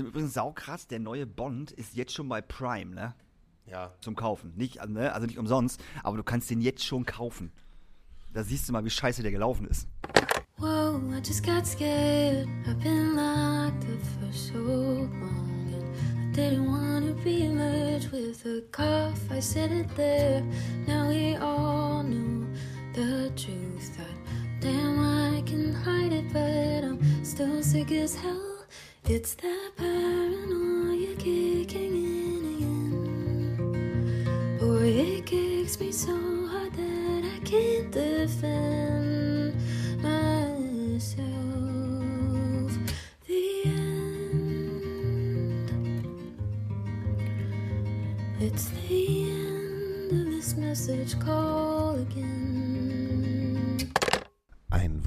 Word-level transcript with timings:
ist 0.00 0.06
übrigens 0.06 0.34
saukrass, 0.34 0.86
der 0.86 0.98
neue 0.98 1.26
Bond 1.26 1.70
ist 1.72 1.94
jetzt 1.94 2.12
schon 2.12 2.28
bei 2.28 2.40
Prime, 2.40 2.94
ne? 2.94 3.14
Ja. 3.66 3.92
Zum 4.00 4.16
Kaufen. 4.16 4.52
Nicht, 4.56 4.80
also, 4.80 4.92
ne? 4.92 5.12
also 5.12 5.26
nicht 5.26 5.38
umsonst, 5.38 5.82
aber 6.02 6.16
du 6.16 6.22
kannst 6.22 6.50
den 6.50 6.60
jetzt 6.60 6.84
schon 6.84 7.04
kaufen. 7.04 7.52
Da 8.32 8.42
siehst 8.42 8.68
du 8.68 8.72
mal, 8.72 8.84
wie 8.84 8.90
scheiße 8.90 9.22
der 9.22 9.32
gelaufen 9.32 9.66
ist. 9.66 9.88
Whoa, 10.58 11.00
I 11.12 11.20
just 11.24 11.44
got 11.44 11.66
scared. 11.66 12.48
I've 12.66 12.82
been 12.82 13.14
locked 13.14 13.84
up 13.84 14.02
for 14.18 14.32
so 14.32 14.58
long. 14.58 15.68
And 15.72 15.94
I 16.18 16.32
didn't 16.32 16.66
want 16.66 17.06
to 17.06 17.14
be 17.22 17.48
merged 17.48 18.10
with 18.10 18.44
a 18.44 18.62
cough. 18.72 19.30
I 19.30 19.40
said 19.40 19.70
it 19.70 19.88
there. 19.96 20.42
Now 20.86 21.08
we 21.08 21.36
all 21.36 22.02
knew 22.02 22.46
the 22.92 23.30
truth. 23.36 23.96
That 23.96 24.60
damn, 24.60 24.98
I 24.98 25.42
can 25.42 25.72
hide 25.72 26.12
it, 26.12 26.32
but 26.32 26.84
I'm 26.84 27.24
still 27.24 27.62
sick 27.62 27.92
as 27.92 28.16
hell. 28.16 28.47
It's 29.10 29.32
that 29.36 29.70
paranoia 29.78 31.16
kicking 31.16 31.96
in 31.96 32.44
again. 33.56 34.58
Boy, 34.60 34.84
it 34.84 35.24
kicks 35.24 35.80
me 35.80 35.90
so 35.92 36.14
hard 36.46 36.74
that 36.74 37.24
I 37.24 37.38
can't 37.42 37.90
defend 37.90 39.54
myself. 40.02 41.24
The 43.26 43.62
end. 43.64 45.70
It's 48.40 48.68
the 48.68 49.30
end 49.30 50.12
of 50.12 50.26
this 50.26 50.54
message 50.54 51.18
call 51.18 51.87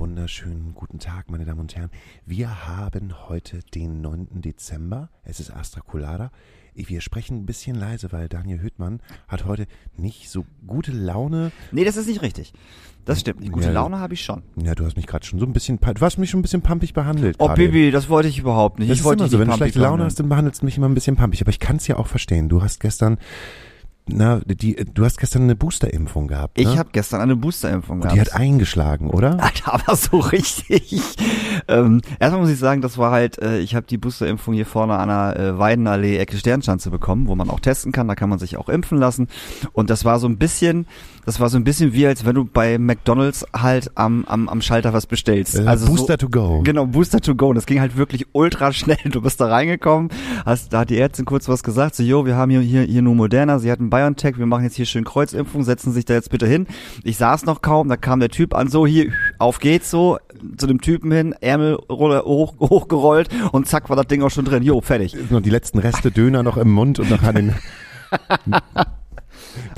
wunderschönen 0.01 0.73
guten 0.73 0.97
Tag, 0.97 1.29
meine 1.29 1.45
Damen 1.45 1.59
und 1.59 1.75
Herren. 1.75 1.91
Wir 2.25 2.67
haben 2.67 3.29
heute 3.29 3.59
den 3.75 4.01
9. 4.01 4.41
Dezember. 4.41 5.11
Es 5.23 5.39
ist 5.39 5.51
Astra 5.51 5.81
Colada. 5.81 6.31
Wir 6.73 7.01
sprechen 7.01 7.37
ein 7.37 7.45
bisschen 7.45 7.75
leise, 7.75 8.11
weil 8.11 8.27
Daniel 8.27 8.63
Hüttmann 8.63 8.99
hat 9.27 9.45
heute 9.45 9.67
nicht 9.95 10.31
so 10.31 10.43
gute 10.65 10.91
Laune. 10.91 11.51
Nee, 11.71 11.83
das 11.83 11.97
ist 11.97 12.07
nicht 12.07 12.23
richtig. 12.23 12.51
Das 13.05 13.19
stimmt. 13.19 13.47
Gute 13.51 13.67
Ja. 13.67 13.73
Laune 13.73 13.99
habe 13.99 14.15
ich 14.15 14.23
schon. 14.23 14.41
Ja, 14.55 14.73
du 14.73 14.85
hast 14.85 14.95
mich 14.95 15.05
gerade 15.05 15.23
schon 15.23 15.37
so 15.37 15.45
ein 15.45 15.53
bisschen, 15.53 15.77
du 15.79 16.01
hast 16.01 16.17
mich 16.17 16.31
schon 16.31 16.39
ein 16.39 16.41
bisschen 16.41 16.63
pampig 16.63 16.95
behandelt. 16.95 17.35
Oh. 17.37 17.53
Bibi, 17.53 17.91
das 17.91 18.09
wollte 18.09 18.27
ich 18.27 18.39
überhaupt 18.39 18.79
nicht. 18.79 18.89
Das 18.89 18.97
ich 18.97 19.03
wollte 19.03 19.21
immer 19.21 19.29
so, 19.29 19.37
nicht 19.37 19.45
wenn 19.45 19.51
du 19.51 19.57
schlechte 19.57 19.79
Laune 19.81 20.03
hast, 20.03 20.19
dann 20.19 20.29
behandelst 20.29 20.63
du 20.63 20.65
mich 20.65 20.77
immer 20.77 20.89
ein 20.89 20.95
bisschen 20.95 21.15
pampig. 21.15 21.41
Aber 21.41 21.51
ich 21.51 21.59
kann 21.59 21.75
es 21.75 21.85
ja 21.85 21.97
auch 21.97 22.07
verstehen. 22.07 22.49
Du 22.49 22.63
hast 22.63 22.79
gestern, 22.79 23.19
na, 24.07 24.41
die, 24.45 24.75
du 24.75 25.05
hast 25.05 25.19
gestern 25.19 25.43
eine 25.43 25.55
Boosterimpfung 25.55 26.27
gehabt. 26.27 26.57
Ne? 26.57 26.63
Ich 26.63 26.77
habe 26.77 26.89
gestern 26.91 27.21
eine 27.21 27.35
Boosterimpfung 27.35 27.97
Und 27.97 28.01
gehabt. 28.01 28.15
die 28.15 28.21
hat 28.21 28.33
eingeschlagen, 28.35 29.09
oder? 29.09 29.39
Alter, 29.39 29.73
aber 29.73 29.95
so 29.95 30.17
richtig. 30.17 30.95
ähm, 31.67 32.01
erstmal 32.19 32.41
muss 32.41 32.51
ich 32.51 32.59
sagen, 32.59 32.81
das 32.81 32.97
war 32.97 33.11
halt, 33.11 33.39
äh, 33.39 33.59
ich 33.59 33.75
habe 33.75 33.85
die 33.85 33.97
Boosterimpfung 33.97 34.53
hier 34.53 34.65
vorne 34.65 34.97
an 34.97 35.09
der 35.09 35.39
äh, 35.39 35.59
Weidenallee 35.59 36.17
Ecke 36.17 36.37
Sternschanze 36.37 36.89
bekommen, 36.89 37.27
wo 37.27 37.35
man 37.35 37.49
auch 37.49 37.59
testen 37.59 37.91
kann, 37.91 38.07
da 38.07 38.15
kann 38.15 38.29
man 38.29 38.39
sich 38.39 38.57
auch 38.57 38.69
impfen 38.69 38.97
lassen. 38.97 39.27
Und 39.73 39.89
das 39.89 40.03
war 40.03 40.19
so 40.19 40.27
ein 40.27 40.37
bisschen, 40.37 40.87
das 41.31 41.39
war 41.39 41.47
so 41.47 41.55
ein 41.55 41.63
bisschen 41.63 41.93
wie, 41.93 42.05
als 42.05 42.25
wenn 42.25 42.35
du 42.35 42.43
bei 42.43 42.77
McDonalds 42.77 43.45
halt 43.53 43.91
am, 43.95 44.25
am, 44.25 44.49
am 44.49 44.61
Schalter 44.61 44.91
was 44.91 45.05
bestellst. 45.05 45.57
Äh, 45.57 45.65
also 45.65 45.85
Booster 45.85 46.17
so, 46.19 46.27
to 46.27 46.29
go. 46.29 46.61
Genau, 46.61 46.85
Booster 46.85 47.21
to 47.21 47.35
go. 47.35 47.47
Und 47.47 47.55
das 47.55 47.65
ging 47.65 47.79
halt 47.79 47.95
wirklich 47.95 48.27
ultra 48.33 48.73
schnell. 48.73 48.97
Du 49.05 49.21
bist 49.21 49.39
da 49.39 49.47
reingekommen, 49.47 50.09
hast, 50.45 50.73
da 50.73 50.79
hat 50.79 50.89
die 50.89 50.97
Ärztin 50.97 51.23
kurz 51.23 51.47
was 51.47 51.63
gesagt, 51.63 51.95
so, 51.95 52.03
jo, 52.03 52.25
wir 52.25 52.35
haben 52.35 52.51
hier, 52.51 52.59
hier, 52.59 52.81
hier 52.81 53.01
nur 53.01 53.15
Moderna, 53.15 53.59
sie 53.59 53.71
hatten 53.71 53.89
BioNTech, 53.89 54.37
wir 54.39 54.45
machen 54.45 54.65
jetzt 54.65 54.75
hier 54.75 54.85
schön 54.85 55.05
Kreuzimpfung, 55.05 55.63
setzen 55.63 55.93
sich 55.93 56.03
da 56.03 56.15
jetzt 56.15 56.31
bitte 56.31 56.47
hin. 56.47 56.67
Ich 57.05 57.15
saß 57.15 57.45
noch 57.45 57.61
kaum, 57.61 57.87
da 57.87 57.95
kam 57.95 58.19
der 58.19 58.29
Typ 58.29 58.53
an, 58.53 58.67
so, 58.67 58.85
hier, 58.85 59.13
auf 59.39 59.59
geht's 59.59 59.89
so, 59.89 60.17
zu 60.57 60.67
dem 60.67 60.81
Typen 60.81 61.13
hin, 61.13 61.33
Ärmel 61.39 61.77
hoch, 61.87 62.55
hochgerollt 62.59 63.29
und 63.53 63.67
zack, 63.67 63.89
war 63.89 63.95
das 63.95 64.07
Ding 64.07 64.21
auch 64.21 64.31
schon 64.31 64.43
drin. 64.43 64.63
Jo, 64.63 64.81
fertig. 64.81 65.15
Die 65.29 65.49
letzten 65.49 65.79
Reste 65.79 66.11
Döner 66.11 66.43
noch 66.43 66.57
im 66.57 66.71
Mund 66.71 66.99
und 66.99 67.09
noch 67.09 67.23
an 67.23 67.35
den, 67.35 67.55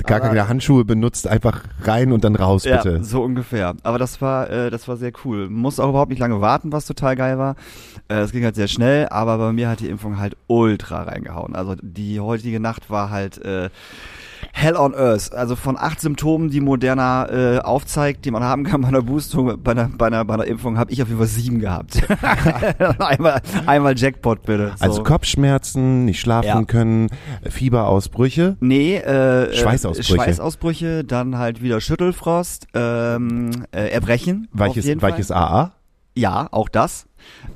gar 0.06 0.20
keine 0.20 0.48
Handschuhe 0.48 0.84
benutzt, 0.84 1.26
einfach 1.26 1.62
rein 1.82 2.12
und 2.12 2.24
dann 2.24 2.36
raus, 2.36 2.64
bitte. 2.64 2.90
Ja, 2.98 3.02
so 3.02 3.22
ungefähr. 3.22 3.74
Aber 3.82 3.98
das 3.98 4.20
war, 4.20 4.50
äh, 4.50 4.70
das 4.70 4.86
war 4.88 4.96
sehr 4.96 5.12
cool. 5.24 5.48
Muss 5.48 5.80
auch 5.80 5.88
überhaupt 5.90 6.10
nicht 6.10 6.18
lange 6.20 6.40
warten, 6.40 6.72
was 6.72 6.86
total 6.86 7.16
geil 7.16 7.38
war. 7.38 7.56
Äh, 8.08 8.16
Es 8.20 8.32
ging 8.32 8.44
halt 8.44 8.54
sehr 8.54 8.68
schnell, 8.68 9.08
aber 9.08 9.38
bei 9.38 9.52
mir 9.52 9.68
hat 9.68 9.80
die 9.80 9.88
Impfung 9.88 10.18
halt 10.18 10.36
ultra 10.46 11.02
reingehauen. 11.04 11.54
Also 11.54 11.74
die 11.80 12.20
heutige 12.20 12.60
Nacht 12.60 12.90
war 12.90 13.10
halt 13.10 13.42
äh, 13.44 13.70
Hell 14.56 14.76
on 14.76 14.94
Earth. 14.94 15.34
Also 15.34 15.56
von 15.56 15.76
acht 15.76 16.00
Symptomen, 16.00 16.48
die 16.48 16.60
Moderna 16.60 17.28
äh, 17.28 17.58
aufzeigt, 17.58 18.24
die 18.24 18.30
man 18.30 18.44
haben 18.44 18.62
kann 18.62 18.82
bei 18.82 18.88
einer 18.88 19.02
Boostung, 19.02 19.60
bei 19.60 19.72
einer, 19.72 19.88
bei 19.88 20.06
einer, 20.06 20.24
bei 20.24 20.34
einer 20.34 20.44
Impfung, 20.44 20.78
habe 20.78 20.92
ich 20.92 21.02
auf 21.02 21.08
jeden 21.08 21.18
Fall 21.18 21.26
sieben 21.26 21.58
gehabt. 21.58 22.00
einmal, 23.00 23.42
einmal 23.66 23.98
Jackpot 23.98 24.42
bitte. 24.44 24.72
So. 24.76 24.84
Also 24.84 25.02
Kopfschmerzen, 25.02 26.04
nicht 26.04 26.20
schlafen 26.20 26.46
Ja. 26.46 26.62
können, 26.62 27.08
Fieber-Ausbrüche. 27.50 28.56
Nee, 28.60 28.94
äh, 28.96 29.46
äh, 29.46 29.54
Schweißausbrüche. 29.56 30.14
Schweißausbrüche, 30.14 31.02
dann 31.02 31.36
halt 31.36 31.60
wieder 31.60 31.80
Schüttelfrost, 31.80 32.68
ähm, 32.74 33.50
äh, 33.72 33.88
Erbrechen. 33.88 34.46
Weiches, 34.52 34.86
weiches. 35.02 35.32
AA. 35.32 35.72
Ja, 36.14 36.46
auch 36.52 36.68
das. 36.68 37.06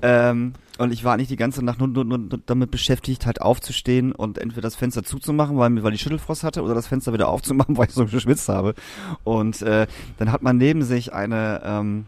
Ähm, 0.02 0.54
und 0.78 0.92
ich 0.92 1.04
war 1.04 1.16
nicht 1.16 1.30
die 1.30 1.36
ganze 1.36 1.64
Nacht 1.64 1.80
nur, 1.80 1.88
nur, 1.88 2.04
nur 2.04 2.18
damit 2.46 2.70
beschäftigt, 2.70 3.26
halt 3.26 3.42
aufzustehen 3.42 4.12
und 4.12 4.38
entweder 4.38 4.62
das 4.62 4.76
Fenster 4.76 5.02
zuzumachen, 5.02 5.58
weil, 5.58 5.82
weil 5.82 5.94
ich 5.94 6.00
Schüttelfrost 6.00 6.44
hatte, 6.44 6.62
oder 6.62 6.74
das 6.74 6.86
Fenster 6.86 7.12
wieder 7.12 7.28
aufzumachen, 7.28 7.76
weil 7.76 7.88
ich 7.88 7.94
so 7.94 8.06
geschwitzt 8.06 8.48
habe. 8.48 8.74
Und 9.24 9.60
äh, 9.62 9.86
dann 10.18 10.32
hat 10.32 10.42
man 10.42 10.56
neben 10.56 10.82
sich 10.82 11.12
eine 11.12 11.60
ähm, 11.64 12.06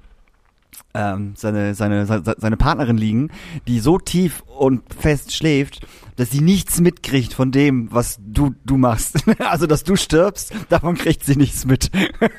ähm, 0.94 1.32
seine, 1.36 1.74
seine, 1.74 2.06
seine, 2.06 2.22
seine 2.36 2.56
Partnerin 2.56 2.96
liegen, 2.96 3.30
die 3.66 3.80
so 3.80 3.98
tief 3.98 4.42
und 4.58 4.82
fest 4.92 5.34
schläft, 5.34 5.86
dass 6.20 6.30
sie 6.30 6.42
nichts 6.42 6.82
mitkriegt 6.82 7.32
von 7.32 7.50
dem, 7.50 7.90
was 7.90 8.18
du, 8.22 8.54
du 8.66 8.76
machst. 8.76 9.24
also, 9.38 9.66
dass 9.66 9.84
du 9.84 9.96
stirbst, 9.96 10.52
davon 10.68 10.94
kriegt 10.94 11.24
sie 11.24 11.34
nichts 11.34 11.64
mit. 11.64 11.90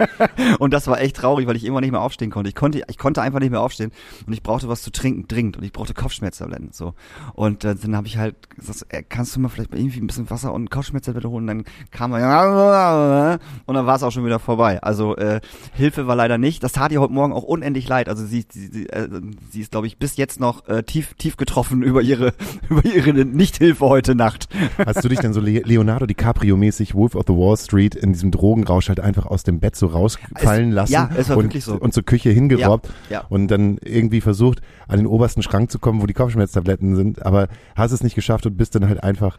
und 0.60 0.72
das 0.72 0.86
war 0.86 1.02
echt 1.02 1.16
traurig, 1.16 1.48
weil 1.48 1.56
ich 1.56 1.66
immer 1.66 1.82
nicht 1.82 1.90
mehr 1.90 2.02
aufstehen 2.02 2.30
konnte. 2.30 2.48
Ich 2.48 2.54
konnte, 2.56 2.84
ich 2.88 3.00
konnte 3.00 3.24
einfach 3.24 3.40
nicht 3.40 3.50
mehr 3.50 3.60
aufstehen 3.60 3.92
und 4.28 4.34
ich 4.34 4.44
brauchte 4.44 4.70
was 4.70 4.84
zu 4.84 4.92
trinken, 4.92 5.28
dringend. 5.28 5.58
Und 5.58 5.64
ich 5.64 5.74
brauchte 5.74 5.96
Kopfschmerztabletten, 5.96 6.70
so. 6.74 6.94
Und 7.34 7.64
äh, 7.64 7.74
dann 7.74 7.96
habe 7.96 8.06
ich 8.06 8.18
halt 8.18 8.52
gesagt, 8.52 8.86
kannst 9.10 9.36
du 9.36 9.40
mal 9.40 9.50
vielleicht 9.50 9.74
irgendwie 9.74 10.00
ein 10.00 10.06
bisschen 10.06 10.30
Wasser 10.30 10.54
und 10.54 10.70
Kopfschmerztabletten 10.70 11.32
holen? 11.32 11.46
Und 11.46 11.48
dann 11.48 11.64
kam 11.90 12.14
er, 12.14 13.40
und 13.66 13.74
dann 13.74 13.88
war 13.88 13.96
es 13.96 14.04
auch 14.04 14.12
schon 14.12 14.26
wieder 14.26 14.38
vorbei. 14.38 14.80
Also, 14.84 15.16
äh, 15.16 15.42
Hilfe 15.74 16.06
war 16.06 16.16
leider 16.16 16.38
nicht. 16.38 16.62
Das 16.62 16.74
tat 16.74 16.92
ihr 16.92 17.02
heute 17.02 17.14
Morgen 17.14 17.34
auch 17.34 17.42
unendlich 17.42 17.88
leid. 17.88 18.10
Also 18.10 18.28
sie, 18.28 18.46
sie, 18.48 18.68
sie, 18.68 18.90
äh, 18.90 19.10
sie 19.50 19.62
ist, 19.62 19.72
glaube 19.72 19.88
ich, 19.88 19.98
bis 19.98 20.18
jetzt 20.18 20.40
noch 20.40 20.68
äh, 20.68 20.84
tief, 20.84 21.16
tief 21.16 21.36
getroffen 21.36 21.82
über 21.82 22.04
ihre, 22.04 22.36
über 22.70 22.86
ihre 22.86 23.12
Nichthilfe 23.26 23.71
heute 23.80 24.16
Nacht. 24.16 24.50
Hast 24.86 25.04
du 25.04 25.08
dich 25.10 25.20
denn 25.20 25.34
so 25.34 25.40
Le 25.40 25.62
Leonardo 25.64 26.06
DiCaprio-mäßig 26.06 26.94
Wolf 26.96 27.16
of 27.16 27.24
the 27.28 27.34
Wall 27.34 27.56
Street 27.58 27.96
in 27.96 28.14
diesem 28.14 28.32
Drogenrausch 28.32 28.90
halt 28.90 29.00
einfach 29.00 29.26
aus 29.26 29.44
dem 29.44 29.60
Bett 29.60 29.76
so 29.76 29.88
rausfallen 29.88 30.70
Es- 30.70 30.76
lassen 30.76 30.92
ja, 30.94 31.10
es 31.16 31.30
war 31.30 31.38
und, 31.38 31.46
wirklich 31.46 31.64
so. 31.64 31.76
und 31.76 31.94
zur 31.94 32.04
Küche 32.04 32.30
hingerobbt 32.32 32.88
Ja, 33.10 33.20
ja. 33.22 33.26
und 33.30 33.48
dann 33.48 33.78
irgendwie 33.84 34.22
versucht, 34.22 34.62
an 34.88 34.98
den 34.98 35.08
obersten 35.08 35.42
Schrank 35.44 35.72
zu 35.72 35.80
kommen, 35.80 36.02
wo 36.02 36.06
die 36.06 36.14
Kopfschmerztabletten 36.14 36.96
sind, 36.96 37.26
aber 37.26 37.48
hast 37.76 37.92
es 37.92 38.04
nicht 38.04 38.16
geschafft 38.16 38.46
und 38.46 38.58
bist 38.58 38.76
dann 38.76 38.88
halt 38.90 39.04
einfach 39.04 39.38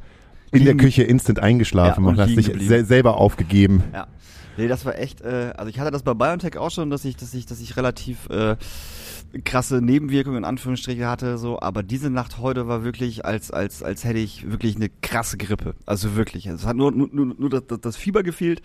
in 0.53 0.65
der 0.65 0.77
Küche 0.77 1.03
instant 1.03 1.39
eingeschlafen 1.41 2.05
Ja, 2.05 2.09
und 2.11 2.15
und 2.17 2.21
hast 2.21 2.37
dich 2.37 2.47
geblieben. 2.47 2.69
se 2.69 2.85
selber 2.85 3.17
aufgegeben. 3.19 3.83
Ja. 3.93 4.07
Nee, 4.59 4.69
das 4.69 4.85
war 4.85 4.99
echt, 4.99 5.23
äh, 5.23 5.53
also 5.57 5.71
ich 5.71 5.81
hatte 5.81 5.91
das 5.91 6.03
bei 6.03 6.13
BioNTech 6.13 6.59
auch 6.59 6.71
schon, 6.71 6.91
dass 6.91 7.07
ich, 7.07 7.17
dass 7.17 7.33
ich, 7.33 7.47
dass 7.47 7.59
ich 7.63 7.75
relativ 7.79 8.29
äh, 8.29 8.57
krasse 9.45 9.81
Nebenwirkungen 9.81 10.39
in 10.39 10.45
Anführungsstrichen 10.45 11.07
hatte, 11.07 11.39
so, 11.39 11.61
aber 11.61 11.83
diese 11.83 12.11
Nacht 12.11 12.39
heute 12.39 12.69
war 12.69 12.85
wirklich, 12.85 13.25
als, 13.25 13.51
als, 13.51 13.83
als 13.83 14.05
hätte 14.05 14.19
ich 14.19 14.51
wirklich 14.51 14.77
eine 14.77 14.89
krasse 14.89 15.37
Grippe. 15.39 15.75
Also 15.87 16.15
wirklich. 16.17 16.47
Es 16.47 16.67
hat 16.67 16.77
nur, 16.77 16.93
nur, 16.93 17.09
nur, 17.13 17.49
das- 17.51 17.81
das 17.81 17.97
Fieber 17.97 18.23
gefehlt, 18.23 18.63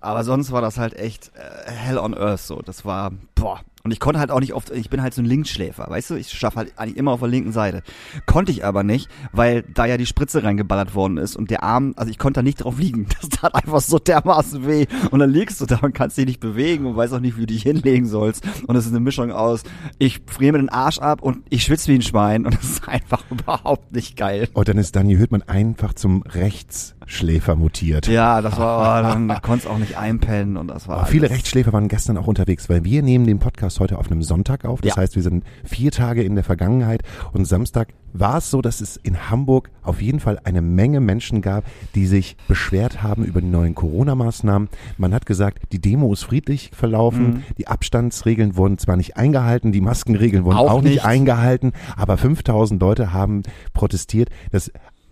aber 0.00 0.24
sonst 0.24 0.52
war 0.52 0.60
das 0.60 0.78
halt 0.78 0.94
echt 0.94 1.32
äh, 1.34 1.70
hell 1.70 1.98
on 1.98 2.14
earth 2.14 2.40
so. 2.40 2.60
Das 2.62 2.84
war, 2.84 3.12
boah. 3.34 3.60
Und 3.84 3.90
ich 3.90 3.98
konnte 3.98 4.20
halt 4.20 4.30
auch 4.30 4.38
nicht 4.38 4.54
oft, 4.54 4.70
ich 4.70 4.90
bin 4.90 5.02
halt 5.02 5.12
so 5.12 5.22
ein 5.22 5.24
Linksschläfer, 5.24 5.86
weißt 5.88 6.10
du? 6.10 6.14
Ich 6.14 6.30
schaffe 6.30 6.56
halt 6.56 6.72
eigentlich 6.76 6.96
immer 6.96 7.10
auf 7.12 7.20
der 7.20 7.28
linken 7.28 7.50
Seite. 7.52 7.82
Konnte 8.26 8.52
ich 8.52 8.64
aber 8.64 8.84
nicht, 8.84 9.08
weil 9.32 9.62
da 9.62 9.86
ja 9.86 9.96
die 9.96 10.06
Spritze 10.06 10.44
reingeballert 10.44 10.94
worden 10.94 11.16
ist 11.16 11.34
und 11.34 11.50
der 11.50 11.64
Arm, 11.64 11.92
also 11.96 12.10
ich 12.10 12.18
konnte 12.18 12.38
da 12.38 12.42
nicht 12.42 12.62
drauf 12.62 12.78
liegen. 12.78 13.06
Das 13.22 13.28
tat 13.28 13.54
einfach 13.54 13.80
so 13.80 13.98
dermaßen 13.98 14.66
weh. 14.66 14.86
Und 15.10 15.20
dann 15.20 15.30
liegst 15.30 15.60
du 15.60 15.66
da 15.66 15.78
und 15.82 15.94
kannst 15.94 16.18
dich 16.18 16.26
nicht 16.26 16.40
bewegen 16.40 16.86
und 16.86 16.96
weißt 16.96 17.14
auch 17.14 17.20
nicht, 17.20 17.36
wie 17.36 17.42
du 17.42 17.46
dich 17.46 17.62
hinlegen 17.62 18.06
sollst. 18.06 18.44
Und 18.66 18.74
es 18.74 18.84
ist 18.84 18.90
eine 18.90 19.00
Mischung 19.00 19.30
aus, 19.30 19.62
ich 19.98 20.20
friere 20.26 20.52
mir 20.52 20.58
den 20.58 20.68
Arsch 20.68 20.98
ab 20.98 21.22
und 21.22 21.44
ich 21.48 21.62
schwitze 21.62 21.88
wie 21.88 21.94
ein 21.96 22.02
Schwein 22.02 22.46
und 22.46 22.54
es 22.54 22.64
ist 22.64 22.88
einfach 22.88 23.22
überhaupt 23.30 23.92
nicht 23.92 24.16
geil. 24.16 24.48
Und 24.54 24.68
dann 24.68 24.78
ist 24.78 24.96
Daniel 24.96 25.18
Hüttmann 25.18 25.42
einfach 25.42 25.94
zum 25.94 26.22
Rechtsschläfer 26.22 27.54
mutiert. 27.54 28.08
Ja, 28.08 28.40
das 28.40 28.58
war, 28.58 29.00
oh, 29.00 29.02
dann, 29.02 29.28
dann 29.28 29.42
konntest 29.42 29.68
auch 29.68 29.78
nicht 29.78 29.96
einpennen 29.96 30.56
und 30.56 30.68
das 30.68 30.88
war 30.88 30.98
Aber 30.98 31.06
viele 31.06 31.30
Rechtsschläfer 31.30 31.72
waren 31.72 31.88
gestern 31.88 32.16
auch 32.16 32.26
unterwegs, 32.26 32.68
weil 32.68 32.84
wir 32.84 33.02
nehmen 33.02 33.26
den 33.26 33.38
Podcast 33.38 33.71
das 33.74 33.80
heute 33.80 33.98
auf 33.98 34.10
einem 34.10 34.22
Sonntag 34.22 34.64
auf. 34.64 34.80
Das 34.80 34.90
Ja. 34.90 34.96
heißt, 34.98 35.16
wir 35.16 35.22
sind 35.22 35.44
vier 35.64 35.90
Tage 35.90 36.22
in 36.22 36.34
der 36.34 36.44
Vergangenheit 36.44 37.02
und 37.32 37.46
Samstag 37.46 37.88
war 38.12 38.38
es 38.38 38.50
so, 38.50 38.60
dass 38.60 38.82
es 38.82 38.98
in 38.98 39.30
Hamburg 39.30 39.70
auf 39.82 40.02
jeden 40.02 40.20
Fall 40.20 40.38
eine 40.44 40.60
Menge 40.60 41.00
Menschen 41.00 41.40
gab, 41.40 41.64
die 41.94 42.06
sich 42.06 42.36
beschwert 42.46 43.02
haben 43.02 43.24
über 43.24 43.40
die 43.40 43.46
neuen 43.48 43.74
Corona-Maßnahmen. 43.74 44.68
Man 44.98 45.14
hat 45.14 45.24
gesagt, 45.24 45.60
die 45.72 45.80
Demo 45.80 46.12
ist 46.12 46.24
friedlich 46.24 46.70
verlaufen, 46.74 47.24
Mhm. 47.26 47.42
die 47.56 47.68
Abstandsregeln 47.68 48.56
wurden 48.56 48.76
zwar 48.76 48.96
nicht 48.98 49.16
eingehalten, 49.16 49.72
die 49.72 49.80
Maskenregeln 49.80 50.44
wurden 50.44 50.58
Auch 50.58 50.70
auch, 50.70 50.82
nicht 50.82 51.04
eingehalten, 51.04 51.72
aber 51.96 52.18
5000 52.18 52.80
Leute 52.82 53.12
haben 53.14 53.42
protestiert, 53.72 54.28
dass 54.50 54.70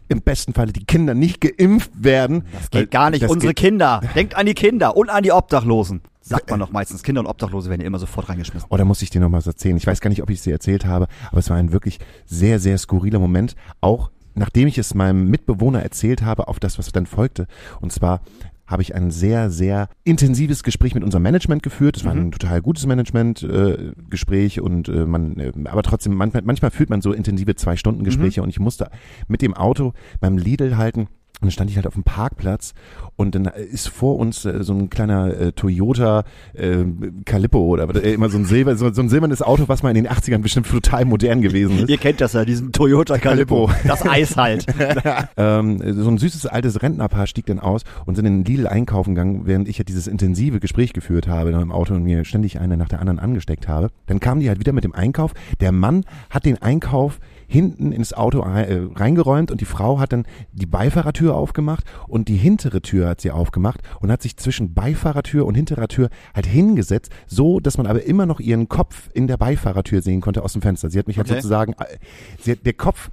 im 0.09 0.21
besten 0.23 0.53
Falle 0.53 0.73
die 0.73 0.85
Kinder 0.85 1.15
nicht 1.15 1.41
geimpft 1.41 1.93
werden. 1.95 2.43
Das 2.53 2.71
geht 2.71 2.91
gar 2.91 3.11
nicht. 3.11 3.25
Unsere 3.29 3.55
Kinder. 3.55 4.01
Denkt 4.15 4.35
an 4.37 4.45
die 4.45 4.55
Kinder 4.55 4.97
und 4.97 5.09
an 5.09 5.23
die 5.23 5.31
Obdachlosen. 5.33 6.01
Sagt 6.31 6.50
man 6.50 6.61
doch 6.61 6.71
meistens. 6.71 7.03
Kinder 7.03 7.21
und 7.21 7.27
Obdachlose 7.27 7.71
werden 7.71 7.81
ja 7.81 7.87
immer 7.87 7.99
sofort 7.99 8.29
reingeschmissen. 8.29 8.69
Oh, 8.71 8.77
da 8.77 8.85
muss 8.85 9.03
ich 9.03 9.11
dir 9.11 9.21
noch 9.21 9.32
was 9.32 9.47
erzählen. 9.47 9.77
Ich 9.77 9.87
weiß 9.87 10.00
gar 10.00 10.11
nicht, 10.11 10.23
ob 10.23 10.31
ich 10.31 10.38
es 10.38 10.44
dir 10.44 10.53
erzählt 10.53 10.85
habe, 10.85 11.09
aber 11.31 11.38
es 11.38 11.50
war 11.50 11.56
ein 11.56 11.73
wirklich 11.73 11.99
sehr, 12.27 12.59
sehr 12.59 12.79
skurriler 12.79 13.19
Moment. 13.19 13.56
Auch 13.81 14.11
nachdem 14.35 14.69
ich 14.69 14.79
es 14.79 14.94
meinem 14.94 15.29
Mitbewohner 15.29 15.82
erzählt 15.82 16.23
habe, 16.23 16.49
auf 16.49 16.61
das, 16.61 16.79
was 16.79 16.93
dann 16.93 17.06
folgte. 17.06 17.47
Und 17.81 17.93
zwar 17.93 18.21
habe 18.71 18.82
ich 18.82 18.94
ein 18.94 19.11
sehr, 19.11 19.50
sehr 19.50 19.88
intensives 20.05 20.62
Gespräch 20.62 20.94
mit 20.94 21.03
unserem 21.03 21.25
Management 21.25 21.62
geführt. 21.62 21.97
Es 21.97 22.05
war 22.05 22.12
ein 22.12 22.31
total 22.31 22.62
gutes 22.62 22.87
Management-Gespräch 22.87 24.56
äh, 24.59 24.61
und 24.61 24.88
äh, 24.88 25.06
man, 25.06 25.37
äh, 25.38 25.53
aber 25.65 25.82
trotzdem, 25.82 26.15
manchmal, 26.15 26.43
manchmal 26.44 26.71
führt 26.71 26.88
man 26.88 27.03
so 27.03 27.12
intensive 27.12 27.56
Zwei-Stunden-Gespräche 27.56 28.43
und 28.43 28.49
ich 28.49 28.61
musste 28.61 28.91
mit 29.27 29.43
dem 29.43 29.55
Auto 29.55 29.93
beim 30.21 30.38
Lidl 30.38 30.77
halten. 30.77 31.09
Und 31.41 31.47
dann 31.47 31.51
stand 31.53 31.71
ich 31.71 31.77
halt 31.77 31.87
auf 31.87 31.95
dem 31.95 32.03
Parkplatz 32.03 32.75
und 33.17 33.35
dann 33.35 33.47
ist 33.47 33.89
vor 33.89 34.19
uns 34.19 34.45
äh, 34.45 34.63
so 34.63 34.75
ein 34.75 34.91
kleiner 34.91 35.35
äh, 35.39 35.53
Toyota 35.53 36.25
äh, 36.53 36.85
Calippo 37.25 37.59
oder 37.61 37.89
äh, 37.95 38.13
immer 38.13 38.29
so 38.29 38.37
ein 38.39 38.45
Silber, 38.45 38.77
so, 38.77 38.93
so 38.93 39.01
ein 39.01 39.09
silbernes 39.09 39.41
Auto, 39.41 39.65
was 39.67 39.83
mal 39.83 39.89
in 39.91 40.05
den 40.05 40.09
80ern 40.09 40.39
bestimmt 40.39 40.69
total 40.69 41.07
modern 41.07 41.41
gewesen 41.41 41.79
ist. 41.79 41.89
Ihr 41.89 41.99
kennt 41.99 42.21
das 42.21 42.35
ja, 42.35 42.45
diesen 42.45 42.73
Toyota 42.73 43.17
Calippo. 43.19 43.67
Calippo. 43.67 43.89
Das 43.89 44.07
Eis 44.07 44.37
halt. 44.37 44.67
ähm, 45.37 46.03
so 46.03 46.11
ein 46.11 46.19
süßes 46.19 46.47
altes 46.47 46.83
Rentnerpaar 46.83 47.27
stieg 47.27 47.47
dann 47.47 47.59
aus 47.59 47.83
und 48.05 48.17
sind 48.17 48.27
in 48.27 48.43
den 48.43 48.45
Lidl 48.45 48.67
einkaufen 48.67 49.15
gegangen, 49.15 49.43
während 49.45 49.69
ich 49.69 49.79
ja 49.79 49.85
dieses 49.85 50.07
intensive 50.07 50.61
Gespräch 50.61 50.93
geführt 50.93 51.27
habe 51.27 51.51
im 51.51 51.73
Auto 51.73 51.95
und 51.95 52.03
mir 52.03 52.25
ständig 52.25 52.61
eine 52.61 52.77
nach 52.77 52.89
der 52.89 53.01
anderen 53.01 53.19
angesteckt 53.19 53.69
habe. 53.69 53.91
Dann 54.07 54.21
kamen 54.21 54.41
die 54.41 54.49
halt 54.49 54.61
wieder 54.61 54.73
mit 54.73 54.85
dem 54.85 54.95
Einkauf. 54.95 55.33
Der 55.61 55.73
Mann 55.73 56.05
hat 56.29 56.45
den 56.45 56.61
Einkauf 56.61 57.19
hinten 57.50 57.91
ins 57.91 58.12
Auto 58.12 58.41
äh, 58.43 58.87
reingeräumt 58.94 59.50
und 59.50 59.61
die 59.61 59.64
Frau 59.64 59.99
hat 59.99 60.12
dann 60.12 60.25
die 60.52 60.67
Beifahrertür 60.67 61.35
aufgemacht 61.35 61.85
und 62.06 62.29
die 62.29 62.37
hintere 62.37 62.81
Tür 62.81 63.08
hat 63.08 63.20
sie 63.20 63.32
aufgemacht 63.32 63.81
und 64.00 64.12
hat 64.12 64.23
sich 64.23 64.37
zwischen 64.37 64.73
Beifahrertür 64.73 65.44
und 65.47 65.56
hinterer 65.56 65.88
Tür 65.88 66.11
halt 66.32 66.47
hingesetzt, 66.47 67.11
so 67.26 67.58
dass 67.58 67.76
man 67.76 67.88
aber 67.88 68.05
immer 68.05 68.25
noch 68.25 68.38
ihren 68.38 68.69
Kopf 68.69 69.11
in 69.14 69.26
der 69.26 69.37
Beifahrertür 69.37 70.00
sehen 70.00 70.20
konnte 70.20 70.44
aus 70.44 70.52
dem 70.52 70.62
Fenster. 70.62 70.91
Sie 70.91 70.99
hat 70.99 71.08
mich 71.08 71.19
halt 71.19 71.26
Okay. 71.29 71.41
sozusagen, 71.41 71.73
äh, 71.73 71.99
sie 72.38 72.52
hat, 72.52 72.64
der 72.64 72.75
Kopf 72.75 73.11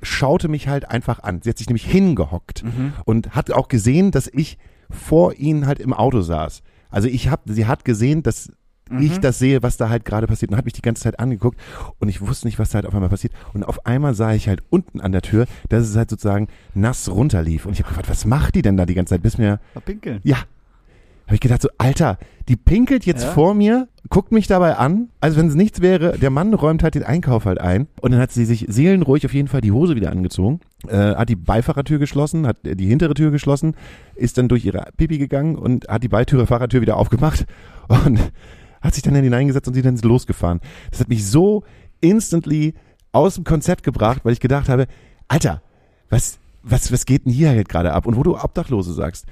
schaute 0.00 0.48
mich 0.48 0.66
halt 0.68 0.88
einfach 0.90 1.22
an. 1.22 1.42
Sie 1.42 1.50
hat 1.50 1.58
sich 1.58 1.68
nämlich 1.68 1.84
hingehockt 1.84 2.64
und 3.04 3.34
hat 3.34 3.50
auch 3.50 3.68
gesehen, 3.68 4.12
dass 4.12 4.28
ich 4.32 4.56
vor 4.88 5.34
ihnen 5.34 5.66
halt 5.66 5.78
im 5.80 5.92
Auto 5.92 6.20
saß. 6.22 6.62
Also 6.88 7.08
ich 7.08 7.28
hab, 7.28 7.42
sie 7.46 7.66
hat 7.66 7.84
gesehen, 7.84 8.22
dass 8.22 8.50
ich 9.00 9.18
das 9.18 9.38
sehe, 9.38 9.62
was 9.62 9.76
da 9.76 9.88
halt 9.88 10.04
gerade 10.04 10.26
passiert 10.26 10.50
und 10.50 10.56
hat 10.56 10.64
mich 10.64 10.74
die 10.74 10.82
ganze 10.82 11.02
Zeit 11.02 11.18
angeguckt 11.20 11.58
und 11.98 12.08
ich 12.08 12.20
wusste 12.20 12.46
nicht, 12.46 12.58
was 12.58 12.70
da 12.70 12.76
halt 12.76 12.86
auf 12.86 12.94
einmal 12.94 13.08
passiert 13.10 13.32
und 13.54 13.62
auf 13.64 13.86
einmal 13.86 14.14
sah 14.14 14.32
ich 14.34 14.48
halt 14.48 14.62
unten 14.70 15.00
an 15.00 15.12
der 15.12 15.22
Tür, 15.22 15.46
dass 15.68 15.88
es 15.88 15.96
halt 15.96 16.10
sozusagen 16.10 16.48
nass 16.74 17.08
runterlief 17.10 17.66
und 17.66 17.72
ich 17.72 17.80
habe 17.80 17.88
gefragt, 17.88 18.08
was 18.08 18.24
macht 18.24 18.54
die 18.54 18.62
denn 18.62 18.76
da 18.76 18.86
die 18.86 18.94
ganze 18.94 19.14
Zeit, 19.14 19.22
bis 19.22 19.38
mir 19.38 19.60
Verpinkeln. 19.72 20.20
ja. 20.24 20.36
Habe 21.26 21.34
ich 21.34 21.40
gedacht 21.42 21.60
so, 21.60 21.68
Alter, 21.76 22.16
die 22.48 22.56
pinkelt 22.56 23.04
jetzt 23.04 23.22
Ja. 23.22 23.30
vor 23.32 23.52
mir, 23.52 23.88
guckt 24.08 24.32
mich 24.32 24.46
dabei 24.46 24.76
an, 24.78 25.10
als 25.20 25.36
wenn 25.36 25.48
es 25.48 25.54
nichts 25.54 25.82
wäre. 25.82 26.16
Der 26.18 26.30
Mann 26.30 26.54
räumt 26.54 26.82
halt 26.82 26.94
den 26.94 27.02
Einkauf 27.02 27.44
halt 27.44 27.60
ein. 27.60 27.86
Und 28.00 28.12
dann 28.12 28.20
hat 28.22 28.32
sie 28.32 28.46
sich 28.46 28.64
seelenruhig 28.66 29.26
auf 29.26 29.34
jeden 29.34 29.46
Fall 29.46 29.60
die 29.60 29.70
Hose 29.72 29.94
wieder 29.94 30.10
angezogen, 30.10 30.60
äh, 30.86 30.96
hat 31.16 31.28
die 31.28 31.36
Beifahrertür 31.36 31.98
geschlossen, 31.98 32.46
hat 32.46 32.66
äh, 32.66 32.76
die 32.76 32.86
hintere 32.86 33.12
Tür 33.12 33.30
geschlossen, 33.30 33.74
ist 34.14 34.38
dann 34.38 34.48
durch 34.48 34.64
ihre 34.64 34.86
Pipi 34.96 35.18
gegangen 35.18 35.56
und 35.56 35.86
hat 35.88 36.02
die 36.02 36.08
Beitüre 36.08 36.46
Fahrertür 36.46 36.80
wieder 36.80 36.96
aufgemacht 36.96 37.44
und 38.06 38.18
hat 38.80 38.94
sich 38.94 39.02
dann 39.02 39.14
hineingesetzt 39.14 39.68
und 39.68 39.74
sie 39.74 39.82
dann 39.82 39.96
losgefahren. 39.96 40.60
Das 40.90 41.00
hat 41.00 41.08
mich 41.08 41.26
so 41.26 41.64
instantly 42.00 42.74
aus 43.12 43.34
dem 43.34 43.44
Konzept 43.44 43.82
gebracht, 43.82 44.24
weil 44.24 44.32
ich 44.32 44.40
gedacht 44.40 44.68
habe, 44.68 44.86
Alter, 45.28 45.62
was, 46.10 46.38
was, 46.62 46.92
was 46.92 47.06
geht 47.06 47.26
denn 47.26 47.32
hier 47.32 47.48
halt 47.50 47.68
gerade 47.68 47.92
ab? 47.92 48.06
Und 48.06 48.16
wo 48.16 48.22
du 48.22 48.36
Obdachlose 48.36 48.92
sagst, 48.92 49.26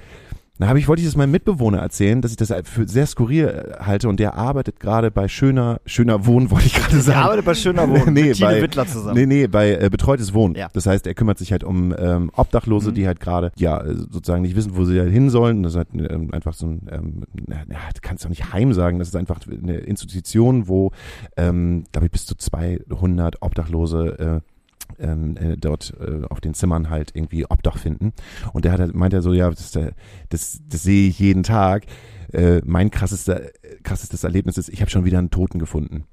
da 0.59 0.67
habe 0.67 0.79
ich, 0.79 0.87
wollte 0.87 1.01
ich 1.01 1.07
das 1.07 1.15
meinem 1.15 1.31
Mitbewohner 1.31 1.79
erzählen, 1.79 2.21
dass 2.21 2.31
ich 2.31 2.37
das 2.37 2.53
für 2.63 2.87
sehr 2.87 3.05
skurril 3.05 3.47
äh, 3.47 3.83
halte 3.83 4.09
und 4.09 4.19
der 4.19 4.35
arbeitet 4.35 4.79
gerade 4.79 5.11
bei 5.11 5.27
schöner, 5.27 5.79
schöner 5.85 6.25
Wohnen, 6.25 6.49
wollte 6.51 6.65
ich 6.67 6.73
gerade 6.73 6.99
sagen. 7.01 7.19
arbeite 7.19 7.43
bei 7.43 7.53
Schöner 7.53 7.87
Wohnen 7.89 8.13
Nee, 8.13 8.29
mit 8.29 8.39
bei- 8.39 8.61
Wittler 8.61 8.87
zusammen. 8.87 9.15
Nee, 9.15 9.25
nee, 9.25 9.47
bei 9.47 9.73
äh, 9.75 9.89
betreutes 9.89 10.33
Wohnen. 10.33 10.55
Ja. 10.55 10.69
Das 10.73 10.85
heißt, 10.85 11.05
er 11.07 11.13
kümmert 11.13 11.37
sich 11.37 11.51
halt 11.51 11.63
um 11.63 11.93
ähm, 11.97 12.31
Obdachlose, 12.35 12.89
Mhm. 12.91 12.95
die 12.95 13.07
halt 13.07 13.19
gerade, 13.19 13.51
ja, 13.57 13.79
äh, 13.81 13.93
sozusagen 13.95 14.41
nicht 14.41 14.55
wissen, 14.55 14.75
wo 14.75 14.85
sie 14.85 14.99
halt 14.99 15.11
hin 15.11 15.29
sollen. 15.29 15.63
Das 15.63 15.73
ist 15.73 15.77
halt 15.77 15.89
ähm, 15.93 16.33
einfach 16.33 16.53
so 16.53 16.65
ein, 16.67 16.87
ähm, 16.91 17.23
na, 17.47 17.57
na, 17.67 17.75
du 17.93 17.99
kannst 18.01 18.23
doch 18.25 18.29
nicht 18.29 18.51
Heim 18.53 18.73
sagen, 18.73 18.99
das 18.99 19.09
ist 19.09 19.15
einfach 19.15 19.39
eine 19.47 19.77
Institution, 19.77 20.67
wo, 20.67 20.91
ähm, 21.37 21.83
glaube 21.91 22.05
ich, 22.07 22.11
bis 22.11 22.25
zu 22.25 22.35
200 22.35 23.41
Obdachlose 23.41 24.41
äh, 24.43 24.56
äh, 24.97 25.57
dort 25.57 25.93
äh, 25.99 26.25
auf 26.29 26.41
den 26.41 26.53
Zimmern 26.53 26.89
halt 26.89 27.11
irgendwie 27.13 27.45
Obdach 27.49 27.77
finden. 27.77 28.13
Und 28.53 28.65
der 28.65 28.71
hat 28.71 28.79
halt, 28.79 28.95
meint 28.95 29.13
er 29.13 29.21
so, 29.21 29.33
ja, 29.33 29.49
das, 29.49 29.75
äh, 29.75 29.91
das, 30.29 30.59
das 30.67 30.83
sehe 30.83 31.09
ich 31.09 31.19
jeden 31.19 31.43
Tag. 31.43 31.85
Äh, 32.33 32.61
mein 32.65 32.91
krassester, 32.91 33.41
krassestes 33.83 34.23
Erlebnis 34.25 34.57
ist, 34.57 34.67
ich 34.69 34.81
habe 34.81 34.91
schon 34.91 35.05
wieder 35.05 35.17
einen 35.17 35.29
Toten 35.29 35.59
gefunden. 35.59 36.03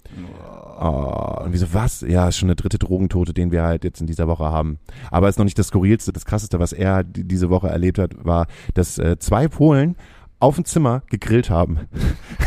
Oh, 0.80 1.42
und 1.44 1.52
wieso 1.52 1.72
was? 1.72 2.02
Ja, 2.02 2.28
ist 2.28 2.36
schon 2.36 2.48
der 2.48 2.56
dritte 2.56 2.78
Drogentote, 2.78 3.32
den 3.34 3.50
wir 3.52 3.62
halt 3.62 3.84
jetzt 3.84 4.00
in 4.00 4.06
dieser 4.06 4.28
Woche 4.28 4.44
haben. 4.44 4.78
Aber 5.10 5.28
ist 5.28 5.38
noch 5.38 5.44
nicht 5.44 5.58
das 5.58 5.68
skurrilste, 5.68 6.12
das 6.12 6.24
krasseste, 6.24 6.58
was 6.60 6.72
er 6.72 7.02
die- 7.04 7.24
diese 7.26 7.50
Woche 7.50 7.68
erlebt 7.68 7.98
hat, 7.98 8.24
war, 8.24 8.46
dass 8.74 8.98
äh, 8.98 9.18
zwei 9.18 9.48
Polen 9.48 9.96
auf 10.44 10.56
dem 10.56 10.66
Zimmer 10.66 11.02
gegrillt 11.08 11.48
haben. 11.48 11.78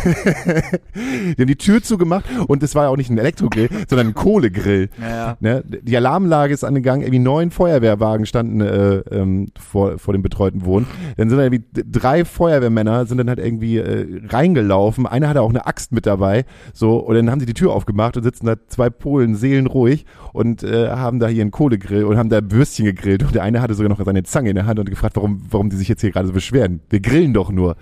die 0.06 1.42
haben 1.42 1.48
die 1.48 1.56
Tür 1.56 1.82
zugemacht 1.82 2.26
und 2.48 2.62
es 2.62 2.76
war 2.76 2.84
ja 2.84 2.90
auch 2.90 2.96
nicht 2.96 3.10
ein 3.10 3.18
Elektrogrill, 3.18 3.70
sondern 3.90 4.10
ein 4.10 4.14
Kohlegrill. 4.14 4.90
Ja, 5.02 5.10
ja. 5.10 5.38
Ne? 5.40 5.64
Die 5.66 5.98
Alarmlage 5.98 6.54
ist 6.54 6.64
angegangen, 6.64 7.02
irgendwie 7.02 7.20
neun 7.20 7.50
Feuerwehrwagen 7.50 8.28
standen 8.28 8.62
äh, 8.62 8.98
ähm, 9.12 9.48
vor, 9.60 9.98
vor 9.98 10.14
dem 10.14 10.22
betreuten 10.22 10.64
Wohnen. 10.64 10.86
Dann 11.18 11.30
sind 11.30 11.40
da 11.40 11.44
irgendwie 11.44 11.66
drei 11.74 12.24
Feuerwehrmänner, 12.24 13.08
sind 13.08 13.18
dann 13.18 13.30
halt 13.30 13.40
irgendwie 13.40 13.78
äh, 13.78 14.22
reingelaufen. 14.30 15.08
Einer 15.08 15.30
hatte 15.30 15.42
auch 15.42 15.50
eine 15.50 15.66
Axt 15.66 15.92
mit 15.92 16.06
dabei. 16.06 16.46
So, 16.74 16.98
und 16.98 17.16
dann 17.16 17.32
haben 17.32 17.40
sie 17.40 17.48
die 17.48 17.56
Tür 17.56 17.74
aufgemacht 17.74 18.16
und 18.16 18.24
sitzen 18.24 18.46
da 18.46 18.56
zwei 18.68 18.92
Polen 18.92 19.36
seelenruhig 19.36 20.06
und 20.34 20.62
äh, 20.62 20.90
haben 20.90 21.20
da 21.20 21.28
hier 21.28 21.42
einen 21.42 21.52
Kohlegrill 21.52 22.04
und 22.04 22.18
haben 22.18 22.30
da 22.30 22.42
Würstchen 22.44 22.86
gegrillt. 22.86 23.24
Und 23.24 23.34
der 23.34 23.42
eine 23.42 23.60
hatte 23.60 23.74
sogar 23.74 23.90
noch 23.90 24.06
seine 24.06 24.22
Zange 24.22 24.50
in 24.50 24.56
der 24.56 24.68
Hand 24.68 24.78
und 24.78 24.88
gefragt, 24.88 25.16
warum, 25.16 25.42
warum 25.50 25.72
die 25.72 25.78
sich 25.78 25.88
jetzt 25.88 26.02
hier 26.02 26.12
gerade 26.12 26.28
so 26.28 26.34
beschweren. 26.34 26.82
Wir 26.90 27.00
grillen 27.00 27.34
doch 27.34 27.52
nur. 27.52 27.76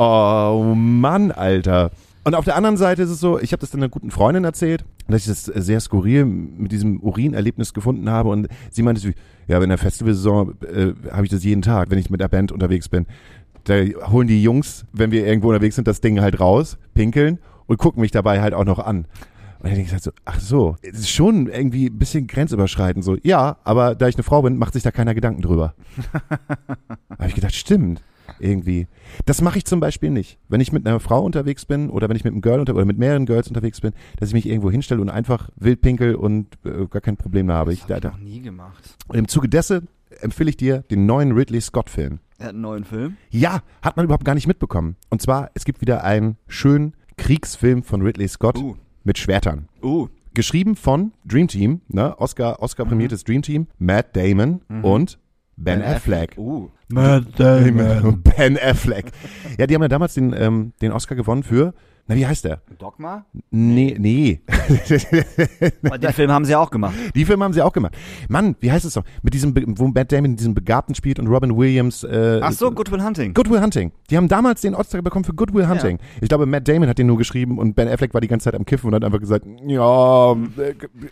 Oh 0.00 0.74
Mann, 0.76 1.32
Alter. 1.32 1.90
Und 2.22 2.36
auf 2.36 2.44
der 2.44 2.54
anderen 2.54 2.76
Seite 2.76 3.02
ist 3.02 3.10
es 3.10 3.18
so, 3.18 3.40
ich 3.40 3.50
habe 3.50 3.60
das 3.60 3.70
dann 3.70 3.80
einer 3.80 3.88
guten 3.88 4.12
Freundin 4.12 4.44
erzählt, 4.44 4.84
dass 5.08 5.22
ich 5.22 5.26
das 5.26 5.46
sehr 5.46 5.80
skurril 5.80 6.24
mit 6.24 6.70
diesem 6.70 7.00
Urinerlebnis 7.00 7.74
gefunden 7.74 8.08
habe 8.08 8.28
und 8.28 8.46
sie 8.70 8.82
meinte, 8.82 9.00
so, 9.00 9.08
ja, 9.48 9.60
in 9.60 9.68
der 9.68 9.78
Festivalsaison 9.78 10.54
äh, 10.62 10.92
habe 11.10 11.24
ich 11.24 11.30
das 11.30 11.42
jeden 11.42 11.62
Tag, 11.62 11.90
wenn 11.90 11.98
ich 11.98 12.10
mit 12.10 12.20
der 12.20 12.28
Band 12.28 12.52
unterwegs 12.52 12.88
bin. 12.88 13.06
Da 13.64 13.74
holen 14.12 14.28
die 14.28 14.40
Jungs, 14.40 14.84
wenn 14.92 15.10
wir 15.10 15.26
irgendwo 15.26 15.48
unterwegs 15.48 15.74
sind, 15.74 15.88
das 15.88 16.00
Ding 16.00 16.20
halt 16.20 16.38
raus, 16.38 16.78
pinkeln 16.94 17.40
und 17.66 17.78
gucken 17.78 18.00
mich 18.00 18.12
dabei 18.12 18.40
halt 18.40 18.54
auch 18.54 18.64
noch 18.64 18.78
an. 18.78 18.98
Und 18.98 19.64
dann 19.64 19.74
denke 19.74 19.86
ich 19.86 19.92
halt 19.92 20.04
so, 20.04 20.12
ach 20.24 20.38
so, 20.38 20.76
es 20.82 21.00
ist 21.00 21.10
schon 21.10 21.48
irgendwie 21.48 21.86
ein 21.86 21.98
bisschen 21.98 22.28
grenzüberschreitend 22.28 23.04
so. 23.04 23.16
Ja, 23.24 23.56
aber 23.64 23.96
da 23.96 24.06
ich 24.06 24.14
eine 24.14 24.22
Frau 24.22 24.42
bin, 24.42 24.58
macht 24.58 24.74
sich 24.74 24.84
da 24.84 24.92
keiner 24.92 25.14
Gedanken 25.14 25.42
drüber. 25.42 25.74
habe 27.18 27.28
ich 27.28 27.34
gedacht, 27.34 27.56
stimmt. 27.56 28.00
Irgendwie. 28.40 28.86
Das 29.26 29.40
mache 29.42 29.58
ich 29.58 29.64
zum 29.64 29.80
Beispiel 29.80 30.10
nicht. 30.10 30.38
Wenn 30.48 30.60
ich 30.60 30.72
mit 30.72 30.86
einer 30.86 31.00
Frau 31.00 31.22
unterwegs 31.24 31.64
bin 31.66 31.90
oder 31.90 32.08
wenn 32.08 32.16
ich 32.16 32.24
mit 32.24 32.32
einem 32.32 32.40
Girl 32.42 32.60
unter 32.60 32.74
oder 32.74 32.84
mit 32.84 32.98
mehreren 32.98 33.26
Girls 33.26 33.48
unterwegs 33.48 33.80
bin, 33.80 33.92
dass 34.18 34.28
ich 34.30 34.34
mich 34.34 34.46
irgendwo 34.46 34.70
hinstelle 34.70 35.00
und 35.00 35.10
einfach 35.10 35.50
wild 35.56 35.80
pinkel 35.80 36.14
und 36.14 36.46
äh, 36.64 36.86
gar 36.86 37.00
kein 37.00 37.16
Problem 37.16 37.46
mehr 37.46 37.56
habe. 37.56 37.72
Ich, 37.72 37.80
Das 37.80 37.88
da, 37.88 37.94
hab 37.96 38.02
da. 38.02 38.08
ich 38.10 38.14
noch 38.14 38.20
nie 38.22 38.40
gemacht. 38.40 38.96
Und 39.08 39.16
im 39.18 39.28
Zuge 39.28 39.48
dessen 39.48 39.88
empfehle 40.20 40.50
ich 40.50 40.56
dir 40.56 40.82
den 40.90 41.06
neuen 41.06 41.32
Ridley 41.32 41.60
Scott 41.60 41.90
Film. 41.90 42.20
Er 42.38 42.46
hat 42.46 42.52
einen 42.54 42.60
neuen 42.62 42.84
Film. 42.84 43.16
Ja, 43.30 43.62
hat 43.82 43.96
man 43.96 44.04
überhaupt 44.04 44.24
gar 44.24 44.34
nicht 44.34 44.46
mitbekommen. 44.46 44.96
Und 45.10 45.20
zwar, 45.20 45.50
es 45.54 45.64
gibt 45.64 45.80
wieder 45.80 46.04
einen 46.04 46.36
schönen 46.46 46.94
Kriegsfilm 47.16 47.82
von 47.82 48.00
Ridley 48.02 48.28
Scott 48.28 48.56
Uh. 48.58 48.76
mit 49.04 49.18
Schwertern. 49.18 49.68
Uh. 49.82 50.08
Geschrieben 50.34 50.76
von 50.76 51.12
Dream 51.24 51.48
Team, 51.48 51.80
ne? 51.88 52.14
Oscar, 52.20 52.62
Oscar 52.62 52.84
prämiertes 52.84 53.24
Dream 53.24 53.42
Team, 53.42 53.66
Matt 53.78 54.14
Damon 54.16 54.60
und 54.82 55.18
Ben, 55.58 55.82
Affleck. 55.82 56.38
Uh. 56.38 56.68
Ben 56.88 58.58
Affleck. 58.58 59.12
Ja, 59.58 59.66
die 59.66 59.74
haben 59.74 59.82
ja 59.82 59.88
damals 59.88 60.14
den, 60.14 60.34
ähm, 60.38 60.72
den 60.80 60.92
Oscar 60.92 61.16
gewonnen 61.16 61.42
für 61.42 61.74
Na, 62.08 62.16
wie 62.16 62.26
heißt 62.26 62.44
der? 62.44 62.62
Dogma? 62.78 63.26
Nee, 63.50 63.94
nee. 63.98 64.40
Den 66.00 66.12
Film 66.14 66.30
haben 66.30 66.44
sie 66.46 66.54
auch 66.56 66.70
gemacht. 66.70 66.94
Die 67.14 67.24
Filme 67.24 67.44
haben 67.44 67.52
sie 67.52 67.60
auch 67.62 67.72
gemacht. 67.72 67.94
Mann, 68.28 68.56
wie 68.60 68.72
heißt 68.72 68.84
es 68.86 68.94
doch? 68.94 69.04
Mit 69.22 69.34
diesem, 69.34 69.52
Be- 69.52 69.64
wo 69.66 69.88
Matt 69.88 70.10
Damon 70.10 70.34
diesen 70.36 70.54
Begabten 70.54 70.94
spielt 70.94 71.18
und 71.18 71.26
Robin 71.26 71.56
Williams. 71.56 72.04
Äh, 72.04 72.40
Ach 72.42 72.52
so, 72.52 72.70
Good 72.70 72.90
Will 72.90 73.02
Hunting. 73.02 73.34
Good 73.34 73.50
Will 73.50 73.60
Hunting. 73.60 73.92
Die 74.10 74.16
haben 74.16 74.26
damals 74.28 74.62
den 74.62 74.74
Oscar 74.74 75.02
bekommen 75.02 75.24
für 75.24 75.34
Good 75.34 75.52
Will 75.52 75.68
Hunting. 75.68 75.98
Ich 76.22 76.28
glaube, 76.28 76.46
Matt 76.46 76.66
Damon 76.66 76.88
hat 76.88 76.96
den 76.98 77.06
nur 77.06 77.18
geschrieben 77.18 77.58
und 77.58 77.74
Ben 77.74 77.88
Affleck 77.88 78.14
war 78.14 78.20
die 78.22 78.28
ganze 78.28 78.44
Zeit 78.44 78.54
am 78.54 78.64
Kiffen 78.64 78.88
und 78.88 78.94
hat 78.94 79.04
einfach 79.04 79.20
gesagt, 79.20 79.44
ja, 79.66 80.32
äh, 80.32 80.36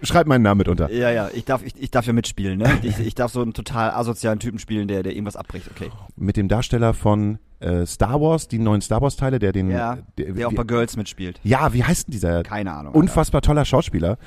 schreib 0.03 0.27
meinen 0.27 0.43
Namen 0.43 0.59
mit 0.59 0.69
unter. 0.69 0.91
Ja, 0.91 1.11
ja, 1.11 1.29
ich 1.35 1.45
darf, 1.45 1.63
ich, 1.63 1.75
ich 1.79 1.91
darf 1.91 2.07
ja 2.07 2.13
mitspielen, 2.15 2.59
ne? 2.59 2.79
Ich, 2.83 2.99
ich 2.99 3.15
darf 3.15 3.33
so 3.33 3.43
einen 3.43 3.53
total 3.53 3.91
asozialen 3.91 4.39
Typen 4.39 4.59
spielen, 4.59 4.89
der, 4.89 5.03
der 5.03 5.13
irgendwas 5.13 5.37
abbricht, 5.37 5.69
okay. 5.71 5.91
Mit 6.17 6.37
dem 6.39 6.49
Darsteller 6.49 6.95
von 6.95 7.39
äh, 7.61 7.87
Star 7.87 8.21
Wars, 8.21 8.49
die 8.49 8.59
neuen 8.59 8.81
Star 8.81 9.01
Wars 9.01 9.17
Teile, 9.17 9.39
der 9.39 9.53
den, 9.53 9.71
Ja, 9.71 9.99
der, 10.19 10.33
der 10.33 10.49
auch 10.49 10.53
bei 10.53 10.65
Girls 10.65 10.97
mitspielt. 10.97 11.41
ja, 11.43 11.73
wie 11.73 11.85
heißt 11.85 12.09
denn 12.09 12.13
dieser 12.13 12.43
Keine 12.43 12.73
Ahnung. 12.73 12.95
unfassbar 12.95 13.43
toller 13.43 13.65
Schauspieler? 13.65 14.19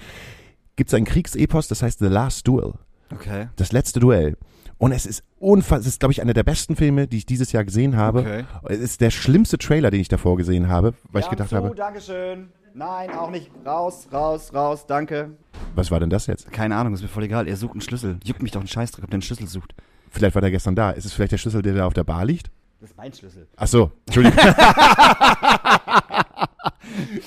Gibt 0.76 0.90
es 0.90 0.94
ein 0.94 1.06
Kriegsepos, 1.06 1.68
das 1.68 1.82
heißt 1.84 2.00
The 2.00 2.06
Last 2.08 2.48
Duel. 2.48 2.66
Alter. 2.66 2.80
Okay. 3.14 3.48
Das 3.56 3.72
letzte 3.72 4.00
Duell. 4.00 4.38
Und 4.78 4.94
es 4.94 5.06
ist 5.06 5.24
unfassbar, 5.40 5.80
es 5.80 5.88
ist, 5.88 6.00
glaube 6.00 6.14
ich, 6.14 6.22
einer 6.22 6.34
der 6.34 6.44
besten 6.44 6.76
Filme, 6.78 7.08
die 7.08 7.18
ich 7.18 7.26
dieses 7.26 7.52
Jahr 7.52 7.66
gesehen 7.66 7.98
habe. 7.98 8.20
Okay. 8.20 8.46
Es 8.70 8.80
ist 8.80 9.02
der 9.02 9.10
schlimmste 9.10 9.58
Trailer, 9.58 9.92
den 9.92 10.00
ich 10.00 10.08
davor 10.08 10.38
gesehen 10.38 10.70
habe, 10.70 10.94
weil 11.12 11.22
ich 11.24 11.30
gedacht 11.30 11.52
habe, 11.52 11.74
Dankeschön. 11.76 12.50
Nein, 12.74 13.10
auch 13.12 13.30
nicht. 13.32 13.52
Raus, 13.66 14.08
raus, 14.14 14.54
raus, 14.54 14.86
danke. 14.88 15.32
was 15.76 15.90
war 15.92 16.00
denn 16.00 16.10
das 16.12 16.28
jetzt? 16.28 16.52
Keine 16.52 16.76
Ahnung, 16.78 16.94
ist 16.94 17.02
mir 17.02 17.08
voll 17.08 17.24
egal. 17.24 17.48
Er 17.48 17.58
sucht 17.58 17.74
einen 17.74 17.82
Schlüssel. 17.82 18.20
Juckt 18.24 18.42
mich 18.44 18.52
doch 18.52 18.62
einen 18.62 18.68
Scheißdreck, 18.70 19.04
ob 19.04 19.10
der 19.10 19.16
einen 19.16 19.22
Schlüssel 19.24 19.48
sucht. 19.48 19.74
Vielleicht 20.12 20.36
war 20.36 20.42
der 20.42 20.52
gestern 20.52 20.76
da. 20.76 20.92
Ist 20.92 21.04
es 21.06 21.12
vielleicht 21.12 21.32
der 21.34 21.40
Schlüssel, 21.40 21.62
der 21.62 21.74
da 21.74 21.86
auf 21.88 21.94
der 21.94 22.04
Bar 22.04 22.24
liegt? 22.26 22.52
Das 22.80 22.92
ist 22.92 22.98
mein 22.98 23.12
Schlüssel. 23.14 23.48
Ach 23.58 23.68
so, 23.68 23.92
Entschuldigung. 24.06 24.40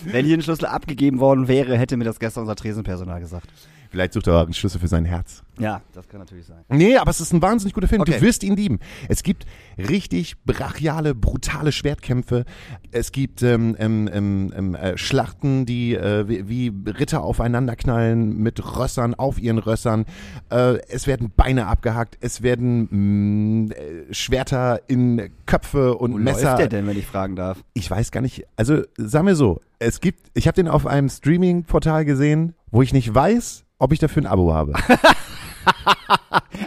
Wenn 0.05 0.25
hier 0.27 0.37
ein 0.37 0.43
Schlüssel 0.43 0.67
abgegeben 0.67 1.21
worden 1.21 1.49
wäre, 1.49 1.77
hätte 1.79 1.97
mir 1.97 2.05
das 2.05 2.19
gestern 2.19 2.43
unser 2.43 2.57
Tresenpersonal 2.57 3.21
gesagt. 3.21 3.49
vielleicht 3.91 4.15
sucht 4.15 4.27
er 4.27 4.37
auch 4.39 4.45
einen 4.45 4.55
Schlüssel 4.55 4.81
für 4.81 4.89
sein 4.89 5.05
Herz. 5.05 5.43
Ja, 5.59 5.83
das 5.93 6.09
kann 6.09 6.19
natürlich 6.19 6.47
sein. 6.47 6.65
Nee, 6.71 6.97
aber 6.97 7.11
es 7.11 7.21
ist 7.21 7.35
ein 7.35 7.43
wahnsinnig 7.43 7.75
guter 7.75 7.87
Film. 7.87 8.01
Okay. 8.01 8.13
Du 8.19 8.23
wirst 8.23 8.43
ihn 8.43 8.57
lieben. 8.57 8.79
Es 9.11 9.23
gibt 9.23 9.45
richtig 9.77 10.43
brachiale, 10.47 11.15
brutale 11.15 11.73
Schwertkämpfe. 11.73 12.47
Es 12.91 13.13
gibt 13.13 13.43
ähm, 13.43 13.77
ähm, 13.79 14.09
ähm, 14.11 14.53
ähm, 14.57 14.75
äh, 14.75 14.97
Schlachten, 14.97 15.67
die 15.67 15.95
äh, 15.95 16.27
wie, 16.27 16.49
wie 16.49 16.91
Ritter 16.91 17.23
aufeinander 17.23 17.77
knallen 17.77 18.39
mit 18.39 18.65
Rössern 18.79 19.15
auf 19.15 19.39
ihren 19.39 19.59
Rössern. 19.59 20.07
Äh, 20.51 20.79
es 20.89 21.07
werden 21.07 21.31
Beine 21.37 21.67
abgehackt. 21.67 22.17
Es 22.23 22.43
werden 22.43 23.67
mh, 23.69 23.75
äh, 23.75 24.15
Schwerter 24.15 24.81
in 24.89 25.29
Köpfe 25.45 25.97
und 25.97 26.15
Wo 26.15 26.17
Messer. 26.17 26.45
läuft 26.53 26.59
der 26.61 26.69
denn, 26.69 26.87
wenn 26.87 26.99
ich 26.99 27.07
fragen 27.07 27.37
darf? 27.37 27.63
Ich 27.75 27.91
weiß 27.91 28.11
gar 28.11 28.23
nicht. 28.23 28.47
Also 28.57 28.85
sagen 28.97 29.27
wir 29.27 29.37
so, 29.37 29.42
es 29.79 30.01
gibt. 30.01 30.31
Ich 30.35 30.47
habe 30.47 30.55
den 30.55 30.69
auf 30.69 30.87
einem 30.87 31.09
Streaming-Portal 31.09 32.05
gesehen, 32.05 32.55
wo 32.71 32.83
ich 32.83 32.93
nicht 32.93 33.15
weiß, 33.15 33.65
ob 33.79 33.93
ich 33.93 33.99
dafür 33.99 34.23
ein 34.23 34.27
Abo 34.27 34.53
habe. 34.53 34.73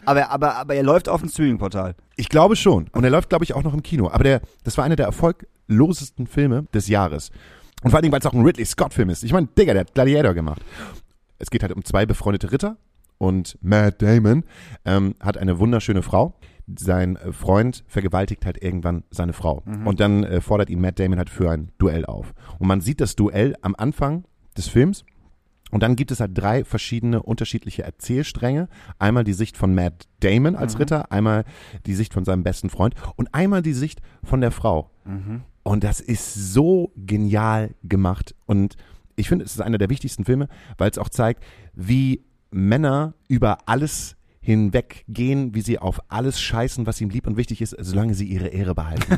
Aber, 0.05 0.29
aber, 0.29 0.55
aber 0.55 0.75
er 0.75 0.83
läuft 0.83 1.09
auf 1.09 1.21
dem 1.21 1.29
Streaming-Portal. 1.29 1.95
Ich 2.15 2.29
glaube 2.29 2.55
schon. 2.55 2.87
Und 2.91 3.03
er 3.03 3.09
läuft, 3.09 3.29
glaube 3.29 3.43
ich, 3.43 3.53
auch 3.53 3.63
noch 3.63 3.73
im 3.73 3.83
Kino. 3.83 4.09
Aber 4.09 4.23
der, 4.23 4.41
das 4.63 4.77
war 4.77 4.85
einer 4.85 4.95
der 4.95 5.07
erfolglosesten 5.07 6.27
Filme 6.27 6.67
des 6.73 6.87
Jahres. 6.87 7.31
Und 7.83 7.89
vor 7.89 7.97
allen 7.97 8.03
Dingen, 8.03 8.13
weil 8.13 8.19
es 8.19 8.25
auch 8.25 8.33
ein 8.33 8.43
Ridley 8.43 8.65
Scott-Film 8.65 9.09
ist. 9.09 9.23
Ich 9.23 9.33
meine, 9.33 9.47
Digga, 9.47 9.73
der 9.73 9.81
hat 9.81 9.93
Gladiator 9.93 10.33
gemacht. 10.33 10.61
Es 11.39 11.49
geht 11.49 11.63
halt 11.63 11.73
um 11.73 11.83
zwei 11.83 12.05
befreundete 12.05 12.51
Ritter. 12.51 12.77
Und 13.17 13.57
Matt 13.61 14.01
Damon 14.01 14.43
ähm, 14.85 15.15
hat 15.19 15.37
eine 15.37 15.59
wunderschöne 15.59 16.01
Frau. 16.03 16.35
Sein 16.77 17.15
äh, 17.15 17.31
Freund 17.31 17.83
vergewaltigt 17.87 18.45
halt 18.45 18.61
irgendwann 18.61 19.03
seine 19.11 19.33
Frau. 19.33 19.63
Und 19.85 19.99
dann 19.99 20.23
äh, 20.23 20.41
fordert 20.41 20.69
ihn 20.69 20.81
Matt 20.81 20.99
Damon 20.99 21.17
halt 21.19 21.29
für 21.29 21.51
ein 21.51 21.71
Duell 21.77 22.05
auf. 22.05 22.33
Und 22.59 22.67
man 22.67 22.81
sieht 22.81 23.01
das 23.01 23.15
Duell 23.15 23.55
am 23.61 23.75
Anfang 23.77 24.25
des 24.57 24.67
Films. 24.67 25.05
Und 25.71 25.83
dann 25.83 25.95
gibt 25.95 26.11
es 26.11 26.19
halt 26.19 26.31
drei 26.33 26.63
verschiedene 26.63 27.21
unterschiedliche 27.21 27.83
Erzählstränge. 27.83 28.69
Einmal 28.99 29.23
die 29.23 29.33
Sicht 29.33 29.57
von 29.57 29.75
Matt 29.75 30.07
Damon 30.21 30.55
als 30.55 30.79
Ritter, 30.79 31.11
einmal 31.11 31.43
die 31.85 31.95
Sicht 31.95 32.13
von 32.13 32.23
seinem 32.23 32.43
besten 32.43 32.69
Freund 32.69 32.95
und 33.15 33.33
einmal 33.33 33.61
die 33.61 33.73
Sicht 33.73 34.01
von 34.23 34.41
der 34.41 34.51
Frau. 34.51 34.91
Und 35.63 35.83
das 35.83 35.99
ist 35.99 36.33
so 36.53 36.91
genial 36.95 37.73
gemacht. 37.83 38.35
Und 38.45 38.77
ich 39.15 39.27
finde, 39.27 39.43
es 39.43 39.53
ist 39.53 39.61
einer 39.61 39.77
der 39.79 39.89
wichtigsten 39.89 40.23
Filme, 40.23 40.47
weil 40.77 40.91
es 40.91 40.97
auch 40.97 41.09
zeigt, 41.09 41.43
wie 41.73 42.23
Männer 42.51 43.15
über 43.27 43.57
alles 43.67 44.14
hinweggehen, 44.45 45.55
wie 45.55 45.61
sie 45.61 45.79
auf 45.79 45.99
alles 46.07 46.39
scheißen, 46.39 46.85
was 46.85 47.01
ihm 47.01 47.09
lieb 47.09 47.25
und 47.25 47.35
wichtig 47.35 47.61
ist, 47.61 47.75
solange 47.79 48.13
sie 48.13 48.25
ihre 48.25 48.47
Ehre 48.47 48.75
behalten. 48.75 49.17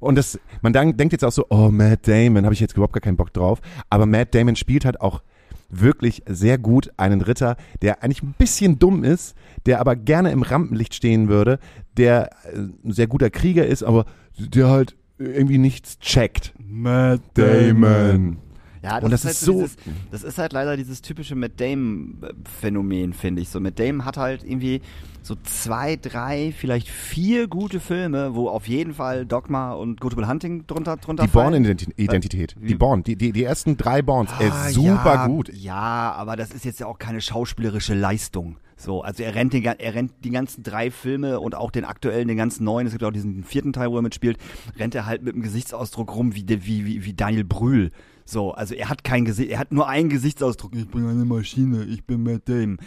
Und 0.00 0.16
das, 0.16 0.38
man 0.62 0.72
denkt 0.72 1.12
jetzt 1.12 1.24
auch 1.24 1.32
so, 1.32 1.46
oh, 1.48 1.70
Matt 1.70 2.08
Damon, 2.08 2.44
habe 2.44 2.54
ich 2.54 2.60
jetzt 2.60 2.72
überhaupt 2.72 2.92
gar 2.92 3.00
keinen 3.00 3.16
Bock 3.16 3.32
drauf. 3.32 3.60
Aber 3.88 4.04
Matt 4.04 4.34
Damon 4.34 4.56
spielt 4.56 4.84
halt 4.84 5.00
auch 5.00 5.22
wirklich 5.68 6.22
sehr 6.26 6.58
gut 6.58 6.90
einen 6.96 7.20
Ritter, 7.20 7.56
der 7.82 8.02
eigentlich 8.02 8.22
ein 8.22 8.34
bisschen 8.36 8.78
dumm 8.78 9.04
ist, 9.04 9.36
der 9.64 9.80
aber 9.80 9.94
gerne 9.94 10.32
im 10.32 10.42
Rampenlicht 10.42 10.94
stehen 10.94 11.28
würde, 11.28 11.58
der 11.96 12.30
äh, 12.44 12.58
ein 12.58 12.92
sehr 12.92 13.06
guter 13.06 13.30
Krieger 13.30 13.66
ist, 13.66 13.82
aber 13.82 14.06
der 14.36 14.68
halt 14.68 14.96
irgendwie 15.18 15.58
nichts 15.58 15.98
checkt. 15.98 16.52
Matt 16.58 17.20
Damon. 17.34 18.38
Ja, 18.82 18.94
das, 18.96 19.04
Und 19.04 19.10
das 19.12 19.24
ist, 19.24 19.30
ist 19.42 19.46
halt 19.46 19.46
so- 19.46 19.52
Dieses, 19.62 19.76
das 20.10 20.22
ist 20.24 20.38
halt 20.38 20.52
leider 20.52 20.76
dieses 20.76 21.02
typische 21.02 21.34
Matt 21.36 21.52
Damon-Phänomen, 21.60 23.12
finde 23.12 23.42
ich. 23.42 23.48
So, 23.48 23.60
Matt 23.60 23.78
Damon 23.78 24.04
hat 24.04 24.16
halt 24.16 24.44
irgendwie 24.44 24.80
so 25.22 25.36
zwei, 25.44 25.96
drei, 25.96 26.52
vielleicht 26.56 26.88
vier 26.88 27.46
gute 27.46 27.78
Filme, 27.80 28.34
wo 28.34 28.48
auf 28.48 28.66
jeden 28.66 28.94
Fall 28.94 29.24
Dogma 29.24 29.72
und 29.72 30.00
Good 30.00 30.16
Will 30.16 30.26
Hunting 30.26 30.66
drunter, 30.66 30.96
drunter 30.96 31.24
Die. 31.24 31.30
Born-Identität. 31.30 32.56
Wie- 32.58 32.66
Die 32.68 32.74
Born, 32.74 33.02
die, 33.04 33.16
die, 33.16 33.32
die 33.32 33.44
ersten 33.44 33.76
drei 33.76 34.02
Borns. 34.02 34.30
Er 34.40 34.52
Ah, 34.52 34.66
ist 34.68 34.74
super 34.74 35.14
ja, 35.14 35.26
gut. 35.26 35.52
Ja, 35.54 36.12
aber 36.16 36.36
das 36.36 36.50
ist 36.50 36.64
jetzt 36.64 36.80
ja 36.80 36.86
auch 36.86 36.98
keine 36.98 37.20
schauspielerische 37.20 37.94
Leistung. 37.94 38.56
So, 38.76 39.02
also 39.02 39.22
er 39.22 39.36
rennt, 39.36 39.52
den, 39.52 39.62
er 39.64 39.94
rennt 39.94 40.12
die 40.24 40.30
ganzen 40.30 40.64
drei 40.64 40.90
Filme 40.90 41.38
und 41.38 41.54
auch 41.54 41.70
den 41.70 41.84
aktuellen, 41.84 42.26
den 42.26 42.36
ganzen 42.36 42.64
neuen, 42.64 42.86
es 42.88 42.92
gibt 42.92 43.04
auch 43.04 43.12
diesen 43.12 43.44
vierten 43.44 43.72
Teil, 43.72 43.92
wo 43.92 43.96
er 43.96 44.02
mitspielt, 44.02 44.38
rennt 44.76 44.96
er 44.96 45.06
halt 45.06 45.22
mit 45.22 45.34
einem 45.34 45.42
Gesichtsausdruck 45.44 46.12
rum 46.16 46.34
wie, 46.34 46.44
wie, 46.48 47.04
wie 47.04 47.12
Daniel 47.14 47.44
Brühl. 47.44 47.92
So, 48.24 48.52
also 48.52 48.74
er 48.74 48.88
hat 48.88 49.04
kein 49.04 49.24
Gesicht, 49.24 49.50
er 49.50 49.58
hat 49.58 49.72
nur 49.72 49.88
einen 49.88 50.08
Gesichtsausdruck. 50.08 50.74
Ich 50.74 50.88
bin 50.88 51.06
eine 51.06 51.24
Maschine, 51.24 51.84
ich 51.84 52.04
bin 52.04 52.22
Matt 52.22 52.48
Damon. 52.48 52.78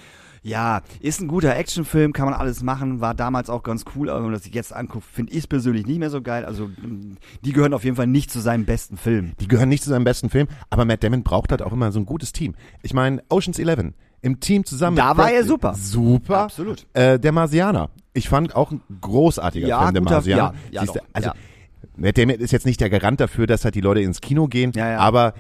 Ja, 0.42 0.82
ist 1.00 1.22
ein 1.22 1.27
guter 1.27 1.56
Actionfilm, 1.56 2.13
kann 2.13 2.25
man 2.25 2.36
alles 2.36 2.62
machen, 2.62 3.01
war 3.01 3.15
damals 3.15 3.50
auch 3.50 3.63
ganz 3.63 3.84
cool, 3.96 4.10
aber 4.12 4.20
wenn 4.20 4.25
man 4.25 4.34
das 4.34 4.44
sich 4.44 4.54
jetzt 4.54 4.74
anguckt, 4.74 5.04
finde 5.04 5.32
ich 5.32 5.39
es 5.39 5.48
persönlich 5.48 5.88
nicht 5.88 5.98
mehr 5.98 6.12
so 6.12 6.22
geil. 6.22 6.46
Also, 6.46 6.68
mm, 6.68 7.18
die 7.44 7.51
gehören 7.51 7.74
auf 7.74 7.84
jeden 7.84 7.96
Fall 7.96 8.06
nicht 8.06 8.30
zu 8.30 8.39
seinem 8.39 8.63
besten 8.65 8.96
Film. 8.96 9.32
Die 9.39 9.48
gehören 9.48 9.70
nicht 9.70 9.84
zu 9.84 9.89
seinem 9.89 10.04
besten 10.04 10.30
Film, 10.30 10.48
aber 10.70 10.86
Matt 10.86 11.04
Damon 11.04 11.24
braucht 11.24 11.50
halt 11.50 11.63
auch 11.63 11.74
immer 11.74 11.92
so 11.92 12.00
ein 12.00 12.06
gutes 12.06 12.32
Team. 12.32 12.54
Ich 12.84 12.94
meine, 12.94 13.24
Ocean's 13.30 13.58
Eleven 13.58 13.96
im 14.22 14.39
Team 14.39 14.65
zusammen. 14.65 14.96
Da 14.98 15.18
war 15.18 15.32
er 15.32 15.44
super. 15.46 15.74
Super. 15.74 16.38
Absolut. 16.42 16.86
Äh, 16.94 17.20
der 17.20 17.32
Marsianer. 17.32 17.89
Ich 18.13 18.30
fand 18.30 18.56
auch 18.56 18.72
ein 18.72 18.82
großartiger 19.01 19.68
Ja, 19.68 19.82
Film, 19.82 19.94
der 19.96 20.01
guter- 20.04 20.13
Marsianer. 20.13 20.42
ja, 20.44 20.54
ja, 20.72 20.82
Siehste, 20.82 21.00
doch, 21.00 21.06
also, 21.13 21.30
ja. 21.30 21.36
Matt 21.96 22.18
Damon 22.18 22.36
ist 22.36 22.51
jetzt 22.51 22.65
nicht 22.65 22.82
der 22.82 22.89
Garant 22.89 23.20
dafür, 23.20 23.48
dass 23.48 23.63
halt 23.65 23.75
die 23.75 23.82
Leute 23.82 24.01
ins 24.01 24.22
Kino 24.22 24.48
gehen, 24.48 24.72
Ja, 24.75 24.92
ja. 24.92 24.98
aber 25.00 25.34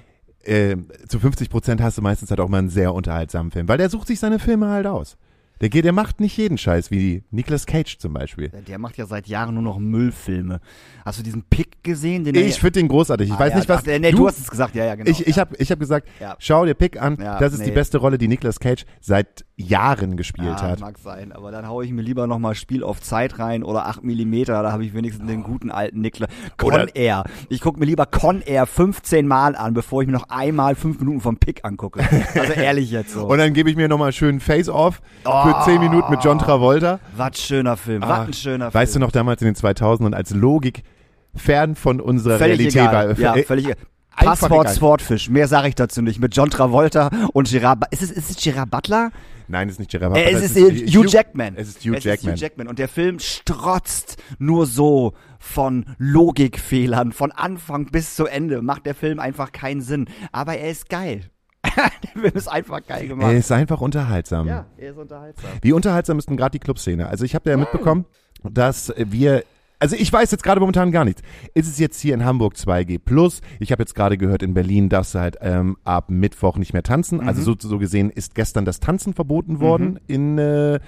äh, 0.43 0.75
zu 1.07 1.19
50 1.19 1.49
Prozent 1.49 1.81
hast 1.81 1.97
du 1.97 2.01
meistens 2.01 2.29
halt 2.29 2.39
auch 2.39 2.49
mal 2.49 2.59
einen 2.59 2.69
sehr 2.69 2.93
unterhaltsamen 2.93 3.51
Film, 3.51 3.67
weil 3.67 3.77
der 3.77 3.89
sucht 3.89 4.07
sich 4.07 4.19
seine 4.19 4.39
Filme 4.39 4.67
halt 4.69 4.87
aus. 4.87 5.17
Der 5.61 5.69
geht, 5.69 5.85
der 5.85 5.93
macht 5.93 6.19
nicht 6.19 6.35
jeden 6.37 6.57
Scheiß, 6.57 6.91
wie 6.91 7.23
Nicolas 7.31 7.65
Cage 7.65 7.97
zum 7.97 8.13
Beispiel. 8.13 8.49
Der 8.67 8.77
macht 8.77 8.97
ja 8.97 9.05
seit 9.05 9.27
Jahren 9.27 9.53
nur 9.53 9.63
noch 9.63 9.79
Müllfilme. 9.79 10.59
Hast 11.05 11.19
du 11.19 11.23
diesen 11.23 11.43
Pick 11.43 11.81
gesehen? 11.83 12.25
Den 12.25 12.35
Ich 12.35 12.59
finde 12.59 12.79
den 12.79 12.87
großartig. 12.89 13.29
Ich 13.29 13.35
Ah, 13.35 13.39
weiß 13.39 13.51
ja, 13.51 13.57
nicht, 13.57 13.69
was. 13.69 13.79
ach, 13.81 13.85
nee, 13.85 14.11
du, 14.11 14.27
hast 14.27 14.39
es 14.39 14.49
gesagt, 14.49 14.75
ja, 14.75 14.83
ja, 14.85 14.95
genau. 14.95 15.09
Ich, 15.09 15.25
ich 15.25 15.35
ja. 15.37 15.41
habe 15.41 15.55
ich 15.57 15.71
hab 15.71 15.79
gesagt, 15.79 16.07
Ja. 16.19 16.35
schau 16.39 16.65
dir 16.65 16.73
Pick 16.73 17.01
an. 17.01 17.15
Das 17.17 17.53
ist 17.53 17.61
die 17.63 17.69
nee. 17.69 17.75
beste 17.75 17.99
Rolle, 17.99 18.17
die 18.17 18.27
Nicolas 18.27 18.59
Cage 18.59 18.85
seit 18.99 19.45
Jahren 19.55 20.17
gespielt 20.17 20.47
ja, 20.47 20.61
hat. 20.61 20.79
mag 20.81 20.97
sein, 20.99 21.31
aber 21.31 21.51
dann 21.51 21.67
hau 21.69 21.81
ich 21.81 21.91
mir 21.91 22.01
lieber 22.01 22.27
nochmal 22.27 22.55
Spiel 22.55 22.83
auf 22.83 23.01
Zeit 23.01 23.39
rein 23.39 23.63
oder 23.63 23.85
8 23.85 24.03
mm, 24.03 24.43
da 24.45 24.71
habe 24.71 24.83
ich 24.83 24.93
wenigstens 24.93 25.25
den 25.27 25.43
guten 25.43 25.71
alten 25.71 26.01
Niklas. 26.01 26.29
Con 26.57 26.73
Oder- 26.73 26.93
Air. 26.95 27.23
Ich 27.47 27.61
gucke 27.61 27.79
mir 27.79 27.85
lieber 27.85 28.05
Con 28.05 28.41
Air 28.41 28.65
15 28.65 29.25
Mal 29.25 29.55
an, 29.55 29.73
bevor 29.73 30.01
ich 30.01 30.07
mir 30.07 30.13
noch 30.13 30.27
einmal 30.29 30.75
5 30.75 30.99
Minuten 30.99 31.21
vom 31.21 31.37
Pick 31.37 31.63
angucke. 31.63 32.01
Also 32.35 32.51
ehrlich 32.53 32.91
jetzt 32.91 33.13
so. 33.13 33.25
Und 33.29 33.37
dann 33.37 33.53
gebe 33.53 33.69
ich 33.69 33.77
mir 33.77 33.87
nochmal 33.87 34.11
schön 34.11 34.41
Face-Off 34.41 35.01
Oh. 35.23 35.44
Für 35.45 35.61
10 35.65 35.79
Minuten 35.79 36.09
mit 36.11 36.23
John 36.23 36.39
Travolta. 36.39 36.99
was 37.15 37.39
schöner 37.39 37.77
Film, 37.77 38.01
was 38.01 38.27
ein 38.27 38.33
schöner 38.33 38.73
Weißt 38.73 38.91
du 38.93 38.99
Film. 38.99 39.05
noch 39.05 39.11
damals 39.11 39.41
in 39.41 39.47
den 39.47 39.55
2000ern 39.55 40.13
als 40.13 40.31
Logik 40.31 40.83
fern 41.35 41.75
von 41.75 41.99
unserer 42.01 42.37
Völlig 42.37 42.59
Realität 42.59 42.81
egal. 42.81 43.09
war? 43.09 43.19
ja, 43.19 43.35
äh, 43.35 43.43
völlig 43.43 43.65
egal. 43.65 43.77
Passwort. 44.17 44.69
Swordfish, 44.69 45.29
mehr 45.29 45.47
sage 45.47 45.67
ich 45.67 45.75
dazu 45.75 46.01
nicht. 46.01 46.19
Mit 46.21 46.35
John 46.35 46.49
Travolta 46.49 47.09
und 47.33 47.49
Gerard, 47.49 47.83
ist 47.91 48.01
es, 48.01 48.11
ist 48.11 48.29
es 48.29 48.41
Gerard 48.41 48.71
Butler? 48.71 49.11
Nein, 49.49 49.67
es 49.67 49.73
ist 49.73 49.79
nicht 49.79 49.91
Gerard 49.91 50.15
Äh, 50.17 50.23
Butler, 50.23 50.37
es 50.39 50.51
ist 50.51 50.57
äh, 50.57 50.87
Hugh 50.87 51.05
Jackman. 51.07 51.53
Es 51.57 51.67
ist 51.67 51.81
Hugh 51.85 51.97
es 51.97 52.03
Jackman. 52.05 52.33
Ist 52.33 52.39
Hugh 52.39 52.45
Jackman. 52.45 52.67
Und 52.69 52.79
der 52.79 52.87
Film 52.87 53.19
strotzt 53.19 54.15
nur 54.39 54.65
so 54.67 55.13
von 55.37 55.85
Logikfehlern. 55.97 57.11
Von 57.11 57.31
Anfang 57.33 57.87
bis 57.87 58.15
zu 58.15 58.25
Ende 58.25 58.61
macht 58.61 58.85
der 58.85 58.95
Film 58.95 59.19
einfach 59.19 59.51
keinen 59.51 59.81
Sinn. 59.81 60.07
Aber 60.31 60.55
er 60.57 60.71
ist 60.71 60.89
geil. 60.89 61.29
der 62.03 62.21
Film 62.21 62.33
ist 62.33 62.47
einfach 62.47 62.85
geil 62.85 63.07
gemacht. 63.07 63.31
Er 63.31 63.37
ist 63.37 63.51
einfach 63.51 63.81
unterhaltsam. 63.81 64.47
ja, 64.47 64.65
er 64.77 64.91
ist 64.91 64.97
unterhaltsam. 64.97 65.49
Wie 65.61 65.73
unterhaltsam 65.73 66.19
ist 66.19 66.29
denn 66.29 66.37
gerade 66.37 66.51
die 66.51 66.59
Clubszene? 66.59 67.07
Also 67.07 67.25
ich 67.25 67.35
habe 67.35 67.49
ja 67.49 67.57
mitbekommen, 67.57 68.05
dass 68.43 68.93
wir 68.97 69.43
Also 69.79 69.95
ich 69.95 70.11
weiß 70.11 70.31
jetzt 70.31 70.43
gerade 70.43 70.59
momentan 70.59 70.91
gar 70.91 71.03
nichts. 71.05 71.21
Ist 71.53 71.67
es 71.67 71.77
jetzt 71.79 71.99
hier 71.99 72.13
in 72.13 72.23
Hamburg 72.23 72.55
2G 72.55 72.99
Plus? 73.03 73.41
Ich 73.59 73.71
habe 73.71 73.81
jetzt 73.81 73.93
gerade 73.95 74.17
gehört, 74.17 74.41
in 74.41 74.53
Berlin 74.53 74.89
darfst 74.89 75.15
du 75.15 75.19
halt 75.19 75.37
ähm, 75.41 75.77
ab 75.83 76.09
Mittwoch 76.09 76.57
nicht 76.57 76.73
mehr 76.73 76.83
tanzen. 76.83 77.19
Also 77.27 77.41
so, 77.41 77.55
so 77.59 77.77
gesehen 77.77 78.09
ist 78.09 78.35
gestern 78.35 78.65
das 78.65 78.79
Tanzen 78.79 79.13
verboten 79.13 79.59
worden 79.59 79.99
in, 80.07 80.37
äh, 80.37 80.79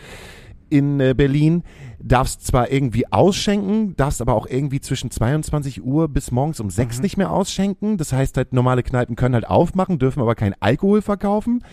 in 0.70 1.00
äh, 1.00 1.14
Berlin. 1.16 1.64
Darfst 2.00 2.46
zwar 2.46 2.72
irgendwie 2.72 3.12
ausschenken, 3.12 3.96
darfst 3.96 4.22
aber 4.22 4.34
auch 4.34 4.48
irgendwie 4.48 4.80
zwischen 4.80 5.10
22 5.12 5.84
Uhr 5.84 6.08
bis 6.08 6.32
morgens 6.32 6.60
um 6.60 6.70
6 6.70 7.02
nicht 7.02 7.18
mehr 7.18 7.32
ausschenken. 7.32 7.98
Das 7.98 8.14
heißt 8.14 8.38
halt, 8.38 8.54
normale 8.54 8.84
Kneipen 8.84 9.16
können 9.16 9.36
halt 9.36 9.48
aufmachen, 9.48 10.00
dürfen 10.00 10.22
aber 10.22 10.36
kein 10.36 10.56
Alkohol 10.60 11.02
verkaufen. 11.02 11.64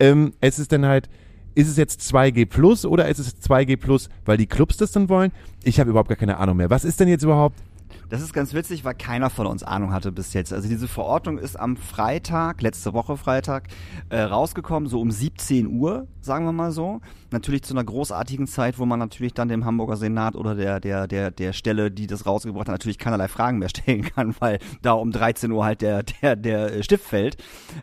Ähm, 0.00 0.32
es 0.40 0.58
ist 0.58 0.72
dann 0.72 0.86
halt, 0.86 1.08
ist 1.54 1.68
es 1.68 1.76
jetzt 1.76 2.00
2G 2.02 2.46
Plus 2.46 2.84
oder 2.84 3.08
ist 3.08 3.18
es 3.18 3.36
2G 3.42 3.76
Plus, 3.76 4.08
weil 4.24 4.36
die 4.36 4.46
Clubs 4.46 4.76
das 4.76 4.92
dann 4.92 5.08
wollen? 5.08 5.32
Ich 5.64 5.80
habe 5.80 5.90
überhaupt 5.90 6.08
gar 6.08 6.16
keine 6.16 6.36
Ahnung 6.36 6.58
mehr. 6.58 6.70
Was 6.70 6.84
ist 6.84 7.00
denn 7.00 7.08
jetzt 7.08 7.22
überhaupt? 7.22 7.58
Das 8.08 8.22
ist 8.22 8.32
ganz 8.32 8.54
witzig, 8.54 8.84
weil 8.84 8.94
keiner 8.94 9.30
von 9.30 9.46
uns 9.48 9.64
Ahnung 9.64 9.92
hatte 9.92 10.12
bis 10.12 10.32
jetzt. 10.32 10.52
Also 10.52 10.68
diese 10.68 10.86
Verordnung 10.86 11.38
ist 11.38 11.58
am 11.58 11.76
Freitag, 11.76 12.62
letzte 12.62 12.92
Woche 12.92 13.16
Freitag, 13.16 13.64
äh, 14.10 14.20
rausgekommen, 14.20 14.88
so 14.88 15.00
um 15.00 15.10
17 15.10 15.66
Uhr, 15.66 16.06
sagen 16.20 16.44
wir 16.44 16.52
mal 16.52 16.70
so. 16.70 17.00
Natürlich 17.32 17.64
zu 17.64 17.74
einer 17.74 17.82
großartigen 17.82 18.46
Zeit, 18.46 18.78
wo 18.78 18.86
man 18.86 19.00
natürlich 19.00 19.34
dann 19.34 19.48
dem 19.48 19.64
Hamburger 19.64 19.96
Senat 19.96 20.36
oder 20.36 20.54
der, 20.54 20.78
der, 20.78 21.08
der, 21.08 21.32
der 21.32 21.52
Stelle, 21.52 21.90
die 21.90 22.06
das 22.06 22.26
rausgebracht 22.26 22.68
hat, 22.68 22.74
natürlich 22.74 22.98
keinerlei 22.98 23.26
Fragen 23.26 23.58
mehr 23.58 23.68
stellen 23.76 24.02
kann, 24.02 24.36
weil 24.38 24.60
da 24.82 24.92
um 24.92 25.10
13 25.10 25.50
Uhr 25.50 25.64
halt 25.64 25.82
der, 25.82 26.04
der, 26.04 26.36
der 26.36 26.82
Stift 26.84 27.04
fällt. 27.04 27.42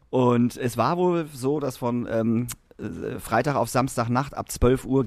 Und 0.09 0.55
es 0.55 0.77
war 0.77 0.97
wohl 0.97 1.27
so, 1.33 1.59
dass 1.59 1.75
von 1.75 2.07
ähm, 2.09 2.47
äh, 2.62 2.62
Freitag 3.19 3.55
auf 3.55 3.69
Samstagnacht 3.69 4.35
ab 4.35 4.51
12 4.51 4.85
Uhr 4.85 5.05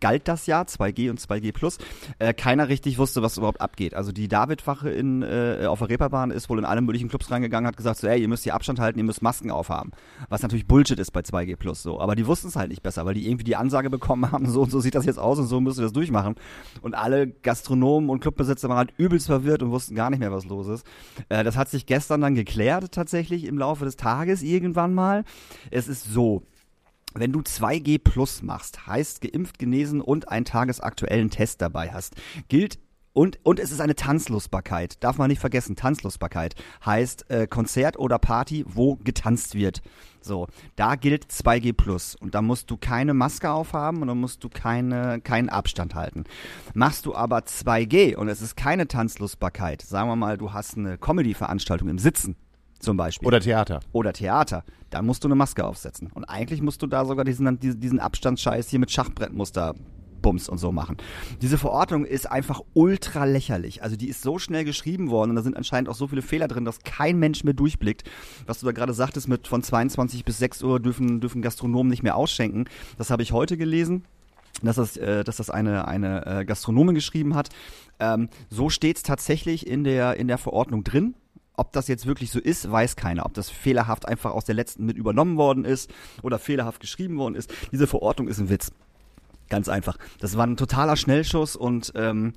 galt 0.00 0.28
das 0.28 0.46
Jahr, 0.46 0.64
2G 0.64 1.10
und 1.10 1.20
2G 1.20 1.52
Plus. 1.52 1.78
Äh, 2.18 2.34
keiner 2.34 2.68
richtig 2.68 2.98
wusste, 2.98 3.22
was 3.22 3.36
überhaupt 3.36 3.60
abgeht. 3.60 3.94
Also 3.94 4.12
die 4.12 4.28
Davidwache 4.28 4.90
in, 4.90 5.22
äh, 5.22 5.66
auf 5.66 5.78
der 5.80 5.90
Reeperbahn 5.90 6.30
ist 6.30 6.48
wohl 6.48 6.58
in 6.58 6.64
alle 6.64 6.80
möglichen 6.80 7.08
Clubs 7.08 7.30
reingegangen, 7.30 7.66
hat 7.66 7.76
gesagt 7.76 7.98
so, 7.98 8.06
ey, 8.06 8.20
ihr 8.20 8.28
müsst 8.28 8.44
hier 8.44 8.54
Abstand 8.54 8.80
halten, 8.80 8.98
ihr 8.98 9.04
müsst 9.04 9.22
Masken 9.22 9.50
aufhaben. 9.50 9.92
Was 10.28 10.42
natürlich 10.42 10.66
Bullshit 10.66 10.98
ist 10.98 11.10
bei 11.10 11.20
2G 11.20 11.56
Plus 11.56 11.82
so. 11.82 12.00
Aber 12.00 12.14
die 12.14 12.26
wussten 12.26 12.48
es 12.48 12.56
halt 12.56 12.70
nicht 12.70 12.82
besser, 12.82 13.04
weil 13.04 13.14
die 13.14 13.26
irgendwie 13.26 13.44
die 13.44 13.56
Ansage 13.56 13.90
bekommen 13.90 14.30
haben, 14.30 14.48
so 14.50 14.62
und 14.62 14.70
so 14.70 14.80
sieht 14.80 14.94
das 14.94 15.04
jetzt 15.04 15.18
aus 15.18 15.38
und 15.38 15.46
so 15.46 15.60
müsst 15.60 15.78
ihr 15.78 15.82
das 15.82 15.92
durchmachen. 15.92 16.36
Und 16.80 16.94
alle 16.94 17.28
Gastronomen 17.28 18.10
und 18.10 18.20
Clubbesitzer 18.20 18.68
waren 18.68 18.78
halt 18.78 18.94
übelst 18.96 19.26
verwirrt 19.26 19.62
und 19.62 19.70
wussten 19.70 19.94
gar 19.94 20.10
nicht 20.10 20.20
mehr, 20.20 20.32
was 20.32 20.44
los 20.46 20.68
ist. 20.68 20.86
Äh, 21.28 21.44
das 21.44 21.56
hat 21.56 21.68
sich 21.68 21.86
gestern 21.86 22.20
dann 22.20 22.34
geklärt 22.34 22.92
tatsächlich 22.92 23.44
im 23.44 23.58
Laufe 23.58 23.84
des 23.84 23.96
Tages 23.96 24.42
irgendwann 24.42 24.94
mal. 24.94 25.24
Es 25.70 25.88
ist 25.88 26.04
so, 26.12 26.42
wenn 27.14 27.32
du 27.32 27.40
2G 27.40 27.98
Plus 28.02 28.42
machst, 28.42 28.86
heißt 28.86 29.20
geimpft, 29.20 29.58
genesen 29.58 30.00
und 30.00 30.28
einen 30.28 30.44
tagesaktuellen 30.44 31.30
Test 31.30 31.60
dabei 31.62 31.92
hast, 31.92 32.14
gilt 32.48 32.78
und, 33.14 33.38
und 33.42 33.60
es 33.60 33.70
ist 33.70 33.80
eine 33.80 33.94
Tanzlustbarkeit. 33.94 35.02
Darf 35.04 35.18
man 35.18 35.28
nicht 35.28 35.40
vergessen, 35.40 35.76
Tanzlustbarkeit 35.76 36.54
heißt 36.84 37.30
äh, 37.30 37.46
Konzert 37.46 37.98
oder 37.98 38.18
Party, 38.18 38.64
wo 38.66 38.96
getanzt 38.96 39.54
wird. 39.54 39.82
So, 40.22 40.46
da 40.76 40.94
gilt 40.94 41.26
2G 41.26 41.74
Plus 41.74 42.14
und 42.14 42.34
da 42.34 42.40
musst 42.40 42.70
du 42.70 42.76
keine 42.78 43.12
Maske 43.12 43.50
aufhaben 43.50 44.00
und 44.00 44.08
dann 44.08 44.18
musst 44.18 44.42
du 44.44 44.48
keine, 44.48 45.20
keinen 45.20 45.50
Abstand 45.50 45.94
halten. 45.94 46.24
Machst 46.74 47.04
du 47.04 47.14
aber 47.14 47.40
2G 47.40 48.16
und 48.16 48.28
es 48.28 48.40
ist 48.40 48.56
keine 48.56 48.88
Tanzlustbarkeit, 48.88 49.82
sagen 49.82 50.08
wir 50.08 50.16
mal, 50.16 50.38
du 50.38 50.52
hast 50.52 50.78
eine 50.78 50.96
Comedy-Veranstaltung 50.96 51.88
im 51.88 51.98
Sitzen 51.98 52.36
zum 52.82 52.96
Beispiel 52.96 53.26
Oder 53.26 53.40
Theater. 53.40 53.80
oder 53.92 54.12
Theater, 54.12 54.64
dann 54.90 55.06
musst 55.06 55.24
du 55.24 55.28
eine 55.28 55.34
Maske 55.34 55.64
aufsetzen. 55.64 56.10
Und 56.12 56.24
eigentlich 56.24 56.60
musst 56.60 56.82
du 56.82 56.86
da 56.86 57.04
sogar 57.04 57.24
diesen, 57.24 57.58
diesen, 57.60 57.80
diesen 57.80 58.00
Abstandsscheiß 58.00 58.68
hier 58.68 58.78
mit 58.78 58.90
Schachbrettmuster 58.90 59.74
Bums 60.22 60.48
und 60.48 60.58
so 60.58 60.72
machen. 60.72 60.96
Diese 61.42 61.58
Verordnung 61.58 62.04
ist 62.04 62.30
einfach 62.30 62.60
ultra 62.74 63.24
lächerlich. 63.24 63.82
Also 63.82 63.96
die 63.96 64.08
ist 64.08 64.22
so 64.22 64.38
schnell 64.38 64.64
geschrieben 64.64 65.10
worden 65.10 65.30
und 65.30 65.36
da 65.36 65.42
sind 65.42 65.56
anscheinend 65.56 65.88
auch 65.88 65.94
so 65.96 66.06
viele 66.06 66.22
Fehler 66.22 66.48
drin, 66.48 66.64
dass 66.64 66.78
kein 66.84 67.18
Mensch 67.18 67.44
mehr 67.44 67.54
durchblickt. 67.54 68.08
Was 68.46 68.60
du 68.60 68.66
da 68.66 68.72
gerade 68.72 68.94
sagtest 68.94 69.28
mit 69.28 69.48
von 69.48 69.62
22 69.62 70.24
bis 70.24 70.38
6 70.38 70.62
Uhr 70.62 70.80
dürfen, 70.80 71.20
dürfen 71.20 71.42
Gastronomen 71.42 71.90
nicht 71.90 72.04
mehr 72.04 72.16
ausschenken. 72.16 72.66
Das 72.96 73.10
habe 73.10 73.22
ich 73.22 73.32
heute 73.32 73.56
gelesen 73.56 74.04
dass 74.62 74.76
das, 74.76 74.96
äh, 74.96 75.24
dass 75.24 75.38
das 75.38 75.50
eine, 75.50 75.88
eine 75.88 76.26
äh, 76.26 76.44
Gastronomin 76.44 76.94
geschrieben 76.94 77.34
hat. 77.34 77.48
Ähm, 77.98 78.28
so 78.50 78.68
steht 78.68 78.98
es 78.98 79.02
tatsächlich 79.02 79.66
in 79.66 79.82
der, 79.82 80.16
in 80.18 80.28
der 80.28 80.38
Verordnung 80.38 80.84
drin. 80.84 81.14
Ob 81.56 81.72
das 81.72 81.88
jetzt 81.88 82.06
wirklich 82.06 82.30
so 82.30 82.40
ist, 82.40 82.70
weiß 82.70 82.96
keiner. 82.96 83.26
Ob 83.26 83.34
das 83.34 83.50
fehlerhaft 83.50 84.08
einfach 84.08 84.32
aus 84.32 84.44
der 84.44 84.54
letzten 84.54 84.86
mit 84.86 84.96
übernommen 84.96 85.36
worden 85.36 85.64
ist 85.64 85.90
oder 86.22 86.38
fehlerhaft 86.38 86.80
geschrieben 86.80 87.18
worden 87.18 87.34
ist. 87.34 87.52
Diese 87.72 87.86
Verordnung 87.86 88.28
ist 88.28 88.38
ein 88.38 88.48
Witz. 88.48 88.72
Ganz 89.48 89.68
einfach. 89.68 89.98
Das 90.18 90.36
war 90.36 90.46
ein 90.46 90.56
totaler 90.56 90.96
Schnellschuss 90.96 91.56
und 91.56 91.92
ähm, 91.94 92.32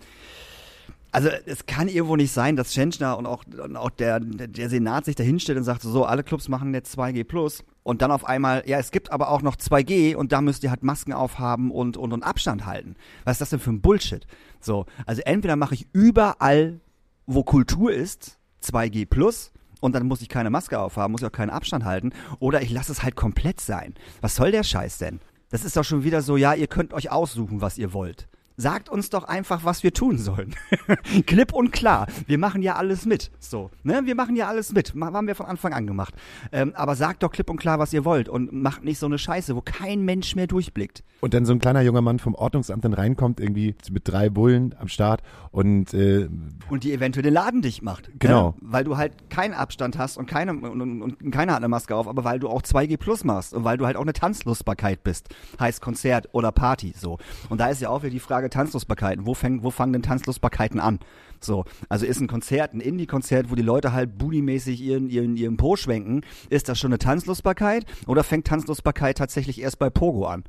also 1.15 1.29
es 1.45 1.65
kann 1.65 1.88
irgendwo 1.88 2.17
nicht 2.17 2.34
sein, 2.34 2.57
dass 2.57 2.72
Tschentschner 2.72 3.17
und 3.17 3.25
auch, 3.25 3.45
und 3.45 3.77
auch 3.77 3.89
der, 3.89 4.19
der 4.19 4.69
Senat 4.69 5.05
sich 5.05 5.15
da 5.15 5.24
hinstellt 5.24 5.57
und 5.57 5.63
sagt, 5.63 5.81
so, 5.81 6.03
alle 6.03 6.24
Clubs 6.25 6.50
machen 6.50 6.74
jetzt 6.74 7.00
2G 7.00 7.24
plus 7.24 7.63
und 7.84 8.01
dann 8.01 8.12
auf 8.12 8.25
einmal, 8.25 8.63
ja, 8.65 8.79
es 8.79 8.91
gibt 8.91 9.13
aber 9.13 9.29
auch 9.29 9.41
noch 9.41 9.55
2G 9.55 10.17
und 10.17 10.34
da 10.34 10.41
müsst 10.41 10.62
ihr 10.65 10.72
halt 10.72 10.84
Masken 10.84 11.13
aufhaben 11.13 11.72
und, 11.72 11.95
und, 11.95 12.12
und 12.12 12.22
Abstand 12.22 12.65
halten. 12.65 12.98
Was 13.24 13.36
ist 13.36 13.41
das 13.41 13.51
denn 13.51 13.60
für 13.62 13.69
ein 13.69 13.79
Bullshit? 13.79 14.27
So, 14.60 14.87
also 15.05 15.22
entweder 15.22 15.55
mache 15.55 15.75
ich 15.75 15.87
überall, 15.94 16.81
wo 17.27 17.46
Kultur 17.46 17.94
ist, 17.94 18.37
2G 18.66 19.06
plus 19.06 19.51
und 19.82 19.94
dann 19.94 20.08
muss 20.08 20.22
ich 20.22 20.30
keine 20.30 20.50
Maske 20.50 20.80
aufhaben, 20.80 21.12
muss 21.12 21.22
ich 21.22 21.28
auch 21.28 21.32
keinen 21.32 21.50
Abstand 21.50 21.86
halten 21.86 22.12
oder 22.40 22.62
ich 22.62 22.72
lasse 22.72 22.92
es 22.92 23.04
halt 23.04 23.16
komplett 23.16 23.62
sein. 23.62 23.94
Was 24.22 24.36
soll 24.36 24.51
der 24.51 24.64
Scheiß 24.64 24.98
denn? 24.98 25.20
Das 25.50 25.64
ist 25.64 25.78
doch 25.78 25.84
schon 25.84 26.04
wieder 26.04 26.22
so, 26.22 26.38
ja, 26.38 26.54
ihr 26.54 26.68
könnt 26.68 26.94
euch 26.94 27.12
aussuchen, 27.12 27.62
was 27.62 27.78
ihr 27.78 27.94
wollt. 27.94 28.28
Sagt 28.57 28.89
uns 28.89 29.09
doch 29.09 29.25
einfach, 29.25 29.65
was 29.65 29.83
wir 29.83 29.94
tun 29.94 30.18
sollen. 30.18 30.55
Klipp 31.25 31.53
und 31.53 31.72
klar. 31.72 32.07
Wir 32.25 32.37
machen 32.37 32.61
ja 32.61 32.75
alles 32.75 33.05
mit. 33.05 33.31
So, 33.39 33.70
ne? 33.83 34.01
Wir 34.05 34.15
machen 34.15 34.35
ja 34.35 34.48
alles 34.48 34.72
mit. 34.72 34.94
Haben 35.00 35.27
wir 35.27 35.35
von 35.35 35.46
Anfang 35.46 35.74
an 35.74 35.87
gemacht. 35.87 36.13
Ähm, 36.51 36.74
aber 36.75 36.96
sagt 36.96 37.24
doch 37.24 37.31
klipp 37.31 37.50
und 37.50 37.57
klar, 37.57 37.79
was 37.79 37.91
ihr 37.94 38.05
wollt 38.05 38.29
und 38.29 38.53
macht 38.53 38.83
nicht 38.83 39.00
so 39.00 39.05
eine 39.05 39.18
Scheiße, 39.18 39.55
wo 39.55 39.61
kein 39.61 40.03
Mensch 40.03 40.35
mehr 40.35 40.48
durchblickt. 40.48 41.03
Und 41.22 41.33
dann 41.33 41.46
so 41.46 41.53
ein 41.53 41.59
kleiner 41.59 41.81
junger 41.81 42.01
Mann 42.01 42.20
vom 42.20 42.35
Ordnungsamt 42.35 42.85
dann 42.85 42.94
reinkommt, 42.94 43.39
irgendwie 43.39 43.75
mit 43.91 44.07
drei 44.07 44.29
Bullen 44.29 44.75
am 44.79 44.87
Start 44.87 45.22
und 45.51 45.94
äh, 45.94 46.29
Und 46.70 46.83
die 46.83 46.94
eventuell 46.94 47.24
den 47.24 47.33
Laden 47.33 47.61
dicht 47.61 47.81
macht. 47.81 48.09
Genau. 48.20 48.50
Ne? 48.50 48.55
Weil 48.61 48.83
du 48.83 48.98
halt 48.98 49.29
keinen 49.29 49.53
Abstand 49.53 49.98
hast 49.98 50.18
und, 50.18 50.27
keine, 50.27 50.51
und, 50.51 50.81
und, 50.81 51.01
und 51.01 51.31
keiner 51.31 51.53
hat 51.53 51.59
eine 51.59 51.68
Maske 51.68 51.96
auf, 51.96 52.07
aber 52.07 52.24
weil 52.24 52.39
du 52.39 52.50
auch 52.50 52.61
2G 52.61 52.98
Plus 52.98 53.24
machst 53.24 53.53
und 53.53 53.63
weil 53.63 53.77
du 53.77 53.85
halt 53.85 53.98
auch 53.98 54.01
eine 54.01 54.13
Tanzlustbarkeit 54.13 55.03
bist. 55.03 55.29
Heißt 55.59 55.81
Konzert 55.81 56.29
oder 56.33 56.51
Party. 56.51 56.94
So. 56.96 57.18
Und 57.50 57.59
da 57.59 57.68
ist 57.68 57.81
ja 57.81 57.89
auch 57.89 58.03
wieder 58.03 58.11
die 58.11 58.20
Frage 58.20 58.45
Tanzlustbarkeiten. 58.50 59.25
Wo, 59.25 59.34
fäng, 59.34 59.64
wo 59.64 59.72
fangen 59.72 59.94
denn 59.94 60.01
Tanzlustbarkeiten 60.01 60.79
an? 60.79 61.00
So, 61.40 61.66
also 61.90 62.05
ist 62.05 62.20
ein 62.20 62.27
Konzert, 62.27 62.74
ein 62.74 62.79
Indie-Konzert, 62.79 63.51
wo 63.51 63.55
die 63.55 63.62
Leute 63.62 63.94
halt 63.94 64.18
booty-mäßig 64.18 64.81
ihren, 64.81 65.10
ihren, 65.10 65.38
ihren 65.38 65.58
Po 65.58 65.75
schwenken, 65.75 66.22
ist 66.50 66.70
das 66.70 66.79
schon 66.79 66.90
eine 66.90 67.00
Tanzlustbarkeit 67.00 67.86
oder 68.08 68.24
fängt 68.24 68.48
Tanzlustbarkeit 68.48 69.18
tatsächlich 69.18 69.62
erst 69.62 69.79
bei 69.79 69.90
Pogo 69.90 70.25
an? 70.25 70.44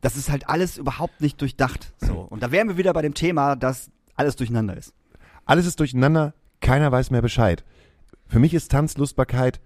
Das 0.00 0.16
ist 0.16 0.30
halt 0.30 0.48
alles 0.48 0.76
überhaupt 0.76 1.20
nicht 1.20 1.40
durchdacht. 1.40 1.94
So. 1.98 2.26
Und 2.28 2.42
da 2.42 2.52
wären 2.52 2.68
wir 2.68 2.76
wieder 2.76 2.92
bei 2.92 3.02
dem 3.02 3.14
Thema, 3.14 3.56
dass 3.56 3.90
alles 4.16 4.36
durcheinander 4.36 4.76
ist. 4.76 4.92
alles 5.46 5.66
ist 5.66 5.80
durcheinander, 5.80 6.34
keiner 6.60 6.92
weiß 6.92 7.10
mehr 7.10 7.22
Bescheid. 7.22 7.64
Für 8.28 8.38
mich 8.38 8.54
ist 8.54 8.70
Tanzlustbarkeit, 8.70 9.60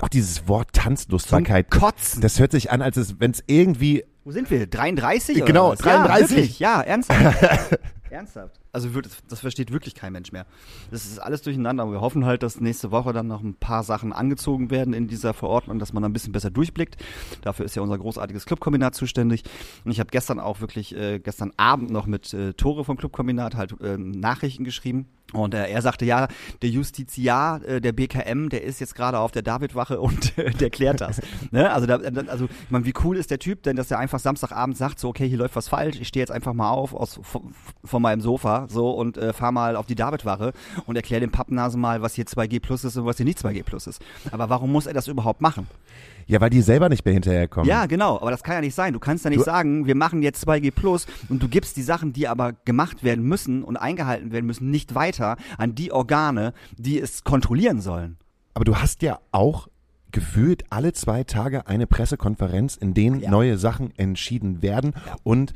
auch 0.00 0.08
dieses 0.08 0.48
Wort 0.48 0.72
Tanzlustbarkeit, 0.72 1.70
Kotzen. 1.70 2.20
das 2.20 2.38
hört 2.38 2.52
sich 2.52 2.70
an, 2.70 2.82
als 2.82 3.20
wenn 3.20 3.30
es 3.30 3.42
irgendwie, 3.46 4.04
Wo 4.26 4.32
sind 4.32 4.50
wir? 4.50 4.66
33? 4.66 5.36
oder 5.36 5.44
Genau, 5.44 5.70
was? 5.70 5.78
33. 5.78 6.30
Ja, 6.30 6.36
wirklich, 6.36 6.58
ja, 6.58 6.80
ernsthaft. 6.80 7.78
ernsthaft. 8.10 8.58
Also 8.72 8.88
das 9.28 9.38
versteht 9.38 9.70
wirklich 9.70 9.94
kein 9.94 10.12
Mensch 10.12 10.32
mehr. 10.32 10.46
Das 10.90 11.06
ist 11.06 11.20
alles 11.20 11.42
durcheinander. 11.42 11.84
Aber 11.84 11.92
wir 11.92 12.00
hoffen 12.00 12.24
halt, 12.24 12.42
dass 12.42 12.60
nächste 12.60 12.90
Woche 12.90 13.12
dann 13.12 13.28
noch 13.28 13.40
ein 13.40 13.54
paar 13.54 13.84
Sachen 13.84 14.12
angezogen 14.12 14.72
werden 14.72 14.94
in 14.94 15.06
dieser 15.06 15.32
Verordnung, 15.32 15.78
dass 15.78 15.92
man 15.92 16.04
ein 16.04 16.12
bisschen 16.12 16.32
besser 16.32 16.50
durchblickt. 16.50 16.96
Dafür 17.42 17.66
ist 17.66 17.76
ja 17.76 17.82
unser 17.82 17.98
großartiges 17.98 18.46
Clubkombinat 18.46 18.96
zuständig. 18.96 19.44
Und 19.84 19.92
ich 19.92 20.00
habe 20.00 20.10
gestern 20.10 20.40
auch 20.40 20.60
wirklich, 20.60 20.96
äh, 20.96 21.20
gestern 21.20 21.52
Abend 21.56 21.92
noch 21.92 22.06
mit 22.06 22.34
äh, 22.34 22.52
Tore 22.54 22.84
vom 22.84 22.96
Clubkombinat 22.96 23.54
halt 23.54 23.80
äh, 23.80 23.96
Nachrichten 23.96 24.64
geschrieben. 24.64 25.06
Und 25.32 25.54
äh, 25.54 25.68
er 25.68 25.82
sagte, 25.82 26.04
ja, 26.04 26.28
der 26.62 26.70
Justiziar 26.70 27.62
äh, 27.64 27.80
der 27.80 27.92
BKM, 27.92 28.48
der 28.48 28.62
ist 28.62 28.80
jetzt 28.80 28.94
gerade 28.94 29.18
auf 29.18 29.32
der 29.32 29.42
Davidwache 29.42 30.00
und 30.06 30.36
äh, 30.38 30.50
der 30.50 30.70
klärt 30.70 31.00
das. 31.00 31.20
ne? 31.50 31.72
Also, 31.72 31.86
da, 31.86 31.96
also 32.28 32.44
ich 32.44 32.70
meine, 32.70 32.84
wie 32.84 32.94
cool 33.04 33.16
ist 33.16 33.30
der 33.30 33.38
Typ 33.38 33.62
denn, 33.64 33.76
dass 33.76 33.90
er 33.90 33.98
einfach 33.98 34.20
Samstagabend 34.20 34.76
sagt, 34.76 35.00
so, 35.00 35.08
okay, 35.08 35.28
hier 35.28 35.38
läuft 35.38 35.56
was 35.56 35.68
falsch, 35.68 36.00
ich 36.00 36.08
stehe 36.08 36.22
jetzt 36.22 36.30
einfach 36.30 36.54
mal 36.54 36.70
auf 36.70 36.94
aus, 36.94 37.18
von, 37.22 37.54
von 37.84 38.02
meinem 38.02 38.20
Sofa 38.20 38.66
so 38.68 38.90
und 38.90 39.16
äh, 39.16 39.32
fahr 39.32 39.52
mal 39.52 39.76
auf 39.76 39.86
die 39.86 39.94
Davidwache 39.94 40.52
und 40.86 40.96
erkläre 40.96 41.20
dem 41.20 41.30
Pappnasen 41.30 41.80
mal, 41.80 42.02
was 42.02 42.14
hier 42.14 42.24
2G 42.24 42.60
plus 42.60 42.84
ist 42.84 42.96
und 42.96 43.06
was 43.06 43.16
hier 43.16 43.26
nicht 43.26 43.38
2G 43.38 43.64
plus 43.64 43.86
ist. 43.86 44.00
Aber 44.30 44.48
warum 44.48 44.70
muss 44.70 44.86
er 44.86 44.94
das 44.94 45.08
überhaupt 45.08 45.40
machen? 45.40 45.66
Ja, 46.26 46.40
weil 46.40 46.50
die 46.50 46.60
selber 46.62 46.88
nicht 46.88 47.04
mehr 47.04 47.14
hinterherkommen. 47.14 47.68
Ja, 47.68 47.86
genau, 47.86 48.16
aber 48.20 48.30
das 48.30 48.42
kann 48.42 48.54
ja 48.56 48.60
nicht 48.60 48.74
sein. 48.74 48.92
Du 48.92 48.98
kannst 48.98 49.24
ja 49.24 49.30
nicht 49.30 49.40
Du- 49.40 49.44
sagen, 49.44 49.86
wir 49.86 49.94
machen 49.94 50.22
jetzt 50.22 50.46
2G 50.46 50.70
Plus 50.72 51.06
und 51.28 51.42
du 51.42 51.48
gibst 51.48 51.76
die 51.76 51.82
Sachen, 51.82 52.12
die 52.12 52.26
aber 52.28 52.52
gemacht 52.64 53.04
werden 53.04 53.24
müssen 53.24 53.62
und 53.62 53.76
eingehalten 53.76 54.32
werden 54.32 54.46
müssen, 54.46 54.70
nicht 54.70 54.94
weiter 54.94 55.36
an 55.58 55.74
die 55.74 55.92
Organe, 55.92 56.52
die 56.76 57.00
es 57.00 57.24
kontrollieren 57.24 57.80
sollen. 57.80 58.16
Aber 58.54 58.64
du 58.64 58.76
hast 58.76 59.02
ja 59.02 59.18
auch 59.32 59.68
gefühlt 60.12 60.64
alle 60.70 60.92
zwei 60.94 61.24
Tage 61.24 61.66
eine 61.66 61.86
Pressekonferenz, 61.86 62.76
in 62.76 62.94
denen 62.94 63.20
Ja. 63.20 63.30
neue 63.30 63.58
Sachen 63.58 63.92
entschieden 63.98 64.62
werden 64.62 64.92
Ja. 65.06 65.16
und 65.24 65.52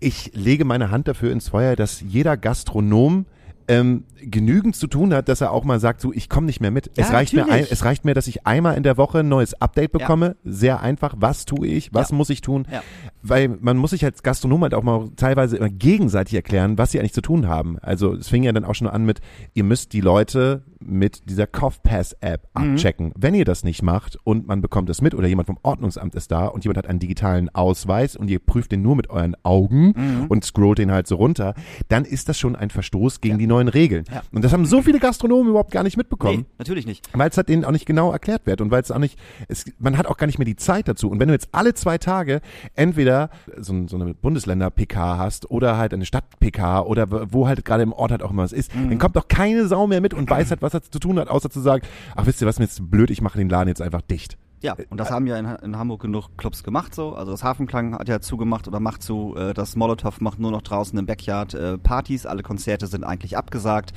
ich 0.00 0.32
lege 0.34 0.64
meine 0.64 0.90
Hand 0.90 1.08
dafür 1.08 1.32
ins 1.32 1.48
Feuer, 1.48 1.76
dass 1.76 2.00
jeder 2.00 2.36
Gastronom 2.36 3.26
ähm, 3.68 4.04
genügend 4.20 4.74
zu 4.76 4.86
tun 4.86 5.12
hat, 5.14 5.28
dass 5.28 5.40
er 5.40 5.52
auch 5.52 5.64
mal 5.64 5.78
sagt, 5.78 6.00
so 6.00 6.12
ich 6.12 6.28
komme 6.28 6.46
nicht 6.46 6.60
mehr 6.60 6.70
mit. 6.70 6.90
es 6.96 7.08
Ja, 7.08 7.14
reicht 7.14 7.34
mir 7.34 7.42
ein, 7.42 7.48
natürlich. 7.48 7.72
es 7.72 7.84
reicht 7.84 8.04
mir, 8.04 8.14
dass 8.14 8.26
ich 8.26 8.46
einmal 8.46 8.76
in 8.76 8.82
der 8.82 8.96
Woche 8.96 9.18
ein 9.20 9.28
neues 9.28 9.54
Update 9.60 9.92
bekomme. 9.92 10.36
Sehr 10.44 10.80
einfach. 10.80 11.14
Was 11.18 11.44
tue 11.44 11.66
ich? 11.68 11.92
Was 11.94 12.10
Ja. 12.10 12.16
muss 12.16 12.30
ich 12.30 12.40
tun? 12.40 12.66
Ja. 13.22 13.28
Weil 13.30 13.48
man 13.48 13.76
muss 13.76 13.90
sich 13.90 14.04
als 14.04 14.22
Gastronom 14.22 14.62
halt 14.62 14.74
auch 14.74 14.82
mal 14.82 15.08
teilweise 15.16 15.56
immer 15.56 15.68
gegenseitig 15.68 16.34
erklären, 16.34 16.78
was 16.78 16.92
sie 16.92 17.00
eigentlich 17.00 17.12
zu 17.14 17.20
tun 17.22 17.48
haben. 17.48 17.78
Also 17.80 18.14
es 18.14 18.28
fing 18.28 18.42
ja 18.42 18.52
dann 18.52 18.64
auch 18.64 18.74
schon 18.74 18.86
an 18.88 19.04
mit, 19.04 19.20
ihr 19.54 19.64
müsst 19.64 19.92
die 19.92 20.00
Leute 20.00 20.62
mit 20.80 21.28
dieser 21.28 21.46
CoughPass-App 21.48 22.48
Mhm. 22.56 22.72
abchecken. 22.74 23.12
Wenn 23.16 23.34
ihr 23.34 23.44
das 23.44 23.64
nicht 23.64 23.82
macht 23.82 24.16
und 24.24 24.46
man 24.46 24.60
bekommt 24.60 24.88
es 24.90 25.02
mit 25.02 25.14
oder 25.14 25.26
jemand 25.26 25.46
vom 25.46 25.58
Ordnungsamt 25.62 26.14
ist 26.14 26.30
da 26.30 26.46
und 26.46 26.64
jemand 26.64 26.78
hat 26.78 26.86
einen 26.86 27.00
digitalen 27.00 27.48
Ausweis 27.52 28.14
und 28.16 28.30
ihr 28.30 28.38
prüft 28.38 28.70
den 28.72 28.82
nur 28.82 28.94
mit 28.96 29.10
euren 29.10 29.34
Augen 29.42 29.92
Mhm. 29.96 30.26
und 30.28 30.44
scrollt 30.44 30.78
den 30.78 30.92
halt 30.92 31.06
so 31.08 31.16
runter, 31.16 31.54
dann 31.88 32.04
ist 32.04 32.28
das 32.28 32.38
schon 32.38 32.54
ein 32.54 32.70
Verstoß 32.70 33.20
gegen 33.20 33.38
die 33.38 33.46
neuen 33.48 33.68
Regeln. 33.68 34.04
Ja. 34.12 34.22
Und 34.32 34.44
das 34.44 34.52
haben 34.52 34.66
so 34.66 34.80
viele 34.82 35.00
Gastronomen 35.00 35.48
überhaupt 35.50 35.72
gar 35.72 35.82
nicht 35.82 35.96
mitbekommen. 35.96 36.38
Nee, 36.38 36.46
natürlich 36.58 36.86
nicht. 36.86 37.08
Weil 37.12 37.28
es 37.30 37.36
halt 37.36 37.48
denen 37.48 37.64
auch 37.64 37.72
nicht 37.72 37.86
genau 37.86 38.12
erklärt 38.12 38.46
wird 38.46 38.60
und 38.60 38.70
weil 38.70 38.82
es 38.82 38.90
auch 38.92 38.98
nicht, 38.98 39.18
es, 39.48 39.64
man 39.80 39.98
hat 39.98 40.06
auch 40.06 40.16
gar 40.16 40.26
nicht 40.26 40.38
mehr 40.38 40.44
die 40.46 40.56
Zeit 40.56 40.86
dazu. 40.86 41.10
Und 41.10 41.18
wenn 41.18 41.28
du 41.28 41.34
jetzt 41.34 41.48
alle 41.52 41.74
zwei 41.74 41.98
Tage 41.98 42.40
entweder 42.74 43.17
so, 43.58 43.72
ein- 43.72 43.88
so 43.88 43.96
eine 43.96 44.14
Bundesländer-PK 44.14 45.18
hast 45.18 45.50
oder 45.50 45.76
halt 45.76 45.92
eine 45.92 46.04
Stadt-PK 46.06 46.80
oder 46.82 47.06
wo 47.32 47.46
halt 47.48 47.64
gerade 47.64 47.82
im 47.82 47.92
Ort 47.92 48.10
halt 48.12 48.22
auch 48.22 48.30
immer 48.30 48.42
was 48.44 48.52
ist, 48.52 48.74
Mhm. 48.74 48.90
dann 48.90 48.98
kommt 48.98 49.16
doch 49.16 49.28
keine 49.28 49.66
Sau 49.66 49.86
mehr 49.86 50.00
mit 50.00 50.14
und 50.14 50.28
weiß 50.30 50.50
halt, 50.50 50.62
was 50.62 50.74
er 50.74 50.82
zu 50.82 50.98
tun 50.98 51.18
hat, 51.18 51.28
außer 51.28 51.50
zu 51.50 51.60
sagen, 51.60 51.84
ach 52.16 52.26
wisst 52.26 52.40
ihr 52.40 52.46
was, 52.46 52.58
mir 52.58 52.64
ist 52.66 52.90
blöd, 52.90 53.10
ich 53.10 53.20
mache 53.20 53.38
den 53.38 53.48
Laden 53.48 53.68
jetzt 53.68 53.82
einfach 53.82 54.02
dicht. 54.02 54.36
Ja, 54.60 54.76
und 54.90 54.98
das 54.98 55.10
haben 55.10 55.26
ja 55.26 55.38
in, 55.38 55.46
in 55.46 55.78
Hamburg 55.78 56.02
genug 56.02 56.36
Clubs 56.36 56.64
gemacht 56.64 56.94
so. 56.94 57.14
Also 57.14 57.30
das 57.32 57.44
Hafenklang 57.44 57.94
hat 57.94 58.08
ja 58.08 58.20
zugemacht 58.20 58.66
oder 58.66 58.80
macht 58.80 59.02
zu. 59.02 59.36
Äh, 59.36 59.54
das 59.54 59.76
Molotow 59.76 60.20
macht 60.20 60.38
nur 60.38 60.50
noch 60.50 60.62
draußen 60.62 60.98
im 60.98 61.06
Backyard 61.06 61.54
äh, 61.54 61.78
Partys. 61.78 62.26
Alle 62.26 62.42
Konzerte 62.42 62.86
sind 62.86 63.04
eigentlich 63.04 63.36
abgesagt. 63.36 63.92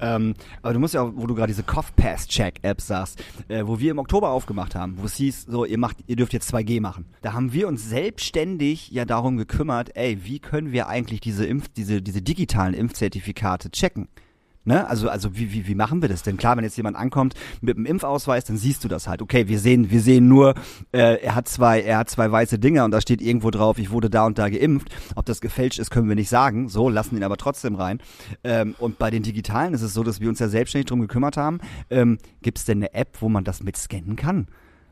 Ähm, 0.00 0.34
aber 0.62 0.72
du 0.72 0.80
musst 0.80 0.94
ja, 0.94 1.02
auch, 1.02 1.12
wo 1.14 1.26
du 1.26 1.34
gerade 1.34 1.48
diese 1.48 1.62
Cough 1.62 1.94
Pass 1.96 2.26
Check 2.26 2.60
App 2.62 2.80
sagst, 2.80 3.22
äh, 3.48 3.66
wo 3.66 3.78
wir 3.78 3.90
im 3.90 3.98
Oktober 3.98 4.30
aufgemacht 4.30 4.74
haben, 4.74 4.96
wo 4.98 5.04
es 5.04 5.16
hieß, 5.16 5.46
so 5.48 5.64
ihr 5.64 5.78
macht, 5.78 5.98
ihr 6.06 6.16
dürft 6.16 6.32
jetzt 6.32 6.52
2G 6.52 6.80
machen. 6.80 7.06
Da 7.20 7.34
haben 7.34 7.52
wir 7.52 7.68
uns 7.68 7.88
selbstständig 7.88 8.90
ja 8.90 9.04
darum 9.04 9.36
gekümmert, 9.36 9.94
ey, 9.94 10.24
wie 10.24 10.38
können 10.38 10.72
wir 10.72 10.88
eigentlich 10.88 11.20
diese 11.20 11.44
Impf, 11.44 11.68
diese 11.68 12.00
diese 12.00 12.22
digitalen 12.22 12.74
Impfzertifikate 12.74 13.70
checken? 13.70 14.08
Ne? 14.68 14.86
Also, 14.86 15.08
also 15.08 15.34
wie, 15.34 15.50
wie, 15.54 15.66
wie 15.66 15.74
machen 15.74 16.02
wir 16.02 16.10
das 16.10 16.22
denn? 16.22 16.36
Klar, 16.36 16.58
wenn 16.58 16.62
jetzt 16.62 16.76
jemand 16.76 16.94
ankommt 16.94 17.32
mit 17.62 17.78
einem 17.78 17.86
Impfausweis, 17.86 18.44
dann 18.44 18.58
siehst 18.58 18.84
du 18.84 18.88
das 18.88 19.08
halt. 19.08 19.22
Okay, 19.22 19.48
wir 19.48 19.58
sehen, 19.58 19.90
wir 19.90 20.02
sehen 20.02 20.28
nur, 20.28 20.52
äh, 20.92 21.22
er 21.22 21.34
hat 21.34 21.48
zwei, 21.48 21.80
er 21.80 21.96
hat 21.96 22.10
zwei 22.10 22.30
weiße 22.30 22.58
Dinger 22.58 22.84
und 22.84 22.90
da 22.90 23.00
steht 23.00 23.22
irgendwo 23.22 23.50
drauf, 23.50 23.78
ich 23.78 23.90
wurde 23.90 24.10
da 24.10 24.26
und 24.26 24.36
da 24.36 24.50
geimpft. 24.50 24.94
Ob 25.16 25.24
das 25.24 25.40
gefälscht 25.40 25.78
ist, 25.78 25.90
können 25.90 26.06
wir 26.06 26.16
nicht 26.16 26.28
sagen. 26.28 26.68
So, 26.68 26.90
lassen 26.90 27.16
ihn 27.16 27.24
aber 27.24 27.38
trotzdem 27.38 27.76
rein. 27.76 28.00
Ähm, 28.44 28.74
und 28.78 28.98
bei 28.98 29.08
den 29.08 29.22
Digitalen 29.22 29.72
ist 29.72 29.80
es 29.80 29.94
so, 29.94 30.02
dass 30.02 30.20
wir 30.20 30.28
uns 30.28 30.38
ja 30.38 30.48
selbstständig 30.48 30.88
drum 30.88 31.00
gekümmert 31.00 31.38
haben. 31.38 31.60
Ähm, 31.88 32.18
Gibt 32.42 32.58
es 32.58 32.66
denn 32.66 32.80
eine 32.80 32.92
App, 32.92 33.16
wo 33.20 33.30
man 33.30 33.44
das 33.44 33.62
mit 33.62 33.78
scannen 33.78 34.16
kann? 34.16 34.48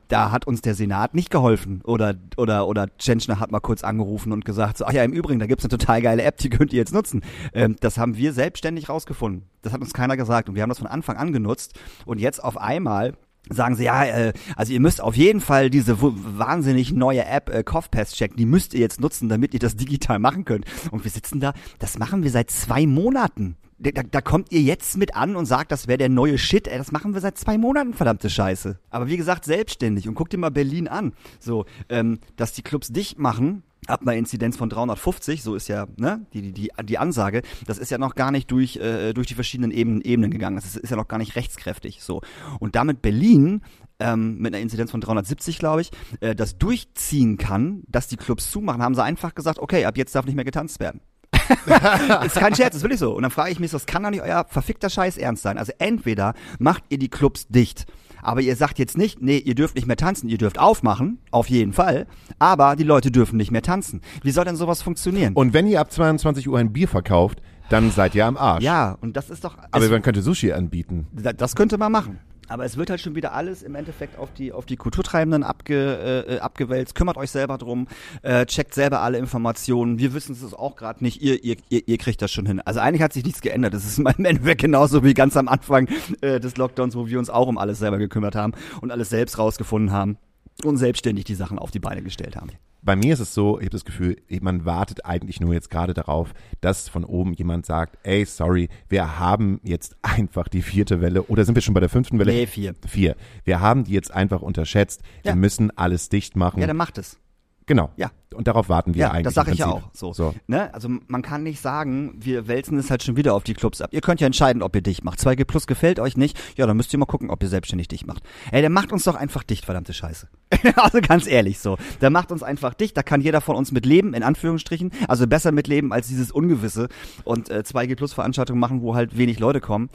Da 0.08 0.30
hat 0.30 0.46
uns 0.46 0.60
der 0.60 0.74
Senat 0.74 1.14
nicht 1.14 1.30
geholfen. 1.30 1.80
Oder, 1.84 2.14
oder, 2.36 2.68
oder 2.68 2.88
Tschentschner 2.98 3.40
hat 3.40 3.50
mal 3.50 3.60
kurz 3.60 3.84
angerufen 3.84 4.32
und 4.32 4.44
gesagt, 4.44 4.78
so, 4.78 4.84
ach 4.84 4.92
ja, 4.92 5.02
im 5.02 5.12
Übrigen, 5.12 5.38
da 5.38 5.46
gibt's 5.46 5.64
eine 5.64 5.76
total 5.76 6.02
geile 6.02 6.22
App, 6.22 6.38
die 6.38 6.50
könnt 6.50 6.72
ihr 6.72 6.78
jetzt 6.78 6.94
nutzen. 6.94 7.22
Ähm, 7.52 7.76
das 7.80 7.98
haben 7.98 8.16
wir 8.16 8.32
selbstständig 8.32 8.88
rausgefunden. 8.88 9.42
Das 9.62 9.72
hat 9.72 9.80
uns 9.80 9.92
keiner 9.92 10.16
gesagt. 10.16 10.48
Und 10.48 10.54
wir 10.54 10.62
haben 10.62 10.70
das 10.70 10.78
von 10.78 10.86
Anfang 10.86 11.16
an 11.16 11.32
genutzt. 11.32 11.78
Und 12.04 12.18
jetzt 12.20 12.42
auf 12.42 12.56
einmal 12.56 13.14
sagen 13.48 13.76
sie, 13.76 13.84
ja, 13.84 14.04
äh, 14.04 14.32
also 14.56 14.72
ihr 14.72 14.80
müsst 14.80 15.00
auf 15.00 15.16
jeden 15.16 15.40
Fall 15.40 15.70
diese 15.70 15.98
wahnsinnig 16.00 16.92
neue 16.92 17.24
App 17.24 17.48
äh, 17.50 17.62
CoughPass 17.62 18.12
checken, 18.12 18.36
die 18.36 18.46
müsst 18.46 18.74
ihr 18.74 18.80
jetzt 18.80 19.00
nutzen, 19.00 19.28
damit 19.28 19.54
ihr 19.54 19.60
das 19.60 19.76
digital 19.76 20.18
machen 20.18 20.44
könnt. 20.44 20.64
Und 20.90 21.04
wir 21.04 21.10
sitzen 21.10 21.40
da, 21.40 21.52
das 21.78 21.98
machen 21.98 22.22
wir 22.22 22.30
seit 22.30 22.50
zwei 22.50 22.86
Monaten. 22.86 23.56
Da, 23.78 23.90
da, 23.90 24.20
kommt 24.22 24.52
ihr 24.52 24.62
jetzt 24.62 24.96
mit 24.96 25.14
an 25.14 25.36
und 25.36 25.44
sagt, 25.44 25.70
das 25.70 25.86
wäre 25.86 25.98
der 25.98 26.08
neue 26.08 26.38
Shit. 26.38 26.66
Ey, 26.66 26.78
das 26.78 26.92
machen 26.92 27.12
wir 27.12 27.20
seit 27.20 27.36
zwei 27.36 27.58
Monaten, 27.58 27.92
verdammte 27.92 28.30
Scheiße. 28.30 28.78
Aber 28.88 29.08
wie 29.08 29.18
gesagt, 29.18 29.44
selbstständig. 29.44 30.08
Und 30.08 30.14
guck 30.14 30.30
dir 30.30 30.38
mal 30.38 30.50
Berlin 30.50 30.88
an. 30.88 31.12
So, 31.38 31.66
ähm, 31.90 32.18
dass 32.36 32.52
die 32.54 32.62
Clubs 32.62 32.88
dicht 32.88 33.18
machen, 33.18 33.62
ab 33.86 34.02
einer 34.02 34.14
Inzidenz 34.14 34.56
von 34.56 34.68
350, 34.68 35.42
so 35.42 35.54
ist 35.54 35.68
ja 35.68 35.86
ne, 35.96 36.26
die, 36.32 36.42
die, 36.42 36.52
die, 36.52 36.70
die 36.84 36.98
Ansage, 36.98 37.42
das 37.66 37.78
ist 37.78 37.90
ja 37.90 37.98
noch 37.98 38.14
gar 38.14 38.30
nicht 38.30 38.50
durch, 38.50 38.76
äh, 38.76 39.12
durch 39.12 39.26
die 39.26 39.34
verschiedenen 39.34 39.70
Ebenen, 39.70 40.00
Ebenen 40.00 40.30
gegangen. 40.30 40.56
Das 40.56 40.64
ist, 40.64 40.76
ist 40.76 40.90
ja 40.90 40.96
noch 40.96 41.08
gar 41.08 41.18
nicht 41.18 41.36
rechtskräftig. 41.36 42.02
So. 42.02 42.22
Und 42.58 42.74
damit 42.76 43.02
Berlin 43.02 43.62
ähm, 43.98 44.38
mit 44.38 44.54
einer 44.54 44.62
Inzidenz 44.62 44.90
von 44.90 45.00
370, 45.00 45.58
glaube 45.58 45.82
ich, 45.82 45.90
äh, 46.20 46.34
das 46.34 46.58
durchziehen 46.58 47.38
kann, 47.38 47.82
dass 47.88 48.08
die 48.08 48.16
Clubs 48.16 48.50
zumachen, 48.50 48.82
haben 48.82 48.94
sie 48.94 49.02
einfach 49.02 49.34
gesagt, 49.34 49.58
okay, 49.58 49.84
ab 49.84 49.96
jetzt 49.96 50.14
darf 50.14 50.26
nicht 50.26 50.34
mehr 50.34 50.44
getanzt 50.44 50.80
werden. 50.80 51.00
ist 52.24 52.36
kein 52.36 52.54
Scherz, 52.54 52.76
ist 52.76 52.82
wirklich 52.82 53.00
so. 53.00 53.14
Und 53.14 53.22
dann 53.22 53.30
frage 53.30 53.50
ich 53.52 53.60
mich, 53.60 53.70
das 53.70 53.86
kann 53.86 54.02
doch 54.02 54.10
nicht 54.10 54.22
euer 54.22 54.44
verfickter 54.48 54.90
Scheiß 54.90 55.16
ernst 55.18 55.42
sein. 55.42 55.58
Also 55.58 55.72
entweder 55.78 56.34
macht 56.58 56.84
ihr 56.88 56.98
die 56.98 57.08
Clubs 57.08 57.46
dicht, 57.48 57.86
aber 58.22 58.40
ihr 58.40 58.56
sagt 58.56 58.78
jetzt 58.78 58.96
nicht, 58.98 59.22
nee, 59.22 59.38
ihr 59.38 59.54
dürft 59.54 59.74
nicht 59.76 59.86
mehr 59.86 59.96
tanzen, 59.96 60.28
ihr 60.28 60.38
dürft 60.38 60.58
aufmachen, 60.58 61.18
auf 61.30 61.48
jeden 61.48 61.72
Fall, 61.72 62.06
aber 62.38 62.76
die 62.76 62.84
Leute 62.84 63.10
dürfen 63.10 63.36
nicht 63.36 63.50
mehr 63.52 63.62
tanzen. 63.62 64.00
Wie 64.22 64.30
soll 64.30 64.44
denn 64.44 64.56
sowas 64.56 64.82
funktionieren? 64.82 65.34
Und 65.34 65.52
wenn 65.54 65.66
ihr 65.66 65.80
ab 65.80 65.92
22 65.92 66.48
Uhr 66.48 66.58
ein 66.58 66.72
Bier 66.72 66.88
verkauft, 66.88 67.40
dann 67.68 67.90
seid 67.90 68.14
ihr 68.14 68.26
am 68.26 68.36
Arsch. 68.36 68.62
ja, 68.62 68.96
und 69.00 69.16
das 69.16 69.28
ist 69.28 69.42
doch. 69.44 69.58
Aber 69.72 69.84
es, 69.84 69.90
man 69.90 70.00
könnte 70.02 70.22
Sushi 70.22 70.52
anbieten. 70.52 71.08
da- 71.12 71.32
das 71.32 71.56
könnte 71.56 71.78
man 71.78 71.90
machen. 71.90 72.18
Aber 72.48 72.64
es 72.64 72.76
wird 72.76 72.90
halt 72.90 73.00
schon 73.00 73.14
wieder 73.14 73.32
alles 73.32 73.62
im 73.62 73.74
Endeffekt 73.74 74.18
auf 74.18 74.32
die, 74.32 74.52
auf 74.52 74.66
die 74.66 74.76
Kulturtreibenden 74.76 75.42
abge, 75.42 76.24
äh, 76.28 76.38
abgewälzt. 76.38 76.94
Kümmert 76.94 77.16
euch 77.16 77.30
selber 77.30 77.58
drum, 77.58 77.88
äh, 78.22 78.46
checkt 78.46 78.74
selber 78.74 79.00
alle 79.00 79.18
Informationen. 79.18 79.98
Wir 79.98 80.14
wissen 80.14 80.32
es 80.32 80.54
auch 80.54 80.76
gerade 80.76 81.02
nicht. 81.02 81.22
Ihr, 81.22 81.42
ihr, 81.42 81.56
ihr, 81.68 81.86
ihr 81.86 81.98
kriegt 81.98 82.22
das 82.22 82.30
schon 82.30 82.46
hin. 82.46 82.60
Also 82.64 82.80
eigentlich 82.80 83.02
hat 83.02 83.12
sich 83.12 83.24
nichts 83.24 83.40
geändert. 83.40 83.74
Es 83.74 83.84
ist 83.84 83.98
im 83.98 84.06
Endeffekt 84.06 84.60
genauso 84.60 85.02
wie 85.02 85.14
ganz 85.14 85.36
am 85.36 85.48
Anfang 85.48 85.88
äh, 86.20 86.40
des 86.40 86.56
Lockdowns, 86.56 86.96
wo 86.96 87.06
wir 87.06 87.18
uns 87.18 87.30
auch 87.30 87.48
um 87.48 87.58
alles 87.58 87.78
selber 87.78 87.98
gekümmert 87.98 88.34
haben 88.34 88.52
und 88.80 88.90
alles 88.90 89.10
selbst 89.10 89.38
rausgefunden 89.38 89.92
haben 89.92 90.18
und 90.64 90.76
selbstständig 90.76 91.24
die 91.24 91.34
Sachen 91.34 91.58
auf 91.58 91.70
die 91.70 91.78
Beine 91.78 92.02
gestellt 92.02 92.36
haben. 92.36 92.50
Bei 92.82 92.94
mir 92.94 93.14
ist 93.14 93.20
es 93.20 93.34
so, 93.34 93.58
ich 93.58 93.64
habe 93.64 93.70
das 93.70 93.84
Gefühl, 93.84 94.16
man 94.40 94.64
wartet 94.64 95.04
eigentlich 95.04 95.40
nur 95.40 95.52
jetzt 95.52 95.70
gerade 95.70 95.92
darauf, 95.92 96.32
dass 96.60 96.88
von 96.88 97.04
oben 97.04 97.32
jemand 97.32 97.66
sagt, 97.66 97.98
ey, 98.04 98.24
sorry, 98.24 98.68
wir 98.88 99.18
haben 99.18 99.60
jetzt 99.64 99.96
einfach 100.02 100.46
die 100.46 100.62
vierte 100.62 101.00
Welle 101.00 101.24
oder 101.24 101.44
sind 101.44 101.56
wir 101.56 101.62
schon 101.62 101.74
bei 101.74 101.80
der 101.80 101.88
fünften 101.88 102.20
Welle? 102.20 102.32
Nee, 102.32 102.46
vier. 102.46 102.76
Vier. 102.86 103.16
Wir 103.42 103.60
haben 103.60 103.82
die 103.84 103.92
jetzt 103.92 104.12
einfach 104.12 104.40
unterschätzt. 104.40 105.02
Ja. 105.24 105.32
Wir 105.32 105.36
müssen 105.36 105.76
alles 105.76 106.10
dicht 106.10 106.36
machen. 106.36 106.60
Ja, 106.60 106.68
dann 106.68 106.76
macht 106.76 106.98
es. 106.98 107.18
Genau. 107.66 107.90
Ja. 107.96 108.10
Und 108.34 108.48
darauf 108.48 108.68
warten 108.68 108.94
wir 108.94 109.00
Ja, 109.00 109.10
eigentlich. 109.12 109.24
das 109.24 109.34
sage 109.34 109.52
ich 109.52 109.58
ja 109.58 109.66
auch. 109.66 109.82
So. 109.92 110.12
so. 110.12 110.34
Ne? 110.46 110.72
Also 110.74 110.88
man 111.06 111.22
kann 111.22 111.42
nicht 111.42 111.60
sagen, 111.60 112.14
wir 112.18 112.48
wälzen 112.48 112.78
es 112.78 112.90
halt 112.90 113.02
schon 113.02 113.16
wieder 113.16 113.34
auf 113.34 113.44
die 113.44 113.54
Clubs 113.54 113.80
ab. 113.80 113.90
Ihr 113.92 114.00
könnt 114.00 114.20
ja 114.20 114.26
entscheiden, 114.26 114.62
ob 114.62 114.74
ihr 114.76 114.82
dicht 114.82 115.04
macht. 115.04 115.18
2G 115.20 115.44
Plus 115.44 115.66
gefällt 115.66 115.98
euch 115.98 116.16
nicht, 116.16 116.38
ja, 116.56 116.66
dann 116.66 116.76
müsst 116.76 116.92
ihr 116.92 116.98
mal 116.98 117.06
gucken, 117.06 117.30
ob 117.30 117.42
ihr 117.42 117.48
selbstständig 117.48 117.88
dicht 117.88 118.06
macht. 118.06 118.22
Ey, 118.50 118.60
der 118.60 118.70
macht 118.70 118.92
uns 118.92 119.04
doch 119.04 119.14
einfach 119.14 119.42
dicht, 119.42 119.64
verdammte 119.64 119.94
Scheiße. 119.94 120.28
also 120.76 121.00
ganz 121.00 121.26
ehrlich 121.26 121.58
so. 121.58 121.78
Der 122.00 122.10
macht 122.10 122.30
uns 122.30 122.42
einfach 122.42 122.74
dicht, 122.74 122.96
da 122.96 123.02
kann 123.02 123.20
jeder 123.20 123.40
von 123.40 123.56
uns 123.56 123.72
mit 123.72 123.86
leben, 123.86 124.12
in 124.12 124.22
Anführungsstrichen. 124.22 124.92
Also 125.08 125.26
besser 125.26 125.52
mit 125.52 125.66
leben 125.66 125.92
als 125.92 126.08
dieses 126.08 126.30
Ungewisse 126.30 126.88
und 127.24 127.48
äh, 127.48 127.62
2G 127.66 127.96
Plus 127.96 128.12
Veranstaltungen 128.12 128.60
machen, 128.60 128.82
wo 128.82 128.94
halt 128.94 129.16
wenig 129.16 129.38
Leute 129.38 129.60
kommen. 129.60 129.88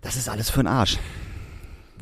Das 0.00 0.16
ist 0.16 0.28
alles 0.28 0.50
für 0.50 0.60
den 0.60 0.66
Arsch. 0.68 0.98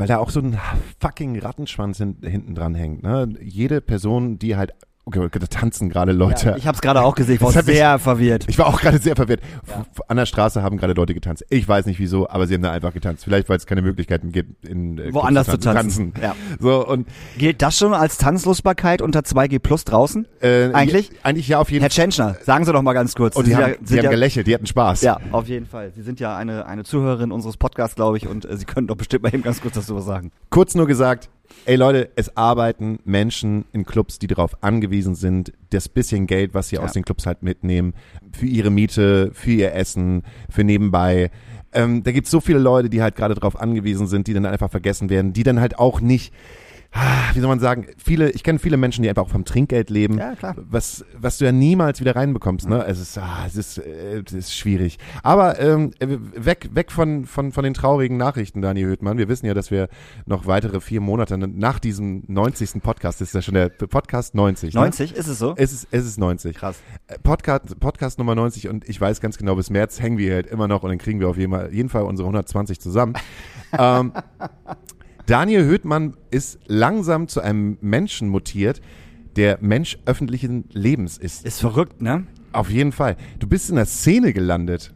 Weil 0.03 0.09
da 0.09 0.19
auch 0.19 0.31
so 0.31 0.41
ein 0.41 0.59
fucking 1.01 1.39
Rattenschwanz 1.39 1.99
hin, 1.99 2.17
hinten 2.23 2.57
dran 2.57 2.75
hängt. 2.75 3.05
Ne? 3.05 3.29
Jede 3.41 3.81
Person, 3.81 4.37
die 4.37 4.57
halt, 4.57 4.73
okay, 5.05 5.29
da 5.31 5.47
tanzen 5.47 5.89
gerade 5.89 6.13
Leute. 6.13 6.51
Ja, 6.51 6.57
ich 6.57 6.67
habe 6.67 6.75
es 6.77 6.81
gerade 6.81 7.03
auch 7.03 7.15
gesehen, 7.15 7.35
ich 7.37 7.41
war 7.41 7.51
sehr 7.63 7.99
verwirrt. 7.99 8.45
Ich 8.49 8.59
war 8.59 8.67
auch 8.67 8.81
gerade 8.81 8.99
sehr 8.99 9.17
verwirrt. 9.17 9.41
F- 9.67 10.01
An 10.09 10.17
der 10.17 10.27
Straße 10.27 10.63
haben 10.63 10.77
gerade 10.77 10.93
Leute 10.93 11.15
getanzt. 11.15 11.45
Ich 11.51 11.67
weiß 11.67 11.87
nicht 11.87 11.99
wieso, 11.99 12.29
aber 12.29 12.47
sie 12.47 12.55
haben 12.55 12.63
da 12.63 12.71
einfach 12.71 12.93
getanzt. 12.93 13.25
Vielleicht, 13.25 13.49
weil 13.49 13.57
es 13.57 13.67
keine 13.67 13.83
Möglichkeiten 13.83 14.31
gibt, 14.33 14.65
in 14.67 14.99
äh, 14.99 15.13
Woanders 15.13 15.47
Clubs 15.49 15.65
zu 15.65 15.73
tanzen. 15.73 16.13
Ja. 16.23 16.35
So 16.61 16.87
und 16.87 17.09
Gilt 17.37 17.63
das 17.63 17.77
schon 17.79 17.95
als 17.95 18.19
Tanzlustbarkeit 18.19 19.03
unter 19.03 19.21
2G 19.21 19.59
Plus 19.59 19.85
draußen? 19.85 20.27
äh, 20.41 20.73
Eigentlich? 20.73 21.09
Ja, 21.09 21.15
eigentlich 21.25 21.49
ja 21.49 21.59
auf 21.59 21.71
jeden 21.71 21.83
Herr 21.83 21.91
Fall. 21.91 21.95
Tschentschner, 21.97 22.37
sagen 22.45 22.65
Sie 22.65 22.73
doch 22.73 22.83
mal 22.83 22.93
ganz 22.93 23.15
kurz. 23.15 23.35
Und 23.37 23.45
Sie 23.45 23.51
die 23.51 23.57
haben, 23.57 23.71
ja, 23.73 23.77
sie 23.81 23.87
sind 23.87 23.99
haben 23.99 24.05
ja, 24.05 24.11
gelächelt, 24.11 24.47
die 24.47 24.55
hatten 24.55 24.67
Spaß. 24.67 25.03
ja, 25.03 25.19
auf 25.33 25.49
jeden 25.49 25.67
Fall. 25.67 25.93
Sie 25.95 26.03
sind 26.03 26.21
ja 26.21 26.37
eine, 26.37 26.67
eine 26.67 26.85
Zuhörerin 26.85 27.33
unseres 27.33 27.57
Podcasts, 27.57 27.97
glaube 27.97 28.17
ich, 28.19 28.29
und 28.29 28.45
äh, 28.45 28.57
Sie 28.57 28.65
können 28.65 28.87
doch 28.87 28.97
bestimmt 28.97 29.25
mal 29.25 29.35
eben 29.35 29.43
ganz 29.43 29.61
kurz 29.61 29.75
dazu 29.75 29.97
was 29.97 30.05
sagen. 30.05 30.31
Kurz 30.51 30.75
nur 30.75 30.87
gesagt, 30.87 31.29
ey 31.67 31.77
Leute, 31.77 32.11
es 32.17 32.37
arbeiten 32.37 32.99
Menschen 33.05 33.65
in 33.73 33.85
Clubs, 33.85 34.19
die 34.19 34.27
darauf 34.27 34.63
angewiesen 34.63 35.15
sind, 35.15 35.53
das 35.71 35.89
bisschen 35.89 36.27
Geld, 36.27 36.55
was 36.55 36.69
sie 36.69 36.77
Ja. 36.77 36.83
aus 36.83 36.93
den 36.93 37.05
Clubs 37.05 37.27
halt 37.27 37.43
mitnehmen, 37.43 37.95
für 38.33 38.47
ihre 38.47 38.71
Miete, 38.71 39.31
für 39.33 39.51
ihr 39.53 39.73
Essen, 39.75 40.23
für 40.51 40.65
nebenbei. 40.65 41.31
Ähm, 41.73 42.03
da 42.03 42.13
gibt's 42.13 42.31
so 42.31 42.41
viele 42.41 42.59
Leute, 42.59 42.91
die 42.91 43.01
halt 43.03 43.17
gerade 43.17 43.35
darauf 43.35 43.59
angewiesen 43.61 44.07
sind, 44.07 44.27
die 44.27 44.35
dann 44.35 44.45
einfach 44.47 44.71
vergessen 44.71 45.09
werden, 45.09 45.33
die 45.33 45.43
dann 45.43 45.61
halt 45.61 45.79
auch 45.79 46.01
nicht 46.01 46.33
wie 47.33 47.41
soll 47.41 47.49
man 47.49 47.61
sagen, 47.61 47.87
viele, 47.97 48.31
ich 48.31 48.43
kenne 48.43 48.59
viele 48.59 48.77
Menschen, 48.77 49.03
die 49.03 49.09
einfach 49.09 49.23
auch 49.23 49.31
vom 49.31 49.45
Trinkgeld 49.45 49.89
leben. 49.89 50.19
Ja, 50.19 50.35
klar. 50.35 50.55
Was, 50.59 51.05
was 51.17 51.39
du 51.39 51.47
ja 51.47 51.53
niemals 51.53 52.01
wieder 52.01 52.15
reinbekommst, 52.15 52.69
ne? 52.69 52.85
Es 52.87 53.01
ist, 53.01 53.17
ah, 53.17 53.45
es 53.47 53.57
ist, 53.57 53.79
äh, 53.79 54.23
es 54.27 54.33
ist 54.33 54.55
schwierig. 54.55 54.99
Aber 55.23 55.59
ähm, 55.59 55.93
weg, 56.01 56.69
weg 56.73 56.93
von, 56.93 57.25
von, 57.25 57.53
von 57.53 57.65
den 57.65 57.73
traurigen 57.73 58.19
Nachrichten, 58.19 58.61
Daniel 58.61 58.89
Höhtmann. 58.89 59.17
Wir 59.17 59.29
wissen 59.29 59.47
ja, 59.47 59.55
dass 59.55 59.71
wir 59.71 59.89
noch 60.27 60.47
weitere 60.47 60.81
vier 60.81 61.01
Monate 61.01 61.39
nach 61.39 61.79
diesem 61.79 62.25
90. 62.27 62.83
Podcast, 62.83 63.21
das 63.21 63.29
ist 63.29 63.35
ja 63.35 63.43
schon 63.43 63.55
der 63.55 63.71
Podcast 63.71 64.35
90. 64.35 64.75
90, 64.75 65.15
ist 65.15 65.29
es 65.29 65.39
so? 65.39 65.55
Es 65.57 65.73
ist, 65.73 65.89
es 65.91 66.05
ist 66.05 66.19
90. 66.19 66.57
Krass. 66.57 66.77
Äh, 67.07 67.19
Podcast, 67.23 67.79
Podcast 67.81 68.19
Nummer 68.19 68.35
90 68.35 68.69
und 68.69 68.89
ich 68.89 69.01
weiß 69.01 69.21
ganz 69.21 69.39
genau, 69.39 69.55
bis 69.55 69.71
März 69.71 70.01
hängen 70.01 70.19
wir 70.19 70.35
halt 70.35 70.47
immer 70.47 70.69
noch 70.69 70.83
und 70.83 70.91
dann 70.91 70.99
kriegen 70.99 71.21
wir 71.21 71.29
auf 71.29 71.39
jeden 71.39 71.53
Fall, 71.53 71.73
jeden 71.73 71.89
Fall 71.89 72.03
unsere 72.03 72.27
120 72.27 72.81
zusammen. 72.81 73.15
ähm, 73.79 74.13
Daniel 75.33 75.65
Höhtmann 75.65 76.13
ist 76.31 76.59
langsam 76.67 77.27
zu 77.27 77.41
einem 77.41 77.79
Menschen 77.81 78.29
mutiert, 78.29 78.83
der 79.37 79.57
Mensch 79.63 79.97
öffentlichen 80.05 80.65
Lebens 80.73 81.17
ist. 81.17 81.47
Ist 81.47 81.59
verrückt, 81.59 82.03
ne? 82.03 82.27
Auf 82.53 82.69
jeden 82.69 82.93
Fall. 82.93 83.17
Du 83.39 83.47
bist 83.47 83.71
in 83.71 83.77
der 83.77 83.87
Szene 83.87 84.35
gelandet. 84.35 84.93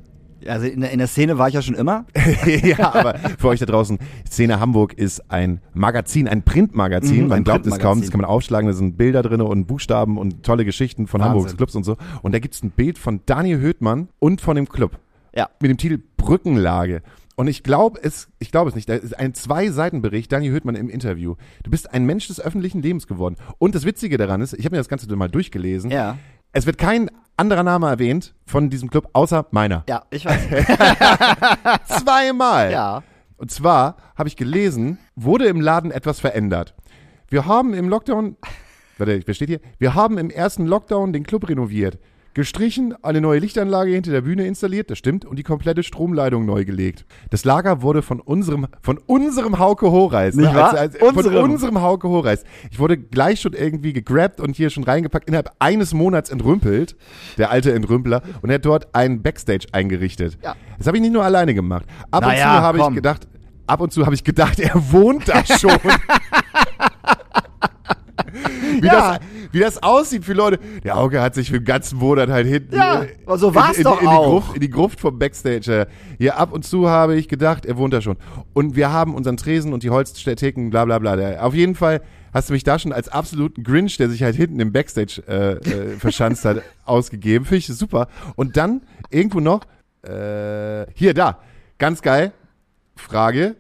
Also 0.46 0.66
in 0.66 0.82
der, 0.82 0.90
in 0.90 0.98
der 0.98 1.06
Szene 1.06 1.38
war 1.38 1.48
ich 1.48 1.54
ja 1.54 1.62
schon 1.62 1.74
immer. 1.74 2.04
ja, 2.62 2.92
aber 2.94 3.18
für 3.38 3.48
euch 3.48 3.60
da 3.60 3.64
draußen, 3.64 3.98
Szene 4.28 4.60
Hamburg 4.60 4.92
ist 4.92 5.30
ein 5.30 5.62
Magazin, 5.72 6.28
ein 6.28 6.42
Printmagazin. 6.42 7.22
Mhm, 7.22 7.28
man 7.28 7.38
ein 7.38 7.44
glaubt 7.44 7.64
es 7.64 7.70
kaum, 7.70 7.78
Printmagazin. 7.78 8.02
das 8.02 8.10
kann 8.10 8.20
man 8.20 8.28
aufschlagen, 8.28 8.66
da 8.66 8.74
sind 8.74 8.98
Bilder 8.98 9.22
drin 9.22 9.40
und 9.40 9.64
Buchstaben 9.64 10.18
und 10.18 10.42
tolle 10.42 10.66
Geschichten 10.66 11.06
von 11.06 11.22
Wahnsinn. 11.22 11.32
Hamburgs 11.32 11.56
Clubs 11.56 11.74
und 11.74 11.84
so. 11.84 11.96
Und 12.20 12.34
da 12.34 12.40
gibt's 12.40 12.62
ein 12.62 12.72
Bild 12.72 12.98
von 12.98 13.22
Daniel 13.24 13.58
Höhtmann 13.60 14.08
und 14.18 14.42
von 14.42 14.54
dem 14.54 14.68
Club. 14.68 14.98
Ja. 15.34 15.48
Mit 15.60 15.70
dem 15.70 15.78
Titel 15.78 15.98
Brückenlage. 16.18 17.00
Und 17.36 17.48
ich 17.48 17.62
glaube 17.62 18.00
es, 18.02 18.28
ich 18.38 18.50
glaube 18.50 18.70
es 18.70 18.74
nicht. 18.74 18.88
Da 18.88 18.94
ist 18.94 19.16
ein 19.18 19.34
Zwei-Seiten-Bericht, 19.34 20.32
Daniel 20.32 20.52
Höhtmann 20.52 20.74
im 20.74 20.88
Interview. 20.88 21.36
Du 21.62 21.70
bist 21.70 21.92
ein 21.92 22.06
Mensch 22.06 22.26
des 22.28 22.40
öffentlichen 22.40 22.80
Lebens 22.80 23.06
geworden. 23.06 23.36
Und 23.58 23.74
das 23.74 23.84
Witzige 23.84 24.16
daran 24.16 24.40
ist, 24.40 24.54
ich 24.54 24.64
habe 24.64 24.74
mir 24.74 24.80
das 24.80 24.88
Ganze 24.88 25.14
mal 25.14 25.28
durchgelesen. 25.28 25.90
Ja. 25.90 26.16
Es 26.52 26.64
wird 26.64 26.78
kein 26.78 27.10
anderer 27.36 27.62
Name 27.62 27.88
erwähnt 27.88 28.34
von 28.46 28.70
diesem 28.70 28.88
Club, 28.88 29.10
außer 29.12 29.46
meiner. 29.50 29.84
Ja, 29.86 30.04
ich 30.10 30.24
weiß. 30.24 30.48
Zweimal. 32.02 32.72
ja. 32.72 33.02
Und 33.36 33.50
zwar 33.50 33.96
habe 34.16 34.30
ich 34.30 34.36
gelesen, 34.36 34.96
wurde 35.14 35.44
im 35.44 35.60
Laden 35.60 35.90
etwas 35.90 36.20
verändert. 36.20 36.74
Wir 37.28 37.44
haben 37.44 37.74
im 37.74 37.90
Lockdown, 37.90 38.38
warte, 38.96 39.20
wer 39.26 39.34
steht 39.34 39.50
hier? 39.50 39.60
Wir 39.78 39.94
haben 39.94 40.16
im 40.16 40.30
ersten 40.30 40.64
Lockdown 40.64 41.12
den 41.12 41.24
Club 41.24 41.46
renoviert. 41.50 41.98
Gestrichen, 42.36 42.94
eine 43.02 43.22
neue 43.22 43.38
Lichtanlage 43.38 43.92
hinter 43.92 44.10
der 44.10 44.20
Bühne 44.20 44.46
installiert, 44.46 44.90
das 44.90 44.98
stimmt, 44.98 45.24
und 45.24 45.38
die 45.38 45.42
komplette 45.42 45.82
Stromleitung 45.82 46.44
neu 46.44 46.66
gelegt. 46.66 47.06
Das 47.30 47.46
Lager 47.46 47.80
wurde 47.80 48.02
von 48.02 48.20
unserem, 48.20 48.66
von 48.82 48.98
unserem 49.06 49.58
Hauke 49.58 49.90
Horeis, 49.90 50.34
Nicht 50.34 50.54
wahr? 50.54 50.76
von 50.98 51.16
Unserem. 51.16 51.50
unserem 51.50 51.80
Hauke 51.80 52.10
Horeis. 52.10 52.44
Ich 52.70 52.78
wurde 52.78 52.98
gleich 52.98 53.40
schon 53.40 53.54
irgendwie 53.54 53.94
gegrabt 53.94 54.38
und 54.38 54.54
hier 54.54 54.68
schon 54.68 54.84
reingepackt, 54.84 55.28
innerhalb 55.28 55.50
eines 55.60 55.94
Monats 55.94 56.28
entrümpelt, 56.28 56.94
der 57.38 57.50
alte 57.50 57.72
Entrümpler, 57.72 58.20
und 58.42 58.50
er 58.50 58.56
hat 58.56 58.66
dort 58.66 58.94
einen 58.94 59.22
Backstage 59.22 59.68
eingerichtet. 59.72 60.36
Ja. 60.44 60.54
Das 60.76 60.86
habe 60.86 60.98
ich 60.98 61.00
nicht 61.00 61.14
nur 61.14 61.24
alleine 61.24 61.54
gemacht. 61.54 61.86
Ab 62.10 62.22
und 62.22 62.28
Naja, 62.32 62.44
zu 62.58 62.60
habe 62.60 62.78
ich 62.80 62.94
gedacht, 62.96 63.26
ab 63.66 63.80
und 63.80 63.94
zu 63.94 64.04
habe 64.04 64.14
ich 64.14 64.24
gedacht, 64.24 64.60
er 64.60 64.74
wohnt 64.92 65.26
da 65.26 65.42
schon. 65.58 65.70
wie, 68.80 68.86
Ja. 68.86 69.12
das, 69.18 69.20
wie 69.52 69.60
das 69.60 69.82
aussieht 69.82 70.24
für 70.24 70.32
Leute. 70.32 70.58
Der 70.84 70.96
Auge 70.96 71.20
hat 71.20 71.34
sich 71.34 71.50
für 71.50 71.58
den 71.60 71.64
ganzen 71.64 71.98
Monat 71.98 72.28
halt 72.28 72.46
hinten 72.46 72.74
Ja, 72.74 73.02
äh, 73.02 73.38
so 73.38 73.54
war's 73.54 73.72
in, 73.72 73.78
in, 73.78 73.84
doch 73.84 74.00
in, 74.00 74.08
auch. 74.08 74.24
Die 74.24 74.30
Gruft, 74.30 74.54
in 74.54 74.60
die 74.60 74.70
Gruft 74.70 75.00
vom 75.00 75.18
Backstage. 75.18 75.72
äh. 75.72 75.86
Hier 76.18 76.38
ab 76.38 76.52
und 76.52 76.64
zu 76.64 76.88
habe 76.88 77.16
ich 77.16 77.28
gedacht, 77.28 77.66
er 77.66 77.76
wohnt 77.76 77.92
da 77.92 78.00
schon. 78.00 78.16
Und 78.52 78.76
wir 78.76 78.92
haben 78.92 79.14
unseren 79.14 79.36
Tresen 79.36 79.72
und 79.72 79.82
die 79.82 79.90
Holztheken, 79.90 80.70
bla 80.70 80.84
bla 80.84 80.98
bla. 80.98 81.40
Auf 81.40 81.54
jeden 81.54 81.74
Fall 81.74 82.00
hast 82.32 82.50
du 82.50 82.52
mich 82.52 82.64
da 82.64 82.78
schon 82.78 82.92
als 82.92 83.08
absoluten 83.08 83.62
Grinch, 83.62 83.96
der 83.96 84.08
sich 84.10 84.22
halt 84.22 84.36
hinten 84.36 84.60
im 84.60 84.72
Backstage 84.72 85.22
äh, 85.26 85.52
äh, 85.52 85.96
verschanzt 85.98 86.44
hat, 86.44 86.62
ausgegeben. 86.84 87.44
Finde 87.44 87.58
ich 87.58 87.66
super. 87.66 88.08
Und 88.36 88.56
dann 88.56 88.82
irgendwo 89.10 89.40
noch, 89.40 89.62
äh, 90.02 90.86
hier, 90.94 91.14
da, 91.14 91.38
ganz 91.78 92.02
geil, 92.02 92.32
Frage. 92.94 93.56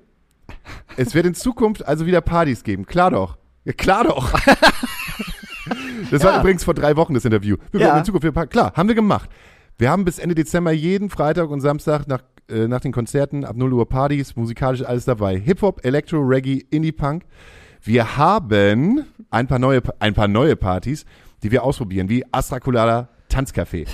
Es 0.96 1.14
wird 1.14 1.26
in 1.26 1.34
Zukunft 1.34 1.86
also 1.86 2.06
wieder 2.06 2.20
Partys 2.20 2.64
geben. 2.64 2.86
Klar 2.86 3.10
doch. 3.10 3.36
Ja, 3.64 3.72
klar 3.72 4.04
doch. 4.04 4.32
Das 6.10 6.22
war 6.24 6.32
Ja. 6.34 6.40
übrigens 6.40 6.64
vor 6.64 6.74
drei 6.74 6.96
Wochen 6.96 7.14
das 7.14 7.24
Interview. 7.24 7.56
Wir 7.72 7.80
Ja. 7.80 7.98
in 7.98 8.04
Zukunft 8.04 8.24
wieder 8.24 8.32
Partys. 8.32 8.50
Klar, 8.52 8.72
haben 8.74 8.88
wir 8.88 8.94
gemacht. 8.94 9.28
Wir 9.78 9.90
haben 9.90 10.04
bis 10.04 10.18
Ende 10.18 10.34
Dezember 10.34 10.72
jeden 10.72 11.10
Freitag 11.10 11.50
und 11.50 11.60
Samstag 11.60 12.06
nach, 12.08 12.22
äh, 12.48 12.66
nach 12.68 12.80
den 12.80 12.92
Konzerten 12.92 13.44
ab 13.44 13.56
0 13.56 13.72
Uhr 13.74 13.88
Partys, 13.88 14.36
musikalisch 14.36 14.82
alles 14.82 15.04
dabei. 15.04 15.38
Hip-Hop, 15.38 15.84
Elektro, 15.84 16.18
Reggae, 16.20 16.64
Indie-Punk. 16.70 17.24
Wir 17.82 18.16
haben 18.16 19.04
ein 19.30 19.46
paar 19.46 19.58
neue, 19.58 19.82
ein 19.98 20.14
paar 20.14 20.28
neue 20.28 20.56
Partys, 20.56 21.04
die 21.42 21.50
wir 21.50 21.62
ausprobieren, 21.62 22.08
wie 22.08 22.24
Astra 22.32 22.58
Colada 22.58 23.08
Tanzcafé. 23.30 23.86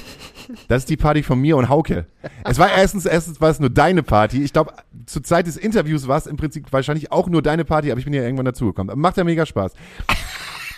Das 0.69 0.83
ist 0.83 0.91
die 0.91 0.97
Party 0.97 1.23
von 1.23 1.41
mir 1.41 1.57
und 1.57 1.69
Hauke. 1.69 2.07
Es 2.45 2.59
war 2.59 2.71
erstens, 2.71 3.07
erstens 3.07 3.41
war 3.41 3.49
es 3.51 3.59
nur 3.61 3.71
deine 3.71 4.03
Party. 4.03 4.43
Ich 4.43 4.53
glaube, 4.53 4.73
zur 5.07 5.23
Zeit 5.23 5.47
des 5.47 5.57
Interviews 5.57 6.07
war 6.07 6.19
es 6.19 6.27
im 6.27 6.37
Prinzip 6.37 6.71
wahrscheinlich 6.73 7.11
auch 7.11 7.29
nur 7.29 7.43
deine 7.43 7.65
Party, 7.65 7.91
aber 7.91 7.99
ich 7.99 8.05
bin 8.05 8.13
ja 8.15 8.23
irgendwann 8.23 8.45
dazugekommen. 8.45 8.99
Macht 9.01 9.17
ja 9.17 9.25
mega 9.25 9.47
Spaß. 9.47 9.73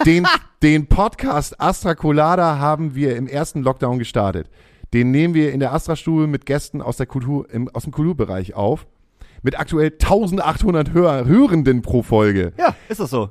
Den, 0.05 0.27
den 0.63 0.87
Podcast 0.87 1.61
Astra 1.61 1.95
Colada 1.95 2.59
haben 2.59 2.95
wir 2.95 3.17
im 3.17 3.27
ersten 3.27 3.63
Lockdown 3.63 3.99
gestartet. 3.99 4.49
Den 4.93 5.11
nehmen 5.11 5.35
wir 5.35 5.53
in 5.53 5.61
der 5.61 5.73
Astra-Stube 5.73 6.27
mit 6.27 6.47
Gästen 6.47 6.81
aus, 6.81 6.97
der 6.97 7.07
Kultur, 7.07 7.51
im, 7.51 7.69
aus 7.71 7.85
dem 7.85 7.93
Kulturbereich 7.93 8.55
auf. 8.55 8.87
Mit 9.43 9.59
aktuell 9.59 9.91
1800 9.91 10.93
Hör, 10.93 11.27
Hörenden 11.27 11.83
pro 11.83 12.03
Folge. 12.03 12.53
Ja, 12.57 12.75
ist 12.89 13.01
das 13.01 13.11
so. 13.11 13.31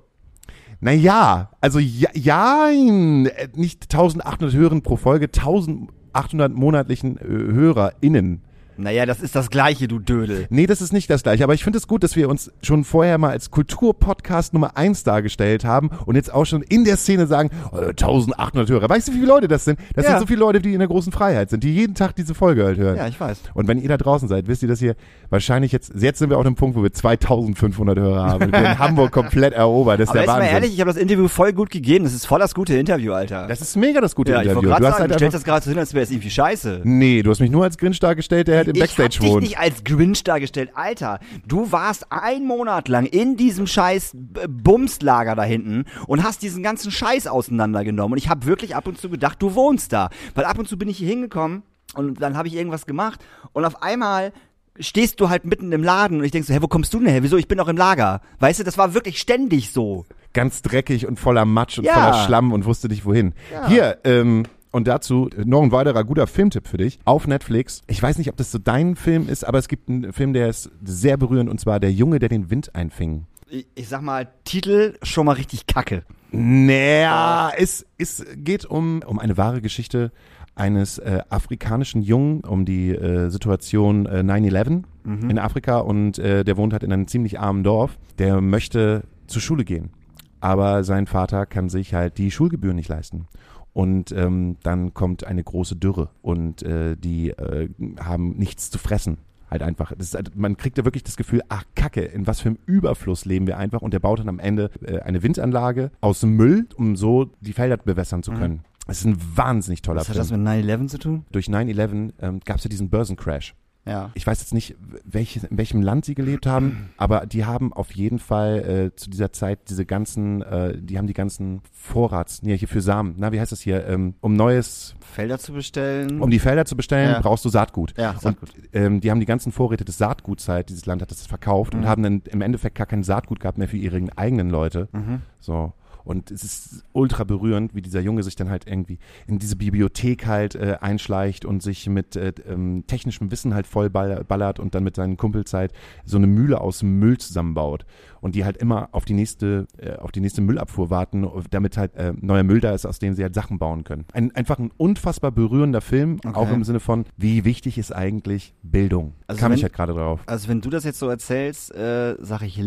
Naja, 0.80 1.50
also 1.62 1.80
ja, 1.80 2.10
ja 2.14 2.70
äh, 2.70 3.48
nicht 3.56 3.84
1800 3.86 4.54
Hörern 4.54 4.82
pro 4.82 4.98
Folge, 4.98 5.26
1800 5.26 6.54
monatlichen 6.54 7.18
äh, 7.18 7.54
HörerInnen. 7.54 8.44
Naja, 8.78 9.06
das 9.06 9.22
ist 9.22 9.36
das 9.36 9.50
Gleiche, 9.50 9.88
du 9.88 10.00
Dödel. 10.00 10.48
Nee, 10.50 10.66
das 10.68 10.82
ist 10.82 10.94
nicht 10.94 11.10
das 11.10 11.24
gleiche, 11.24 11.44
aber 11.44 11.54
ich 11.54 11.64
finde 11.64 11.78
es 11.78 11.88
gut, 11.88 12.04
dass 12.04 12.16
wir 12.16 12.30
uns 12.30 12.52
schon 12.62 12.84
vorher 12.84 13.18
mal 13.18 13.30
als 13.32 13.52
Kulturpodcast 13.52 14.54
Nummer 14.54 14.78
eins 14.78 15.04
dargestellt 15.04 15.66
haben 15.66 15.90
und 16.06 16.16
jetzt 16.16 16.34
auch 16.34 16.46
schon 16.46 16.62
in 16.64 16.84
der 16.86 16.98
Szene 16.98 17.28
sagen, 17.28 17.50
oh, 17.72 17.78
1800 17.78 18.70
Hörer. 18.70 18.90
Weißt 18.90 19.08
du, 19.08 19.12
wie 19.14 19.18
viele 19.18 19.28
Leute 19.28 19.48
das 19.48 19.66
sind? 19.66 19.80
Das 19.96 20.06
Ja. 20.06 20.12
sind 20.12 20.20
so 20.22 20.26
viele 20.28 20.40
Leute, 20.40 20.60
die 20.62 20.74
in 20.74 20.80
der 20.80 20.88
großen 20.88 21.12
Freiheit 21.12 21.50
sind, 21.50 21.64
die 21.64 21.74
jeden 21.74 21.96
Tag 21.96 22.16
diese 22.16 22.34
Folge 22.34 22.64
halt 22.66 22.78
hören. 22.78 22.98
Ja, 22.98 23.08
ich 23.08 23.20
weiß. 23.20 23.40
Und 23.54 23.68
wenn 23.68 23.78
ihr 23.80 23.90
da 23.90 23.98
draußen 23.98 24.28
seid, 24.28 24.48
wisst 24.48 24.62
ihr, 24.64 24.68
dass 24.70 24.82
ihr 24.82 24.96
wahrscheinlich 25.30 25.72
jetzt, 25.72 25.92
jetzt 25.96 26.20
sind 26.20 26.30
wir 26.30 26.38
auf 26.38 26.44
dem 26.44 26.56
Punkt, 26.56 26.76
wo 26.78 26.84
wir 26.84 26.92
2500 26.92 27.98
Hörer 28.00 28.24
haben. 28.26 28.52
Wir 28.52 28.60
in 28.60 28.80
Hamburg 28.80 29.12
komplett 29.12 29.54
erobert. 29.54 30.00
Das 30.00 30.06
ist 30.06 30.10
Aber 30.10 30.20
der 30.20 30.24
jetzt 30.24 30.28
mal 30.34 30.40
Wahnsinn. 30.40 30.54
ehrlich, 30.56 30.74
ich 30.74 30.80
habe 30.80 30.92
das 30.92 30.98
Interview 31.02 31.28
voll 31.28 31.54
gut 31.54 31.70
gegeben. 31.70 32.06
Das 32.06 32.14
ist 32.14 32.26
voll 32.26 32.40
das 32.40 32.54
gute 32.56 32.76
Interview, 32.78 33.14
Alter. 33.14 33.48
das 33.48 33.62
ist 33.62 33.76
mega 33.76 34.02
das 34.02 34.16
gute 34.16 34.32
ja, 34.32 34.42
ich 34.42 34.48
Interview. 34.50 34.70
gerade 34.70 34.82
Du 34.82 34.88
hast 34.88 34.94
sagen, 34.94 35.02
halt 35.04 35.12
du 35.12 35.16
stellst 35.16 35.36
das 35.36 35.44
gerade 35.44 35.64
so 35.64 35.70
hin, 35.72 35.80
als 35.80 35.94
wäre 35.94 36.04
es 36.04 36.12
irgendwie 36.12 36.30
scheiße. 36.30 36.82
nee, 36.84 37.22
du 37.24 37.30
hast 37.32 37.40
mich 37.40 37.52
nur 37.52 37.64
als 37.64 37.78
Grinch 37.78 38.00
dargestellt, 38.00 38.48
der 38.48 38.63
halt 38.68 38.76
im 38.76 38.80
Backstage 38.82 39.10
ich 39.10 39.16
hab 39.18 39.22
dich 39.24 39.32
wohnt. 39.32 39.44
nicht 39.44 39.60
als 39.60 39.84
Grinch 39.84 40.24
dargestellt. 40.24 40.72
Alter, 40.76 41.20
du 41.48 41.72
warst 41.72 42.08
ein 42.12 42.46
Monat 42.46 42.88
lang 42.88 43.06
in 43.06 43.38
diesem 43.38 43.68
scheiß 43.68 44.16
Bumslager 44.48 45.36
da 45.36 45.44
hinten 45.44 45.86
und 46.08 46.24
hast 46.24 46.42
diesen 46.42 46.64
ganzen 46.64 46.92
Scheiß 46.92 47.28
auseinandergenommen. 47.28 48.14
Und 48.14 48.18
ich 48.18 48.30
habe 48.30 48.46
wirklich 48.46 48.76
ab 48.76 48.88
und 48.88 48.98
zu 49.00 49.10
gedacht, 49.10 49.42
du 49.42 49.56
wohnst 49.56 49.94
da. 49.94 50.10
Weil 50.36 50.46
ab 50.46 50.58
und 50.60 50.68
zu 50.68 50.78
bin 50.78 50.88
ich 50.90 50.98
hier 50.98 51.08
hingekommen 51.10 51.64
und 51.96 52.22
dann 52.22 52.38
habe 52.38 52.48
ich 52.48 52.56
irgendwas 52.56 52.86
gemacht 52.86 53.20
und 53.52 53.66
auf 53.66 53.82
einmal 53.84 54.32
stehst 54.80 55.20
du 55.20 55.30
halt 55.30 55.46
mitten 55.46 55.72
im 55.72 55.84
Laden 55.84 56.18
und 56.18 56.24
ich 56.24 56.32
denk 56.32 56.46
so, 56.46 56.54
hä, 56.54 56.58
wo 56.62 56.68
kommst 56.68 56.94
du 56.94 57.00
denn 57.00 57.08
her? 57.08 57.22
Wieso? 57.22 57.38
Ich 57.38 57.48
bin 57.48 57.60
doch 57.60 57.68
im 57.68 57.78
Lager. 57.78 58.22
Weißt 58.40 58.60
du, 58.60 58.64
das 58.64 58.78
war 58.78 58.94
wirklich 58.96 59.20
ständig 59.20 59.72
so. 59.72 60.06
ganz 60.34 60.64
dreckig 60.64 61.06
und 61.06 61.20
voller 61.20 61.46
Matsch 61.46 61.78
und 61.78 61.84
Ja. 61.86 61.94
voller 61.94 62.26
Schlamm 62.26 62.54
und 62.54 62.66
wusste 62.66 62.88
nicht 62.88 63.06
wohin. 63.06 63.34
Hier, 63.68 64.00
ähm, 64.04 64.46
und 64.74 64.88
dazu 64.88 65.30
noch 65.46 65.62
ein 65.62 65.72
weiterer 65.72 66.04
guter 66.04 66.28
Filmtipp 66.28 66.68
für 66.68 66.78
dich 66.78 67.00
auf 67.06 67.28
Netflix. 67.28 67.84
Ich 67.88 68.02
weiß 68.02 68.18
nicht, 68.18 68.30
ob 68.30 68.38
das 68.38 68.52
so 68.52 68.58
dein 68.58 68.96
Film 68.96 69.30
ist, 69.30 69.46
aber 69.46 69.60
es 69.60 69.68
gibt 69.68 69.88
einen 69.88 70.12
Film, 70.12 70.34
der 70.34 70.50
ist 70.50 70.72
sehr 70.84 71.16
berührend 71.16 71.50
und 71.50 71.60
zwar 71.60 71.80
Der 71.80 71.94
Junge, 71.94 72.20
der 72.20 72.28
den 72.28 72.50
Wind 72.50 72.76
einfing. 72.76 73.26
Ich, 73.50 73.68
ich 73.76 73.88
sag 73.88 74.02
mal, 74.02 74.28
Titel 74.46 74.96
schon 75.04 75.28
mal 75.28 75.34
richtig 75.34 75.68
kacke. 75.68 76.04
Naja, 76.32 77.52
es, 77.56 77.86
es 78.00 78.26
geht 78.36 78.66
um, 78.66 79.02
um 79.06 79.20
eine 79.20 79.38
wahre 79.38 79.62
Geschichte 79.62 80.12
eines 80.56 80.98
äh, 80.98 81.22
afrikanischen 81.30 82.02
Jungen, 82.02 82.42
um 82.42 82.66
die 82.66 82.90
äh, 82.90 83.30
Situation 83.30 84.08
äh, 84.08 84.20
9-11 84.20 84.84
in 85.30 85.38
Afrika 85.38 85.80
und 85.80 86.18
äh, 86.18 86.44
der 86.44 86.58
wohnt 86.58 86.74
halt 86.74 86.84
in 86.84 86.94
einem 86.94 87.08
ziemlich 87.08 87.40
armen 87.40 87.64
Dorf. 87.64 88.00
Der 88.18 88.42
möchte 88.42 89.04
zur 89.28 89.42
Schule 89.42 89.66
gehen, 89.66 89.92
aber 90.40 90.84
sein 90.84 91.08
Vater 91.08 91.46
kann 91.46 91.70
sich 91.70 91.94
halt 91.94 92.18
die 92.18 92.32
Schulgebühren 92.32 92.76
nicht 92.76 92.90
leisten. 92.90 93.28
Und 93.74 94.12
ähm, 94.12 94.58
dann 94.64 94.94
kommt 94.94 95.24
eine 95.24 95.44
große 95.44 95.76
Dürre 95.76 96.10
und 96.22 96.62
äh, 96.62 96.96
die 96.96 97.32
äh, 97.32 97.70
haben 98.00 98.38
nichts 98.38 98.70
zu 98.70 98.78
fressen. 98.78 99.18
Halt 99.50 99.64
einfach. 99.64 99.92
Ist, 99.92 100.14
halt- 100.16 100.36
man 100.36 100.58
kriegt 100.58 100.78
ja 100.78 100.86
wirklich 100.86 101.04
das 101.04 101.18
Gefühl, 101.18 101.42
ach 101.50 101.64
Kacke, 101.76 102.02
in 102.02 102.28
was 102.28 102.40
für 102.42 102.50
einem 102.50 102.60
Überfluss 102.66 103.26
leben 103.26 103.48
wir 103.48 103.58
einfach. 103.58 103.82
Und 103.82 103.94
der 103.94 104.00
baut 104.00 104.20
dann 104.20 104.30
am 104.30 104.40
Ende 104.40 104.70
äh, 104.84 105.00
eine 105.00 105.24
Windanlage 105.24 105.92
aus 106.02 106.24
Müll, 106.24 106.68
um 106.76 106.96
so 106.96 107.30
die 107.42 107.54
Felder 107.54 107.78
bewässern 107.78 108.22
zu 108.24 108.32
können. 108.32 108.62
Das 108.88 109.00
ist 109.00 109.06
ein 109.06 109.18
wahnsinnig 109.36 109.82
toller 109.82 110.02
Was 110.02 110.10
hat 110.10 110.16
Film. 110.18 110.44
das 110.44 110.56
mit 110.56 110.66
9-11 110.82 110.88
zu 110.88 110.98
tun? 111.00 111.26
Durch 111.32 111.48
9-11 111.48 112.14
ähm, 112.20 112.40
gab 112.46 112.58
es 112.58 112.64
ja 112.66 112.70
diesen 112.70 112.90
Börsencrash. 112.90 113.56
Ja. 113.86 114.12
Ich 114.14 114.26
weiß 114.26 114.40
jetzt 114.40 114.54
nicht, 114.54 114.76
welches, 115.04 115.44
in 115.44 115.58
welchem 115.58 115.82
Land 115.82 116.06
sie 116.06 116.16
gelebt 116.16 116.46
haben, 116.46 116.90
aber 116.98 117.26
die 117.26 117.44
haben 117.44 117.74
auf 117.74 117.92
jeden 117.92 118.18
Fall 118.20 118.92
äh, 118.94 118.96
zu 118.96 119.10
dieser 119.10 119.34
Zeit 119.34 119.70
diese 119.70 119.86
ganzen, 119.86 120.42
äh, 120.42 120.78
die 120.80 120.98
haben 120.98 121.08
die 121.08 121.14
ganzen 121.14 121.62
Vorrats, 121.74 122.44
nee, 122.44 122.58
hier 122.58 122.70
für 122.70 122.82
Samen, 122.82 123.16
na, 123.18 123.34
wie 123.34 123.40
heißt 123.42 123.52
das 123.52 123.60
hier, 123.62 123.86
ähm, 123.88 124.14
um 124.22 124.36
neues, 124.38 124.96
Felder 125.02 125.38
zu 125.38 125.52
bestellen. 125.54 126.22
um 126.22 126.30
die 126.30 126.40
Felder 126.40 126.64
zu 126.66 126.76
bestellen, 126.78 127.12
Ja. 127.12 127.20
brauchst 127.22 127.44
du 127.44 127.50
Saatgut. 127.50 127.94
Ja, 127.98 128.16
Saatgut. 128.20 128.50
Und 128.56 128.68
ähm, 128.74 129.02
die 129.02 129.12
haben 129.12 129.20
die 129.20 129.26
ganzen 129.26 129.52
Vorräte 129.52 129.84
des 129.84 129.98
Saatguts 129.98 130.48
halt, 130.48 130.70
dieses 130.70 130.86
Land 130.86 131.02
hat 131.02 131.12
das 131.12 131.28
verkauft 131.28 131.74
Mhm. 131.74 131.82
und 131.82 131.88
haben 131.88 132.04
dann 132.04 132.22
im 132.30 132.42
Endeffekt 132.42 132.76
gar 132.76 132.88
kein 132.88 133.04
Saatgut 133.04 133.40
gehabt 133.42 133.58
mehr 133.58 133.68
für 133.68 133.78
ihre 133.78 134.02
eigenen 134.16 134.50
Leute. 134.50 134.88
Mhm. 134.94 135.22
So. 135.40 135.74
Und 136.06 136.32
es 136.32 136.44
ist 136.44 136.84
ultra 136.94 137.24
berührend, 137.24 137.76
wie 137.76 137.82
dieser 137.82 138.02
Junge 138.02 138.24
sich 138.24 138.36
dann 138.36 138.50
halt 138.50 138.68
irgendwie 138.68 139.00
in 139.28 139.40
diese 139.40 139.56
Bibliothek 139.56 140.26
halt 140.28 140.56
äh, 140.56 140.78
einschleicht 140.82 141.46
und 141.46 141.64
sich 141.64 141.88
mit 141.90 142.16
äh, 142.16 142.34
ähm, 142.48 142.84
technischem 142.88 143.32
Wissen 143.32 143.54
halt 143.54 143.68
voll 143.68 143.90
ball- 143.90 144.24
ballert 144.24 144.60
und 144.60 144.76
dann 144.76 144.84
mit 144.84 144.96
seinen 144.96 145.18
Kumpels 145.18 145.54
halt 145.54 145.72
so 146.06 146.18
eine 146.18 146.28
Mühle 146.28 146.60
aus 146.62 146.84
Müll 146.84 147.18
zusammenbaut. 147.18 147.86
Und 148.22 148.36
die 148.36 148.46
halt 148.46 148.56
immer 148.56 148.88
auf 148.94 149.04
die 149.04 149.14
nächste, 149.14 149.68
äh, 149.78 149.98
auf 149.98 150.12
die 150.14 150.22
nächste 150.22 150.40
Müllabfuhr 150.42 150.90
warten, 150.90 151.28
damit 151.52 151.76
halt 151.78 151.94
äh, 151.96 152.14
neuer 152.22 152.44
Müll 152.44 152.62
da 152.62 152.72
ist, 152.74 152.86
aus 152.86 153.00
dem 153.00 153.14
sie 153.16 153.24
halt 153.24 153.36
Sachen 153.36 153.60
bauen 153.60 153.84
können. 153.84 154.06
Ein, 154.14 154.34
einfach 154.34 154.60
ein 154.60 154.72
unfassbar 154.78 155.32
berührender 155.32 155.82
Film, 155.82 156.20
Okay. 156.26 156.34
auch 156.34 156.50
im 156.52 156.64
Sinne 156.64 156.80
von, 156.80 157.04
wie 157.18 157.44
wichtig 157.44 157.78
ist 157.78 157.92
eigentlich 157.94 158.54
Bildung? 158.64 159.14
Also 159.28 159.40
Kam 159.42 159.52
wenn- 159.52 159.58
ich 159.58 159.64
halt 159.64 159.74
gerade 159.74 159.94
drauf. 159.94 160.22
Also 160.26 160.48
wenn 160.48 160.62
du 160.62 160.70
das 160.70 160.86
jetzt 160.86 161.00
so 161.00 161.10
erzählst, 161.10 161.76
äh, 161.76 162.16
sag 162.22 162.44
ich 162.44 162.58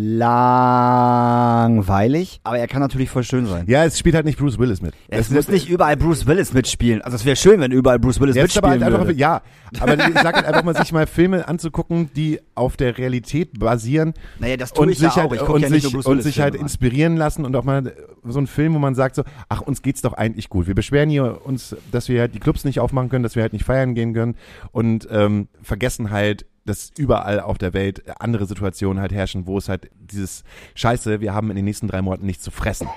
langweilig, 1.77 2.41
aber 2.45 2.59
er 2.59 2.67
kann 2.67 2.81
natürlich 2.81 3.11
voll 3.11 3.23
schön 3.25 3.47
sein. 3.47 3.65
Ja, 3.69 3.85
es 3.85 3.99
spielt 3.99 4.15
halt 4.15 4.27
nicht 4.27 4.39
Bruce 4.39 4.59
Willis 4.59 4.83
mit. 4.83 4.95
Es 5.09 5.29
Das- 5.29 5.31
muss 5.31 5.49
nicht 5.49 5.69
überall 5.69 5.97
Bruce 5.97 6.27
Willis 6.27 6.53
mitspielen. 6.53 7.03
Also 7.03 7.17
es 7.17 7.25
wäre 7.25 7.37
schön, 7.37 7.61
wenn 7.61 7.73
überall 7.73 7.99
Bruce 7.99 8.21
Willis 8.21 8.37
Jetzt 8.37 8.57
aber 8.57 8.69
mitspielen 8.69 8.85
halt 8.85 8.95
einfach, 8.95 9.07
würde. 9.09 9.19
ja, 9.21 9.43
aber 9.81 9.95
ich 10.09 10.15
sag 10.15 10.35
halt 10.37 10.47
einfach 10.47 10.63
mal, 10.65 10.77
sich 10.77 10.93
mal 10.93 11.07
Filme 11.07 11.47
anzugucken, 11.49 12.11
die 12.15 12.41
auf 12.55 12.77
der 12.77 12.99
Realität 12.99 13.59
basieren 13.59 14.15
Naja, 14.39 14.57
das 14.57 14.73
tue 14.73 14.85
und 14.87 14.91
ich 14.93 14.99
ja 14.99 15.11
sich 15.11 15.17
halt, 15.23 15.31
auch. 15.31 15.35
Ich 15.35 15.43
und 15.49 15.61
ja 15.63 15.69
sich, 15.69 16.07
und 16.07 16.23
sich 16.23 16.41
halt 16.41 16.55
inspirieren 16.55 17.17
lassen 17.17 17.45
und 17.45 17.55
auch 17.57 17.65
mal 17.65 17.95
so 18.25 18.39
ein 18.39 18.47
Film, 18.47 18.75
wo 18.75 18.79
man 18.79 18.95
sagt 18.95 19.15
so, 19.17 19.23
ach, 19.49 19.61
uns 19.61 19.83
geht's 19.83 20.03
doch 20.03 20.13
eigentlich 20.15 20.49
gut. 20.49 20.67
Wir 20.67 20.75
beschweren 20.75 21.09
hier 21.11 21.41
uns, 21.45 21.77
dass 21.93 22.09
wir 22.09 22.21
halt 22.21 22.35
die 22.35 22.41
Clubs 22.41 22.65
nicht 22.65 22.81
aufmachen 22.81 23.09
können, 23.09 23.23
dass 23.23 23.37
wir 23.37 23.43
halt 23.43 23.53
nicht 23.53 23.65
feiern 23.65 23.95
gehen 23.95 24.15
können 24.15 24.35
und 24.73 25.07
ähm, 25.11 25.49
vergessen 25.63 26.11
halt, 26.11 26.47
dass 26.67 26.91
überall 26.97 27.41
auf 27.41 27.59
der 27.59 27.73
Welt 27.73 28.03
andere 28.21 28.47
Situationen 28.47 29.01
halt 29.01 29.13
herrschen, 29.13 29.47
wo 29.47 29.59
es 29.59 29.69
halt 29.69 29.91
dieses 29.99 30.45
Scheiße, 30.75 31.21
wir 31.21 31.33
haben 31.33 31.51
in 31.51 31.57
den 31.57 31.65
nächsten 31.65 31.89
drei 31.89 32.03
Monaten 32.03 32.27
nichts 32.27 32.43
zu 32.43 32.51
fressen. 32.51 32.89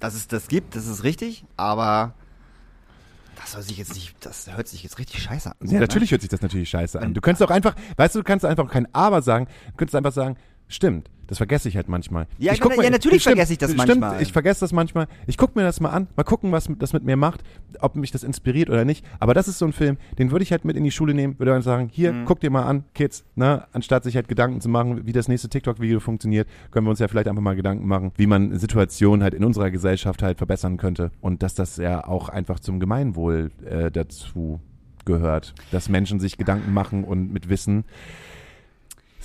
Dass 0.00 0.14
es 0.14 0.28
das 0.28 0.48
gibt, 0.48 0.76
das 0.76 0.86
ist 0.86 1.04
richtig, 1.04 1.44
aber 1.56 2.14
das 3.40 3.52
soll 3.52 3.62
sich 3.62 3.78
jetzt 3.78 3.94
nicht, 3.94 4.14
das 4.20 4.50
hört 4.54 4.68
sich 4.68 4.82
jetzt 4.82 4.98
richtig 4.98 5.22
scheiße 5.22 5.50
an. 5.50 5.56
Ja, 5.68 5.80
natürlich 5.80 6.10
hört 6.10 6.20
sich 6.20 6.30
das 6.30 6.42
natürlich 6.42 6.68
scheiße 6.70 7.00
an. 7.00 7.14
Du 7.14 7.20
könntest 7.20 7.42
auch 7.42 7.54
einfach, 7.54 7.74
weißt 7.96 8.14
du, 8.14 8.20
du 8.20 8.24
kannst 8.24 8.44
einfach 8.44 8.70
kein 8.70 8.92
Aber 8.94 9.22
sagen, 9.22 9.46
du 9.70 9.76
könntest 9.76 9.96
einfach 9.96 10.12
sagen, 10.12 10.36
stimmt, 10.68 11.10
das 11.26 11.36
vergesse 11.38 11.68
ich 11.68 11.76
halt 11.76 11.88
manchmal. 11.90 12.26
Ja, 12.38 12.54
ich 12.54 12.60
guck 12.60 12.74
ja, 12.82 12.88
natürlich 12.88 13.20
stimmt, 13.20 13.36
vergesse 13.36 13.52
ich 13.52 13.58
das 13.58 13.72
stimmt, 13.72 14.00
manchmal. 14.00 14.22
ich 14.22 14.32
vergesse 14.32 14.60
das 14.60 14.72
manchmal. 14.72 15.08
Ich 15.26 15.36
guck 15.36 15.56
mir 15.56 15.62
das 15.62 15.78
mal 15.80 15.90
an, 15.90 16.06
mal 16.16 16.22
gucken, 16.22 16.52
was 16.52 16.68
das 16.78 16.94
mit 16.94 17.04
mir 17.04 17.16
macht, 17.16 17.42
ob 17.80 17.96
mich 17.96 18.10
das 18.12 18.22
inspiriert 18.22 18.70
oder 18.70 18.86
nicht. 18.86 19.04
Aber 19.20 19.34
das 19.34 19.46
ist 19.46 19.58
so 19.58 19.66
ein 19.66 19.72
Film, 19.74 19.98
den 20.18 20.30
würde 20.30 20.42
ich 20.42 20.52
halt 20.52 20.64
mit 20.64 20.76
in 20.76 20.84
die 20.84 20.90
Schule 20.90 21.12
nehmen, 21.12 21.38
würde 21.38 21.52
dann 21.52 21.60
sagen, 21.60 21.90
hier, 21.92 22.14
Mhm. 22.14 22.24
guck 22.24 22.40
dir 22.40 22.48
mal 22.50 22.62
an, 22.64 22.84
Kids, 22.94 23.24
ne, 23.34 23.66
anstatt 23.72 24.04
sich 24.04 24.16
halt 24.16 24.26
Gedanken 24.28 24.62
zu 24.62 24.70
machen, 24.70 25.06
wie 25.06 25.12
das 25.12 25.28
nächste 25.28 25.50
TikTok-Video 25.50 26.00
funktioniert, 26.00 26.48
können 26.70 26.86
wir 26.86 26.90
uns 26.90 26.98
ja 26.98 27.08
vielleicht 27.08 27.28
einfach 27.28 27.42
mal 27.42 27.56
Gedanken 27.56 27.86
machen, 27.86 28.12
wie 28.16 28.26
man 28.26 28.58
Situationen 28.58 29.22
halt 29.22 29.34
in 29.34 29.44
unserer 29.44 29.70
Gesellschaft 29.70 30.22
halt 30.22 30.38
verbessern 30.38 30.78
könnte 30.78 31.10
und 31.20 31.42
dass 31.42 31.54
das 31.54 31.76
ja 31.76 32.06
auch 32.06 32.30
einfach 32.30 32.58
zum 32.60 32.80
Gemeinwohl 32.80 33.50
äh, 33.68 33.90
dazu 33.90 34.60
gehört, 35.04 35.54
dass 35.72 35.88
Menschen 35.90 36.20
sich 36.20 36.38
Gedanken 36.38 36.72
machen 36.72 37.04
und 37.04 37.32
mit 37.32 37.48
Wissen 37.50 37.84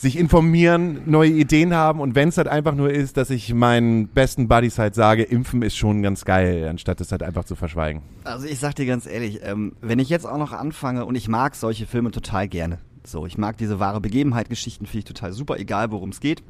sich 0.04 0.18
informieren, 0.18 1.02
neue 1.06 1.32
Ideen 1.32 1.74
haben 1.74 2.00
und 2.00 2.14
wenn 2.14 2.30
es 2.30 2.38
halt 2.38 2.48
einfach 2.48 2.76
nur 2.76 2.92
ist, 2.92 3.18
dass 3.18 3.32
ich 3.32 3.54
meinen 3.54 4.08
besten 4.08 4.48
Buddies 4.48 4.78
halt 4.78 4.94
sage, 4.94 5.24
impfen 5.24 5.64
ist 5.64 5.76
schon 5.76 6.04
ganz 6.04 6.26
geil, 6.26 6.68
anstatt 6.70 7.02
es 7.02 7.12
halt 7.12 7.24
einfach 7.24 7.46
zu 7.46 7.56
verschweigen. 7.56 8.04
Also 8.24 8.46
ich 8.46 8.60
sag 8.60 8.76
dir 8.76 8.86
ganz 8.86 9.08
ehrlich, 9.08 9.40
ähm, 9.44 9.74
wenn 9.82 9.98
ich 9.98 10.10
jetzt 10.10 10.28
auch 10.28 10.38
noch 10.38 10.52
anfange 10.52 11.06
und 11.06 11.16
ich 11.16 11.28
mag 11.28 11.56
solche 11.56 11.88
Filme 11.88 12.12
total 12.12 12.48
gerne. 12.48 12.78
So, 13.06 13.26
ich 13.26 13.38
mag 13.38 13.58
diese 13.58 13.80
wahre 13.80 14.00
Begebenheit, 14.00 14.50
Geschichten 14.50 14.86
finde 14.86 15.00
ich 15.00 15.06
total 15.06 15.34
super, 15.34 15.58
egal 15.60 15.92
worum 15.92 16.10
es 16.10 16.22
geht. 16.22 16.42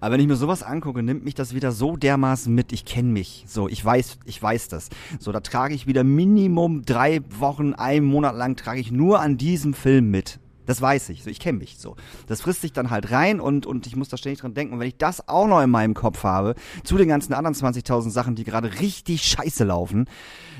Aber 0.00 0.14
wenn 0.14 0.20
ich 0.20 0.26
mir 0.26 0.36
sowas 0.36 0.62
angucke, 0.62 1.02
nimmt 1.02 1.24
mich 1.24 1.34
das 1.34 1.54
wieder 1.54 1.70
so 1.70 1.96
dermaßen 1.96 2.54
mit. 2.54 2.72
Ich 2.72 2.86
kenne 2.86 3.12
mich. 3.12 3.44
So, 3.46 3.68
ich 3.68 3.84
weiß, 3.84 4.18
ich 4.24 4.42
weiß 4.42 4.68
das. 4.68 4.88
So, 5.18 5.32
da 5.32 5.40
trage 5.40 5.74
ich 5.74 5.86
wieder 5.86 6.04
Minimum 6.04 6.84
drei 6.86 7.20
Wochen, 7.38 7.74
einen 7.74 8.06
Monat 8.06 8.36
lang 8.36 8.56
trage 8.56 8.80
ich 8.80 8.90
nur 8.90 9.20
an 9.20 9.36
diesem 9.36 9.74
Film 9.74 10.10
mit. 10.10 10.40
Das 10.68 10.80
weiß 10.82 11.08
ich, 11.08 11.24
so 11.24 11.30
ich 11.30 11.40
kenne 11.40 11.58
mich 11.58 11.78
so. 11.78 11.96
Das 12.26 12.42
frisst 12.42 12.60
sich 12.60 12.72
dann 12.72 12.90
halt 12.90 13.10
rein 13.10 13.40
und, 13.40 13.64
und 13.66 13.86
ich 13.86 13.96
muss 13.96 14.08
da 14.10 14.16
ständig 14.18 14.40
dran 14.40 14.52
denken. 14.54 14.74
Und 14.74 14.80
wenn 14.80 14.86
ich 14.88 14.98
das 14.98 15.26
auch 15.28 15.46
noch 15.48 15.62
in 15.62 15.70
meinem 15.70 15.94
Kopf 15.94 16.22
habe, 16.24 16.54
zu 16.84 16.96
den 16.98 17.08
ganzen 17.08 17.32
anderen 17.32 17.54
20.000 17.56 18.10
Sachen, 18.10 18.34
die 18.36 18.44
gerade 18.44 18.78
richtig 18.80 19.22
scheiße 19.24 19.64
laufen, 19.64 20.04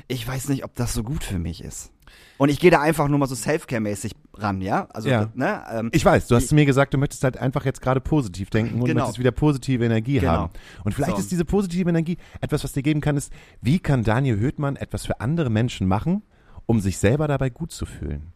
ich 0.07 0.27
weiß 0.27 0.49
nicht, 0.49 0.65
ob 0.65 0.73
das 0.75 0.93
so 0.93 1.03
gut 1.03 1.23
für 1.23 1.37
mich 1.37 1.63
ist. 1.63 1.91
Und 2.39 2.49
ich 2.49 2.59
gehe 2.59 2.71
da 2.71 2.79
einfach 2.81 3.07
nur 3.07 3.19
mal 3.19 3.27
so 3.27 3.35
Selfcare-mäßig 3.35 4.13
ran, 4.33 4.61
ja? 4.61 4.87
Also, 4.93 5.09
Ja. 5.09 5.29
ne? 5.35 5.61
Ähm, 5.71 5.89
Ich 5.93 6.03
weiß, 6.03 6.27
du 6.27 6.35
hast 6.35 6.51
mir 6.53 6.65
gesagt, 6.65 6.93
du 6.93 6.97
möchtest 6.97 7.23
halt 7.23 7.37
einfach 7.37 7.65
jetzt 7.65 7.81
gerade 7.81 8.01
positiv 8.01 8.49
denken 8.49 8.79
und 8.79 8.85
Genau. 8.85 9.01
möchtest 9.01 9.19
wieder 9.19 9.31
positive 9.31 9.85
Energie 9.85 10.19
Genau. 10.19 10.31
haben. 10.31 10.53
Und 10.85 10.93
vielleicht 10.95 11.17
So. 11.17 11.21
ist 11.21 11.31
diese 11.31 11.45
positive 11.45 11.87
Energie 11.89 12.17
etwas, 12.41 12.63
was 12.63 12.71
dir 12.71 12.81
geben 12.81 13.01
kann, 13.01 13.15
ist, 13.17 13.31
wie 13.61 13.77
kann 13.79 14.03
Daniel 14.03 14.39
Höhtmann 14.39 14.75
etwas 14.77 15.05
für 15.05 15.19
andere 15.21 15.49
Menschen 15.51 15.87
machen, 15.87 16.23
um 16.65 16.79
sich 16.79 16.97
selber 16.97 17.27
dabei 17.27 17.49
gut 17.51 17.71
zu 17.71 17.85
fühlen? 17.85 18.31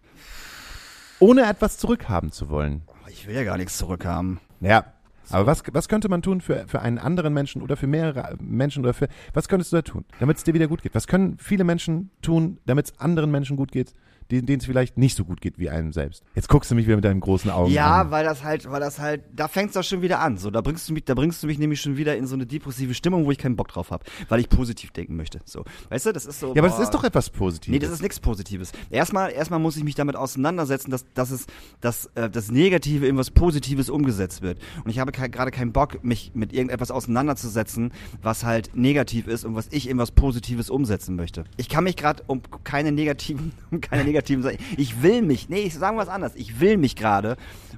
Ohne 1.23 1.45
etwas 1.45 1.77
zurückhaben 1.77 2.33
zu 2.33 2.49
wollen. 2.49 2.81
ich 3.07 3.25
will 3.25 3.33
ja 3.33 3.45
gar 3.45 3.57
nichts 3.57 3.77
zurückhaben. 3.77 4.41
Ja. 4.59 4.83
Aber 5.29 5.45
was, 5.45 5.63
was 5.71 5.87
könnte 5.87 6.09
man 6.09 6.21
tun 6.21 6.41
für, 6.41 6.67
für 6.67 6.81
einen 6.81 6.97
anderen 6.97 7.33
Menschen 7.33 7.61
oder 7.61 7.77
für 7.77 7.87
mehrere 7.87 8.35
Menschen 8.41 8.83
oder 8.83 8.93
für, 8.93 9.07
was 9.33 9.47
könntest 9.47 9.71
du 9.71 9.77
da 9.77 9.83
tun, 9.83 10.03
damit 10.19 10.35
es 10.35 10.43
dir 10.43 10.53
wieder 10.53 10.67
gut 10.67 10.81
geht? 10.81 10.93
Was 10.95 11.07
können 11.07 11.37
viele 11.37 11.63
Menschen 11.63 12.11
tun, 12.21 12.59
damit 12.65 12.87
es 12.87 12.99
anderen 12.99 13.31
Menschen 13.31 13.55
gut 13.55 13.71
geht, 13.71 13.93
denen 14.31 14.59
es 14.59 14.65
vielleicht 14.65 14.97
nicht 14.97 15.15
so 15.17 15.25
gut 15.25 15.41
geht 15.41 15.57
wie 15.59 15.69
einem 15.69 15.93
selbst? 15.93 16.23
Jetzt 16.35 16.49
guckst 16.49 16.71
du 16.71 16.75
mich 16.75 16.85
wieder 16.85 16.95
mit 16.95 17.05
deinen 17.05 17.19
großen 17.19 17.49
Augen 17.51 17.71
Ja, 17.71 18.01
an. 18.01 18.11
weil 18.11 18.23
das 18.25 18.43
halt, 18.43 18.69
weil 18.69 18.79
das 18.79 18.99
halt, 18.99 19.23
da 19.33 19.47
fängt's 19.47 19.73
doch 19.73 19.83
schon 19.83 20.01
wieder 20.01 20.19
an. 20.19 20.37
So, 20.37 20.49
da 20.51 20.61
bringst 20.61 20.87
du 20.89 20.93
mich, 20.93 21.05
da 21.05 21.13
bringst 21.13 21.41
du 21.43 21.47
mich 21.47 21.59
nämlich 21.59 21.81
schon 21.81 21.97
wieder 21.97 22.15
in 22.17 22.27
so 22.27 22.35
eine 22.35 22.45
depressive 22.45 22.93
Stimmung, 22.93 23.25
wo 23.25 23.31
ich 23.31 23.37
keinen 23.37 23.55
Bock 23.55 23.67
drauf 23.69 23.91
habe, 23.91 24.03
weil 24.29 24.39
ich 24.39 24.49
positiv 24.49 24.91
denken 24.91 25.15
möchte. 25.15 25.39
So, 25.45 25.63
weißt 25.89 26.05
du, 26.07 26.11
das 26.13 26.25
ist 26.25 26.39
so. 26.39 26.47
Ja, 26.55 26.61
aber 26.61 26.67
das 26.69 26.77
boah. 26.77 26.83
ist 26.83 26.89
doch 26.91 27.03
etwas 27.03 27.29
Positives. 27.29 27.71
Nee, 27.73 27.79
das 27.79 27.91
ist 27.91 28.01
nichts 28.01 28.19
Positives. 28.19 28.71
Erstmal, 28.89 29.31
erstmal 29.31 29.59
muss 29.59 29.77
ich 29.77 29.83
mich 29.83 29.95
damit 29.95 30.15
auseinandersetzen, 30.15 30.91
dass, 30.91 31.05
dass 31.13 31.31
es, 31.31 31.45
dass 31.81 32.05
äh, 32.15 32.29
das 32.29 32.51
Negative 32.51 33.07
in 33.07 33.17
was 33.17 33.31
Positives 33.31 33.89
umgesetzt 33.89 34.41
wird. 34.41 34.59
Und 34.83 34.91
ich 34.91 34.99
habe 34.99 35.11
ke- 35.11 35.29
gerade 35.29 35.51
keinen 35.51 35.71
Bock, 35.73 36.03
mich 36.03 36.31
mit 36.33 36.53
irgendetwas 36.53 36.91
auseinanderzusetzen, 37.23 37.91
was 38.21 38.43
halt 38.43 38.71
negativ 38.75 39.27
ist 39.27 39.45
und 39.45 39.55
was 39.55 39.67
ich 39.71 39.89
in 39.89 39.97
was 39.97 40.11
Positives 40.11 40.69
umsetzen 40.69 41.15
möchte. 41.15 41.43
Ich 41.57 41.69
kann 41.69 41.83
mich 41.83 41.95
gerade 41.95 42.23
um 42.27 42.41
keine 42.63 42.91
negativen, 42.91 43.51
um 43.71 43.81
keine 43.81 44.03
negativen 44.03 44.12
Sachen. 44.43 44.57
Ich 44.77 45.01
will 45.01 45.21
mich, 45.21 45.49
nee, 45.49 45.61
ich 45.61 45.73
sage 45.73 45.97
was 45.97 46.07
anderes. 46.07 46.35
Ich 46.35 46.59
will 46.59 46.77
mich 46.77 46.95
gerade 46.95 47.37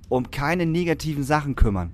um 0.10 0.32
keine 0.32 0.66
negativen 0.66 1.24
Sachen 1.24 1.56
kümmern. 1.56 1.94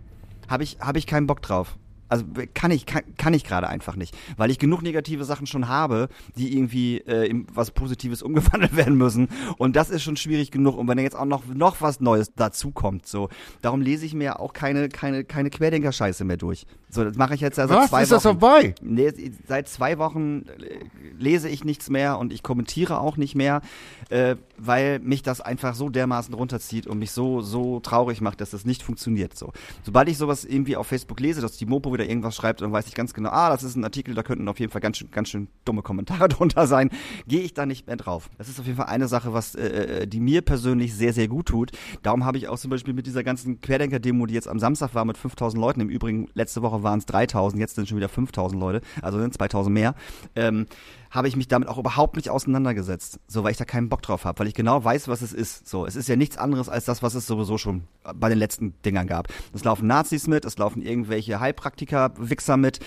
Habe 0.49 0.63
ich, 0.63 0.77
habe 0.81 0.97
ich 0.99 1.07
keinen 1.07 1.27
Bock 1.27 1.41
drauf. 1.41 1.77
Also 2.11 2.25
kann 2.53 2.71
ich 2.71 2.85
kann, 2.85 3.03
kann 3.17 3.33
ich 3.33 3.45
gerade 3.45 3.69
einfach 3.69 3.95
nicht, 3.95 4.13
weil 4.35 4.51
ich 4.51 4.59
genug 4.59 4.81
negative 4.81 5.23
Sachen 5.23 5.47
schon 5.47 5.69
habe, 5.69 6.09
die 6.35 6.53
irgendwie 6.57 6.97
äh, 6.97 7.25
in 7.25 7.47
was 7.53 7.71
Positives 7.71 8.21
umgewandelt 8.21 8.75
werden 8.81 8.97
müssen 8.97 9.29
und 9.57 9.77
das 9.77 9.89
ist 9.89 10.03
schon 10.03 10.17
schwierig 10.17 10.51
genug 10.51 10.77
und 10.77 10.89
wenn 10.89 10.97
da 10.97 11.03
jetzt 11.03 11.15
auch 11.15 11.23
noch 11.23 11.45
noch 11.45 11.79
was 11.79 12.01
Neues 12.01 12.33
dazu 12.35 12.71
kommt, 12.71 13.07
so 13.07 13.29
darum 13.61 13.79
lese 13.79 14.05
ich 14.05 14.13
mir 14.13 14.41
auch 14.41 14.51
keine 14.51 14.89
keine 14.89 15.23
keine 15.23 15.49
Querdenker-Scheiße 15.49 16.25
mehr 16.25 16.35
durch. 16.35 16.65
So 16.89 17.05
das 17.05 17.15
mache 17.15 17.33
ich 17.33 17.39
jetzt 17.39 17.57
ja 17.57 17.69
seit 17.69 17.77
Was? 17.77 17.89
zwei 17.89 18.03
Ist 18.03 18.09
Wochen. 18.09 18.15
das 18.15 18.23
vorbei? 18.23 18.75
Nee, 18.81 19.13
seit 19.47 19.69
zwei 19.69 19.97
Wochen 19.97 20.41
äh, 20.59 20.79
lese 21.17 21.47
ich 21.47 21.63
nichts 21.63 21.89
mehr 21.89 22.19
und 22.19 22.33
ich 22.33 22.43
kommentiere 22.43 22.99
auch 22.99 23.15
nicht 23.15 23.35
mehr, 23.35 23.61
äh, 24.09 24.35
weil 24.57 24.99
mich 24.99 25.23
das 25.23 25.39
einfach 25.39 25.75
so 25.75 25.87
dermaßen 25.87 26.33
runterzieht 26.33 26.87
und 26.87 26.99
mich 26.99 27.11
so 27.11 27.39
so 27.39 27.79
traurig 27.79 28.19
macht, 28.19 28.41
dass 28.41 28.49
das 28.49 28.65
nicht 28.65 28.83
funktioniert. 28.83 29.37
So, 29.37 29.53
sobald 29.83 30.09
ich 30.09 30.17
sowas 30.17 30.43
irgendwie 30.43 30.75
auf 30.75 30.87
Facebook 30.87 31.21
lese, 31.21 31.39
dass 31.39 31.55
die 31.55 31.65
Mopo 31.65 31.93
wieder 31.93 32.00
irgendwas 32.07 32.35
schreibt, 32.35 32.61
dann 32.61 32.71
weiß 32.71 32.87
ich 32.87 32.95
ganz 32.95 33.13
genau, 33.13 33.29
ah, 33.29 33.49
das 33.49 33.63
ist 33.63 33.75
ein 33.75 33.83
Artikel, 33.83 34.13
da 34.15 34.23
könnten 34.23 34.47
auf 34.47 34.59
jeden 34.59 34.71
Fall 34.71 34.81
ganz 34.81 34.97
schön 34.97 35.11
ganz 35.11 35.29
schön 35.29 35.47
dumme 35.65 35.81
Kommentare 35.81 36.27
drunter 36.29 36.67
sein, 36.67 36.89
gehe 37.27 37.41
ich 37.41 37.53
da 37.53 37.65
nicht 37.65 37.87
mehr 37.87 37.95
drauf. 37.95 38.29
Das 38.37 38.49
ist 38.49 38.59
auf 38.59 38.65
jeden 38.65 38.77
Fall 38.77 38.87
eine 38.87 39.07
Sache, 39.07 39.33
was 39.33 39.55
äh, 39.55 40.01
äh, 40.01 40.07
die 40.07 40.19
mir 40.19 40.41
persönlich 40.41 40.95
sehr 40.95 41.13
sehr 41.13 41.27
gut 41.27 41.47
tut. 41.47 41.71
Darum 42.03 42.25
habe 42.25 42.37
ich 42.37 42.47
auch 42.47 42.57
zum 42.57 42.71
Beispiel 42.71 42.93
mit 42.93 43.07
dieser 43.07 43.23
ganzen 43.23 43.61
Querdenker-Demo, 43.61 44.25
die 44.25 44.33
jetzt 44.33 44.47
am 44.47 44.59
Samstag 44.59 44.95
war 44.95 45.05
mit 45.05 45.17
5000 45.17 45.59
Leuten, 45.59 45.81
im 45.81 45.89
Übrigen 45.89 46.27
letzte 46.33 46.61
Woche 46.61 46.83
waren 46.83 46.99
es 46.99 47.05
3000, 47.05 47.59
jetzt 47.59 47.75
sind 47.75 47.87
schon 47.87 47.97
wieder 47.97 48.09
5000 48.09 48.59
Leute, 48.59 48.81
also 49.01 49.19
sind 49.19 49.33
2000 49.33 49.73
mehr, 49.73 49.95
ähm, 50.35 50.65
habe 51.11 51.27
ich 51.27 51.35
mich 51.35 51.47
damit 51.47 51.67
auch 51.67 51.77
überhaupt 51.77 52.15
nicht 52.15 52.29
auseinandergesetzt, 52.29 53.19
so 53.27 53.43
weil 53.43 53.51
ich 53.51 53.57
da 53.57 53.65
keinen 53.65 53.89
Bock 53.89 54.01
drauf 54.01 54.25
habe, 54.25 54.39
weil 54.39 54.47
ich 54.47 54.53
genau 54.53 54.83
weiß, 54.83 55.09
was 55.09 55.21
es 55.21 55.33
ist. 55.33 55.67
So, 55.67 55.85
es 55.85 55.95
ist 55.95 56.07
ja 56.07 56.15
nichts 56.15 56.37
anderes 56.37 56.69
als 56.69 56.85
das, 56.85 57.03
was 57.03 57.13
es 57.13 57.27
sowieso 57.27 57.57
schon 57.57 57.83
bei 58.15 58.29
den 58.29 58.37
letzten 58.37 58.73
Dingern 58.83 59.07
gab. 59.07 59.27
Es 59.53 59.63
laufen 59.63 59.87
Nazis 59.87 60.27
mit, 60.27 60.45
es 60.45 60.57
laufen 60.57 60.81
irgendwelche 60.81 61.39
Heilpraktiker, 61.39 62.13
Wichser 62.17 62.55
mit. 62.57 62.79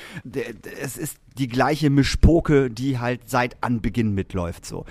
Es 0.80 0.96
ist 0.96 1.18
die 1.38 1.49
gleiche 1.49 1.90
Mischpoke, 1.90 2.70
die 2.70 2.99
halt 2.99 3.29
seit 3.29 3.62
Anbeginn 3.62 4.14
mitläuft 4.14 4.64
so. 4.64 4.85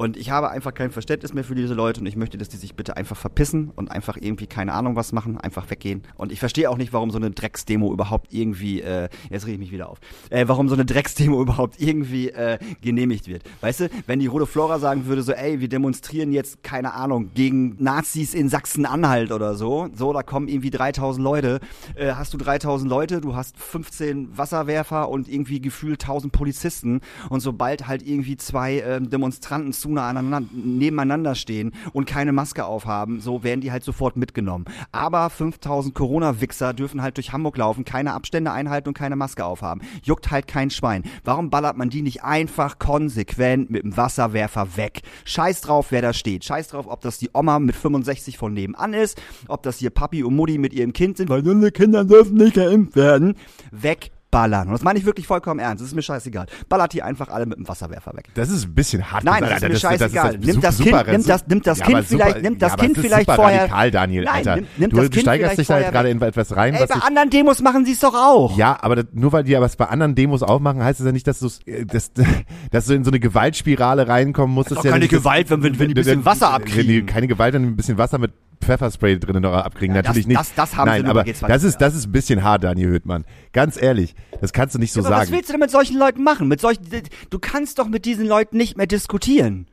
Und 0.00 0.16
ich 0.16 0.30
habe 0.30 0.48
einfach 0.50 0.72
kein 0.72 0.90
Verständnis 0.90 1.34
mehr 1.34 1.44
für 1.44 1.54
diese 1.54 1.74
Leute 1.74 2.00
und 2.00 2.06
ich 2.06 2.16
möchte, 2.16 2.38
dass 2.38 2.48
die 2.48 2.56
sich 2.56 2.74
bitte 2.74 2.96
einfach 2.96 3.18
verpissen 3.18 3.70
und 3.76 3.90
einfach 3.90 4.16
irgendwie 4.18 4.46
keine 4.46 4.72
Ahnung 4.72 4.96
was 4.96 5.12
machen, 5.12 5.36
einfach 5.36 5.68
weggehen. 5.68 6.04
Und 6.16 6.32
ich 6.32 6.40
verstehe 6.40 6.70
auch 6.70 6.78
nicht, 6.78 6.94
warum 6.94 7.10
so 7.10 7.18
eine 7.18 7.30
Drecksdemo 7.30 7.92
überhaupt 7.92 8.32
irgendwie, 8.32 8.80
äh, 8.80 9.10
jetzt 9.28 9.44
rege 9.44 9.56
ich 9.56 9.58
mich 9.58 9.72
wieder 9.72 9.90
auf, 9.90 9.98
äh, 10.30 10.48
warum 10.48 10.70
so 10.70 10.74
eine 10.74 10.86
Drecksdemo 10.86 11.42
überhaupt 11.42 11.82
irgendwie 11.82 12.30
äh, 12.30 12.58
genehmigt 12.80 13.28
wird. 13.28 13.42
Weißt 13.60 13.80
du, 13.80 13.90
wenn 14.06 14.20
die 14.20 14.26
Rote 14.26 14.46
Flora 14.46 14.78
sagen 14.78 15.04
würde, 15.04 15.20
so, 15.20 15.32
ey, 15.32 15.60
wir 15.60 15.68
demonstrieren 15.68 16.32
jetzt, 16.32 16.62
keine 16.62 16.94
Ahnung, 16.94 17.32
gegen 17.34 17.76
Nazis 17.78 18.32
in 18.32 18.48
Sachsen-Anhalt 18.48 19.32
oder 19.32 19.54
so, 19.54 19.90
so, 19.92 20.14
da 20.14 20.22
kommen 20.22 20.48
irgendwie 20.48 20.70
3000 20.70 21.22
Leute, 21.22 21.60
äh, 21.94 22.12
hast 22.12 22.32
du 22.32 22.38
3000 22.38 22.88
Leute, 22.88 23.20
du 23.20 23.36
hast 23.36 23.58
15 23.58 24.38
Wasserwerfer 24.38 25.10
und 25.10 25.28
irgendwie 25.28 25.60
gefühlt 25.60 25.89
1000 25.94 26.32
Polizisten 26.32 27.00
und 27.28 27.40
sobald 27.40 27.86
halt 27.86 28.06
irgendwie 28.06 28.36
zwei 28.36 28.78
äh, 28.78 29.00
Demonstranten 29.00 29.72
zu 29.72 29.90
nah 29.90 30.08
aneinander, 30.08 30.48
nebeneinander 30.52 31.34
stehen 31.34 31.72
und 31.92 32.06
keine 32.06 32.32
Maske 32.32 32.64
aufhaben, 32.64 33.20
so 33.20 33.42
werden 33.42 33.60
die 33.60 33.72
halt 33.72 33.84
sofort 33.84 34.16
mitgenommen. 34.16 34.64
Aber 34.92 35.28
5000 35.30 35.94
Corona-Wichser 35.94 36.72
dürfen 36.72 37.02
halt 37.02 37.16
durch 37.16 37.32
Hamburg 37.32 37.56
laufen, 37.56 37.84
keine 37.84 38.14
Abstände 38.14 38.52
einhalten 38.52 38.88
und 38.88 38.94
keine 38.94 39.16
Maske 39.16 39.44
aufhaben. 39.44 39.82
Juckt 40.02 40.30
halt 40.30 40.46
kein 40.46 40.70
Schwein. 40.70 41.04
Warum 41.24 41.50
ballert 41.50 41.76
man 41.76 41.90
die 41.90 42.02
nicht 42.02 42.22
einfach 42.22 42.78
konsequent 42.78 43.70
mit 43.70 43.82
dem 43.82 43.96
Wasserwerfer 43.96 44.76
weg? 44.76 45.02
Scheiß 45.24 45.60
drauf, 45.60 45.88
wer 45.90 46.02
da 46.02 46.12
steht. 46.12 46.44
Scheiß 46.44 46.68
drauf, 46.68 46.86
ob 46.88 47.00
das 47.00 47.18
die 47.18 47.30
Oma 47.32 47.58
mit 47.58 47.76
65 47.76 48.38
von 48.38 48.52
nebenan 48.52 48.94
ist, 48.94 49.20
ob 49.48 49.62
das 49.62 49.78
hier 49.78 49.90
Papi 49.90 50.22
und 50.22 50.34
Mutti 50.36 50.58
mit 50.58 50.72
ihrem 50.72 50.92
Kind 50.92 51.16
sind, 51.16 51.28
weil 51.28 51.46
unsere 51.46 51.72
Kinder 51.72 52.04
dürfen 52.04 52.36
nicht 52.36 52.54
geimpft 52.54 52.96
werden. 52.96 53.34
Weg 53.70 54.10
ballern. 54.30 54.68
Und 54.68 54.72
das 54.74 54.82
meine 54.82 54.98
ich 54.98 55.04
wirklich 55.04 55.26
vollkommen 55.26 55.58
ernst. 55.60 55.80
Das 55.82 55.88
ist 55.88 55.94
mir 55.94 56.02
scheißegal. 56.02 56.46
Ballert 56.68 56.92
die 56.92 57.02
einfach 57.02 57.28
alle 57.28 57.46
mit 57.46 57.58
dem 57.58 57.66
Wasserwerfer 57.68 58.12
weg. 58.16 58.26
Das 58.34 58.48
ist 58.48 58.64
ein 58.66 58.74
bisschen 58.74 59.10
hart. 59.10 59.24
Nein, 59.24 59.40
das 59.42 59.62
ist 59.62 59.68
mir 59.68 59.76
scheißegal. 59.76 60.38
Nimmt 60.38 60.62
das 60.62 60.78
Kind, 60.78 61.06
nimmt 61.08 61.28
das, 61.28 61.46
nimmt 61.48 61.66
das 61.66 61.78
Ja, 61.78 61.84
Kind 61.86 62.08
super- 62.08 62.24
vielleicht, 62.24 62.42
nimmt 62.42 62.62
das 62.62 62.72
ja, 62.72 62.76
Kind 62.78 62.98
vielleicht 62.98 63.20
super 63.26 63.34
vorher. 63.36 63.60
radikal, 63.62 63.90
Daniel, 63.90 64.24
Nein, 64.24 64.34
Alter. 64.36 64.56
nimmt- 64.56 64.78
nimmt 64.78 64.92
du, 64.92 64.96
das 64.96 65.04
du 65.06 65.10
Kind 65.10 65.22
steigerst 65.22 65.58
dich 65.58 65.66
da 65.66 65.78
jetzt 65.80 65.92
gerade 65.92 66.10
in 66.10 66.22
etwas 66.22 66.56
rein, 66.56 66.74
Ey, 66.74 66.86
bei 66.86 66.94
anderen 66.94 67.30
Demos 67.30 67.60
machen 67.60 67.84
sie 67.84 67.92
es 67.92 68.00
doch 68.00 68.14
auch. 68.14 68.56
Ja, 68.56 68.78
aber 68.80 68.96
das, 68.96 69.06
nur 69.12 69.32
weil 69.32 69.44
die 69.44 69.56
aber 69.56 69.66
es 69.66 69.76
bei 69.76 69.86
anderen 69.86 70.14
Demos 70.14 70.42
auch 70.42 70.60
machen, 70.60 70.82
heißt 70.82 71.00
es 71.00 71.06
ja 71.06 71.12
nicht, 71.12 71.26
dass, 71.26 71.40
du's, 71.40 71.60
äh, 71.66 71.84
dass, 71.84 72.12
dass 72.70 72.86
du 72.86 72.94
in 72.94 73.04
so 73.04 73.10
eine 73.10 73.20
Gewaltspirale 73.20 74.06
reinkommen 74.08 74.54
musst. 74.54 74.70
Das 74.70 74.78
ist 74.78 74.84
ja 74.84 74.90
keine 74.92 75.02
nicht, 75.04 75.10
Gewalt, 75.10 75.50
wenn 75.50 75.62
wir- 75.62 75.70
wenn 75.78 75.88
die 75.88 75.92
ein 75.92 75.94
bisschen 75.94 76.24
Wasser 76.24 76.52
Wenn 76.52 76.64
die, 76.66 76.70
abkriegen. 76.72 77.06
keine 77.06 77.26
Gewalt, 77.26 77.54
wenn 77.54 77.62
die 77.62 77.68
ein 77.68 77.76
bisschen 77.76 77.98
Wasser 77.98 78.18
mit 78.18 78.32
Pfefferspray 78.62 79.18
drinnen 79.18 79.42
noch 79.42 79.52
abkriegen. 79.52 79.94
Ja, 79.96 80.02
Natürlich 80.02 80.26
das- 80.26 80.28
nicht. 80.28 80.38
das- 80.40 80.54
das 80.54 80.76
haben 80.76 80.88
sie 80.88 80.96
Nein, 80.96 81.02
nur 81.02 81.10
aber 81.10 81.22
G20, 81.22 81.46
das 81.48 81.64
ist, 81.64 81.78
das 81.80 81.94
ist 81.94 82.06
ein 82.06 82.12
bisschen 82.12 82.42
hart, 82.42 82.62
Daniel 82.64 82.88
Höhtmann. 82.88 83.24
Ganz 83.52 83.80
ehrlich, 83.80 84.14
das 84.40 84.52
kannst 84.52 84.74
du 84.74 84.78
nicht 84.78 84.92
so 84.92 85.00
aber 85.00 85.10
was 85.10 85.18
sagen. 85.28 85.32
willst 85.32 85.48
du 85.48 85.52
denn 85.54 85.60
mit 85.60 85.70
solchen 85.70 85.98
Leuten 85.98 86.22
machen? 86.22 86.48
Mit 86.48 86.60
solchen, 86.60 86.82
du 87.30 87.38
kannst 87.38 87.78
doch 87.78 87.88
mit 87.88 88.04
diesen 88.04 88.26
Leuten 88.26 88.56
nicht 88.56 88.76
mehr 88.76 88.86
diskutieren. 88.86 89.66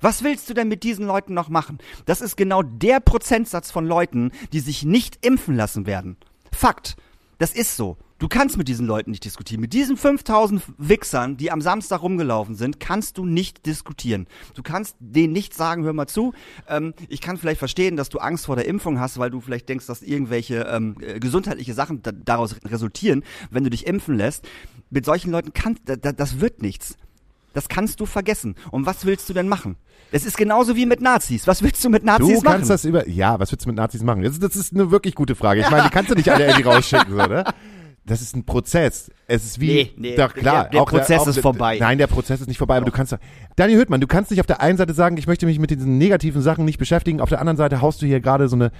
Was 0.00 0.22
willst 0.22 0.50
du 0.50 0.54
denn 0.54 0.68
mit 0.68 0.82
diesen 0.82 1.06
Leuten 1.06 1.32
noch 1.32 1.48
machen? 1.48 1.78
Das 2.04 2.20
ist 2.20 2.36
genau 2.36 2.62
der 2.62 3.00
Prozentsatz 3.00 3.70
von 3.70 3.86
Leuten, 3.86 4.32
die 4.52 4.60
sich 4.60 4.84
nicht 4.84 5.24
impfen 5.24 5.56
lassen 5.56 5.86
werden. 5.86 6.16
Fakt. 6.52 6.96
Das 7.38 7.52
ist 7.52 7.76
so. 7.76 7.96
Du 8.18 8.28
kannst 8.28 8.56
mit 8.56 8.68
diesen 8.68 8.86
Leuten 8.86 9.10
nicht 9.10 9.24
diskutieren. 9.24 9.60
Mit 9.60 9.72
diesen 9.72 9.96
5000 9.96 10.62
Wichsern, 10.78 11.36
die 11.36 11.50
am 11.50 11.60
Samstag 11.60 12.00
rumgelaufen 12.00 12.54
sind, 12.54 12.78
kannst 12.78 13.18
du 13.18 13.26
nicht 13.26 13.66
diskutieren. 13.66 14.28
Du 14.54 14.62
kannst 14.62 14.96
denen 15.00 15.32
nicht 15.32 15.52
sagen, 15.52 15.82
hör 15.84 15.92
mal 15.92 16.06
zu, 16.06 16.32
ähm, 16.68 16.94
ich 17.08 17.20
kann 17.20 17.36
vielleicht 17.38 17.58
verstehen, 17.58 17.96
dass 17.96 18.10
du 18.10 18.18
Angst 18.18 18.46
vor 18.46 18.54
der 18.54 18.66
Impfung 18.66 19.00
hast, 19.00 19.18
weil 19.18 19.30
du 19.30 19.40
vielleicht 19.40 19.68
denkst, 19.68 19.86
dass 19.86 20.02
irgendwelche 20.02 20.60
ähm, 20.70 20.96
äh, 21.00 21.18
gesundheitliche 21.18 21.74
Sachen 21.74 22.02
da, 22.02 22.12
daraus 22.12 22.54
resultieren, 22.64 23.24
wenn 23.50 23.64
du 23.64 23.70
dich 23.70 23.86
impfen 23.86 24.16
lässt. 24.16 24.46
Mit 24.90 25.04
solchen 25.04 25.32
Leuten 25.32 25.52
kann, 25.52 25.76
da, 25.84 25.96
da, 25.96 26.12
das 26.12 26.40
wird 26.40 26.62
nichts. 26.62 26.96
Das 27.52 27.68
kannst 27.68 27.98
du 28.00 28.06
vergessen. 28.06 28.54
Und 28.70 28.86
was 28.86 29.04
willst 29.06 29.28
du 29.28 29.32
denn 29.32 29.48
machen? 29.48 29.76
Es 30.12 30.24
ist 30.24 30.36
genauso 30.36 30.76
wie 30.76 30.86
mit 30.86 31.00
Nazis. 31.00 31.46
Was 31.48 31.62
willst 31.62 31.84
du 31.84 31.90
mit 31.90 32.04
Nazis 32.04 32.28
Du 32.28 32.34
machen? 32.44 32.54
kannst 32.54 32.70
das 32.70 32.84
über, 32.84 33.08
ja, 33.08 33.40
was 33.40 33.50
willst 33.50 33.64
du 33.64 33.70
mit 33.70 33.76
Nazis 33.76 34.02
machen? 34.02 34.22
Das, 34.22 34.38
das 34.38 34.54
ist 34.54 34.72
eine 34.72 34.92
wirklich 34.92 35.16
gute 35.16 35.34
Frage. 35.34 35.62
Ich 35.62 35.70
meine, 35.70 35.82
die 35.84 35.90
kannst 35.90 36.12
du 36.12 36.14
nicht 36.14 36.28
alle 36.28 36.46
irgendwie 36.46 36.62
rausschicken, 36.62 37.10
so, 37.10 37.22
oder? 37.22 37.52
Das 38.06 38.20
ist 38.20 38.36
ein 38.36 38.44
Prozess. 38.44 39.10
Es 39.26 39.44
ist 39.44 39.60
wie, 39.60 39.72
Nee, 39.72 39.92
nee, 39.96 40.14
doch 40.16 40.34
klar. 40.34 40.64
der- 40.64 40.70
der 40.72 40.82
auch 40.82 40.86
Prozess 40.90 41.20
auch, 41.22 41.26
ist 41.26 41.38
vorbei. 41.38 41.78
Nein, 41.80 41.96
der 41.96 42.06
Prozess 42.06 42.42
ist 42.42 42.48
nicht 42.48 42.58
vorbei, 42.58 42.76
aber 42.76 42.84
du 42.84 42.92
kannst, 42.92 43.16
Daniel 43.56 43.78
Hüttmann, 43.78 44.02
du 44.02 44.06
kannst 44.06 44.30
nicht 44.30 44.40
auf 44.40 44.46
der 44.46 44.60
einen 44.60 44.76
Seite 44.76 44.92
sagen, 44.92 45.16
ich 45.16 45.26
möchte 45.26 45.46
mich 45.46 45.58
mit 45.58 45.70
diesen 45.70 45.96
negativen 45.96 46.42
Sachen 46.42 46.66
nicht 46.66 46.76
beschäftigen, 46.78 47.20
auf 47.22 47.30
der 47.30 47.40
anderen 47.40 47.56
Seite 47.56 47.80
haust 47.80 48.02
du 48.02 48.06
hier 48.06 48.20
gerade 48.20 48.48
so 48.48 48.56
eine 48.56 48.72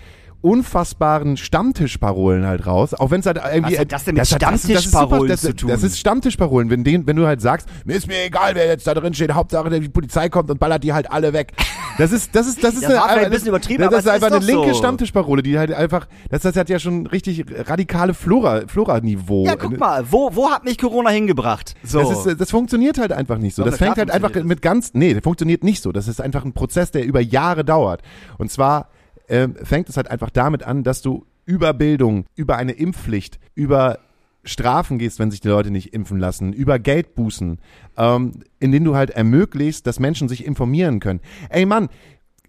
unfassbaren 0.45 1.37
Stammtischparolen 1.37 2.47
halt 2.47 2.67
raus, 2.67 2.95
auch 2.95 3.11
wenn 3.11 3.21
es 3.21 3.27
halt 3.27 3.39
irgendwie 3.53 3.73
Was 3.75 3.81
hat 3.81 3.93
das 3.93 4.05
denn 4.05 4.15
mit 4.15 4.21
hat- 4.21 4.27
ist- 4.27 4.35
ist 4.35 4.41
super- 4.63 4.79
Stammtischparolen 4.81 5.29
das, 5.29 5.41
zu 5.41 5.57
tun? 5.57 5.69
Das 5.71 5.83
ist 5.83 5.99
Stammtischparolen, 5.99 6.71
wenn 6.71 6.85
den, 6.85 7.07
wenn 7.07 7.17
du 7.17 7.27
halt 7.27 7.41
sagst, 7.41 7.69
mir 7.85 7.95
ist 7.97 8.07
mir 8.07 8.25
egal, 8.27 8.55
wer 8.55 8.67
jetzt 8.67 8.87
da 8.87 8.95
drin 8.95 9.15
steht, 9.15 9.33
Hauptsache 9.33 9.69
die 9.81 9.89
Polizei 9.89 10.29
kommt 10.29 10.51
und 10.51 10.59
ballert 10.61 10.85
die 10.85 10.93
halt 10.93 11.11
alle 11.11 11.33
weg. 11.33 11.53
Das 11.97 12.11
ist 12.11 12.35
das 12.35 12.49
ist 12.49 12.65
das 12.65 12.75
ist 12.75 12.83
Das 12.83 12.93
war 12.93 13.03
vielleicht 13.05 13.19
ein 13.19 13.23
das- 13.23 13.31
bisschen 13.31 13.49
übertrieben, 13.51 13.79
das 13.83 13.87
aber 13.87 13.99
ist 13.99 14.05
es 14.07 14.11
einfach 14.11 14.27
ist 14.27 14.35
eine 14.35 14.45
linke 14.47 14.73
so. 14.73 14.79
Stammtischparole, 14.81 15.45
die 15.45 15.57
halt 15.61 15.73
einfach 15.73 16.09
das, 16.29 16.43
das 16.43 16.57
hat 16.57 16.69
ja 16.69 16.81
schon 16.81 17.07
richtig 17.07 17.45
radikale 17.69 18.15
Flora 18.15 18.63
Flora 18.67 18.99
Niveau. 18.99 19.45
ja, 19.47 19.55
guck 19.55 19.79
mal, 19.79 20.05
wo, 20.11 20.35
wo 20.35 20.51
hat 20.51 20.65
mich 20.65 20.77
Corona 20.77 21.11
hingebracht? 21.11 21.77
So. 21.85 22.01
Das, 22.01 22.11
ist, 22.11 22.27
äh, 22.27 22.35
das 22.35 22.51
funktioniert 22.51 22.99
halt 22.99 23.13
einfach 23.13 23.39
nicht 23.39 23.55
so. 23.55 23.63
Doch, 23.63 23.71
das 23.71 23.79
fängt 23.79 23.97
halt 23.97 24.11
einfach 24.11 24.35
mit 24.43 24.61
ganz, 24.61 24.91
nee, 24.95 25.15
das 25.15 25.23
funktioniert 25.23 25.63
nicht 25.63 25.81
so. 25.85 25.93
Das 25.93 26.09
ist 26.09 26.21
einfach 26.21 26.45
ein 26.45 26.53
Prozess, 26.53 26.91
der 26.91 27.05
über 27.05 27.21
Jahre 27.21 27.65
dauert. 27.65 28.03
Und 28.39 28.51
zwar 28.51 28.89
ähm, 29.29 29.55
fängt 29.63 29.89
es 29.89 29.97
halt 29.97 30.11
einfach 30.11 30.31
damit 30.31 30.63
an, 30.63 30.83
dass 30.83 31.03
du 31.03 31.27
über 31.47 31.75
Bildung, 31.75 32.27
über 32.37 32.57
eine 32.57 32.73
Impfpflicht, 32.73 33.39
über 33.55 33.99
Strafen 34.45 34.99
gehst, 34.99 35.19
wenn 35.19 35.31
sich 35.31 35.41
die 35.41 35.49
Leute 35.49 35.71
nicht 35.71 35.95
impfen 35.95 36.19
lassen, 36.19 36.53
über 36.53 36.79
Geldbußen, 36.79 37.59
ähm, 37.97 38.33
in 38.61 38.73
denen 38.73 38.85
du 38.85 38.95
halt 38.95 39.11
ermöglichst, 39.11 39.87
dass 39.87 40.01
Menschen 40.01 40.29
sich 40.29 40.45
informieren 40.45 41.01
können. 41.01 41.21
Ey 41.49 41.65
Mann, 41.65 41.89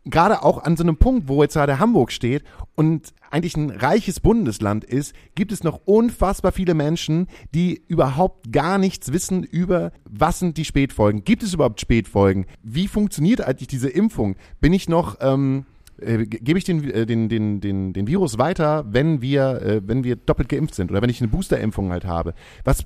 gerade 0.05 0.43
auch 0.43 0.63
an 0.63 0.77
so 0.77 0.83
einem 0.83 0.97
Punkt, 0.97 1.27
wo 1.27 1.41
jetzt 1.41 1.53
gerade 1.53 1.79
Hamburg 1.79 2.11
steht 2.11 2.43
und 2.75 3.13
eigentlich 3.31 3.57
ein 3.57 3.69
reiches 3.69 4.19
Bundesland 4.19 4.83
ist, 4.83 5.13
gibt 5.33 5.51
es 5.51 5.63
noch 5.63 5.81
unfassbar 5.85 6.51
viele 6.51 6.73
Menschen, 6.73 7.27
die 7.53 7.81
überhaupt 7.87 8.51
gar 8.51 8.77
nichts 8.77 9.11
wissen 9.11 9.43
über, 9.43 9.91
was 10.05 10.39
sind 10.39 10.57
die 10.57 10.65
Spätfolgen. 10.65 11.23
Gibt 11.23 11.43
es 11.43 11.53
überhaupt 11.53 11.81
Spätfolgen? 11.81 12.45
Wie 12.61 12.87
funktioniert 12.87 13.41
eigentlich 13.41 13.67
diese 13.67 13.89
Impfung? 13.89 14.35
Bin 14.61 14.73
ich 14.73 14.87
noch, 14.87 15.17
ähm, 15.21 15.65
äh, 15.99 16.25
ge- 16.25 16.39
gebe 16.41 16.57
ich 16.59 16.65
den, 16.65 16.83
äh, 16.89 17.05
den, 17.05 17.29
den, 17.29 17.61
den, 17.61 17.93
den 17.93 18.07
Virus 18.07 18.37
weiter, 18.37 18.85
wenn 18.87 19.21
wir, 19.21 19.61
äh, 19.61 19.81
wenn 19.85 20.03
wir 20.03 20.15
doppelt 20.15 20.49
geimpft 20.49 20.75
sind 20.75 20.91
oder 20.91 21.01
wenn 21.01 21.09
ich 21.09 21.21
eine 21.21 21.29
Boosterimpfung 21.29 21.91
halt 21.91 22.05
habe? 22.05 22.33
Was, 22.63 22.85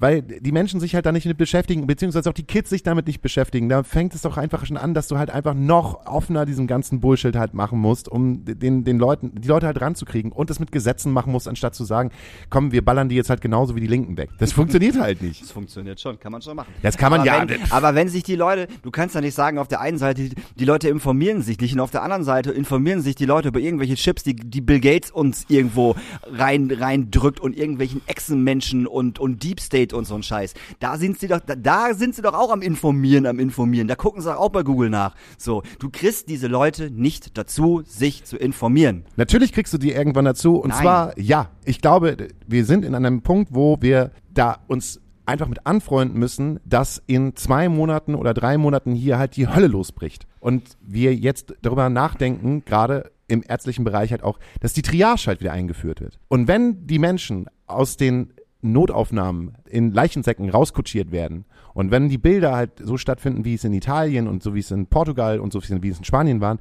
weil 0.00 0.22
die 0.22 0.50
Menschen 0.52 0.80
sich 0.80 0.94
halt 0.94 1.06
da 1.06 1.12
nicht 1.12 1.26
mit 1.26 1.36
beschäftigen, 1.38 1.86
beziehungsweise 1.86 2.28
auch 2.30 2.34
die 2.34 2.42
Kids 2.42 2.70
sich 2.70 2.82
damit 2.82 3.06
nicht 3.06 3.20
beschäftigen. 3.20 3.68
Da 3.68 3.82
fängt 3.82 4.14
es 4.14 4.22
doch 4.22 4.36
einfach 4.38 4.64
schon 4.66 4.76
an, 4.78 4.94
dass 4.94 5.08
du 5.08 5.18
halt 5.18 5.30
einfach 5.30 5.54
noch 5.54 6.06
offener 6.06 6.46
diesem 6.46 6.66
ganzen 6.66 7.00
Bullshit 7.00 7.36
halt 7.36 7.52
machen 7.54 7.78
musst, 7.78 8.08
um 8.08 8.44
den, 8.44 8.84
den 8.84 8.98
Leuten, 8.98 9.32
die 9.40 9.46
Leute 9.48 9.66
halt 9.66 9.80
ranzukriegen 9.80 10.32
und 10.32 10.48
das 10.50 10.58
mit 10.58 10.72
Gesetzen 10.72 11.12
machen 11.12 11.32
musst, 11.32 11.46
anstatt 11.46 11.74
zu 11.74 11.84
sagen, 11.84 12.10
komm, 12.48 12.72
wir 12.72 12.84
ballern 12.84 13.08
die 13.10 13.16
jetzt 13.16 13.28
halt 13.30 13.42
genauso 13.42 13.76
wie 13.76 13.80
die 13.80 13.86
Linken 13.86 14.16
weg. 14.16 14.30
Das 14.38 14.52
funktioniert 14.52 14.98
halt 14.98 15.22
nicht. 15.22 15.42
Das 15.42 15.50
funktioniert 15.52 16.00
schon, 16.00 16.18
kann 16.18 16.32
man 16.32 16.40
schon 16.42 16.56
machen. 16.56 16.72
Das 16.82 16.96
kann 16.96 17.10
man 17.10 17.20
aber 17.20 17.26
ja- 17.26 17.48
Wenn, 17.48 17.60
aber 17.70 17.94
wenn 17.94 18.08
sich 18.08 18.22
die 18.22 18.36
Leute, 18.36 18.68
du 18.82 18.90
kannst 18.90 19.14
ja 19.14 19.20
nicht 19.20 19.34
sagen, 19.34 19.58
auf 19.58 19.68
der 19.68 19.80
einen 19.80 19.98
Seite, 19.98 20.22
die, 20.22 20.34
die 20.56 20.64
Leute 20.64 20.88
informieren 20.88 21.42
sich 21.42 21.60
nicht 21.60 21.74
und 21.74 21.80
auf 21.80 21.90
der 21.90 22.02
anderen 22.02 22.24
Seite 22.24 22.50
informieren 22.52 23.02
sich 23.02 23.14
die 23.16 23.26
Leute 23.26 23.48
über 23.48 23.60
irgendwelche 23.60 23.96
Chips, 23.96 24.22
die, 24.22 24.34
die 24.34 24.60
Bill 24.62 24.80
Gates 24.80 25.10
uns 25.10 25.44
irgendwo 25.48 25.94
rein, 26.24 26.70
reindrückt 26.70 27.40
und 27.40 27.56
irgendwelchen 27.56 28.00
Echsenmenschen 28.06 28.86
und, 28.86 29.18
und 29.18 29.42
Deep 29.42 29.60
State 29.60 29.89
und 29.92 30.04
so 30.04 30.14
ein 30.14 30.22
Scheiß. 30.22 30.54
Da 30.78 30.96
sind 30.96 31.18
sie 31.18 31.28
doch, 31.28 31.40
da, 31.40 31.54
da 31.54 31.94
sind 31.94 32.14
sie 32.14 32.22
doch 32.22 32.34
auch 32.34 32.50
am 32.50 32.62
Informieren, 32.62 33.26
am 33.26 33.38
Informieren. 33.38 33.88
Da 33.88 33.94
gucken 33.94 34.22
sie 34.22 34.36
auch 34.36 34.50
bei 34.50 34.62
Google 34.62 34.90
nach. 34.90 35.14
So, 35.38 35.62
du 35.78 35.90
kriegst 35.90 36.28
diese 36.28 36.46
Leute 36.46 36.90
nicht 36.90 37.36
dazu, 37.36 37.82
sich 37.84 38.24
zu 38.24 38.36
informieren. 38.36 39.04
Natürlich 39.16 39.52
kriegst 39.52 39.72
du 39.72 39.78
die 39.78 39.92
irgendwann 39.92 40.24
dazu. 40.24 40.56
Und 40.56 40.70
Nein. 40.70 40.82
zwar, 40.82 41.18
ja, 41.18 41.50
ich 41.64 41.80
glaube, 41.80 42.28
wir 42.46 42.64
sind 42.64 42.84
in 42.84 42.94
einem 42.94 43.22
Punkt, 43.22 43.54
wo 43.54 43.78
wir 43.80 44.12
da 44.32 44.58
uns 44.68 45.00
einfach 45.26 45.48
mit 45.48 45.66
anfreunden 45.66 46.18
müssen, 46.18 46.58
dass 46.64 47.02
in 47.06 47.36
zwei 47.36 47.68
Monaten 47.68 48.14
oder 48.14 48.34
drei 48.34 48.58
Monaten 48.58 48.94
hier 48.94 49.18
halt 49.18 49.36
die 49.36 49.48
Hölle 49.48 49.68
losbricht. 49.68 50.26
Und 50.40 50.76
wir 50.80 51.14
jetzt 51.14 51.54
darüber 51.62 51.88
nachdenken, 51.88 52.64
gerade 52.64 53.12
im 53.28 53.44
ärztlichen 53.46 53.84
Bereich 53.84 54.10
halt 54.10 54.24
auch, 54.24 54.38
dass 54.60 54.72
die 54.72 54.82
Triage 54.82 55.26
halt 55.26 55.40
wieder 55.40 55.52
eingeführt 55.52 56.00
wird. 56.00 56.18
Und 56.28 56.48
wenn 56.48 56.86
die 56.86 56.98
Menschen 56.98 57.46
aus 57.66 57.96
den 57.96 58.32
Notaufnahmen 58.62 59.56
in 59.68 59.92
Leichensäcken 59.92 60.50
rauskutschiert 60.50 61.12
werden 61.12 61.44
und 61.74 61.90
wenn 61.90 62.08
die 62.08 62.18
Bilder 62.18 62.54
halt 62.54 62.72
so 62.82 62.96
stattfinden, 62.96 63.44
wie 63.44 63.54
es 63.54 63.64
in 63.64 63.72
Italien 63.72 64.28
und 64.28 64.42
so 64.42 64.54
wie 64.54 64.60
es 64.60 64.70
in 64.70 64.86
Portugal 64.86 65.40
und 65.40 65.52
so 65.52 65.60
wie 65.62 65.88
es 65.88 65.98
in 65.98 66.04
Spanien 66.04 66.40
waren, 66.40 66.58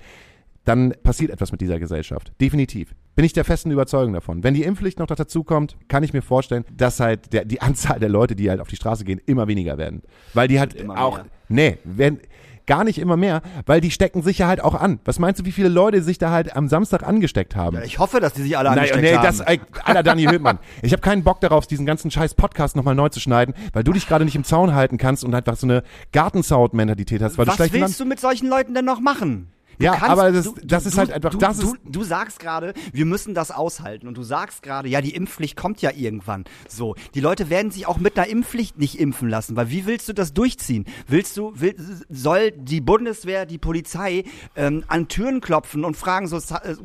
dann 0.66 0.94
passiert 1.04 1.32
etwas 1.32 1.52
mit 1.52 1.62
dieser 1.62 1.80
Gesellschaft. 1.80 2.32
Definitiv. 2.40 2.94
Bin 3.16 3.26
ich 3.26 3.34
der 3.34 3.44
festen 3.44 3.72
Überzeugung 3.72 4.14
davon. 4.14 4.44
Wenn 4.44 4.54
die 4.54 4.64
Impfpflicht 4.64 5.00
noch 5.00 5.08
dazu 5.08 5.44
kommt, 5.44 5.76
kann 5.88 6.04
ich 6.04 6.14
mir 6.14 6.22
vorstellen, 6.22 6.64
dass 6.76 7.00
halt 7.00 7.34
der, 7.34 7.46
die 7.46 7.62
Anzahl 7.62 8.00
der 8.00 8.10
Leute, 8.10 8.36
die 8.36 8.50
halt 8.50 8.62
auf 8.62 8.68
die 8.68 8.76
Straße 8.76 9.04
gehen, 9.04 9.20
immer 9.26 9.48
weniger 9.48 9.78
werden. 9.78 10.04
Weil 10.34 10.48
die 10.48 10.60
halt 10.60 10.90
auch, 10.90 11.18
mehr. 11.18 11.26
nee, 11.50 11.78
wenn, 11.84 12.20
gar 12.70 12.84
nicht 12.84 13.00
immer 13.00 13.18
mehr, 13.18 13.42
weil 13.66 13.82
die 13.82 13.90
stecken 13.90 14.22
sich 14.22 14.38
ja 14.38 14.48
halt 14.48 14.64
auch 14.64 14.76
an. 14.76 15.00
Was 15.04 15.18
meinst 15.18 15.42
du, 15.42 15.46
wie 15.46 15.52
viele 15.52 15.70
Leute 15.70 16.04
sich 16.04 16.20
da 16.20 16.30
halt 16.30 16.56
am 16.56 16.68
Samstag 16.70 17.04
angesteckt 17.04 17.56
haben? 17.56 17.78
Ja, 17.78 17.84
ich 17.84 17.98
hoffe, 17.98 18.20
dass 18.20 18.34
die 18.34 18.44
sich 18.44 18.58
alle 18.58 18.70
Nein, 18.70 18.78
angesteckt 18.78 19.02
nee, 19.02 19.16
haben. 19.16 19.24
das, 19.26 19.40
ey, 19.40 19.60
Alter, 19.84 20.04
Dani 20.04 20.26
Höhtmann. 20.26 20.60
Ich 20.84 20.92
habe 20.92 21.02
keinen 21.02 21.24
Bock 21.24 21.42
darauf, 21.42 21.66
diesen 21.66 21.88
ganzen 21.88 22.12
scheiß 22.12 22.36
Podcast 22.36 22.76
nochmal 22.76 22.94
neu 22.94 23.10
zu 23.10 23.20
schneiden, 23.20 23.56
weil 23.74 23.84
du 23.84 23.92
dich 23.92 24.08
gerade 24.08 24.24
nicht 24.24 24.36
im 24.36 24.44
Zaun 24.44 24.76
halten 24.76 25.00
kannst 25.00 25.24
und 25.24 25.34
einfach 25.34 25.58
so 25.58 25.66
eine 25.66 25.84
Gartensound-Mentalität 26.14 27.24
hast, 27.24 27.40
weil 27.40 27.46
du 27.46 27.50
Was 27.50 27.56
schlecht 27.56 27.74
willst 27.74 28.00
du 28.00 28.06
mit 28.06 28.20
solchen 28.20 28.48
Leuten 28.48 28.76
denn 28.76 28.86
noch 28.86 29.00
machen? 29.00 29.48
Ja, 29.80 29.96
kannst- 29.96 30.10
aber 30.10 30.32
das- 30.32 30.46
du, 30.46 30.56
das 30.64 30.84
du, 30.84 30.90
ist 30.90 30.98
halt 30.98 31.10
du, 31.10 31.14
einfach- 31.16 31.30
Du, 31.32 31.38
das 31.38 31.58
du, 31.58 31.68
ist- 31.68 31.76
du 31.86 32.04
sagst 32.04 32.40
gerade, 32.40 32.74
wir 32.92 33.06
müssen 33.06 33.34
das 33.34 33.50
aushalten. 33.52 34.08
Und 34.08 34.18
du 34.18 34.24
sagst 34.24 34.62
gerade, 34.62 34.90
ja, 34.90 35.00
die 35.02 35.16
Impfpflicht 35.16 35.56
kommt 35.56 35.82
ja 35.82 35.92
irgendwann. 35.96 36.44
So, 36.68 36.96
die 37.16 37.22
Leute 37.22 37.50
werden 37.50 37.72
sich 37.72 37.88
auch 37.88 37.98
mit 37.98 38.18
einer 38.18 38.28
Impfpflicht 38.28 38.78
nicht 38.78 39.00
impfen 39.00 39.30
lassen, 39.30 39.56
weil 39.56 39.70
wie 39.70 39.86
willst 39.86 40.10
du 40.10 40.14
das 40.14 40.34
durchziehen? 40.34 40.86
Willst 41.08 41.38
du, 41.38 41.54
will, 41.60 41.76
soll 42.10 42.52
die 42.52 42.82
Bundeswehr, 42.82 43.46
die 43.46 43.58
Polizei 43.58 44.26
ähm, 44.56 44.84
an 44.88 45.08
Türen 45.08 45.40
klopfen 45.42 45.86
und 45.86 45.96
fragen 45.96 46.28
so, 46.28 46.38
äh, 46.38 46.76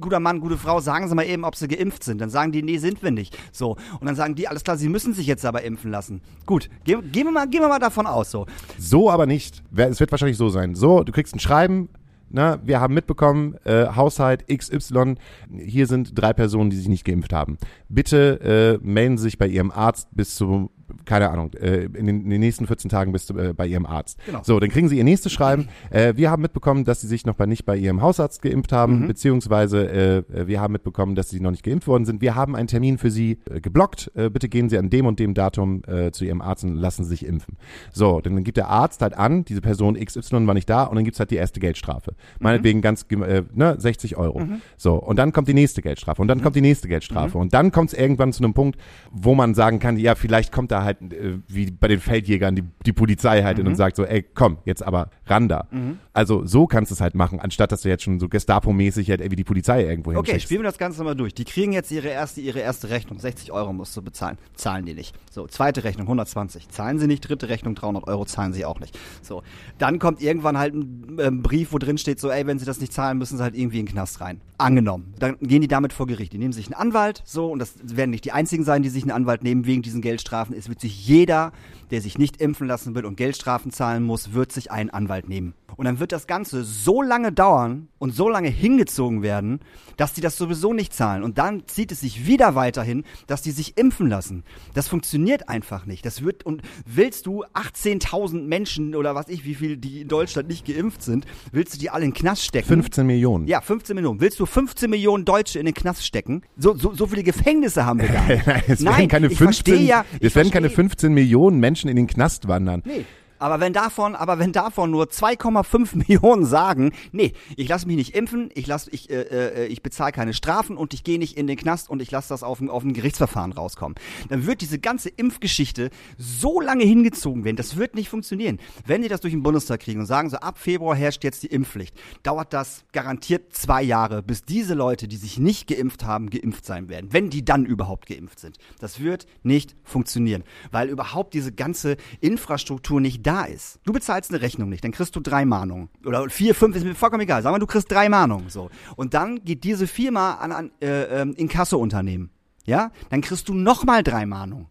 guter 0.00 0.20
Mann, 0.20 0.40
gute 0.40 0.56
Frau, 0.56 0.80
sagen 0.80 1.08
Sie 1.08 1.14
mal 1.14 1.26
eben, 1.26 1.44
ob 1.44 1.56
Sie 1.56 1.66
geimpft 1.68 2.04
sind. 2.04 2.20
Dann 2.20 2.30
sagen 2.30 2.52
die, 2.52 2.62
nee, 2.62 2.78
sind 2.78 3.02
wir 3.02 3.10
nicht. 3.10 3.36
So, 3.52 3.76
und 4.00 4.06
dann 4.06 4.14
sagen 4.14 4.34
die, 4.36 4.46
alles 4.48 4.62
klar, 4.64 4.76
Sie 4.76 4.88
müssen 4.88 5.12
sich 5.12 5.26
jetzt 5.26 5.44
aber 5.44 5.62
impfen 5.62 5.90
lassen. 5.90 6.20
Gut, 6.46 6.70
gehen, 6.84 7.10
gehen 7.10 7.24
wir 7.26 7.32
mal, 7.32 7.48
gehen 7.48 7.62
wir 7.62 7.68
mal 7.68 7.78
davon 7.80 8.06
aus, 8.06 8.30
so. 8.30 8.46
So 8.78 9.10
aber 9.10 9.26
nicht. 9.26 9.62
Es 9.74 9.98
wird 9.98 10.12
wahrscheinlich 10.12 10.36
so 10.36 10.50
sein. 10.50 10.74
So, 10.76 11.02
du 11.02 11.10
kriegst 11.12 11.34
ein 11.34 11.40
Schreiben. 11.40 11.88
Na, 12.36 12.58
wir 12.66 12.80
haben 12.80 12.94
mitbekommen, 12.94 13.54
äh, 13.62 13.86
Haushalt 13.94 14.44
XY, 14.48 15.14
hier 15.56 15.86
sind 15.86 16.18
drei 16.20 16.32
Personen, 16.32 16.68
die 16.68 16.76
sich 16.76 16.88
nicht 16.88 17.04
geimpft 17.04 17.32
haben. 17.32 17.58
Bitte 17.88 18.80
äh, 18.82 18.84
melden 18.84 19.18
Sie 19.18 19.22
sich 19.22 19.38
bei 19.38 19.46
Ihrem 19.46 19.70
Arzt 19.70 20.08
bis 20.10 20.34
zu, 20.34 20.72
keine 21.04 21.30
Ahnung, 21.30 21.52
äh, 21.54 21.84
in, 21.84 22.06
den, 22.06 22.22
in 22.24 22.30
den 22.30 22.40
nächsten 22.40 22.66
14 22.66 22.88
Tagen 22.90 23.12
bis 23.12 23.26
zu, 23.26 23.38
äh, 23.38 23.52
bei 23.52 23.66
Ihrem 23.66 23.86
Arzt. 23.86 24.18
Genau. 24.26 24.40
So, 24.42 24.58
dann 24.60 24.70
kriegen 24.70 24.88
Sie 24.88 24.98
Ihr 24.98 25.04
nächstes 25.04 25.32
Schreiben. 25.32 25.68
Äh, 25.90 26.14
wir 26.16 26.30
haben 26.30 26.42
mitbekommen, 26.42 26.84
dass 26.84 27.00
Sie 27.00 27.06
sich 27.06 27.26
noch 27.26 27.34
bei, 27.34 27.46
nicht 27.46 27.64
bei 27.64 27.76
Ihrem 27.76 28.00
Hausarzt 28.02 28.42
geimpft 28.42 28.72
haben, 28.72 29.00
Mhm. 29.00 29.06
beziehungsweise 29.08 29.88
äh, 29.90 30.46
wir 30.46 30.60
haben 30.60 30.72
mitbekommen, 30.72 31.14
dass 31.14 31.30
Sie 31.30 31.40
noch 31.40 31.50
nicht 31.50 31.62
geimpft 31.64 31.88
worden 31.88 32.04
sind. 32.04 32.20
Wir 32.20 32.34
haben 32.34 32.54
einen 32.56 32.68
Termin 32.68 32.98
für 32.98 33.10
Sie 33.10 33.38
äh, 33.50 33.60
geblockt. 33.60 34.10
Äh, 34.14 34.30
bitte 34.30 34.48
gehen 34.48 34.68
Sie 34.68 34.78
an 34.78 34.90
dem 34.90 35.06
und 35.06 35.18
dem 35.18 35.34
Datum 35.34 35.82
äh, 35.86 36.10
zu 36.12 36.24
Ihrem 36.24 36.40
Arzt 36.40 36.64
und 36.64 36.74
lassen 36.76 37.04
Sie 37.04 37.10
sich 37.10 37.26
impfen. 37.26 37.56
So, 37.92 38.20
dann 38.20 38.42
gibt 38.44 38.56
der 38.56 38.68
Arzt 38.68 39.02
halt 39.02 39.16
an, 39.16 39.44
diese 39.44 39.60
Person 39.60 39.94
XY 39.94 40.46
war 40.46 40.54
nicht 40.54 40.68
da 40.68 40.84
und 40.84 40.96
dann 40.96 41.04
gibt's 41.04 41.18
halt 41.18 41.30
die 41.30 41.36
erste 41.36 41.60
Geldstrafe. 41.60 42.14
Meinetwegen 42.40 42.80
ganz, 42.80 43.04
äh, 43.10 43.42
ne, 43.54 43.76
60 43.78 44.16
Euro. 44.16 44.42
So, 44.76 44.94
und 44.94 45.18
dann 45.18 45.32
kommt 45.32 45.48
die 45.48 45.54
nächste 45.54 45.82
Geldstrafe 45.82 46.20
und 46.22 46.28
dann 46.28 46.42
kommt 46.42 46.56
die 46.56 46.60
nächste 46.60 46.88
Geldstrafe 46.88 47.38
und 47.38 47.52
dann 47.54 47.72
kommt 47.72 47.92
es 47.92 47.98
irgendwann 47.98 48.32
zu 48.32 48.44
einem 48.44 48.54
Punkt, 48.54 48.78
wo 49.10 49.34
man 49.34 49.54
sagen 49.54 49.78
kann, 49.78 49.96
ja, 49.98 50.14
vielleicht 50.14 50.52
kommt 50.52 50.70
da 50.70 50.83
halt, 50.84 51.00
äh, 51.12 51.38
wie 51.48 51.70
bei 51.70 51.88
den 51.88 52.00
Feldjägern, 52.00 52.54
die, 52.54 52.64
die 52.86 52.92
Polizei 52.92 53.42
halt 53.42 53.56
hin 53.58 53.66
und 53.66 53.74
sagt 53.76 53.96
so, 53.96 54.04
ey, 54.04 54.22
komm, 54.22 54.58
jetzt 54.64 54.82
aber 54.82 55.10
ran 55.26 55.48
da. 55.48 55.66
Also 56.14 56.46
so 56.46 56.68
kannst 56.68 56.92
du 56.92 56.94
es 56.94 57.00
halt 57.00 57.16
machen, 57.16 57.40
anstatt 57.40 57.72
dass 57.72 57.82
du 57.82 57.88
jetzt 57.88 58.04
schon 58.04 58.20
so 58.20 58.28
Gestapo-mäßig 58.28 59.10
halt 59.10 59.20
irgendwie 59.20 59.36
die 59.36 59.44
Polizei 59.44 59.82
irgendwo 59.84 60.10
Okay, 60.10 60.18
hinschickst. 60.18 60.42
spielen 60.44 60.60
wir 60.60 60.68
das 60.68 60.78
Ganze 60.78 61.02
mal 61.02 61.16
durch. 61.16 61.34
Die 61.34 61.44
kriegen 61.44 61.72
jetzt 61.72 61.90
ihre 61.90 62.06
erste, 62.08 62.40
ihre 62.40 62.60
erste 62.60 62.88
Rechnung. 62.90 63.18
60 63.18 63.50
Euro 63.50 63.72
musst 63.72 63.96
du 63.96 64.02
bezahlen. 64.02 64.38
Zahlen 64.54 64.86
die 64.86 64.94
nicht. 64.94 65.14
So, 65.30 65.48
zweite 65.48 65.82
Rechnung 65.82 66.06
120. 66.06 66.68
Zahlen 66.68 67.00
sie 67.00 67.08
nicht. 67.08 67.28
Dritte 67.28 67.48
Rechnung 67.48 67.74
300 67.74 68.06
Euro 68.06 68.24
zahlen 68.24 68.52
sie 68.52 68.64
auch 68.64 68.78
nicht. 68.78 68.96
So, 69.22 69.42
dann 69.78 69.98
kommt 69.98 70.22
irgendwann 70.22 70.56
halt 70.56 70.74
ein 70.74 71.16
ähm, 71.18 71.42
Brief, 71.42 71.72
wo 71.72 71.78
drin 71.78 71.98
steht 71.98 72.20
so, 72.20 72.30
ey, 72.30 72.46
wenn 72.46 72.60
sie 72.60 72.64
das 72.64 72.80
nicht 72.80 72.92
zahlen, 72.92 73.18
müssen 73.18 73.36
sie 73.36 73.42
halt 73.42 73.56
irgendwie 73.56 73.80
in 73.80 73.86
den 73.86 73.92
Knast 73.92 74.20
rein. 74.20 74.40
Angenommen. 74.56 75.14
Dann 75.18 75.36
gehen 75.40 75.62
die 75.62 75.68
damit 75.68 75.92
vor 75.92 76.06
Gericht. 76.06 76.32
Die 76.32 76.38
nehmen 76.38 76.52
sich 76.52 76.66
einen 76.66 76.74
Anwalt, 76.74 77.22
so, 77.24 77.50
und 77.50 77.58
das 77.58 77.74
werden 77.82 78.10
nicht 78.10 78.24
die 78.24 78.30
einzigen 78.30 78.62
sein, 78.62 78.84
die 78.84 78.88
sich 78.88 79.02
einen 79.02 79.10
Anwalt 79.10 79.42
nehmen 79.42 79.66
wegen 79.66 79.82
diesen 79.82 80.00
Geldstrafen. 80.00 80.54
Es 80.56 80.68
wird 80.68 80.80
sich 80.80 81.08
jeder, 81.08 81.50
der 81.90 82.00
sich 82.00 82.18
nicht 82.18 82.40
impfen 82.40 82.68
lassen 82.68 82.94
will 82.94 83.04
und 83.04 83.16
Geldstrafen 83.16 83.72
zahlen 83.72 84.04
muss, 84.04 84.32
wird 84.32 84.52
sich 84.52 84.70
einen 84.70 84.90
Anwalt 84.90 85.28
nehmen. 85.28 85.54
Und 85.76 85.86
dann 85.86 85.98
wird 85.98 86.03
das 86.12 86.26
Ganze 86.26 86.64
so 86.64 87.02
lange 87.02 87.32
dauern 87.32 87.88
und 87.98 88.14
so 88.14 88.28
lange 88.28 88.48
hingezogen 88.48 89.22
werden, 89.22 89.60
dass 89.96 90.12
die 90.12 90.20
das 90.20 90.36
sowieso 90.36 90.72
nicht 90.72 90.92
zahlen. 90.92 91.22
Und 91.22 91.38
dann 91.38 91.66
zieht 91.66 91.92
es 91.92 92.00
sich 92.00 92.26
wieder 92.26 92.54
weiterhin, 92.54 93.04
dass 93.26 93.42
die 93.42 93.50
sich 93.52 93.78
impfen 93.78 94.08
lassen. 94.08 94.44
Das 94.74 94.88
funktioniert 94.88 95.48
einfach 95.48 95.86
nicht. 95.86 96.04
Das 96.06 96.22
wird, 96.22 96.44
und 96.44 96.62
willst 96.86 97.26
du 97.26 97.44
18.000 97.44 98.42
Menschen 98.46 98.94
oder 98.94 99.14
was 99.14 99.28
ich, 99.28 99.44
wie 99.44 99.54
viel, 99.54 99.76
die 99.76 100.00
in 100.02 100.08
Deutschland 100.08 100.48
nicht 100.48 100.66
geimpft 100.66 101.02
sind, 101.02 101.26
willst 101.52 101.74
du 101.74 101.78
die 101.78 101.90
alle 101.90 102.04
in 102.04 102.10
den 102.10 102.16
Knast 102.16 102.44
stecken? 102.44 102.66
15 102.68 103.06
Millionen. 103.06 103.46
Ja, 103.46 103.60
15 103.60 103.94
Millionen. 103.94 104.20
Willst 104.20 104.40
du 104.40 104.46
15 104.46 104.90
Millionen 104.90 105.24
Deutsche 105.24 105.58
in 105.58 105.64
den 105.66 105.74
Knast 105.74 106.04
stecken? 106.04 106.42
So, 106.56 106.74
so, 106.76 106.94
so 106.94 107.06
viele 107.06 107.22
Gefängnisse 107.22 107.84
haben 107.86 108.00
wir 108.00 108.08
gar 108.10 108.26
nicht. 108.26 108.46
es 108.68 108.80
Nein, 108.80 108.96
werden 108.96 109.08
keine 109.08 109.26
ich 109.28 109.38
15, 109.38 109.74
verstehe 109.74 109.88
ja, 109.88 110.04
es 110.20 110.34
werden 110.34 110.50
keine 110.50 110.68
verstehe- 110.68 110.74
15 110.74 111.12
Millionen 111.14 111.60
Menschen 111.60 111.88
in 111.88 111.96
den 111.96 112.06
Knast 112.06 112.48
wandern. 112.48 112.82
Nee. 112.84 113.04
Aber 113.44 113.60
wenn 113.60 113.74
davon, 113.74 114.14
aber 114.14 114.38
wenn 114.38 114.52
davon 114.52 114.90
nur 114.90 115.04
2,5 115.04 115.96
Millionen 116.08 116.46
sagen, 116.46 116.92
nee, 117.12 117.34
ich 117.58 117.68
lasse 117.68 117.86
mich 117.86 117.96
nicht 117.96 118.16
impfen, 118.16 118.48
ich 118.54 118.66
lass, 118.66 118.88
ich, 118.88 119.10
äh, 119.10 119.20
äh, 119.20 119.66
ich 119.66 119.82
bezahle 119.82 120.12
keine 120.12 120.32
Strafen 120.32 120.78
und 120.78 120.94
ich 120.94 121.04
gehe 121.04 121.18
nicht 121.18 121.36
in 121.36 121.46
den 121.46 121.58
Knast 121.58 121.90
und 121.90 122.00
ich 122.00 122.10
lasse 122.10 122.30
das 122.30 122.42
auf 122.42 122.62
auf 122.66 122.84
ein 122.84 122.94
Gerichtsverfahren 122.94 123.52
rauskommen, 123.52 123.96
dann 124.30 124.46
wird 124.46 124.62
diese 124.62 124.78
ganze 124.78 125.10
Impfgeschichte 125.10 125.90
so 126.16 126.58
lange 126.58 126.84
hingezogen 126.84 127.44
werden, 127.44 127.56
das 127.56 127.76
wird 127.76 127.94
nicht 127.96 128.08
funktionieren. 128.08 128.60
Wenn 128.86 129.02
die 129.02 129.08
das 129.08 129.20
durch 129.20 129.34
den 129.34 129.42
Bundestag 129.42 129.80
kriegen 129.80 130.00
und 130.00 130.06
sagen 130.06 130.30
so, 130.30 130.38
ab 130.38 130.56
Februar 130.56 130.96
herrscht 130.96 131.22
jetzt 131.22 131.42
die 131.42 131.48
Impfpflicht, 131.48 131.94
dauert 132.22 132.54
das 132.54 132.86
garantiert 132.92 133.52
zwei 133.52 133.82
Jahre, 133.82 134.22
bis 134.22 134.46
diese 134.46 134.72
Leute, 134.72 135.06
die 135.06 135.16
sich 135.16 135.38
nicht 135.38 135.66
geimpft 135.66 136.06
haben, 136.06 136.30
geimpft 136.30 136.64
sein 136.64 136.88
werden, 136.88 137.12
wenn 137.12 137.28
die 137.28 137.44
dann 137.44 137.66
überhaupt 137.66 138.06
geimpft 138.06 138.38
sind. 138.38 138.56
Das 138.78 139.00
wird 139.00 139.26
nicht 139.42 139.76
funktionieren, 139.82 140.44
weil 140.70 140.88
überhaupt 140.88 141.34
diese 141.34 141.52
ganze 141.52 141.98
Infrastruktur 142.22 143.02
nicht 143.02 143.26
da 143.26 143.33
ist. 143.42 143.80
Du 143.84 143.92
bezahlst 143.92 144.30
eine 144.30 144.40
Rechnung 144.40 144.68
nicht, 144.68 144.84
dann 144.84 144.92
kriegst 144.92 145.14
du 145.16 145.20
drei 145.20 145.44
Mahnungen. 145.44 145.88
Oder 146.06 146.30
vier, 146.30 146.54
fünf, 146.54 146.76
ist 146.76 146.84
mir 146.84 146.94
vollkommen 146.94 147.22
egal. 147.22 147.42
Sagen 147.42 147.54
wir, 147.54 147.58
du 147.58 147.66
kriegst 147.66 147.90
drei 147.90 148.08
Mahnungen. 148.08 148.48
So. 148.48 148.70
Und 148.96 149.12
dann 149.14 149.44
geht 149.44 149.64
diese 149.64 149.86
Firma 149.86 150.34
an 150.34 150.52
ein 150.52 150.70
äh, 150.80 151.22
ähm, 151.22 151.34
Inkasso-Unternehmen. 151.36 152.30
Ja? 152.64 152.92
Dann 153.10 153.20
kriegst 153.20 153.48
du 153.48 153.54
nochmal 153.54 154.02
drei 154.02 154.24
Mahnungen. 154.26 154.66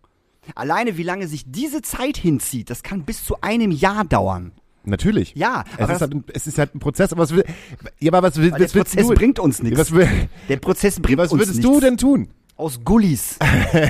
Alleine 0.55 0.97
wie 0.97 1.03
lange 1.03 1.27
sich 1.27 1.43
diese 1.47 1.81
Zeit 1.81 2.17
hinzieht, 2.17 2.69
das 2.69 2.83
kann 2.83 3.03
bis 3.03 3.23
zu 3.25 3.39
einem 3.41 3.71
Jahr 3.71 4.03
dauern. 4.03 4.51
Natürlich. 4.85 5.33
Ja, 5.35 5.63
es 5.77 5.83
aber 5.83 5.93
ist, 5.93 6.01
halt 6.01 6.13
ein, 6.13 6.23
es 6.33 6.47
ist 6.47 6.57
halt 6.57 6.75
ein 6.75 6.79
Prozess, 6.79 7.13
aber 7.13 7.23
was 7.23 7.33
will, 7.33 7.45
ja, 7.99 8.11
aber 8.11 8.27
was 8.27 8.35
will, 8.35 8.51
der 8.51 8.59
was 8.59 8.75
willst 8.75 8.93
Prozess 8.95 9.07
du, 9.07 9.13
bringt 9.13 9.39
uns 9.39 9.63
nichts. 9.63 9.79
Was, 9.79 10.07
Der 10.49 10.57
Prozess 10.57 10.99
bringt 10.99 11.19
was 11.19 11.31
uns 11.31 11.41
würdest 11.41 11.57
nichts. 11.59 11.71
du 11.71 11.79
denn 11.79 11.97
tun? 11.97 12.29
Aus 12.55 12.79
Gullis. 12.83 13.37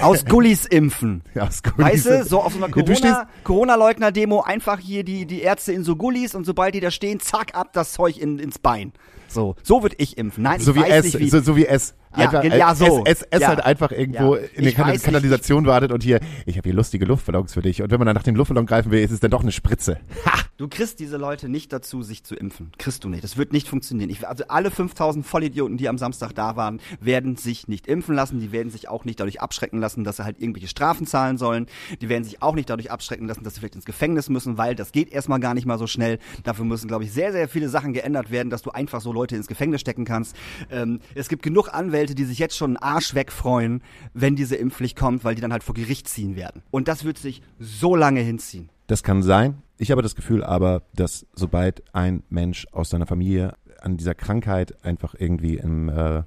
Aus 0.01 0.25
Gullis 0.29 0.65
impfen. 0.65 1.21
Ja, 1.35 1.47
aus 1.47 1.61
Weißt 1.75 2.05
Gullis. 2.05 2.23
du, 2.23 2.25
so 2.25 2.41
auf 2.41 2.53
so 2.53 2.63
einer 2.63 2.69
Corona- 2.69 3.27
Corona-Leugner-Demo 3.43 4.41
einfach 4.41 4.79
hier 4.79 5.03
die, 5.03 5.25
die 5.25 5.41
Ärzte 5.41 5.73
in 5.73 5.83
so 5.83 5.95
Gullis 5.95 6.33
und 6.33 6.45
sobald 6.45 6.73
die 6.73 6.79
da 6.79 6.89
stehen, 6.91 7.19
zack, 7.19 7.55
ab 7.55 7.73
das 7.73 7.91
Zeug 7.93 8.17
in, 8.17 8.39
ins 8.39 8.59
Bein. 8.59 8.93
So, 9.27 9.55
so 9.63 9.81
würde 9.83 9.95
ich 9.99 10.17
impfen. 10.17 10.43
Nein, 10.43 10.59
so 10.59 10.71
ich 10.71 10.77
wie 10.77 10.81
weiß 10.81 11.05
es, 11.05 11.13
nicht 11.13 11.19
wie. 11.19 11.29
so, 11.29 11.41
so 11.41 11.55
wie 11.57 11.65
es. 11.65 11.93
Ja, 12.15 12.25
Einfach, 12.25 12.41
ge- 12.41 12.57
ja, 12.57 12.75
so. 12.75 13.03
Es, 13.05 13.21
es, 13.21 13.27
es 13.31 13.39
Ja. 13.41 13.47
halt 13.49 13.65
einfach 13.65 13.91
irgendwo 13.91 14.35
Ja. 14.35 14.41
in 14.55 14.63
der 14.63 14.73
Kanal 14.73 14.91
weiß 14.93 14.99
nicht. 14.99 15.05
Kanalisation 15.05 15.65
wartet 15.65 15.91
und 15.91 16.03
hier, 16.03 16.19
ich 16.45 16.57
habe 16.57 16.67
hier 16.69 16.75
lustige 16.75 17.05
Luftballons 17.05 17.53
für 17.53 17.61
dich. 17.61 17.81
Und 17.81 17.91
wenn 17.91 17.97
man 17.99 18.05
dann 18.05 18.15
nach 18.15 18.23
dem 18.23 18.35
Luftballon 18.35 18.65
greifen 18.65 18.91
will, 18.91 19.01
ist 19.03 19.11
es 19.11 19.19
dann 19.19 19.31
doch 19.31 19.41
eine 19.41 19.51
Spritze. 19.51 19.99
Ha! 20.25 20.31
Du 20.57 20.67
kriegst 20.67 20.99
diese 20.99 21.17
Leute 21.17 21.49
nicht 21.49 21.73
dazu, 21.73 22.03
sich 22.03 22.23
zu 22.23 22.35
impfen. 22.35 22.71
Kriegst 22.77 23.03
du 23.03 23.09
nicht. 23.09 23.23
Das 23.23 23.37
wird 23.37 23.51
nicht 23.53 23.67
funktionieren. 23.67 24.11
Ich, 24.11 24.27
also 24.27 24.43
alle 24.49 24.69
5000 24.69 25.25
Vollidioten, 25.25 25.77
die 25.77 25.89
am 25.89 25.97
Samstag 25.97 26.33
da 26.35 26.55
waren, 26.55 26.79
werden 27.01 27.35
sich 27.35 27.67
nicht 27.67 27.87
impfen 27.87 28.13
lassen. 28.13 28.39
Die 28.39 28.51
werden 28.51 28.69
sich 28.69 28.87
auch 28.87 29.03
nicht 29.03 29.19
dadurch 29.19 29.41
abschrecken 29.41 29.79
lassen, 29.79 30.03
dass 30.03 30.17
sie 30.17 30.23
halt 30.23 30.39
irgendwelche 30.39 30.67
Strafen 30.67 31.07
zahlen 31.07 31.37
sollen. 31.39 31.65
Die 32.01 32.07
werden 32.07 32.23
sich 32.23 32.43
auch 32.43 32.53
nicht 32.53 32.69
dadurch 32.69 32.91
abschrecken 32.91 33.27
lassen, 33.27 33.43
dass 33.43 33.55
sie 33.55 33.61
vielleicht 33.61 33.75
ins 33.75 33.85
Gefängnis 33.85 34.29
müssen, 34.29 34.57
weil 34.59 34.75
das 34.75 34.91
geht 34.91 35.11
erstmal 35.11 35.39
gar 35.39 35.55
nicht 35.55 35.65
mal 35.65 35.79
so 35.79 35.87
schnell. 35.87 36.19
Dafür 36.43 36.65
müssen, 36.65 36.87
glaube 36.87 37.03
ich, 37.03 37.11
sehr, 37.11 37.31
sehr 37.31 37.49
viele 37.49 37.67
Sachen 37.67 37.91
geändert 37.93 38.29
werden, 38.29 38.51
dass 38.51 38.61
du 38.61 38.69
einfach 38.69 39.01
so 39.01 39.11
Leute 39.11 39.35
ins 39.35 39.47
Gefängnis 39.47 39.81
stecken 39.81 40.05
kannst. 40.05 40.35
Ähm, 40.69 40.99
es 41.15 41.29
gibt 41.29 41.41
genug 41.41 41.73
Anwälte, 41.73 42.02
die 42.07 42.25
sich 42.25 42.39
jetzt 42.39 42.57
schon 42.57 42.71
einen 42.71 42.77
Arsch 42.77 43.15
wegfreuen, 43.15 43.81
wenn 44.13 44.35
diese 44.35 44.55
Impfpflicht 44.55 44.97
kommt, 44.97 45.23
weil 45.23 45.35
die 45.35 45.41
dann 45.41 45.51
halt 45.51 45.63
vor 45.63 45.75
Gericht 45.75 46.07
ziehen 46.07 46.35
werden. 46.35 46.61
Und 46.71 46.87
das 46.87 47.03
wird 47.03 47.17
sich 47.17 47.41
so 47.59 47.95
lange 47.95 48.21
hinziehen. 48.21 48.69
Das 48.87 49.03
kann 49.03 49.23
sein. 49.23 49.61
Ich 49.77 49.91
habe 49.91 50.01
das 50.01 50.15
Gefühl 50.15 50.43
aber, 50.43 50.83
dass 50.93 51.25
sobald 51.33 51.83
ein 51.93 52.23
Mensch 52.29 52.67
aus 52.71 52.89
seiner 52.89 53.07
Familie 53.07 53.55
an 53.81 53.97
dieser 53.97 54.15
Krankheit 54.15 54.83
einfach 54.85 55.15
irgendwie 55.17 55.57
im, 55.57 55.89
äh, 55.89 56.23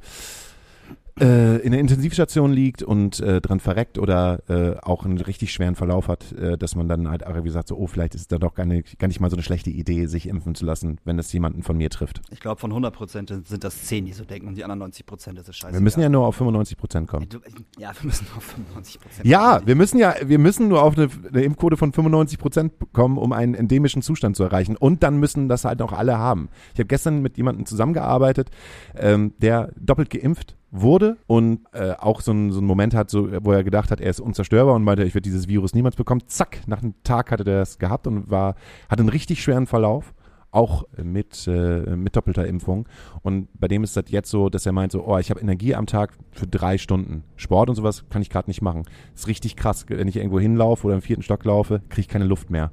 äh, 1.19 1.57
in 1.59 1.73
der 1.73 1.81
Intensivstation 1.81 2.53
liegt 2.53 2.83
und 2.83 3.21
äh, 3.21 3.41
dran 3.41 3.59
verreckt 3.61 3.99
oder 3.99 4.41
äh, 4.49 4.77
auch 4.83 5.05
einen 5.05 5.19
richtig 5.19 5.53
schweren 5.53 5.75
Verlauf 5.75 6.09
hat, 6.09 6.33
äh, 6.33 6.59
dass 6.59 6.77
man 6.77 6.89
dann 6.89 7.09
halt 7.09 7.23
irgendwie 7.23 7.51
sagt, 7.51 7.69
so, 7.69 7.77
oh, 7.77 7.87
vielleicht 7.87 8.14
ist 8.14 8.21
es 8.23 8.29
dann 8.29 8.41
doch 8.41 8.55
gar 8.55 8.67
nicht, 8.67 8.99
gar 8.99 9.09
nicht 9.09 9.21
mal 9.21 9.31
so 9.31 9.37
eine 9.37 9.43
schlechte 9.43 9.71
Idee, 9.71 10.07
sich 10.07 10.29
impfen 10.29 10.55
zu 10.55 10.67
lassen, 10.67 10.99
wenn 11.05 11.19
es 11.19 11.33
jemanden 11.33 11.62
von 11.62 11.77
mir 11.77 11.89
trifft. 11.89 12.21
Ich 12.31 12.41
glaube, 12.41 12.61
von 12.61 12.71
100 12.71 12.95
Prozent 12.95 13.33
sind 13.47 13.64
das 13.64 13.85
10, 13.85 14.05
die 14.05 14.12
so 14.12 14.25
denken 14.25 14.49
und 14.49 14.57
die 14.57 14.64
anderen 14.64 14.81
90 14.81 15.07
Prozent 15.07 15.39
ist 15.39 15.49
es 15.49 15.57
scheiße. 15.57 15.73
Wir 15.73 15.81
müssen 15.81 16.01
ja 16.01 16.11
nur 16.11 16.27
auf 16.27 16.37
95 16.37 16.77
Prozent 16.77 17.09
kommen. 17.09 17.27
Ja, 17.79 17.93
wir 17.99 18.07
müssen 18.07 18.27
auf 18.37 18.45
95 18.45 19.01
Prozent. 19.01 19.27
Ja, 19.27 19.67
wir 19.67 19.75
müssen 19.75 19.99
ja, 19.99 20.14
wir 20.23 20.39
müssen 20.39 20.69
nur 20.69 20.83
auf 20.83 20.99
eine, 20.99 21.09
eine 21.33 21.43
Impfquote 21.43 21.79
von 21.79 21.93
95 21.93 22.39
Prozent 22.39 22.73
kommen, 22.93 23.17
um 23.17 23.33
einen 23.33 23.55
endemischen 23.55 24.03
Zustand 24.03 24.37
zu 24.37 24.43
erreichen. 24.43 24.77
Und 24.77 25.03
dann 25.03 25.19
müssen 25.19 25.49
das 25.49 25.64
halt 25.64 25.81
auch 25.81 25.93
alle 25.93 26.19
haben. 26.19 26.51
Ich 26.75 26.79
habe 26.79 26.89
gestern 26.89 27.23
mit 27.23 27.39
jemandem 27.39 27.64
zusammengearbeitet, 27.64 28.51
ähm, 28.97 29.33
der 29.39 29.73
doppelt 29.77 30.11
geimpft 30.11 30.57
wurde 30.71 31.17
und 31.27 31.61
äh, 31.73 31.93
auch 31.93 32.21
so 32.21 32.33
einen 32.33 32.51
so 32.53 32.61
Moment 32.61 32.95
hat, 32.95 33.11
so, 33.11 33.29
wo 33.45 33.53
er 33.53 33.64
gedacht 33.64 33.91
hat, 33.91 34.01
er 34.01 34.11
ist 34.11 34.21
unzerstörbar 34.21 34.75
und 34.75 34.85
meinte, 34.85 35.05
ich 35.05 35.14
werde 35.14 35.23
dieses 35.23 35.49
Virus 35.49 35.75
niemals 35.75 35.97
bekommen. 35.97 36.23
Zack, 36.27 36.61
nach 36.67 36.83
einem 36.83 36.95
Tag 37.03 37.31
hatte 37.31 37.45
der 37.45 37.62
es 37.62 37.79
gehabt 37.79 38.07
und 38.07 38.31
war, 38.31 38.55
hatte 38.89 39.01
einen 39.01 39.09
richtig 39.09 39.43
schweren 39.43 39.67
Verlauf 39.67 40.12
auch 40.57 40.85
mit, 40.97 41.47
äh, 41.47 41.97
mit 41.97 42.17
doppelter 42.17 42.47
Impfung. 42.47 42.89
Und 43.23 43.49
bei 43.55 43.69
dem 43.69 43.85
ist 43.85 43.97
das 43.97 44.05
jetzt 44.09 44.31
so, 44.31 44.49
dass 44.49 44.64
er 44.64 44.73
meint 44.73 44.91
so, 44.91 45.07
oh, 45.07 45.19
ich 45.19 45.31
habe 45.31 45.41
Energie 45.41 45.75
am 45.75 45.87
Tag 45.87 46.14
für 46.33 46.47
drei 46.47 46.79
Stunden. 46.79 47.25
Sport 47.37 47.69
und 47.69 47.77
sowas 47.77 48.05
kann 48.09 48.23
ich 48.23 48.31
gerade 48.31 48.49
nicht 48.49 48.62
machen. 48.62 48.85
Das 49.12 49.23
ist 49.23 49.29
richtig 49.29 49.57
krass. 49.57 49.85
Wenn 49.89 50.09
ich 50.09 50.17
irgendwo 50.17 50.41
hinlaufe 50.41 50.87
oder 50.87 50.97
im 50.97 51.03
vierten 51.03 51.23
Stock 51.23 51.45
laufe, 51.45 51.83
kriege 51.91 52.01
ich 52.03 52.09
keine 52.09 52.25
Luft 52.25 52.49
mehr. 52.49 52.73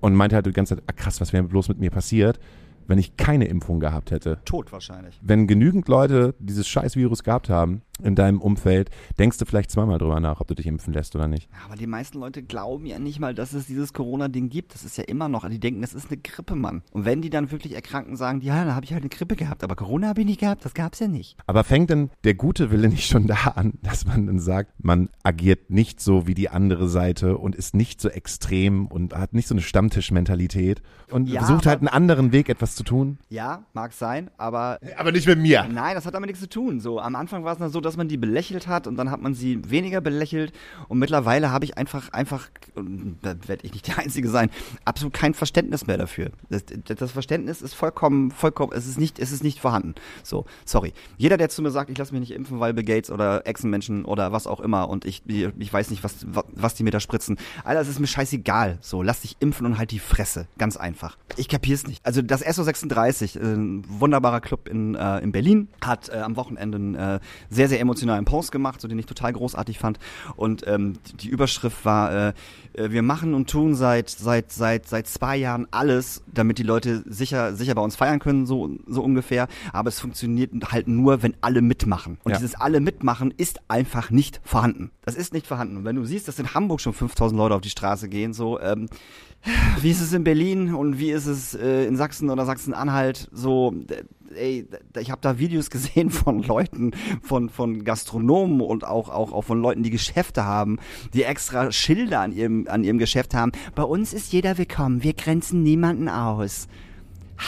Und 0.00 0.14
meinte 0.16 0.34
halt 0.34 0.46
die 0.46 0.52
ganze 0.52 0.74
Zeit, 0.74 0.84
ah, 0.88 0.92
krass, 0.92 1.20
was 1.20 1.32
wäre 1.32 1.44
bloß 1.44 1.68
mit 1.68 1.78
mir 1.78 1.90
passiert, 1.90 2.40
wenn 2.86 2.98
ich 2.98 3.16
keine 3.16 3.46
Impfung 3.46 3.80
gehabt 3.80 4.10
hätte. 4.10 4.40
Tot 4.44 4.72
wahrscheinlich. 4.72 5.18
Wenn 5.22 5.46
genügend 5.46 5.88
Leute 5.88 6.34
dieses 6.38 6.68
scheiß 6.68 6.96
Virus 6.96 7.22
gehabt 7.24 7.48
haben 7.48 7.82
in 8.04 8.14
deinem 8.14 8.40
Umfeld, 8.40 8.90
denkst 9.18 9.38
du 9.38 9.44
vielleicht 9.44 9.70
zweimal 9.70 9.98
drüber 9.98 10.20
nach, 10.20 10.40
ob 10.40 10.48
du 10.48 10.54
dich 10.54 10.66
impfen 10.66 10.92
lässt 10.92 11.14
oder 11.14 11.28
nicht. 11.28 11.48
Ja, 11.50 11.58
aber 11.66 11.76
die 11.76 11.86
meisten 11.86 12.18
Leute 12.18 12.42
glauben 12.42 12.86
ja 12.86 12.98
nicht 12.98 13.20
mal, 13.20 13.34
dass 13.34 13.52
es 13.52 13.66
dieses 13.66 13.92
Corona-Ding 13.92 14.48
gibt. 14.48 14.74
Das 14.74 14.84
ist 14.84 14.96
ja 14.96 15.04
immer 15.04 15.28
noch, 15.28 15.48
die 15.48 15.60
denken, 15.60 15.80
das 15.80 15.94
ist 15.94 16.10
eine 16.10 16.20
Grippe, 16.20 16.54
Mann. 16.54 16.82
Und 16.92 17.04
wenn 17.04 17.22
die 17.22 17.30
dann 17.30 17.50
wirklich 17.50 17.74
erkranken, 17.74 18.16
sagen 18.16 18.40
die, 18.40 18.46
ja, 18.46 18.64
da 18.64 18.74
habe 18.74 18.84
ich 18.84 18.92
halt 18.92 19.02
eine 19.02 19.10
Grippe 19.10 19.36
gehabt, 19.36 19.64
aber 19.64 19.74
Corona 19.76 20.08
habe 20.08 20.20
ich 20.20 20.26
nicht 20.26 20.40
gehabt, 20.40 20.64
das 20.64 20.74
gab's 20.74 20.98
ja 21.00 21.08
nicht. 21.08 21.36
Aber 21.46 21.64
fängt 21.64 21.90
denn 21.90 22.10
der 22.24 22.34
gute 22.34 22.70
Wille 22.70 22.88
nicht 22.88 23.06
schon 23.06 23.26
da 23.26 23.52
an, 23.54 23.74
dass 23.82 24.06
man 24.06 24.26
dann 24.26 24.38
sagt, 24.40 24.72
man 24.82 25.08
agiert 25.22 25.70
nicht 25.70 26.00
so 26.00 26.26
wie 26.26 26.34
die 26.34 26.48
andere 26.48 26.88
Seite 26.88 27.38
und 27.38 27.54
ist 27.54 27.74
nicht 27.74 28.00
so 28.00 28.08
extrem 28.08 28.86
und 28.86 29.14
hat 29.14 29.32
nicht 29.32 29.48
so 29.48 29.54
eine 29.54 29.62
Stammtischmentalität 29.62 30.82
und 31.10 31.28
Ja, 31.28 31.40
versucht 31.44 31.66
halt 31.66 31.80
einen 31.80 31.88
anderen 31.88 32.32
Weg, 32.32 32.48
etwas 32.48 32.74
zu 32.74 32.82
tun? 32.82 33.18
Ja, 33.28 33.64
mag 33.72 33.92
sein, 33.92 34.30
aber 34.36 34.78
Aber 34.96 35.12
nicht 35.12 35.26
mit 35.26 35.38
mir. 35.38 35.66
Nein, 35.70 35.94
das 35.94 36.06
hat 36.06 36.14
damit 36.14 36.28
nichts 36.28 36.40
zu 36.40 36.48
tun. 36.48 36.80
So, 36.80 37.00
am 37.00 37.14
Anfang 37.16 37.44
war 37.44 37.52
es 37.52 37.58
noch 37.58 37.68
so, 37.68 37.80
dass 37.80 37.91
man 37.96 38.08
die 38.08 38.16
belächelt 38.16 38.66
hat 38.66 38.86
und 38.86 38.96
dann 38.96 39.10
hat 39.10 39.20
man 39.20 39.34
sie 39.34 39.60
weniger 39.68 40.00
belächelt 40.00 40.52
und 40.88 40.98
mittlerweile 40.98 41.50
habe 41.50 41.64
ich 41.64 41.78
einfach, 41.78 42.12
einfach, 42.12 42.48
da 42.74 43.34
werde 43.46 43.64
ich 43.66 43.72
nicht 43.72 43.88
der 43.88 43.98
Einzige 43.98 44.28
sein, 44.28 44.50
absolut 44.84 45.12
kein 45.12 45.34
Verständnis 45.34 45.86
mehr 45.86 45.98
dafür. 45.98 46.30
Das, 46.48 46.64
das 46.84 47.12
Verständnis 47.12 47.62
ist 47.62 47.74
vollkommen, 47.74 48.30
vollkommen, 48.30 48.72
es 48.74 48.86
ist 48.86 48.98
nicht, 48.98 49.18
es 49.18 49.32
ist 49.32 49.44
nicht 49.44 49.60
vorhanden. 49.60 49.94
So, 50.22 50.44
sorry. 50.64 50.92
Jeder, 51.16 51.36
der 51.36 51.48
zu 51.48 51.62
mir 51.62 51.70
sagt, 51.70 51.90
ich 51.90 51.98
lasse 51.98 52.12
mich 52.12 52.20
nicht 52.20 52.32
impfen, 52.32 52.60
weil 52.60 52.74
Bill 52.74 52.84
Gates 52.84 53.10
oder 53.10 53.46
Echsenmenschen 53.46 54.04
oder 54.04 54.32
was 54.32 54.46
auch 54.46 54.60
immer 54.60 54.88
und 54.88 55.04
ich, 55.04 55.22
ich 55.26 55.72
weiß 55.72 55.90
nicht, 55.90 56.04
was, 56.04 56.26
was 56.26 56.74
die 56.74 56.82
mir 56.82 56.90
da 56.90 57.00
spritzen. 57.00 57.38
Alter, 57.64 57.80
es 57.80 57.88
ist 57.88 58.00
mir 58.00 58.06
scheißegal. 58.06 58.78
So, 58.80 59.02
lass 59.02 59.20
dich 59.20 59.36
impfen 59.40 59.66
und 59.66 59.78
halt 59.78 59.90
die 59.90 59.98
Fresse. 59.98 60.46
Ganz 60.58 60.76
einfach. 60.76 61.16
Ich 61.36 61.48
kapier's 61.48 61.86
nicht. 61.86 62.04
Also 62.04 62.22
das 62.22 62.44
SO36, 62.44 63.38
äh, 63.38 63.42
ein 63.42 63.84
wunderbarer 63.88 64.40
Club 64.40 64.68
in, 64.68 64.94
äh, 64.94 65.18
in 65.18 65.32
Berlin, 65.32 65.68
hat 65.82 66.08
äh, 66.08 66.18
am 66.18 66.36
Wochenende 66.36 66.76
einen 66.76 66.94
äh, 66.94 67.20
sehr, 67.50 67.68
sehr 67.72 67.80
emotionalen 67.80 68.26
Post 68.26 68.52
gemacht, 68.52 68.82
so 68.82 68.86
den 68.88 68.98
ich 68.98 69.06
total 69.06 69.32
großartig 69.32 69.78
fand. 69.78 69.98
Und 70.36 70.66
ähm, 70.66 70.98
die, 71.22 71.28
Überschrift 71.28 71.86
war, 71.86 72.12
äh, 72.12 72.32
äh, 72.74 72.90
wir 72.90 73.00
machen 73.00 73.32
und 73.32 73.48
tun 73.48 73.74
seit, 73.74 74.10
seit, 74.10 74.52
seit, 74.52 74.86
seit 74.86 75.06
zwei 75.06 75.38
Jahren 75.38 75.66
alles, 75.70 76.22
damit 76.26 76.58
die 76.58 76.64
Leute 76.64 77.02
sicher, 77.06 77.54
sicher 77.54 77.74
bei 77.74 77.80
uns 77.80 77.96
feiern 77.96 78.18
können, 78.18 78.44
so, 78.44 78.76
so 78.86 79.02
ungefähr. 79.02 79.48
Aber 79.72 79.88
es 79.88 80.00
funktioniert 80.00 80.50
halt 80.70 80.86
nur, 80.86 81.22
wenn 81.22 81.34
alle 81.40 81.62
mitmachen. 81.62 82.18
Und 82.24 82.32
Ja. 82.32 82.36
dieses 82.36 82.54
alle 82.56 82.80
mitmachen 82.80 83.32
ist 83.34 83.60
einfach 83.68 84.10
nicht 84.10 84.42
vorhanden. 84.44 84.90
Das 85.06 85.14
ist 85.14 85.32
nicht 85.32 85.46
vorhanden. 85.46 85.78
Und 85.78 85.86
wenn 85.86 85.96
du 85.96 86.04
siehst, 86.04 86.28
dass 86.28 86.38
in 86.38 86.52
Hamburg 86.52 86.82
schon 86.82 86.92
5000 86.92 87.38
Leute 87.38 87.54
auf 87.54 87.62
die 87.62 87.70
Straße 87.70 88.10
gehen, 88.10 88.34
so, 88.34 88.60
ähm, 88.60 88.88
wie 89.80 89.90
ist 89.90 90.02
es 90.02 90.12
in 90.12 90.24
Berlin 90.24 90.74
und 90.74 90.98
wie 90.98 91.10
ist 91.10 91.26
es 91.26 91.54
äh, 91.54 91.86
in 91.86 91.96
Sachsen 91.96 92.28
oder 92.28 92.44
Sachsen-Anhalt? 92.44 93.28
So, 93.32 93.74
ey, 94.34 94.66
ich 94.98 95.10
habe 95.10 95.20
da 95.20 95.38
Videos 95.38 95.70
gesehen 95.70 96.10
von 96.10 96.42
Leuten, 96.42 96.92
von 97.22 97.48
von 97.48 97.84
Gastronomen 97.84 98.60
und 98.60 98.84
auch 98.84 99.08
auch 99.08 99.32
auch 99.32 99.42
von 99.42 99.60
Leuten, 99.60 99.82
die 99.82 99.90
Geschäfte 99.90 100.44
haben, 100.44 100.78
die 101.14 101.24
extra 101.24 101.72
Schilder 101.72 102.20
an 102.20 102.32
ihrem 102.32 102.66
an 102.68 102.84
ihrem 102.84 102.98
Geschäft 102.98 103.34
haben. 103.34 103.52
Bei 103.74 103.84
uns 103.84 104.12
ist 104.12 104.32
jeder 104.32 104.58
willkommen. 104.58 105.02
Wir 105.02 105.14
grenzen 105.14 105.62
niemanden 105.62 106.08
aus. 106.08 106.68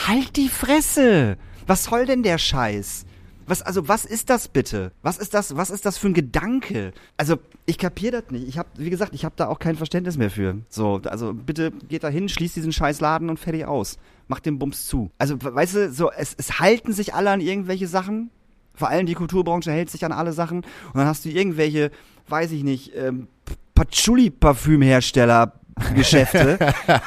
Halt 0.07 0.35
die 0.35 0.49
Fresse! 0.49 1.37
Was 1.67 1.85
soll 1.85 2.05
denn 2.05 2.21
der 2.21 2.37
Scheiß? 2.37 3.05
Was, 3.47 3.61
also, 3.61 3.87
was 3.87 4.05
ist 4.05 4.29
das 4.29 4.47
bitte? 4.47 4.91
Was 5.03 5.17
ist 5.17 5.33
das, 5.33 5.55
was 5.55 5.69
ist 5.69 5.85
das 5.85 5.97
für 5.97 6.07
ein 6.07 6.13
Gedanke? 6.13 6.93
Also, 7.15 7.37
ich 7.65 7.77
kapier 7.77 8.11
das 8.11 8.23
nicht. 8.31 8.47
Ich 8.47 8.57
hab, 8.57 8.67
wie 8.77 8.89
gesagt, 8.89 9.13
ich 9.13 9.23
habe 9.23 9.35
da 9.37 9.47
auch 9.47 9.59
kein 9.59 9.75
Verständnis 9.75 10.17
mehr 10.17 10.31
für. 10.31 10.57
So, 10.69 11.01
also, 11.05 11.33
bitte 11.33 11.71
geht 11.87 12.03
da 12.03 12.09
hin, 12.09 12.27
schließt 12.27 12.55
diesen 12.55 12.73
scheiß 12.73 13.01
Laden 13.01 13.29
und 13.29 13.39
fertig 13.39 13.65
aus. 13.65 13.97
Macht 14.27 14.45
den 14.45 14.57
Bums 14.59 14.87
zu. 14.87 15.11
Also, 15.17 15.41
we- 15.41 15.53
weißt 15.53 15.75
du, 15.75 15.91
so, 15.91 16.11
es, 16.11 16.33
es 16.37 16.59
halten 16.59 16.93
sich 16.93 17.13
alle 17.13 17.29
an 17.31 17.41
irgendwelche 17.41 17.87
Sachen. 17.87 18.31
Vor 18.73 18.89
allem 18.89 19.05
die 19.05 19.13
Kulturbranche 19.13 19.71
hält 19.71 19.89
sich 19.89 20.03
an 20.03 20.11
alle 20.11 20.33
Sachen. 20.33 20.57
Und 20.59 20.95
dann 20.95 21.07
hast 21.07 21.23
du 21.25 21.29
irgendwelche, 21.29 21.91
weiß 22.27 22.51
ich 22.51 22.63
nicht, 22.63 22.91
ähm, 22.95 23.27
Patchouli-Parfümhersteller, 23.75 25.53
Geschäfte 25.93 26.57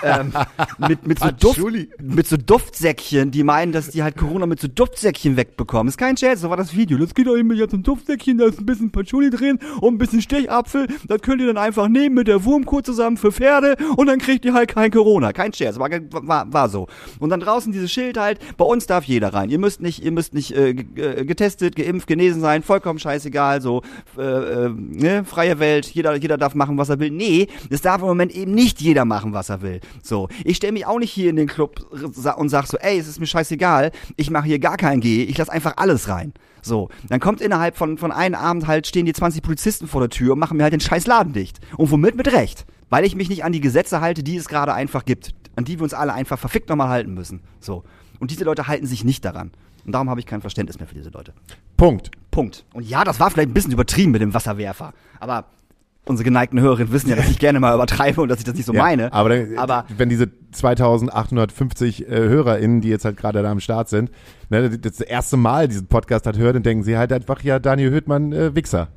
ähm, 0.02 0.32
mit, 0.76 1.06
mit, 1.06 1.18
so 1.18 1.30
Duft, 1.30 1.60
mit 2.02 2.26
so 2.26 2.36
Duftsäckchen, 2.36 3.30
die 3.30 3.42
meinen, 3.42 3.72
dass 3.72 3.88
die 3.90 4.02
halt 4.02 4.16
Corona 4.16 4.44
mit 4.44 4.60
so 4.60 4.68
Duftsäckchen 4.68 5.38
wegbekommen. 5.38 5.88
Ist 5.88 5.96
kein 5.96 6.18
Scherz, 6.18 6.42
so 6.42 6.50
war 6.50 6.58
das 6.58 6.76
Video. 6.76 6.98
Das 6.98 7.14
geht 7.14 7.26
doch 7.26 7.34
immer 7.34 7.54
jetzt 7.54 7.72
ein 7.72 7.82
Duftsäckchen, 7.82 8.36
da 8.36 8.46
ist 8.46 8.58
ein 8.58 8.66
bisschen 8.66 8.90
Patchouli 8.90 9.30
drin 9.30 9.58
und 9.80 9.94
ein 9.94 9.98
bisschen 9.98 10.20
Stechapfel. 10.20 10.86
Das 11.06 11.22
könnt 11.22 11.40
ihr 11.40 11.46
dann 11.46 11.56
einfach 11.56 11.88
nehmen 11.88 12.14
mit 12.14 12.28
der 12.28 12.44
Wurmkur 12.44 12.84
zusammen 12.84 13.16
für 13.16 13.32
Pferde 13.32 13.76
und 13.96 14.06
dann 14.06 14.18
kriegt 14.18 14.44
ihr 14.44 14.52
halt 14.52 14.68
kein 14.68 14.90
Corona. 14.90 15.32
Kein 15.32 15.54
Scherz, 15.54 15.78
war, 15.78 15.88
war, 16.10 16.52
war 16.52 16.68
so. 16.68 16.88
Und 17.20 17.30
dann 17.30 17.40
draußen 17.40 17.72
dieses 17.72 17.90
Schild 17.90 18.18
halt, 18.18 18.38
bei 18.58 18.66
uns 18.66 18.86
darf 18.86 19.04
jeder 19.04 19.32
rein. 19.32 19.48
Ihr 19.48 19.58
müsst 19.58 19.80
nicht, 19.80 20.04
ihr 20.04 20.12
müsst 20.12 20.34
nicht 20.34 20.54
äh, 20.54 20.70
äh, 20.70 21.24
getestet, 21.24 21.74
geimpft, 21.74 22.06
genesen 22.06 22.42
sein, 22.42 22.62
vollkommen 22.62 22.98
scheißegal, 22.98 23.62
so 23.62 23.82
äh, 24.18 24.22
äh, 24.22 24.68
ne, 24.68 25.24
freie 25.24 25.58
Welt, 25.58 25.86
jeder, 25.86 26.14
jeder 26.16 26.36
darf 26.36 26.54
machen, 26.54 26.76
was 26.76 26.90
er 26.90 27.00
will. 27.00 27.10
Nee, 27.10 27.48
es 27.70 27.80
darf 27.80 28.02
im 28.02 28.08
Moment 28.08 28.34
eben 28.34 28.57
nicht 28.58 28.80
jeder 28.80 29.04
machen, 29.04 29.32
was 29.32 29.50
er 29.50 29.62
will. 29.62 29.80
So, 30.02 30.28
ich 30.44 30.56
stelle 30.56 30.72
mich 30.72 30.84
auch 30.84 30.98
nicht 30.98 31.12
hier 31.12 31.30
in 31.30 31.36
den 31.36 31.46
Club 31.46 31.86
und 31.90 32.48
sag 32.48 32.66
so, 32.66 32.76
ey, 32.78 32.98
es 32.98 33.06
ist 33.06 33.20
mir 33.20 33.26
scheißegal, 33.26 33.92
ich 34.16 34.30
mache 34.30 34.46
hier 34.46 34.58
gar 34.58 34.76
kein 34.76 35.00
G, 35.00 35.22
ich 35.22 35.38
lass 35.38 35.48
einfach 35.48 35.74
alles 35.76 36.08
rein. 36.08 36.32
So, 36.60 36.88
dann 37.08 37.20
kommt 37.20 37.40
innerhalb 37.40 37.76
von, 37.76 37.98
von 37.98 38.10
einem 38.10 38.34
Abend 38.34 38.66
halt, 38.66 38.88
stehen 38.88 39.06
die 39.06 39.12
20 39.12 39.42
Polizisten 39.42 39.86
vor 39.86 40.00
der 40.00 40.10
Tür 40.10 40.32
und 40.32 40.40
machen 40.40 40.56
mir 40.56 40.64
halt 40.64 40.72
den 40.72 40.80
scheiß 40.80 41.06
Laden 41.06 41.32
dicht. 41.32 41.60
Und 41.76 41.92
womit? 41.92 42.16
Mit 42.16 42.32
Recht. 42.32 42.66
Weil 42.90 43.04
ich 43.04 43.14
mich 43.14 43.28
nicht 43.28 43.44
an 43.44 43.52
die 43.52 43.60
Gesetze 43.60 44.00
halte, 44.00 44.24
die 44.24 44.36
es 44.36 44.48
gerade 44.48 44.74
einfach 44.74 45.04
gibt. 45.04 45.34
An 45.54 45.64
die 45.64 45.78
wir 45.78 45.84
uns 45.84 45.94
alle 45.94 46.12
einfach 46.12 46.38
verfickt 46.38 46.68
nochmal 46.68 46.88
halten 46.88 47.14
müssen. 47.14 47.42
So. 47.60 47.84
Und 48.18 48.32
diese 48.32 48.44
Leute 48.44 48.66
halten 48.66 48.86
sich 48.86 49.04
nicht 49.04 49.24
daran. 49.24 49.52
Und 49.86 49.92
darum 49.92 50.10
habe 50.10 50.18
ich 50.18 50.26
kein 50.26 50.40
Verständnis 50.40 50.80
mehr 50.80 50.88
für 50.88 50.96
diese 50.96 51.10
Leute. 51.10 51.32
Punkt. 51.76 52.10
Punkt. 52.32 52.64
Und 52.74 52.88
ja, 52.88 53.04
das 53.04 53.20
war 53.20 53.30
vielleicht 53.30 53.50
ein 53.50 53.54
bisschen 53.54 53.72
übertrieben 53.72 54.10
mit 54.10 54.20
dem 54.20 54.34
Wasserwerfer. 54.34 54.92
Aber 55.20 55.46
unsere 56.04 56.24
geneigten 56.24 56.60
Hörerinnen 56.60 56.92
wissen 56.92 57.10
ja, 57.10 57.16
dass 57.16 57.28
ich 57.30 57.38
gerne 57.38 57.60
mal 57.60 57.74
übertreibe 57.74 58.20
und 58.22 58.28
dass 58.28 58.38
ich 58.38 58.44
das 58.44 58.54
nicht 58.54 58.66
so 58.66 58.72
Ja, 58.72 58.82
meine. 58.82 59.12
Aber, 59.12 59.28
dann, 59.28 59.58
aber 59.58 59.84
wenn 59.96 60.08
diese 60.08 60.28
2850 60.52 62.08
äh, 62.08 62.10
HörerInnen, 62.10 62.80
die 62.80 62.88
jetzt 62.88 63.04
halt 63.04 63.16
gerade 63.16 63.42
da 63.42 63.50
am 63.50 63.60
Start 63.60 63.88
sind, 63.88 64.10
ne, 64.50 64.70
das 64.70 64.98
das 64.98 65.00
erste 65.00 65.36
Mal 65.36 65.68
diesen 65.68 65.86
Podcast 65.86 66.26
hat 66.26 66.38
hört, 66.38 66.56
dann 66.56 66.62
denken 66.62 66.82
sie 66.84 66.96
halt 66.96 67.12
einfach, 67.12 67.42
ja, 67.42 67.58
Daniel 67.58 67.92
Hüttmann, 67.92 68.32
äh, 68.32 68.54
Wichser. 68.54 68.88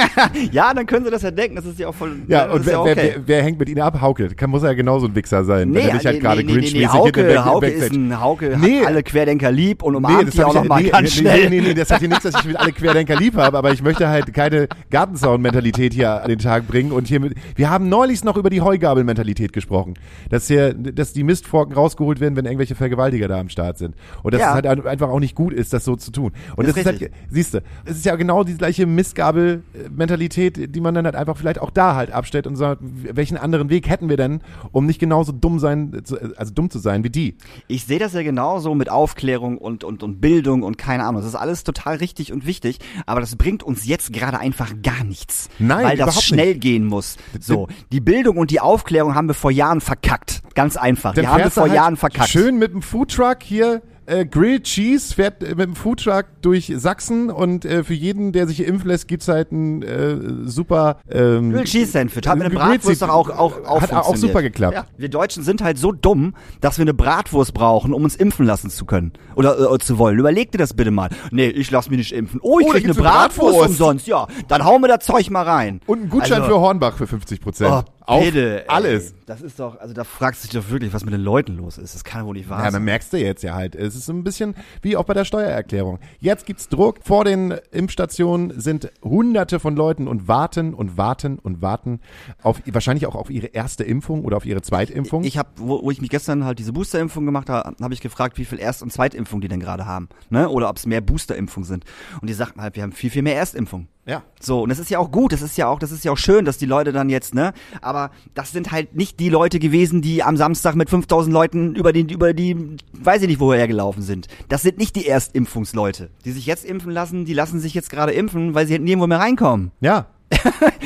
ja, 0.52 0.72
dann 0.74 0.86
können 0.86 1.04
sie 1.04 1.10
das 1.10 1.22
ja 1.22 1.30
denken. 1.30 1.56
Das 1.56 1.66
ist 1.66 1.78
ja 1.78 1.88
auch 1.88 1.94
voll. 1.94 2.16
Ja, 2.28 2.50
und 2.50 2.66
wer, 2.66 2.72
ja 2.74 2.84
wer, 2.84 2.92
okay. 2.92 3.12
wer, 3.16 3.22
wer 3.26 3.42
hängt 3.42 3.58
mit 3.58 3.68
ihnen 3.68 3.80
ab? 3.80 4.00
Hauke. 4.00 4.28
Kann, 4.34 4.50
muss 4.50 4.62
er 4.62 4.70
ja 4.70 4.74
genauso 4.74 5.06
ein 5.06 5.14
Wichser 5.14 5.44
sein. 5.44 5.70
Nee, 5.70 5.78
wenn 5.78 5.88
er 5.88 5.96
dich 5.96 6.06
halt 6.06 6.16
nee, 6.16 6.20
gerade 6.22 6.44
nee, 6.44 6.52
nee, 6.54 6.70
nee, 6.72 6.86
Hauke, 6.86 7.20
hinter 7.24 7.44
Hauke 7.44 7.66
ist 7.66 7.92
ein 7.92 8.20
Hauke 8.20 8.56
Nee. 8.58 8.80
hat 8.80 8.86
alle 8.86 9.02
Querdenker 9.02 9.50
lieb 9.50 9.82
und 9.82 9.92
Nee, 9.92 9.98
umarmt 9.98 10.28
das 10.28 10.34
die 10.34 10.44
auch 10.44 10.48
ich- 10.48 10.54
noch 10.54 10.64
mal 10.64 10.82
nee, 10.82 10.88
ganz 10.90 11.02
nee, 11.02 11.20
schnell. 11.20 11.50
Nee, 11.50 11.60
nee, 11.60 11.68
nee, 11.68 11.74
das 11.74 11.90
hat 11.90 12.00
hier 12.00 12.08
nichts, 12.08 12.24
dass 12.24 12.34
ich 12.36 12.44
mit 12.44 12.56
alle 12.56 12.72
Querdenker 12.72 13.16
lieb 13.16 13.36
habe, 13.36 13.56
aber 13.58 13.72
ich 13.72 13.82
möchte 13.82 14.08
halt 14.08 14.32
keine 14.34 14.68
Gartenzaun-Mentalität 14.90 15.94
hier 15.94 16.22
an 16.22 16.28
den 16.28 16.38
Tag 16.38 16.66
bringen 16.66 16.92
und 16.92 17.08
hier 17.08 17.20
mit, 17.20 17.34
wir 17.56 17.70
haben 17.70 17.88
neulich 17.88 18.24
noch 18.24 18.36
über 18.36 18.50
die 18.50 18.60
Heugabel-Mentalität 18.60 19.52
gesprochen. 19.52 19.94
Dass 20.30 20.46
hier, 20.48 20.74
dass 20.98 21.12
die 21.12 21.22
Mistforken 21.24 21.74
rausgeholt 21.74 22.20
werden, 22.20 22.36
wenn 22.36 22.44
irgendwelche 22.44 22.74
Vergewaltiger 22.74 23.28
da 23.28 23.38
am 23.40 23.48
Start 23.48 23.78
sind. 23.78 23.94
Und 24.22 24.34
dass 24.34 24.40
Ja. 24.40 24.48
es 24.48 24.54
halt 24.54 24.66
ein- 24.66 24.86
einfach 24.86 25.08
auch 25.08 25.20
nicht 25.20 25.34
gut 25.34 25.52
ist, 25.52 25.72
das 25.72 25.84
so 25.84 25.96
zu 25.96 26.10
tun. 26.10 26.32
Und 26.56 26.66
Das 26.66 26.74
das, 26.74 26.84
ist 26.92 27.00
halt, 27.00 27.10
siehst 27.30 27.54
du, 27.54 27.62
es 27.84 27.96
ist 27.98 28.04
ja 28.04 28.16
genau 28.16 28.44
die 28.44 28.54
gleiche 28.56 28.86
Mistgabel-Mentalität, 28.86 30.74
die 30.74 30.80
man 30.80 30.94
dann 30.94 31.04
halt 31.04 31.16
einfach 31.16 31.36
vielleicht 31.36 31.60
auch 31.60 31.70
da 31.70 31.94
halt 31.94 32.10
abstellt 32.12 32.46
und 32.46 32.56
sagt, 32.56 32.80
welchen 32.82 33.36
anderen 33.36 33.70
Weg 33.70 33.88
hätten 33.88 34.08
wir 34.08 34.16
denn, 34.16 34.40
um 34.72 34.86
nicht 34.86 34.98
genauso 34.98 35.32
dumm 35.32 35.58
sein, 35.58 36.00
zu- 36.04 36.18
also 36.36 36.52
dumm 36.52 36.70
zu 36.70 36.78
sein 36.78 37.04
wie 37.04 37.10
die. 37.10 37.36
Ich 37.66 37.84
sehe 37.86 37.98
das 37.98 38.12
ja 38.12 38.22
genauso 38.22 38.74
mit 38.74 38.90
Aufklärung 38.90 39.58
und, 39.58 39.84
und, 39.84 40.02
und 40.02 40.20
Bildung 40.20 40.62
und 40.62 40.78
keine 40.78 41.04
Ahnung. 41.04 41.20
Das 41.20 41.28
ist 41.28 41.36
alles 41.36 41.64
total 41.64 41.96
richtig 41.96 42.32
und 42.32 42.46
wichtig, 42.46 42.78
aber 43.06 43.20
das 43.20 43.36
bringt 43.36 43.62
uns 43.62 43.86
jetzt 43.86 44.12
gerade 44.12 44.38
einfach 44.38 44.72
gar 44.82 45.04
nichts. 45.04 45.48
Nein, 45.58 45.84
Weil 45.86 45.96
das 45.96 46.22
schnell 46.24 46.54
gehen 46.56 46.84
muss. 46.86 47.16
So, 47.40 47.68
die 47.92 48.00
Bildung 48.00 48.36
und 48.36 48.50
die 48.50 48.60
Aufklärung 48.60 49.14
haben 49.14 49.28
wir 49.28 49.34
vor 49.34 49.50
Jahren 49.50 49.80
verkackt. 49.80 50.42
Ganz 50.54 50.76
einfach. 50.76 50.87
Dann 50.96 51.14
die 51.14 51.26
haben 51.28 51.42
du 51.42 51.50
vor 51.50 51.64
halt 51.64 51.74
Jahren 51.74 51.96
verkackt. 51.96 52.28
Schön 52.30 52.58
mit 52.58 52.72
dem 52.72 52.82
Foodtruck 52.82 53.38
hier. 53.42 53.82
Äh, 54.06 54.24
Grilled 54.24 54.64
Cheese 54.64 55.14
fährt 55.14 55.42
äh, 55.42 55.48
mit 55.50 55.58
dem 55.66 55.76
Foodtruck 55.76 56.24
durch 56.40 56.72
Sachsen 56.76 57.28
und 57.30 57.66
äh, 57.66 57.84
für 57.84 57.92
jeden, 57.92 58.32
der 58.32 58.46
sich 58.46 58.64
impfen 58.66 58.88
lässt, 58.88 59.06
gibt's 59.06 59.28
halt 59.28 59.52
ein 59.52 59.82
äh, 59.82 60.16
super 60.48 60.96
ähm, 61.10 61.52
Grilled 61.52 61.66
Cheese 61.68 61.90
Sandwich. 61.92 62.26
Hat 62.26 62.38
mit 62.38 62.46
Grilled 62.48 62.58
Bratwurst 62.58 63.02
doch 63.02 63.10
auch, 63.10 63.28
auch, 63.28 63.64
auch 63.66 63.82
Hat 63.82 63.92
auch 63.92 64.16
super 64.16 64.40
geklappt. 64.40 64.72
Ja. 64.74 64.86
Wir 64.96 65.10
Deutschen 65.10 65.42
sind 65.42 65.62
halt 65.62 65.76
so 65.76 65.92
dumm, 65.92 66.34
dass 66.62 66.78
wir 66.78 66.84
eine 66.84 66.94
Bratwurst 66.94 67.52
brauchen, 67.52 67.92
um 67.92 68.02
uns 68.02 68.16
impfen 68.16 68.46
lassen 68.46 68.70
zu 68.70 68.86
können. 68.86 69.12
Oder 69.36 69.74
äh, 69.74 69.78
zu 69.78 69.98
wollen. 69.98 70.18
Überleg 70.18 70.52
dir 70.52 70.58
das 70.58 70.72
bitte 70.72 70.90
mal. 70.90 71.10
Nee, 71.30 71.48
ich 71.48 71.70
lass 71.70 71.90
mich 71.90 71.98
nicht 71.98 72.12
impfen. 72.12 72.40
Oh, 72.42 72.60
ich 72.60 72.66
Oh, 72.66 72.70
krieg 72.70 72.84
eine 72.84 72.94
Bratwurst, 72.94 73.36
Bratwurst. 73.58 73.68
umsonst. 73.68 74.06
Ja, 74.06 74.26
dann 74.48 74.64
hauen 74.64 74.80
wir 74.80 74.88
das 74.88 75.04
Zeug 75.04 75.28
mal 75.28 75.42
rein. 75.44 75.82
Und 75.84 76.04
ein 76.04 76.08
Gutschein 76.08 76.40
Also- 76.40 76.54
für 76.54 76.60
Hornbach 76.60 76.96
für 76.96 77.06
50 77.06 77.42
Prozent. 77.42 77.70
Oh, 77.70 77.82
auf 78.08 78.34
ey. 78.34 78.62
alles. 78.68 79.14
Das 79.26 79.42
ist 79.42 79.60
doch, 79.60 79.78
also 79.78 79.92
da 79.92 80.04
fragst 80.04 80.42
du 80.44 80.48
dich 80.48 80.58
doch 80.60 80.70
wirklich, 80.70 80.92
was 80.94 81.04
mit 81.04 81.12
den 81.12 81.20
Leuten 81.20 81.56
los 81.56 81.76
ist. 81.78 81.94
Das 81.94 82.02
kann 82.04 82.24
wohl 82.26 82.34
nicht 82.34 82.48
wahr 82.48 82.58
Ja, 82.58 82.64
dann 82.64 82.72
sein. 82.74 82.84
merkst 82.84 83.12
du 83.12 83.18
jetzt 83.18 83.42
ja 83.42 83.54
halt, 83.54 83.74
es 83.74 83.94
ist 83.94 84.06
so 84.06 84.12
ein 84.12 84.24
bisschen 84.24 84.54
wie 84.82 84.96
auch 84.96 85.04
bei 85.04 85.12
der 85.14 85.24
Steuererklärung. 85.26 85.98
Jetzt 86.18 86.46
gibt's 86.46 86.68
Druck. 86.68 87.00
Vor 87.02 87.24
den 87.24 87.54
Impfstationen 87.70 88.58
sind 88.60 88.90
hunderte 89.02 89.60
von 89.60 89.76
Leuten 89.76 90.08
und 90.08 90.28
warten 90.28 90.74
und 90.74 90.96
warten 90.96 91.38
und 91.38 91.60
warten 91.62 92.00
auf, 92.42 92.60
wahrscheinlich 92.66 93.06
auch 93.06 93.14
auf 93.14 93.28
ihre 93.30 93.48
erste 93.48 93.84
Impfung 93.84 94.24
oder 94.24 94.36
auf 94.36 94.46
ihre 94.46 94.62
Zweitimpfung. 94.62 95.24
Ich 95.24 95.36
habe, 95.38 95.48
wo, 95.56 95.82
wo 95.82 95.90
ich 95.90 96.00
mich 96.00 96.10
gestern 96.10 96.44
halt 96.44 96.58
diese 96.58 96.72
Boosterimpfung 96.72 97.26
gemacht 97.26 97.50
habe, 97.50 97.74
habe 97.82 97.94
ich 97.94 98.00
gefragt, 98.00 98.38
wie 98.38 98.44
viel 98.44 98.58
Erst- 98.58 98.82
und 98.82 98.92
Zweitimpfung 98.92 99.40
die 99.40 99.48
denn 99.48 99.60
gerade 99.60 99.86
haben, 99.86 100.08
ne? 100.30 100.48
Oder 100.48 100.70
ob 100.70 100.76
es 100.76 100.86
mehr 100.86 101.00
Boosterimpfungen 101.00 101.66
sind. 101.66 101.84
Und 102.20 102.28
die 102.30 102.34
sagten 102.34 102.60
halt, 102.62 102.76
wir 102.76 102.82
haben 102.82 102.92
viel 102.92 103.10
viel 103.10 103.22
mehr 103.22 103.36
Erstimpfungen. 103.36 103.88
ja. 104.06 104.22
So, 104.40 104.62
und 104.62 104.68
das 104.68 104.78
ist 104.78 104.88
ja 104.90 104.98
auch 105.00 105.10
gut, 105.10 105.32
das 105.32 105.42
ist 105.42 105.56
ja 105.58 105.66
auch, 105.66 105.78
das 105.80 105.90
ist 105.90 106.04
ja 106.04 106.12
auch 106.12 106.16
schön, 106.18 106.44
dass 106.44 106.58
die 106.58 106.66
Leute 106.66 106.92
dann 106.92 107.08
jetzt, 107.10 107.34
ne, 107.34 107.52
aber 107.82 107.97
das 108.34 108.52
sind 108.52 108.72
halt 108.72 108.94
nicht 108.94 109.20
die 109.20 109.28
Leute 109.28 109.58
gewesen, 109.58 110.02
die 110.02 110.22
am 110.22 110.36
Samstag 110.36 110.74
mit 110.74 110.90
5000 110.90 111.32
Leuten 111.32 111.74
über 111.74 111.92
die, 111.92 112.12
über 112.12 112.32
die, 112.32 112.56
weiß 112.92 113.22
ich 113.22 113.28
nicht, 113.28 113.40
woher 113.40 113.68
gelaufen 113.68 114.02
sind. 114.02 114.28
Das 114.48 114.62
sind 114.62 114.78
nicht 114.78 114.96
die 114.96 115.06
Erstimpfungsleute. 115.06 116.10
Die 116.24 116.32
sich 116.32 116.46
jetzt 116.46 116.64
impfen 116.64 116.92
lassen, 116.92 117.24
die 117.24 117.34
lassen 117.34 117.60
sich 117.60 117.74
jetzt 117.74 117.90
gerade 117.90 118.12
impfen, 118.12 118.54
weil 118.54 118.66
sie 118.66 118.74
halt 118.74 118.82
nirgendwo 118.82 119.06
mehr 119.06 119.20
reinkommen. 119.20 119.72
Ja. 119.80 120.06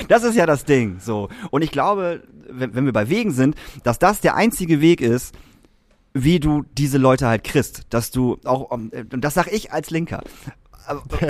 Das 0.08 0.24
ist 0.24 0.36
ja 0.36 0.44
das 0.44 0.66
Ding, 0.66 0.98
so. 0.98 1.28
Und 1.50 1.62
ich 1.62 1.70
glaube, 1.70 2.22
wenn, 2.50 2.74
wenn 2.74 2.84
wir 2.84 2.92
bei 2.92 3.08
Wegen 3.08 3.30
sind, 3.30 3.54
dass 3.82 3.98
das 3.98 4.20
der 4.20 4.34
einzige 4.34 4.82
Weg 4.82 5.00
ist, 5.00 5.34
wie 6.12 6.40
du 6.40 6.64
diese 6.76 6.98
Leute 6.98 7.26
halt 7.26 7.44
kriegst, 7.44 7.86
dass 7.90 8.10
du 8.10 8.38
auch, 8.44 8.70
ähm, 8.72 8.90
und 9.12 9.22
das 9.22 9.34
sag 9.34 9.50
ich 9.50 9.72
als 9.72 9.90
Linker, 9.90 10.22
Aber, 10.22 10.52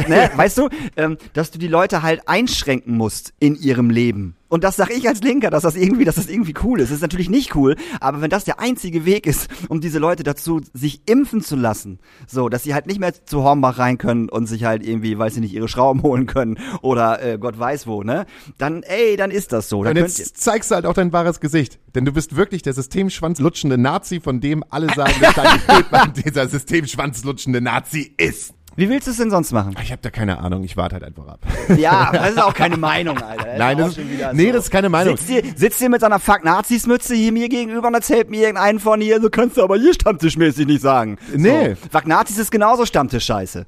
ne, 0.09 0.31
weißt 0.35 0.59
du, 0.59 0.69
ähm, 0.97 1.19
dass 1.33 1.51
du 1.51 1.59
die 1.59 1.69
Leute 1.69 2.03
halt 2.03 2.29
einschränken 2.29 2.97
musst 2.97 3.33
in 3.39 3.57
ihrem 3.57 3.91
Leben. 3.91 4.37
Und 4.53 4.65
das 4.65 4.77
sag 4.77 4.91
ich 4.91 5.09
als 5.09 5.23
Linker, 5.23 5.49
dass 5.49 5.63
das 5.63 5.77
irgendwie, 5.77 6.05
dass 6.05 6.17
das 6.17 6.29
irgendwie 6.29 6.53
cool 6.63 6.81
ist. 6.81 6.91
Das 6.91 6.97
ist 6.97 7.01
natürlich 7.01 7.31
nicht 7.31 7.57
cool, 7.57 7.75
aber 8.01 8.21
wenn 8.21 8.29
das 8.29 8.45
der 8.45 8.61
einzige 8.61 9.07
Weg 9.07 9.27
ist, 9.27 9.49
um 9.71 9.81
diese 9.81 9.99
Leute 9.99 10.25
dazu, 10.25 10.61
sich 10.75 11.01
impfen 11.07 11.41
zu 11.41 11.57
lassen, 11.57 12.01
so, 12.27 12.51
dass 12.51 12.63
sie 12.63 12.75
halt 12.75 12.87
nicht 12.87 13.01
mehr 13.01 13.15
zu 13.25 13.45
Hornbach 13.45 13.79
rein 13.79 13.97
können 13.97 14.29
und 14.29 14.45
sich 14.45 14.65
halt 14.65 14.87
irgendwie, 14.87 15.17
weiß 15.17 15.37
ich 15.37 15.41
nicht, 15.41 15.55
ihre 15.55 15.69
Schrauben 15.69 16.03
holen 16.03 16.27
können 16.27 16.59
oder 16.83 17.23
äh, 17.23 17.39
Gott 17.39 17.59
weiß 17.59 17.87
wo, 17.87 18.03
ne? 18.03 18.27
Dann, 18.59 18.83
ey, 18.83 19.17
dann 19.17 19.31
ist 19.31 19.53
das 19.53 19.71
so. 19.71 19.85
Dann 19.85 19.97
Und 19.97 20.03
jetzt 20.03 20.37
zeigst 20.37 20.71
du 20.71 20.75
halt 20.75 20.85
auch 20.85 20.93
dein 20.93 21.15
wahres 21.15 21.41
Gesicht. 21.41 21.79
Denn 21.95 22.05
du 22.05 22.13
bist 22.13 22.37
wirklich 22.37 22.61
der 22.61 22.75
systemschwanzlutschende 22.75 23.79
Nazi, 23.79 24.21
von 24.21 24.43
dem 24.43 24.63
alle 24.69 24.93
sagen, 24.93 25.15
dass 25.19 25.35
Daniel 25.35 25.61
Köhlmann 25.67 26.13
dieser 26.13 26.47
systemschwanzlutschende 26.47 27.63
Nazi 27.63 28.13
ist. 28.19 28.53
Wie 28.77 28.89
willst 28.89 29.07
du 29.07 29.11
es 29.11 29.17
denn 29.19 29.31
sonst 29.31 29.53
machen? 29.53 29.75
Ich 29.83 29.91
habe 29.93 30.01
da 30.03 30.11
keine 30.11 30.39
Ahnung, 30.39 30.65
ich 30.65 30.77
warte 30.77 30.95
halt 30.95 31.05
einfach 31.05 31.27
ab. 31.27 31.41
Ja, 31.77 32.11
das 32.13 32.31
ist 32.31 32.43
auch 32.43 32.55
keine 32.55 32.77
Meinung, 32.79 33.19
Alter. 33.21 33.45
Das 33.45 33.59
Nein, 33.59 33.79
das 33.79 33.97
ist, 33.99 34.01
nee, 34.33 34.47
so. 34.47 34.53
das 34.53 34.65
ist 34.65 34.71
keine 34.71 34.89
Meinung. 34.89 35.17
Sitzt 35.17 35.31
hier, 35.31 35.43
sitzt 35.57 35.79
hier 35.79 35.89
mit 35.91 36.01
seiner 36.01 36.19
Fuck-Nazis-Mütze 36.19 37.15
hier 37.15 37.33
mir 37.33 37.49
gegenüber 37.49 37.89
und 37.89 37.95
erzählt 37.95 38.31
mir 38.31 38.41
irgendeinen 38.43 38.79
von 38.81 39.01
hier, 39.01 39.21
du 39.21 39.31
kannst 39.31 39.59
aber 39.59 39.77
hier 39.77 39.95
stammtischmäßig 39.95 40.67
nicht 40.67 40.81
sagen. 40.83 41.19
Nee. 41.35 41.75
So. 41.75 41.89
Fuck-Nazis 41.91 42.39
ist 42.39 42.51
genauso 42.51 42.87
Stammtisch-Scheiße. 42.87 43.67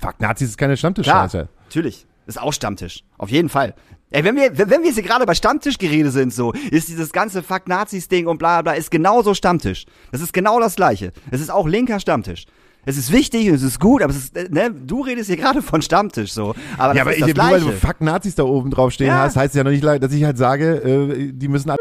Fuck, 0.00 0.20
Nazis 0.20 0.50
ist 0.50 0.58
keine 0.58 0.76
Stammtischscheiße. 0.76 1.48
natürlich. 1.64 2.06
Ist 2.26 2.40
auch 2.40 2.52
Stammtisch. 2.52 3.02
Auf 3.18 3.30
jeden 3.30 3.48
Fall. 3.48 3.74
Ey, 4.10 4.24
wenn 4.24 4.36
wir, 4.36 4.56
wenn 4.58 4.70
wenn 4.70 4.80
wir 4.80 4.86
jetzt 4.88 4.94
hier 4.94 5.02
gerade 5.02 5.26
bei 5.26 5.34
Stammtischgerede 5.34 6.10
sind, 6.10 6.32
so, 6.32 6.52
ist 6.70 6.88
dieses 6.88 7.12
ganze 7.12 7.42
Fuck-Nazis-Ding 7.42 8.26
und 8.26 8.38
bla 8.38 8.62
bla, 8.62 8.72
ist 8.72 8.90
genauso 8.90 9.34
Stammtisch. 9.34 9.86
Das 10.12 10.20
ist 10.20 10.32
genau 10.32 10.60
das 10.60 10.76
Gleiche. 10.76 11.12
Es 11.30 11.40
ist 11.40 11.50
auch 11.50 11.66
linker 11.66 11.98
Stammtisch. 11.98 12.44
Es 12.84 12.96
ist 12.96 13.12
wichtig 13.12 13.48
und 13.48 13.54
es 13.54 13.62
ist 13.62 13.78
gut, 13.78 14.02
aber 14.02 14.10
es 14.10 14.18
ist, 14.18 14.36
äh, 14.36 14.48
ne, 14.50 14.72
du 14.72 15.02
redest 15.02 15.28
hier 15.28 15.36
gerade 15.36 15.62
von 15.62 15.82
Stammtisch, 15.82 16.32
so. 16.32 16.54
Aber 16.78 16.88
das 16.88 16.96
Ja, 16.96 17.02
aber 17.02 17.12
ich, 17.16 17.20
nur 17.20 17.36
weil 17.36 17.60
du 17.60 17.70
Fuck 17.70 18.00
Nazis 18.00 18.34
da 18.34 18.42
oben 18.42 18.70
drauf 18.72 18.92
stehen 18.92 19.06
Ja. 19.06 19.20
hast, 19.20 19.36
heißt 19.36 19.54
ja 19.54 19.62
noch 19.62 19.70
nicht, 19.70 19.84
dass 19.84 20.12
ich 20.12 20.24
halt 20.24 20.36
sage, 20.36 20.76
äh, 20.82 21.32
die 21.32 21.46
müssen 21.46 21.70
alle 21.70 21.78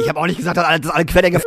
Ich 0.00 0.08
habe 0.08 0.18
auch 0.18 0.26
nicht 0.26 0.38
gesagt, 0.38 0.56
dass 0.56 0.64
alle, 0.64 0.80
dass 0.80 0.92
alle 0.92 1.04
Querdenker 1.04 1.40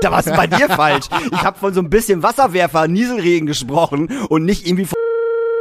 da 0.00 0.12
war 0.12 0.20
es 0.20 0.26
bei 0.26 0.46
dir 0.46 0.68
falsch. 0.68 1.06
Ich 1.32 1.42
habe 1.42 1.58
von 1.58 1.74
so 1.74 1.80
ein 1.80 1.90
bisschen 1.90 2.22
Wasserwerfer, 2.22 2.86
Nieselregen 2.86 3.46
gesprochen 3.48 4.08
und 4.28 4.44
nicht 4.44 4.64
irgendwie 4.66 4.84
von 4.84 4.96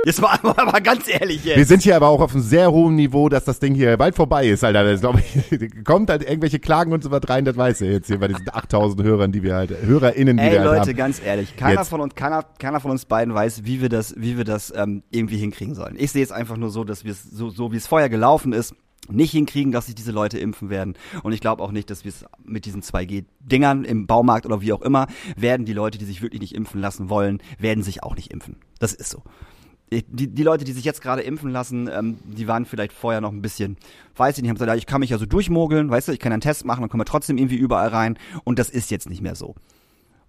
Jetzt 0.07 0.21
mal, 0.21 0.39
mal 0.41 0.81
ganz 0.81 1.05
ehrlich 1.09 1.43
Wir 1.43 1.57
jetzt. 1.57 1.67
sind 1.67 1.83
hier 1.83 1.97
aber 1.97 2.07
auch 2.07 2.21
auf 2.21 2.33
einem 2.33 2.41
sehr 2.41 2.71
hohen 2.71 2.95
Niveau, 2.95 3.27
dass 3.27 3.43
das 3.43 3.59
Ding 3.59 3.75
hier 3.75 3.97
bald 3.97 4.15
vorbei 4.15 4.47
ist, 4.47 4.63
Alter. 4.63 4.85
Das 4.85 5.01
glaube 5.01 5.19
ich, 5.19 5.83
kommt 5.83 6.09
halt 6.09 6.23
irgendwelche 6.23 6.59
Klagen 6.59 6.93
und 6.93 7.03
so 7.03 7.11
was 7.11 7.27
rein, 7.27 7.43
das 7.43 7.57
weiß 7.57 7.81
ihr 7.81 7.91
jetzt 7.91 8.07
hier 8.07 8.17
bei 8.17 8.29
diesen 8.29 8.47
8000 8.49 9.03
Hörern, 9.03 9.33
die 9.33 9.43
wir 9.43 9.55
halt, 9.55 9.69
HörerInnen, 9.69 10.37
die 10.37 10.43
Ey 10.43 10.51
wir 10.53 10.59
halt 10.61 10.69
Leute, 10.69 10.89
haben. 10.91 10.95
ganz 10.95 11.21
ehrlich, 11.21 11.57
keiner 11.57 11.81
Jetzt. 11.81 11.89
von 11.89 11.99
uns, 11.99 12.15
keiner, 12.15 12.43
keiner 12.57 12.79
von 12.79 12.91
uns 12.91 13.03
beiden 13.03 13.33
weiß, 13.33 13.65
wie 13.65 13.81
wir 13.81 13.89
das, 13.89 14.15
wie 14.17 14.37
wir 14.37 14.45
das 14.45 14.73
ähm, 14.73 15.03
irgendwie 15.11 15.37
hinkriegen 15.37 15.75
sollen. 15.75 15.95
Ich 15.99 16.13
sehe 16.13 16.23
es 16.23 16.31
einfach 16.31 16.55
nur 16.55 16.69
so, 16.69 16.85
dass 16.85 17.03
wir 17.03 17.11
es 17.11 17.23
so, 17.23 17.49
so 17.49 17.73
wie 17.73 17.77
es 17.77 17.85
vorher 17.85 18.09
gelaufen 18.09 18.53
ist, 18.53 18.75
nicht 19.09 19.31
hinkriegen, 19.31 19.73
dass 19.73 19.87
sich 19.87 19.95
diese 19.95 20.13
Leute 20.13 20.39
impfen 20.39 20.69
werden. 20.69 20.95
Und 21.23 21.33
ich 21.33 21.41
glaube 21.41 21.61
auch 21.63 21.71
nicht, 21.71 21.89
dass 21.89 22.05
wir 22.05 22.09
es 22.09 22.25
mit 22.45 22.65
diesen 22.65 22.81
2G-Dingern 22.81 23.83
im 23.83 24.07
Baumarkt 24.07 24.45
oder 24.45 24.61
wie 24.61 24.71
auch 24.71 24.81
immer, 24.81 25.07
werden 25.35 25.65
die 25.65 25.73
Leute, 25.73 25.97
die 25.97 26.05
sich 26.05 26.21
wirklich 26.21 26.41
nicht 26.41 26.55
impfen 26.55 26.79
lassen 26.79 27.09
wollen, 27.09 27.41
werden 27.59 27.83
sich 27.83 28.03
auch 28.03 28.15
nicht 28.15 28.31
impfen. 28.31 28.57
Das 28.79 28.93
ist 28.93 29.09
so. 29.09 29.23
Die, 29.89 30.27
die 30.27 30.43
Leute, 30.43 30.65
die 30.65 30.73
sich 30.73 30.83
jetzt 30.83 31.01
gerade 31.01 31.21
impfen 31.21 31.49
lassen, 31.49 31.89
ähm, 31.91 32.17
die 32.25 32.47
waren 32.47 32.65
vielleicht 32.65 32.91
vorher 32.91 33.21
noch 33.21 33.31
ein 33.31 33.41
bisschen, 33.41 33.77
weiß 34.17 34.37
ich 34.37 34.41
nicht, 34.41 34.49
haben 34.49 34.57
gesagt, 34.57 34.77
ich 34.77 34.85
kann 34.85 34.99
mich 34.99 35.11
ja 35.11 35.17
so 35.17 35.25
durchmogeln, 35.25 35.89
weißt 35.89 36.09
du, 36.09 36.11
ich 36.11 36.19
kann 36.19 36.33
einen 36.33 36.41
Test 36.41 36.65
machen 36.65 36.83
und 36.83 36.89
komme 36.89 37.05
trotzdem 37.05 37.37
irgendwie 37.37 37.55
überall 37.55 37.87
rein. 37.87 38.19
Und 38.43 38.59
das 38.59 38.69
ist 38.69 38.91
jetzt 38.91 39.09
nicht 39.09 39.21
mehr 39.21 39.35
so. 39.35 39.55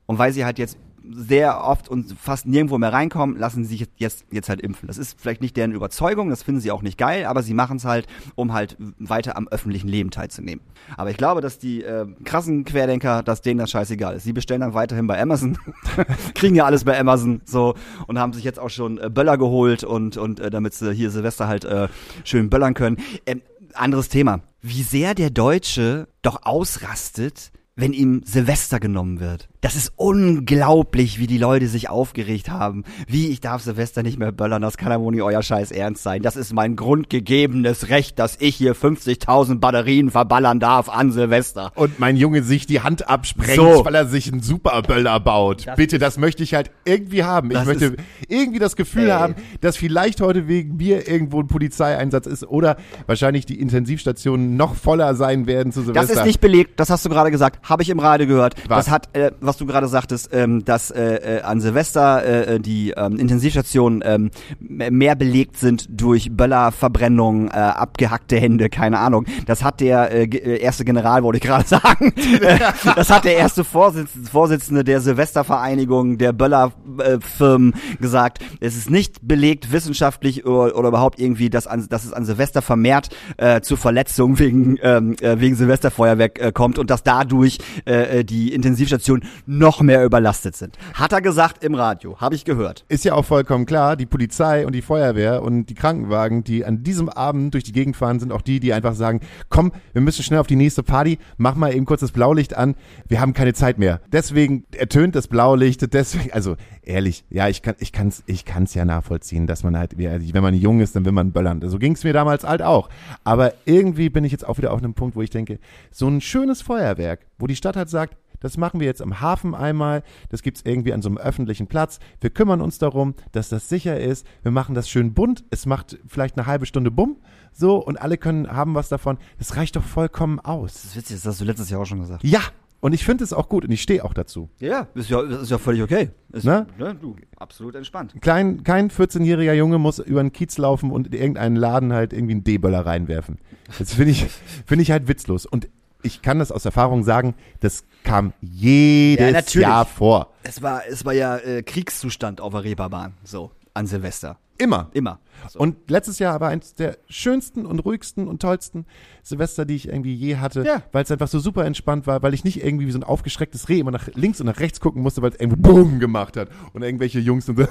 Und 0.07 0.19
weil 0.19 0.33
sie 0.33 0.45
halt 0.45 0.59
jetzt 0.59 0.79
sehr 1.11 1.65
oft 1.65 1.89
und 1.89 2.15
fast 2.19 2.47
nirgendwo 2.47 2.79
mehr 2.79 2.93
reinkommen, 2.93 3.37
lassen 3.37 3.65
sie 3.65 3.77
sich 3.77 3.89
jetzt, 3.97 4.27
jetzt 4.31 4.49
halt 4.49 4.61
impfen. 4.61 4.87
Das 4.87 4.99
ist 4.99 5.21
vielleicht 5.21 5.41
nicht 5.41 5.57
deren 5.57 5.73
Überzeugung, 5.73 6.31
das 6.31 6.43
finden 6.43 6.61
sie 6.61 6.71
auch 6.71 6.83
nicht 6.83 6.99
geil, 6.99 7.25
aber 7.25 7.43
sie 7.43 7.55
machen 7.55 7.79
es 7.79 7.85
halt, 7.85 8.07
um 8.35 8.53
halt 8.53 8.77
weiter 8.99 9.37
am 9.37 9.49
öffentlichen 9.49 9.89
Leben 9.89 10.11
teilzunehmen. 10.11 10.65
Aber 10.97 11.11
ich 11.11 11.17
glaube, 11.17 11.41
dass 11.41 11.59
die 11.59 11.83
äh, 11.83 12.07
krassen 12.25 12.65
Querdenker, 12.65 13.23
dass 13.23 13.43
denen 13.43 13.59
das 13.59 13.71
scheißegal 13.71 14.17
ist. 14.17 14.25
Sie 14.25 14.33
bestellen 14.33 14.61
dann 14.61 14.75
weiterhin 14.75 15.07
bei 15.07 15.21
Amazon, 15.21 15.59
kriegen 16.35 16.55
ja 16.55 16.65
alles 16.65 16.85
bei 16.85 16.99
Amazon 16.99 17.41
so 17.45 17.75
und 18.07 18.19
haben 18.19 18.33
sich 18.33 18.45
jetzt 18.45 18.59
auch 18.59 18.71
schon 18.71 18.99
äh, 18.99 19.11
Böller 19.11 19.39
geholt 19.39 19.85
und, 19.85 20.17
und 20.17 20.41
äh, 20.41 20.51
damit 20.51 20.75
sie 20.75 20.93
hier 20.93 21.11
Silvester 21.11 21.49
halt 21.49 21.65
äh, 21.65 21.89
schön 22.25 22.51
böllern 22.51 22.75
können. 22.75 22.99
Ähm, 23.27 23.43
anderes 23.75 24.09
Thema. 24.09 24.41
Wie 24.61 24.83
sehr 24.83 25.15
der 25.15 25.31
Deutsche 25.31 26.09
doch 26.23 26.43
ausrastet, 26.43 27.53
wenn 27.77 27.93
ihm 27.93 28.23
Silvester 28.25 28.81
genommen 28.81 29.21
wird. 29.21 29.49
Das 29.61 29.75
ist 29.75 29.93
unglaublich, 29.97 31.19
wie 31.19 31.27
die 31.27 31.39
Leute 31.39 31.67
sich 31.67 31.91
aufgeregt 31.91 32.49
haben. 32.49 32.85
Wie, 33.09 33.27
ich 33.29 33.41
darf 33.41 33.63
Silvester 33.63 34.05
nicht 34.05 34.17
mehr 34.19 34.31
böllern, 34.31 34.63
das 34.63 34.77
kann 34.77 34.93
ja 34.93 35.01
wohl 35.01 35.13
nicht 35.13 35.23
euer 35.23 35.43
Scheiß 35.43 35.73
ernst 35.73 36.05
sein. 36.05 36.23
Das 36.23 36.37
ist 36.37 36.53
mein 36.53 36.77
grundgegebenes 36.77 37.89
Recht, 37.89 38.19
dass 38.21 38.37
ich 38.39 38.55
hier 38.55 38.77
50.000 38.77 39.59
Batterien 39.59 40.11
verballern 40.11 40.61
darf 40.61 40.89
an 40.89 41.11
Silvester. 41.11 41.73
Und 41.75 41.99
mein 41.99 42.17
Junge 42.17 42.45
sich 42.45 42.67
die 42.67 42.83
Hand 42.83 43.09
absprengt, 43.09 43.57
So. 43.57 43.85
weil 43.85 43.97
er 43.97 44.07
sich 44.07 44.31
einen 44.33 44.43
Superböller 44.43 45.19
baut. 45.19 45.67
Das 45.67 45.77
Bitte, 45.77 45.99
das 45.99 46.19
möchte 46.19 46.43
ich 46.45 46.55
halt 46.55 46.71
irgendwie 46.85 47.25
haben. 47.25 47.51
Ich 47.51 47.65
möchte 47.65 47.97
irgendwie 48.29 48.61
das 48.61 48.77
Gefühl 48.77 49.07
Ey. 49.09 49.11
haben, 49.11 49.35
dass 49.61 49.77
vielleicht 49.77 50.21
heute 50.21 50.47
wegen 50.47 50.77
mir 50.77 51.09
irgendwo 51.09 51.41
ein 51.41 51.49
Polizeieinsatz 51.49 52.27
ist 52.27 52.45
oder 52.47 52.77
wahrscheinlich 53.07 53.45
die 53.45 53.59
Intensivstationen 53.61 54.57
noch 54.57 54.77
voller 54.77 55.17
sein 55.17 55.47
werden 55.47 55.73
zu 55.73 55.83
Silvester. 55.83 56.07
Das 56.15 56.17
ist 56.21 56.27
nicht 56.27 56.41
belegt, 56.41 56.79
das 56.79 56.91
hast 56.91 57.05
du 57.05 57.09
gerade 57.09 57.33
gesagt, 57.33 57.69
habe 57.69 57.83
ich 57.83 57.89
im 57.91 57.99
Radio 57.99 58.27
gehört. 58.29 58.55
Was? 58.69 58.87
Das 58.87 58.91
hat, 58.91 59.17
äh, 59.17 59.33
was 59.49 59.57
du 59.57 59.67
gerade 59.67 59.89
sagtest, 59.89 60.29
ähm, 60.33 60.65
dass 60.65 60.91
äh, 60.91 61.39
äh, 61.39 61.43
an 61.43 61.61
Silvester 61.61 62.25
äh, 62.25 62.61
die 62.61 62.91
ähm, 62.97 63.19
Intensivstationen 63.19 64.03
ähm, 64.05 64.31
mehr 64.61 65.17
belegt 65.17 65.57
sind 65.57 65.87
durch 65.91 66.31
Böllerverbrennung, 66.31 67.49
äh, 67.49 67.53
abgehackte 67.55 68.37
Hände, 68.37 68.69
keine 68.69 68.99
Ahnung. 68.99 69.25
Das 69.47 69.65
hat 69.65 69.81
der 69.81 70.13
äh, 70.13 70.25
äh, 70.25 70.61
erste 70.61 70.85
General, 70.85 71.23
wollte 71.23 71.39
ich 71.39 71.45
gerade 71.45 71.67
sagen, 71.69 72.13
äh, 72.17 72.59
das 72.95 73.11
hat 73.11 73.25
der 73.25 73.37
erste 73.37 73.65
Vorsitz 73.65 74.11
Vorsitzende 74.31 74.85
der 74.85 75.01
Silvestervereinigung 75.01 76.19
der 76.19 76.33
Böllerfirmen 76.33 77.75
gesagt. 78.01 78.39
Es 78.61 78.77
ist 78.77 78.91
nicht 78.91 79.27
belegt 79.27 79.73
wissenschaftlich 79.73 80.45
oder, 80.45 80.77
oder 80.77 80.89
überhaupt 80.89 81.19
irgendwie, 81.19 81.51
dass, 81.51 81.67
an, 81.67 81.87
dass 81.89 82.05
es 82.05 82.13
an 82.13 82.25
Silvester 82.25 82.63
vermehrt 82.63 83.09
äh, 83.39 83.61
zu 83.63 83.77
Verletzungen 83.77 84.39
wegen, 84.39 84.79
ähm, 84.83 85.17
äh, 85.21 85.41
wegen 85.41 85.57
Silvesterfeuerwerk 85.57 86.39
äh, 86.39 86.53
kommt 86.53 86.79
und 86.79 86.91
dass 86.91 87.03
dadurch 87.03 87.59
äh, 87.87 88.21
äh, 88.21 88.25
die 88.25 88.53
Intensivstationen 88.53 89.27
noch 89.47 89.81
mehr 89.81 90.05
überlastet 90.05 90.57
sind. 90.57 90.79
Hat 90.95 91.13
er 91.13 91.21
gesagt 91.21 91.65
im 91.65 91.75
Radio, 91.75 92.21
habe 92.21 92.35
ich 92.35 92.45
gehört. 92.45 92.85
Ist 92.89 93.05
ja 93.05 93.15
auch 93.15 93.25
vollkommen 93.25 93.67
klar, 93.67 93.97
die 93.97 94.07
Polizei 94.07 94.67
und 94.67 94.75
die 94.75 94.83
Feuerwehr 94.83 95.43
und 95.43 95.67
die 95.67 95.75
Krankenwagen, 95.75 96.45
die 96.45 96.65
an 96.65 96.83
diesem 96.83 97.09
Abend 97.09 97.55
durch 97.55 97.65
die 97.65 97.73
Gegend 97.73 97.97
fahren, 97.97 98.21
sind 98.21 98.33
auch 98.33 98.43
die, 98.43 98.61
die 98.61 98.73
einfach 98.73 98.95
sagen, 98.95 99.21
komm, 99.49 99.73
wir 99.93 100.03
müssen 100.03 100.23
schnell 100.23 100.41
auf 100.41 100.47
die 100.47 100.57
nächste 100.57 100.83
Party, 100.83 101.19
mach 101.37 101.55
mal 101.55 101.75
eben 101.75 101.87
kurz 101.87 102.01
das 102.01 102.13
Blaulicht 102.13 102.57
an, 102.57 102.75
wir 103.07 103.21
haben 103.21 103.33
keine 103.33 103.55
Zeit 103.55 103.79
mehr. 103.79 104.01
Deswegen 104.13 104.65
ertönt 104.77 105.15
das 105.15 105.29
Blaulicht, 105.29 105.93
deswegen, 105.93 106.33
also 106.33 106.57
ehrlich, 106.83 107.25
ja, 107.31 107.49
ich 107.49 107.63
kann 107.63 107.77
ich 107.79 107.93
kann's 107.93 108.23
ich 108.27 108.45
kann's 108.45 108.75
ja 108.75 108.85
nachvollziehen, 108.85 109.47
dass 109.47 109.63
man 109.63 109.77
halt, 109.77 109.99
wenn 109.99 110.43
man 110.43 110.55
jung 110.55 110.81
ist, 110.81 110.97
dann 110.97 111.05
will 111.05 111.13
man 111.13 111.33
böllern. 111.33 111.63
So 111.69 111.79
ging's 111.79 112.05
mir 112.05 112.13
damals 112.13 112.45
halt 112.45 112.63
auch. 112.63 112.89
Aber 113.25 113.53
irgendwie 113.65 114.09
bin 114.09 114.25
ich 114.25 114.33
jetzt 114.33 114.47
auch 114.47 114.59
wieder 114.59 114.73
auf 114.73 114.79
einem 114.79 114.95
Punkt, 114.95 115.15
wo 115.17 115.23
ich 115.23 115.31
denke, 115.31 115.59
so 115.91 116.09
ein 116.09 116.21
schönes 116.21 116.63
Feuerwerk, 116.63 117.21
wo 117.39 117.47
die 117.47 117.57
Stadt 117.57 117.77
halt 117.77 117.91
sagt, 117.91 118.17
Das 118.41 118.57
machen 118.57 118.81
wir 118.81 118.87
jetzt 118.87 119.03
am 119.03 119.21
Hafen 119.21 119.55
einmal. 119.55 120.03
Das 120.29 120.43
gibt's 120.43 120.63
irgendwie 120.65 120.93
an 120.93 121.03
so 121.03 121.09
einem 121.09 121.19
öffentlichen 121.19 121.67
Platz. 121.67 121.99
Wir 122.21 122.31
kümmern 122.31 122.61
uns 122.61 122.79
darum, 122.79 123.15
dass 123.33 123.49
das 123.49 123.69
sicher 123.69 123.99
ist. 123.99 124.27
Wir 124.43 124.51
machen 124.53 124.75
das 124.75 124.89
schön 124.89 125.15
bunt. 125.15 125.45
Es 125.51 125.67
macht 125.67 125.99
vielleicht 126.07 126.37
eine 126.39 126.47
halbe 126.47 126.67
Stunde 126.67 126.91
Bumm. 126.91 127.17
So, 127.53 127.77
und 127.77 128.01
alle 128.01 128.17
können 128.19 128.51
haben 128.51 128.75
was 128.75 128.89
davon. 128.89 129.19
Das 129.39 129.57
reicht 129.57 129.77
doch 129.77 129.83
vollkommen 129.83 130.39
aus. 130.41 130.75
Das 130.75 130.85
ist 130.85 130.97
witzig, 130.97 131.17
das 131.17 131.27
hast 131.27 131.41
du 131.41 131.45
letztes 131.45 131.71
Jahr 131.71 131.81
auch 131.81 131.87
schon 131.87 132.01
gesagt. 132.01 132.23
Ja, 132.25 132.41
und 132.81 132.93
ich 132.93 133.05
finde 133.05 133.25
es 133.25 133.33
auch 133.33 133.49
gut 133.49 133.65
und 133.65 133.73
ich 133.73 133.83
stehe 133.83 134.05
auch 134.05 134.15
dazu. 134.15 134.51
Ja, 134.61 134.87
ist 134.95 135.11
ja, 135.11 135.21
ist 135.23 135.51
ja 135.51 135.59
völlig 135.59 135.83
okay. 135.83 136.11
Ist, 136.33 136.45
Ne? 136.45 136.67
du, 137.01 137.17
absolut 137.37 137.75
entspannt. 137.75 138.15
Klein, 138.21 138.63
kein 138.63 138.89
14-jähriger 138.91 139.55
Junge 139.55 139.79
muss 139.79 139.99
über 139.99 140.21
einen 140.21 140.31
Kiez 140.33 140.59
laufen 140.59 140.93
und 140.93 141.09
in 141.09 141.13
irgendeinen 141.15 141.57
Laden 141.57 141.93
halt 141.93 142.13
irgendwie 142.13 142.35
einen 142.35 142.45
D-Böller 142.45 142.87
reinwerfen. 142.87 143.39
Das 143.79 143.95
finde 143.95 144.13
ich, 144.13 144.27
finde 144.67 144.83
ich 144.83 144.93
halt 144.93 145.09
witzlos. 145.09 145.45
Und 145.45 145.69
ich 146.03 146.23
kann 146.23 146.39
das 146.39 146.53
aus 146.53 146.65
Erfahrung 146.65 147.03
sagen, 147.03 147.35
das 147.61 147.85
kam 148.05 148.33
jedes 148.41 149.55
Ja. 149.55 149.61
Jahr 149.61 149.85
vor. 149.87 150.33
Es 150.43 150.63
war, 150.63 150.83
es 150.89 151.05
war 151.05 151.13
ja 151.13 151.37
äh, 151.39 151.63
Kriegszustand 151.63 152.41
auf 152.41 152.53
der 152.53 152.65
Reeperbahn, 152.65 153.15
so, 153.25 153.51
an 153.75 153.87
Silvester. 153.87 154.39
Immer. 154.61 154.91
Immer. 154.93 155.21
So. 155.49 155.61
Und 155.61 155.89
letztes 155.89 156.19
Jahr 156.19 156.41
war 156.41 156.49
eins 156.49 156.75
der 156.75 156.99
schönsten 157.09 157.65
und 157.65 157.79
ruhigsten 157.79 158.27
und 158.27 158.43
tollsten 158.43 158.87
Silvester, 159.23 159.65
die 159.65 159.77
ich 159.77 159.87
irgendwie 159.87 160.13
je 160.13 160.39
hatte, 160.39 160.65
Ja. 160.65 160.83
weil 160.91 161.05
es 161.05 161.13
einfach 161.13 161.29
so 161.29 161.39
super 161.39 161.65
entspannt 161.65 162.09
war, 162.09 162.23
weil 162.25 162.35
ich 162.35 162.43
nicht 162.43 162.65
irgendwie 162.65 162.89
wie 162.89 162.91
so 162.91 162.99
ein 162.99 163.05
aufgeschrecktes 163.05 163.69
Reh 163.69 163.79
immer 163.79 163.93
nach 163.93 164.09
links 164.17 164.41
und 164.41 164.47
nach 164.47 164.59
rechts 164.59 164.81
gucken 164.81 165.01
musste, 165.03 165.23
weil 165.23 165.31
es 165.31 165.39
irgendwie 165.39 165.61
BUM 165.61 166.01
gemacht 166.01 166.37
hat 166.37 166.49
und 166.73 166.83
irgendwelche 166.83 167.21
Jungs 167.21 167.47
dann 167.47 167.55
so 167.57 167.63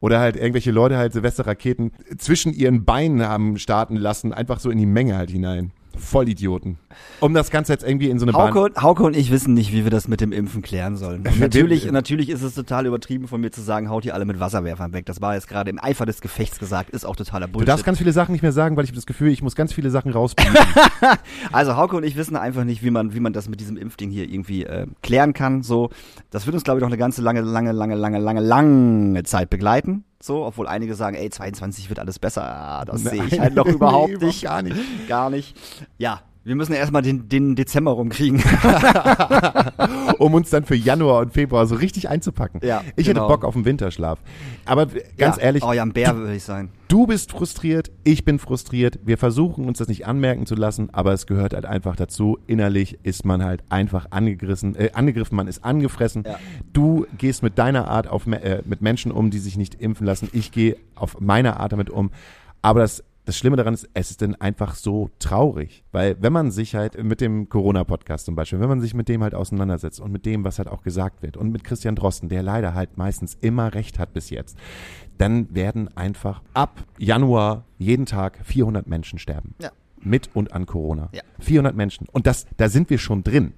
oder 0.00 0.20
halt 0.20 0.36
irgendwelche 0.36 0.72
Leute 0.72 0.98
halt 0.98 1.14
Silvesterraketen 1.14 1.92
zwischen 2.18 2.52
ihren 2.52 2.84
Beinen 2.84 3.22
haben 3.26 3.58
starten 3.58 3.96
lassen, 3.96 4.34
einfach 4.34 4.60
so 4.60 4.68
in 4.70 4.76
die 4.78 4.84
Menge 4.86 5.16
halt 5.16 5.30
hinein. 5.30 5.72
Vollidioten. 5.98 6.78
Um 7.20 7.34
das 7.34 7.50
Ganze 7.50 7.72
jetzt 7.72 7.84
irgendwie 7.84 8.10
in 8.10 8.18
so 8.18 8.24
eine 8.24 8.32
Bahn. 8.32 8.54
Hauke, 8.54 8.80
Hauke 8.80 9.02
und 9.02 9.16
ich 9.16 9.30
wissen 9.30 9.54
nicht, 9.54 9.72
wie 9.72 9.84
wir 9.84 9.90
das 9.90 10.08
mit 10.08 10.20
dem 10.20 10.32
Impfen 10.32 10.62
klären 10.62 10.96
sollen. 10.96 11.26
Und 11.26 11.40
natürlich, 11.40 11.90
natürlich 11.90 12.28
ist 12.28 12.42
es 12.42 12.54
total 12.54 12.86
übertrieben 12.86 13.28
von 13.28 13.40
mir 13.40 13.50
zu 13.50 13.60
sagen, 13.62 13.88
haut 13.88 14.04
ihr 14.04 14.14
alle 14.14 14.24
mit 14.24 14.40
Wasserwerfern 14.40 14.92
weg. 14.92 15.06
Das 15.06 15.20
war 15.20 15.34
jetzt 15.34 15.48
gerade 15.48 15.70
im 15.70 15.82
Eifer 15.82 16.06
des 16.06 16.20
Gefechts 16.20 16.58
gesagt, 16.58 16.90
ist 16.90 17.04
auch 17.04 17.16
totaler 17.16 17.46
Du 17.46 17.52
Bullshit. 17.52 17.68
darfst 17.68 17.84
ganz 17.84 17.98
viele 17.98 18.12
Sachen 18.12 18.32
nicht 18.32 18.42
mehr 18.42 18.52
sagen, 18.52 18.76
weil 18.76 18.84
ich 18.84 18.90
habe 18.90 18.96
das 18.96 19.06
Gefühl, 19.06 19.30
ich 19.30 19.42
muss 19.42 19.54
ganz 19.54 19.72
viele 19.72 19.90
Sachen 19.90 20.12
rausbieten. 20.12 20.54
Also 21.52 21.76
Hauke 21.76 21.96
und 21.96 22.04
ich 22.04 22.16
wissen 22.16 22.36
einfach 22.36 22.64
nicht, 22.64 22.82
wie 22.82 22.90
man, 22.90 23.14
wie 23.14 23.20
man 23.20 23.32
das 23.32 23.48
mit 23.48 23.60
diesem 23.60 23.76
Impfding 23.76 24.10
hier 24.10 24.28
irgendwie 24.28 24.64
äh, 24.64 24.86
klären 25.02 25.32
kann. 25.32 25.62
So, 25.62 25.90
das 26.30 26.46
wird 26.46 26.54
uns, 26.54 26.64
glaube 26.64 26.78
ich, 26.78 26.82
noch 26.82 26.88
eine 26.88 26.96
ganze 26.96 27.22
lange, 27.22 27.40
lange, 27.40 27.72
lange, 27.72 27.94
lange, 27.94 28.18
lange, 28.18 28.40
lange 28.40 29.22
Zeit 29.24 29.50
begleiten. 29.50 30.04
So, 30.24 30.44
obwohl 30.46 30.68
einige 30.68 30.94
sagen, 30.94 31.16
ey, 31.16 31.28
22 31.30 31.88
wird 31.88 31.98
alles 31.98 32.20
besser. 32.20 32.44
Ah, 32.44 32.84
Das 32.84 33.02
sehe 33.02 33.24
ich 33.24 33.40
halt 33.40 33.56
noch 33.56 33.66
überhaupt 33.66 34.20
Nee, 34.20 34.26
nicht. 34.26 34.44
Gar 34.44 34.62
nicht. 34.62 34.76
Gar 35.08 35.30
nicht. 35.30 35.56
Ja, 35.98 36.20
wir 36.44 36.54
müssen 36.54 36.74
erstmal 36.74 37.02
den, 37.02 37.28
den 37.28 37.56
Dezember 37.56 37.90
rumkriegen. 37.90 38.38
um 40.22 40.34
uns 40.34 40.50
dann 40.50 40.64
für 40.64 40.76
Januar 40.76 41.20
und 41.20 41.32
Februar 41.32 41.66
so 41.66 41.74
richtig 41.74 42.08
einzupacken. 42.08 42.60
Ja, 42.62 42.82
ich 42.96 43.06
genau. 43.06 43.22
hätte 43.22 43.28
Bock 43.28 43.44
auf 43.44 43.54
den 43.54 43.64
Winterschlaf. 43.64 44.20
Aber 44.64 44.86
ganz 45.18 45.36
ja. 45.36 45.42
ehrlich, 45.42 45.64
Oh 45.64 45.72
ja, 45.72 45.82
ein 45.82 45.92
Bär 45.92 46.16
will 46.16 46.34
ich 46.34 46.44
sein. 46.44 46.70
du 46.88 47.06
bist 47.06 47.32
frustriert, 47.32 47.90
ich 48.04 48.24
bin 48.24 48.38
frustriert. 48.38 49.00
Wir 49.04 49.18
versuchen 49.18 49.66
uns 49.66 49.78
das 49.78 49.88
nicht 49.88 50.06
anmerken 50.06 50.46
zu 50.46 50.54
lassen, 50.54 50.90
aber 50.92 51.12
es 51.12 51.26
gehört 51.26 51.54
halt 51.54 51.66
einfach 51.66 51.96
dazu. 51.96 52.38
Innerlich 52.46 52.98
ist 53.02 53.24
man 53.24 53.42
halt 53.42 53.64
einfach 53.68 54.06
angegriffen, 54.10 54.76
äh, 54.76 54.90
angegriffen, 54.94 55.36
man 55.36 55.48
ist 55.48 55.64
angefressen. 55.64 56.22
Ja. 56.24 56.38
Du 56.72 57.06
gehst 57.18 57.42
mit 57.42 57.58
deiner 57.58 57.88
Art 57.88 58.06
auf, 58.06 58.26
äh, 58.28 58.62
mit 58.64 58.80
Menschen 58.80 59.10
um, 59.10 59.30
die 59.30 59.38
sich 59.38 59.56
nicht 59.56 59.74
impfen 59.74 60.06
lassen. 60.06 60.28
Ich 60.32 60.52
gehe 60.52 60.76
auf 60.94 61.20
meine 61.20 61.58
Art 61.58 61.72
damit 61.72 61.90
um. 61.90 62.12
Aber 62.62 62.80
das 62.80 63.02
das 63.24 63.36
Schlimme 63.36 63.56
daran 63.56 63.74
ist, 63.74 63.88
es 63.94 64.10
ist 64.10 64.22
dann 64.22 64.34
einfach 64.34 64.74
so 64.74 65.10
traurig. 65.18 65.84
Weil 65.92 66.16
wenn 66.20 66.32
man 66.32 66.50
sich 66.50 66.74
halt 66.74 67.02
mit 67.02 67.20
dem 67.20 67.48
Corona-Podcast 67.48 68.26
zum 68.26 68.34
Beispiel, 68.34 68.60
wenn 68.60 68.68
man 68.68 68.80
sich 68.80 68.94
mit 68.94 69.08
dem 69.08 69.22
halt 69.22 69.34
auseinandersetzt 69.34 70.00
und 70.00 70.10
mit 70.10 70.26
dem, 70.26 70.44
was 70.44 70.58
halt 70.58 70.68
auch 70.68 70.82
gesagt 70.82 71.22
wird 71.22 71.36
und 71.36 71.52
mit 71.52 71.64
Christian 71.64 71.94
Drosten, 71.94 72.28
der 72.28 72.42
leider 72.42 72.74
halt 72.74 72.96
meistens 72.96 73.36
immer 73.40 73.74
recht 73.74 73.98
hat 73.98 74.12
bis 74.12 74.30
jetzt, 74.30 74.58
dann 75.18 75.54
werden 75.54 75.94
einfach 75.96 76.42
ab 76.54 76.84
Januar 76.98 77.64
jeden 77.78 78.06
Tag 78.06 78.40
400 78.44 78.86
Menschen 78.86 79.18
sterben. 79.18 79.54
Ja. 79.60 79.70
Mit 80.00 80.30
und 80.34 80.52
an 80.52 80.66
Corona. 80.66 81.10
Ja. 81.12 81.22
400 81.38 81.76
Menschen. 81.76 82.08
Und 82.10 82.26
das, 82.26 82.46
da 82.56 82.68
sind 82.68 82.90
wir 82.90 82.98
schon 82.98 83.22
drin. 83.22 83.54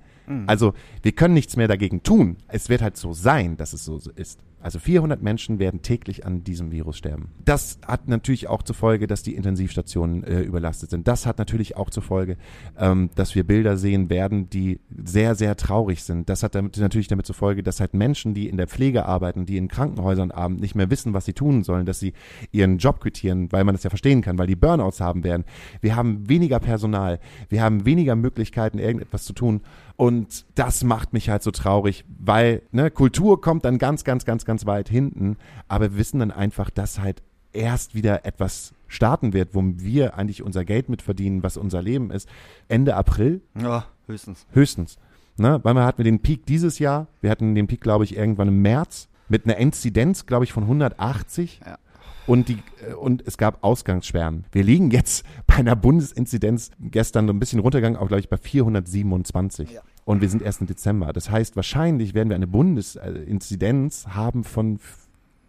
Also 0.46 0.72
wir 1.02 1.12
können 1.12 1.34
nichts 1.34 1.56
mehr 1.56 1.68
dagegen 1.68 2.02
tun. 2.02 2.38
Es 2.48 2.70
wird 2.70 2.80
halt 2.80 2.96
so 2.96 3.12
sein, 3.12 3.56
dass 3.58 3.74
es 3.74 3.84
so 3.84 4.00
ist. 4.16 4.40
Also 4.64 4.78
400 4.78 5.20
Menschen 5.20 5.58
werden 5.58 5.82
täglich 5.82 6.24
an 6.24 6.42
diesem 6.42 6.72
Virus 6.72 6.96
sterben. 6.96 7.28
Das 7.44 7.78
hat 7.86 8.08
natürlich 8.08 8.48
auch 8.48 8.62
zur 8.62 8.74
Folge, 8.74 9.06
dass 9.06 9.22
die 9.22 9.34
Intensivstationen 9.34 10.24
äh, 10.24 10.40
überlastet 10.40 10.88
sind. 10.88 11.06
Das 11.06 11.26
hat 11.26 11.36
natürlich 11.36 11.76
auch 11.76 11.90
zur 11.90 12.02
Folge, 12.02 12.38
ähm, 12.78 13.10
dass 13.14 13.34
wir 13.34 13.44
Bilder 13.44 13.76
sehen 13.76 14.08
werden, 14.08 14.48
die 14.48 14.80
sehr, 15.04 15.34
sehr 15.34 15.56
traurig 15.56 16.02
sind. 16.02 16.30
Das 16.30 16.42
hat 16.42 16.54
damit, 16.54 16.78
natürlich 16.78 17.08
damit 17.08 17.26
zur 17.26 17.34
Folge, 17.34 17.62
dass 17.62 17.78
halt 17.78 17.92
Menschen, 17.92 18.32
die 18.32 18.48
in 18.48 18.56
der 18.56 18.66
Pflege 18.66 19.04
arbeiten, 19.04 19.44
die 19.44 19.58
in 19.58 19.68
Krankenhäusern 19.68 20.30
arbeiten, 20.30 20.62
nicht 20.62 20.74
mehr 20.74 20.88
wissen, 20.88 21.12
was 21.12 21.26
sie 21.26 21.34
tun 21.34 21.62
sollen, 21.62 21.84
dass 21.84 22.00
sie 22.00 22.14
ihren 22.50 22.78
Job 22.78 23.00
quittieren, 23.00 23.52
weil 23.52 23.64
man 23.64 23.74
das 23.74 23.84
ja 23.84 23.90
verstehen 23.90 24.22
kann, 24.22 24.38
weil 24.38 24.46
die 24.46 24.56
Burnouts 24.56 24.98
haben 24.98 25.24
werden. 25.24 25.44
Wir 25.82 25.94
haben 25.94 26.26
weniger 26.26 26.58
Personal, 26.58 27.20
wir 27.50 27.62
haben 27.62 27.84
weniger 27.84 28.16
Möglichkeiten, 28.16 28.78
irgendetwas 28.78 29.24
zu 29.24 29.34
tun. 29.34 29.60
Und 29.96 30.44
das 30.56 30.82
macht 30.82 31.12
mich 31.12 31.28
halt 31.28 31.42
so 31.42 31.52
traurig, 31.52 32.04
weil 32.18 32.62
ne, 32.72 32.90
Kultur 32.90 33.40
kommt 33.40 33.64
dann 33.64 33.78
ganz, 33.78 34.02
ganz, 34.04 34.24
ganz, 34.24 34.44
ganz 34.44 34.66
weit 34.66 34.88
hinten. 34.88 35.36
Aber 35.68 35.92
wir 35.92 35.98
wissen 35.98 36.18
dann 36.18 36.32
einfach, 36.32 36.70
dass 36.70 36.98
halt 36.98 37.22
erst 37.52 37.94
wieder 37.94 38.26
etwas 38.26 38.74
starten 38.88 39.32
wird, 39.32 39.54
wo 39.54 39.62
wir 39.64 40.16
eigentlich 40.18 40.42
unser 40.42 40.64
Geld 40.64 40.88
mitverdienen, 40.88 41.42
was 41.42 41.56
unser 41.56 41.80
Leben 41.80 42.10
ist. 42.10 42.28
Ende 42.68 42.96
April 42.96 43.40
Ja, 43.56 43.86
höchstens. 44.06 44.46
höchstens. 44.52 44.98
Ne? 45.36 45.60
Weil 45.62 45.74
wir 45.74 45.84
hatten 45.84 45.98
wir 45.98 46.04
den 46.04 46.20
Peak 46.20 46.46
dieses 46.46 46.78
Jahr. 46.80 47.06
Wir 47.20 47.30
hatten 47.30 47.54
den 47.54 47.66
Peak, 47.68 47.80
glaube 47.80 48.04
ich, 48.04 48.16
irgendwann 48.16 48.48
im 48.48 48.62
März 48.62 49.08
mit 49.28 49.44
einer 49.46 49.56
Inzidenz, 49.56 50.26
glaube 50.26 50.44
ich, 50.44 50.52
von 50.52 50.64
180. 50.64 51.60
Ja. 51.64 51.78
Und, 52.26 52.48
die, 52.48 52.58
äh, 52.88 52.94
und 52.94 53.22
es 53.26 53.36
gab 53.36 53.62
Ausgangssperren. 53.62 54.44
Wir 54.52 54.64
liegen 54.64 54.90
jetzt 54.90 55.24
bei 55.46 55.56
einer 55.56 55.76
Bundesinzidenz 55.76 56.70
gestern 56.80 57.26
so 57.26 57.32
ein 57.32 57.38
bisschen 57.38 57.60
runtergegangen, 57.60 57.98
auch 57.98 58.08
glaube 58.08 58.20
ich 58.20 58.28
bei 58.28 58.36
427. 58.36 59.70
Ja. 59.70 59.80
Und 60.04 60.20
wir 60.20 60.28
sind 60.28 60.42
erst 60.42 60.60
im 60.60 60.66
Dezember. 60.66 61.12
Das 61.12 61.30
heißt, 61.30 61.56
wahrscheinlich 61.56 62.12
werden 62.12 62.28
wir 62.28 62.36
eine 62.36 62.46
Bundesinzidenz 62.46 64.08
haben 64.08 64.44
von 64.44 64.78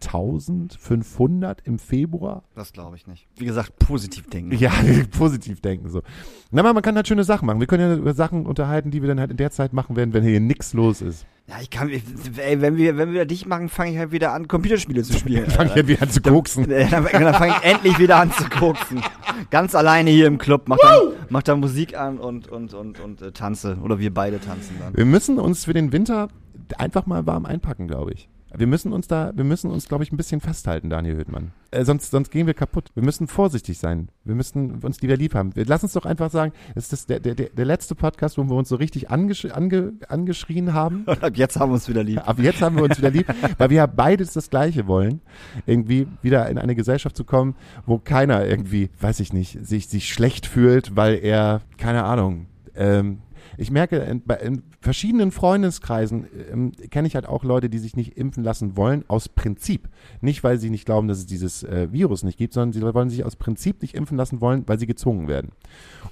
1500 0.04 1.60
im 1.64 1.78
Februar. 1.78 2.44
Das 2.54 2.72
glaube 2.72 2.96
ich 2.96 3.06
nicht. 3.06 3.26
Wie 3.36 3.44
gesagt, 3.44 3.78
positiv 3.78 4.28
denken. 4.28 4.56
Ja, 4.56 4.72
positiv 5.18 5.60
denken 5.60 5.88
so. 5.88 6.02
Na, 6.50 6.60
aber 6.62 6.74
man 6.74 6.82
kann 6.82 6.96
halt 6.96 7.08
schöne 7.08 7.24
Sachen 7.24 7.46
machen. 7.46 7.60
Wir 7.60 7.66
können 7.66 7.90
ja 7.90 7.96
über 7.96 8.14
Sachen 8.14 8.46
unterhalten, 8.46 8.90
die 8.90 9.02
wir 9.02 9.08
dann 9.08 9.20
halt 9.20 9.30
in 9.30 9.36
der 9.36 9.50
Zeit 9.50 9.72
machen 9.72 9.96
werden, 9.96 10.12
wenn 10.14 10.22
hier 10.24 10.40
nichts 10.40 10.72
los 10.72 11.02
ist. 11.02 11.26
Ja, 11.48 11.56
ich 11.60 11.70
kann, 11.70 11.88
ey, 11.88 12.60
wenn 12.60 12.76
wir, 12.76 12.96
wenn 12.96 13.12
wir 13.12 13.24
dich 13.24 13.46
machen, 13.46 13.68
fange 13.68 13.92
ich 13.92 13.98
halt 13.98 14.10
wieder 14.10 14.32
an, 14.32 14.48
Computerspiele 14.48 15.04
zu 15.04 15.12
spielen. 15.12 15.48
Fangen 15.50 15.74
wir 15.74 15.86
wieder 15.86 16.02
an 16.02 16.10
zu 16.10 16.20
koksen. 16.20 16.68
Äh, 16.70 16.88
Dann, 16.88 17.04
dann 17.04 17.34
fange 17.34 17.54
ich 17.56 17.62
endlich 17.70 17.98
wieder 18.00 18.16
an 18.16 18.32
zu 18.32 18.48
koksen. 18.48 19.00
Ganz 19.50 19.76
alleine 19.76 20.10
hier 20.10 20.26
im 20.26 20.38
Club, 20.38 20.68
mach 20.68 20.78
dann, 20.78 21.12
mach 21.28 21.42
dann 21.44 21.60
Musik 21.60 21.96
an 21.96 22.18
und, 22.18 22.48
und, 22.48 22.74
und, 22.74 22.98
und 22.98 23.22
äh, 23.22 23.30
tanze. 23.30 23.78
Oder 23.80 24.00
wir 24.00 24.12
beide 24.12 24.40
tanzen 24.40 24.74
dann. 24.80 24.96
Wir 24.96 25.04
müssen 25.04 25.38
uns 25.38 25.66
für 25.66 25.72
den 25.72 25.92
Winter 25.92 26.28
einfach 26.78 27.06
mal 27.06 27.26
warm 27.26 27.46
einpacken, 27.46 27.86
glaube 27.86 28.12
ich. 28.12 28.28
Wir 28.54 28.66
müssen 28.66 28.92
uns 28.92 29.08
da, 29.08 29.32
wir 29.34 29.44
müssen 29.44 29.70
uns, 29.70 29.88
glaube 29.88 30.04
ich, 30.04 30.12
ein 30.12 30.16
bisschen 30.16 30.40
festhalten, 30.40 30.88
Daniel 30.88 31.16
Höhtmann. 31.16 31.50
Äh, 31.72 31.84
sonst, 31.84 32.10
sonst 32.10 32.30
gehen 32.30 32.46
wir 32.46 32.54
kaputt. 32.54 32.90
Wir 32.94 33.02
müssen 33.02 33.26
vorsichtig 33.26 33.78
sein. 33.78 34.08
Wir 34.24 34.34
müssen 34.34 34.82
uns 34.82 35.02
wieder 35.02 35.16
lieb 35.16 35.34
haben. 35.34 35.54
Wir, 35.56 35.64
lass 35.66 35.82
uns 35.82 35.92
doch 35.94 36.06
einfach 36.06 36.30
sagen, 36.30 36.52
es 36.74 36.92
ist 36.92 37.10
der, 37.10 37.20
der 37.20 37.34
der 37.34 37.64
letzte 37.64 37.94
Podcast, 37.94 38.38
wo 38.38 38.44
wir 38.44 38.54
uns 38.54 38.68
so 38.68 38.76
richtig 38.76 39.10
angesch 39.10 39.46
ange 39.46 39.94
angeschrien 40.08 40.72
haben. 40.72 41.04
Und 41.06 41.22
ab 41.24 41.36
jetzt 41.36 41.58
haben 41.58 41.70
wir 41.70 41.74
uns 41.74 41.88
wieder 41.88 42.04
lieb. 42.04 42.26
Ab 42.26 42.38
jetzt 42.38 42.62
haben 42.62 42.76
wir 42.76 42.84
uns 42.84 42.98
wieder 42.98 43.10
lieb, 43.10 43.26
weil 43.58 43.70
wir 43.70 43.76
ja 43.78 43.86
beides 43.86 44.32
das 44.32 44.48
Gleiche 44.48 44.86
wollen. 44.86 45.20
Irgendwie 45.66 46.06
wieder 46.22 46.48
in 46.48 46.58
eine 46.58 46.76
Gesellschaft 46.76 47.16
zu 47.16 47.24
kommen, 47.24 47.56
wo 47.84 47.98
keiner 47.98 48.46
irgendwie, 48.46 48.90
weiß 49.00 49.20
ich 49.20 49.32
nicht, 49.32 49.66
sich, 49.66 49.88
sich 49.88 50.08
schlecht 50.08 50.46
fühlt, 50.46 50.94
weil 50.94 51.16
er, 51.16 51.62
keine 51.78 52.04
Ahnung, 52.04 52.46
ähm, 52.76 53.18
ich 53.58 53.70
merke, 53.70 53.96
in, 53.98 54.22
in 54.42 54.62
verschiedenen 54.80 55.30
Freundeskreisen 55.30 56.26
ähm, 56.50 56.72
kenne 56.90 57.08
ich 57.08 57.14
halt 57.14 57.26
auch 57.26 57.44
Leute, 57.44 57.68
die 57.68 57.78
sich 57.78 57.96
nicht 57.96 58.16
impfen 58.16 58.44
lassen 58.44 58.76
wollen, 58.76 59.04
aus 59.08 59.28
Prinzip. 59.28 59.88
Nicht, 60.20 60.44
weil 60.44 60.58
sie 60.58 60.70
nicht 60.70 60.86
glauben, 60.86 61.08
dass 61.08 61.18
es 61.18 61.26
dieses 61.26 61.62
äh, 61.62 61.88
Virus 61.92 62.22
nicht 62.22 62.38
gibt, 62.38 62.52
sondern 62.52 62.72
sie 62.72 62.82
wollen 62.82 63.10
sich 63.10 63.24
aus 63.24 63.36
Prinzip 63.36 63.82
nicht 63.82 63.94
impfen 63.94 64.16
lassen 64.16 64.40
wollen, 64.40 64.64
weil 64.66 64.78
sie 64.78 64.86
gezwungen 64.86 65.28
werden. 65.28 65.52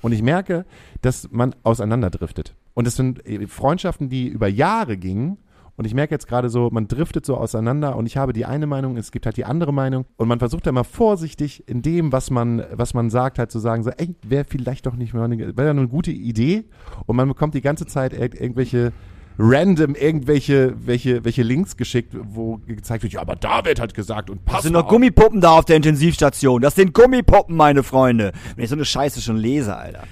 Und 0.03 0.13
ich 0.13 0.23
merke, 0.23 0.65
dass 1.03 1.31
man 1.31 1.55
auseinanderdriftet. 1.63 2.55
Und 2.75 2.87
es 2.87 2.97
sind 2.97 3.25
äh, 3.27 3.47
Freundschaften, 3.47 4.09
die 4.09 4.29
über 4.29 4.49
Jahre 4.49 4.97
gingen. 4.97 5.39
Und 5.77 5.87
ich 5.87 5.95
merke 5.95 6.15
jetzt 6.15 6.29
gerade 6.29 6.49
so, 6.49 6.69
man 6.71 6.87
driftet 6.87 7.27
so 7.27 7.37
auseinander 7.37 7.97
und 7.97 8.07
ich 8.07 8.17
habe 8.17 8.33
die 8.33 8.45
eine 8.45 8.67
Meinung, 8.67 8.97
es 8.97 9.11
gibt 9.11 9.27
halt 9.27 9.37
die 9.37 9.45
andere 9.45 9.73
Meinung 9.73 10.05
und 10.17 10.29
man 10.29 10.39
versucht 10.39 10.67
da 10.67 10.73
mal 10.73 10.85
vorsichtig 10.85 11.69
in 11.69 11.83
dem, 11.83 12.13
was 12.13 12.31
man, 12.31 12.65
was 12.73 12.95
man 12.95 13.11
sagt, 13.11 13.39
halt 13.39 13.51
zu 13.51 13.59
sagen, 13.59 13.83
so, 13.83 13.91
ey, 13.91 14.15
wäre 14.25 14.45
vielleicht 14.45 14.87
doch 14.87 14.95
nicht 14.95 15.15
mehr 15.15 15.25
eine, 15.25 15.57
wäre 15.57 15.71
eine 15.71 15.89
gute 15.89 16.13
Idee 16.13 16.65
und 17.07 17.17
man 17.17 17.27
bekommt 17.27 17.55
die 17.55 17.61
ganze 17.61 17.87
Zeit 17.87 18.13
ir 18.13 18.41
irgendwelche 18.41 18.93
random 19.37 19.97
irgendwelche 19.97 20.75
welche, 20.87 21.25
welche 21.25 21.43
Links 21.43 21.77
geschickt, 21.77 22.15
wo 22.23 22.59
gezeigt 22.67 23.03
wird, 23.03 23.15
ja, 23.15 23.21
aber 23.21 23.35
da 23.35 23.65
wird 23.65 23.81
halt 23.81 23.95
gesagt 23.95 24.31
und 24.31 24.45
pass 24.45 24.59
Das 24.59 24.63
sind 24.65 24.75
noch 24.75 24.87
Gummipuppen 24.87 25.41
da 25.41 25.59
auf 25.59 25.65
der 25.65 25.77
Intensivstation. 25.77 26.63
Das 26.63 26.77
sind 26.77 26.95
Gummipuppen, 26.95 27.57
meine 27.57 27.83
Freunde. 27.83 28.33
Wenn 28.55 28.65
ich 28.65 28.71
so 28.71 28.77
eine 28.77 28.85
Scheiße 28.85 29.21
schon 29.21 29.37
lese, 29.37 29.77
Alter. 29.77 30.05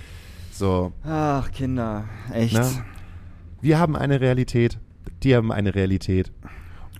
So, 0.51 0.93
Ach, 1.05 1.51
Kinder. 1.53 2.05
Echt. 2.33 2.55
Ne? 2.55 2.67
Wir 3.61 3.79
haben 3.79 3.95
eine 3.95 4.21
Realität, 4.21 4.79
die 5.25 5.35
haben 5.35 5.53
eine 5.53 5.75
Realität. 5.75 6.31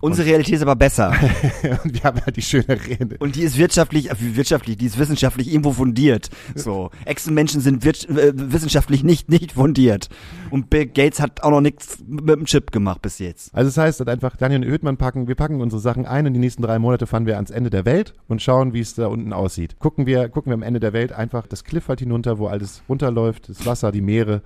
Unsere 0.03 0.27
Realität 0.27 0.55
ist 0.55 0.61
aber 0.61 0.75
besser. 0.75 1.13
Und 1.85 1.93
wir 1.93 2.03
haben 2.03 2.19
halt 2.25 2.35
die 2.35 2.41
schöne 2.41 2.67
Rede. 2.67 3.15
Und 3.19 3.37
die 3.37 3.43
ist 3.43 3.57
wirtschaftlich, 3.57 4.11
äh, 4.11 4.35
wirtschaftlich, 4.35 4.75
die 4.75 4.85
ist 4.85 4.99
wissenschaftlich 4.99 5.49
irgendwo 5.49 5.71
fundiert. 5.71 6.29
So. 6.55 6.89
Echsenmenschen 7.05 7.61
sind 7.61 7.85
äh, 7.85 8.33
wissenschaftlich 8.35 9.05
nicht, 9.05 9.29
nicht 9.29 9.53
fundiert. 9.53 10.09
Und 10.49 10.69
Bill 10.69 10.87
Gates 10.87 11.21
hat 11.21 11.41
auch 11.41 11.51
noch 11.51 11.61
nichts 11.61 11.99
mit 12.05 12.35
dem 12.35 12.43
Chip 12.43 12.73
gemacht 12.73 13.01
bis 13.01 13.19
jetzt. 13.19 13.55
Also 13.55 13.69
das 13.69 13.77
heißt 13.77 13.99
halt 13.99 14.09
einfach, 14.09 14.35
Daniel 14.35 14.65
und 14.65 14.67
Ödmann 14.67 14.97
packen, 14.97 15.29
wir 15.29 15.35
packen 15.35 15.61
unsere 15.61 15.81
Sachen 15.81 16.05
ein 16.05 16.27
und 16.27 16.33
die 16.33 16.39
nächsten 16.41 16.63
drei 16.63 16.79
Monate 16.79 17.07
fahren 17.07 17.25
wir 17.25 17.35
ans 17.35 17.49
Ende 17.49 17.69
der 17.69 17.85
Welt 17.85 18.13
und 18.27 18.41
schauen, 18.41 18.73
wie 18.73 18.81
es 18.81 18.95
da 18.95 19.07
unten 19.07 19.31
aussieht. 19.31 19.79
Gucken 19.79 20.05
wir, 20.05 20.27
gucken 20.27 20.49
wir 20.49 20.55
am 20.55 20.63
Ende 20.63 20.81
der 20.81 20.91
Welt 20.91 21.13
einfach 21.13 21.47
das 21.47 21.63
Cliff 21.63 21.87
halt 21.87 21.99
hinunter, 21.99 22.39
wo 22.39 22.47
alles 22.47 22.83
runterläuft, 22.89 23.47
das 23.47 23.65
Wasser, 23.65 23.93
die 23.93 24.01
Meere 24.01 24.41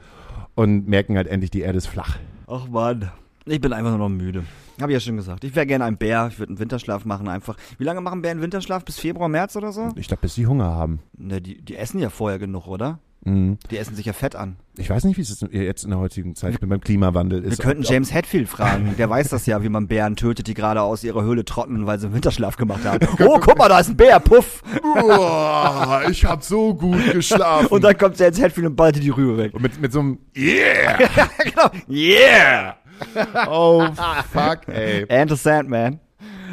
und 0.54 0.88
merken 0.88 1.18
halt 1.18 1.26
endlich, 1.26 1.50
die 1.50 1.62
Erde 1.62 1.80
ist 1.80 1.88
flach. 1.88 2.20
Ach 2.46 2.68
man. 2.70 3.10
Ich 3.48 3.62
bin 3.62 3.74
einfach 3.74 3.92
nur 3.92 4.00
noch 4.00 4.10
müde. 4.10 4.44
Habe 4.82 4.92
ich 4.92 4.96
ja 4.96 5.00
schon 5.00 5.16
gesagt. 5.18 5.44
Ich 5.44 5.56
wäre 5.56 5.66
gerne 5.66 5.86
ein 5.86 5.98
Bär. 5.98 6.28
Ich 6.32 6.38
würde 6.40 6.52
einen 6.52 6.60
Winterschlaf 6.60 7.06
machen 7.06 7.28
einfach. 7.28 7.56
Wie 7.78 7.84
lange 7.84 8.02
machen 8.02 8.22
Bären 8.22 8.42
Winterschlaf? 8.42 8.86
Bis 8.86 9.00
Februar, 9.00 9.30
März 9.30 9.56
oder 9.56 9.72
so? 9.72 9.92
Ich 9.96 10.08
glaube, 10.08 10.22
bis 10.22 10.36
sie 10.36 10.46
Hunger 10.48 10.66
haben. 10.66 11.00
Ne, 11.18 11.42
die, 11.42 11.62
die 11.62 11.76
essen 11.78 12.00
ja 12.00 12.10
vorher 12.10 12.38
genug, 12.40 12.68
oder? 12.68 13.00
Mhm. 13.26 13.58
Die 13.72 13.78
essen 13.78 13.96
sich 13.96 14.06
ja 14.06 14.14
Fett 14.14 14.36
an. 14.36 14.58
Ich 14.78 14.90
weiß 14.90 15.04
nicht, 15.06 15.18
wie 15.18 15.22
es 15.22 15.42
jetzt 15.52 15.84
in 15.84 15.90
der 15.90 16.00
heutigen 16.00 16.36
Zeit 16.36 16.60
beim 16.62 16.80
Klimawandel 16.80 17.44
ist. 17.44 17.58
Wir 17.58 17.66
könnten 17.66 17.84
Ob- 17.84 17.90
James 17.90 18.14
Hetfield 18.14 18.48
fragen. 18.48 18.94
Der 18.98 19.10
weiß 19.10 19.30
das 19.30 19.48
ja, 19.48 19.64
wie 19.64 19.70
man 19.70 19.88
Bären 19.88 20.16
tötet, 20.16 20.46
die 20.48 20.54
gerade 20.54 20.82
aus 20.84 21.04
ihrer 21.04 21.24
Höhle 21.24 21.44
trotten, 21.44 21.88
weil 21.88 21.98
sie 22.00 22.06
einen 22.06 22.16
Winterschlaf 22.16 22.58
gemacht 22.58 22.86
haben. 22.86 23.00
Oh, 23.28 23.40
guck 23.40 23.58
mal, 23.58 23.68
da 23.70 23.80
ist 23.80 23.90
ein 23.90 23.98
Bär, 23.98 24.20
puff. 24.20 24.62
Uah, 24.84 26.04
ich 26.10 26.24
hab 26.26 26.44
so 26.44 26.76
gut 26.76 27.12
geschlafen. 27.12 27.68
Und 27.72 27.84
dann 27.84 27.98
kommt 27.98 28.20
James 28.20 28.40
Hetfield 28.40 28.68
und 28.68 28.76
ballte 28.76 29.00
die 29.00 29.10
Rübe 29.10 29.38
weg. 29.38 29.54
Und 29.56 29.62
mit, 29.64 29.82
mit 29.82 29.92
so 29.92 30.00
einem 30.02 30.20
Yeah! 30.36 30.98
genau. 31.44 31.70
Yeah! 31.90 32.76
Oh, 33.50 33.86
fuck, 34.32 34.68
ey. 34.68 35.06
And 35.10 35.30
the 35.30 35.36
Sandman. 35.36 36.00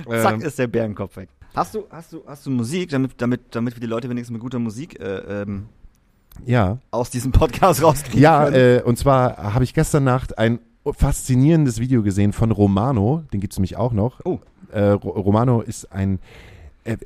Zack, 0.08 0.34
Ähm. 0.34 0.40
ist 0.42 0.58
der 0.58 0.66
Bärenkopf 0.66 1.16
weg. 1.16 1.28
Hast 1.54 1.74
du, 1.74 1.84
hast 1.90 2.12
du, 2.12 2.22
hast 2.26 2.44
du 2.46 2.50
Musik, 2.50 2.90
damit, 2.90 3.12
damit, 3.22 3.40
damit 3.54 3.74
wir 3.76 3.80
die 3.80 3.86
Leute 3.86 4.10
wenigstens 4.10 4.32
mit 4.32 4.42
guter 4.42 4.58
Musik 4.58 4.98
äh, 5.00 5.42
ähm, 5.42 5.66
Ja, 6.44 6.78
aus 6.90 7.10
diesem 7.10 7.30
Podcast 7.32 7.82
rauskriegen 7.82 8.20
ja 8.20 8.44
können? 8.46 8.78
äh, 8.80 8.82
und 8.84 8.98
zwar 8.98 9.36
habe 9.54 9.62
ich 9.64 9.72
gestern 9.72 10.04
Nacht 10.04 10.36
ein 10.36 10.58
faszinierendes 10.84 11.78
Video 11.80 12.02
gesehen 12.02 12.32
von 12.32 12.50
Romano, 12.50 13.22
den 13.32 13.40
gibt's 13.40 13.56
nämlich 13.56 13.76
auch 13.76 13.92
noch. 13.92 14.20
Oh. 14.24 14.40
Äh, 14.72 14.80
Ro- 14.90 15.10
Romano 15.20 15.60
ist 15.62 15.92
ein, 15.92 16.16
äh, 16.16 16.18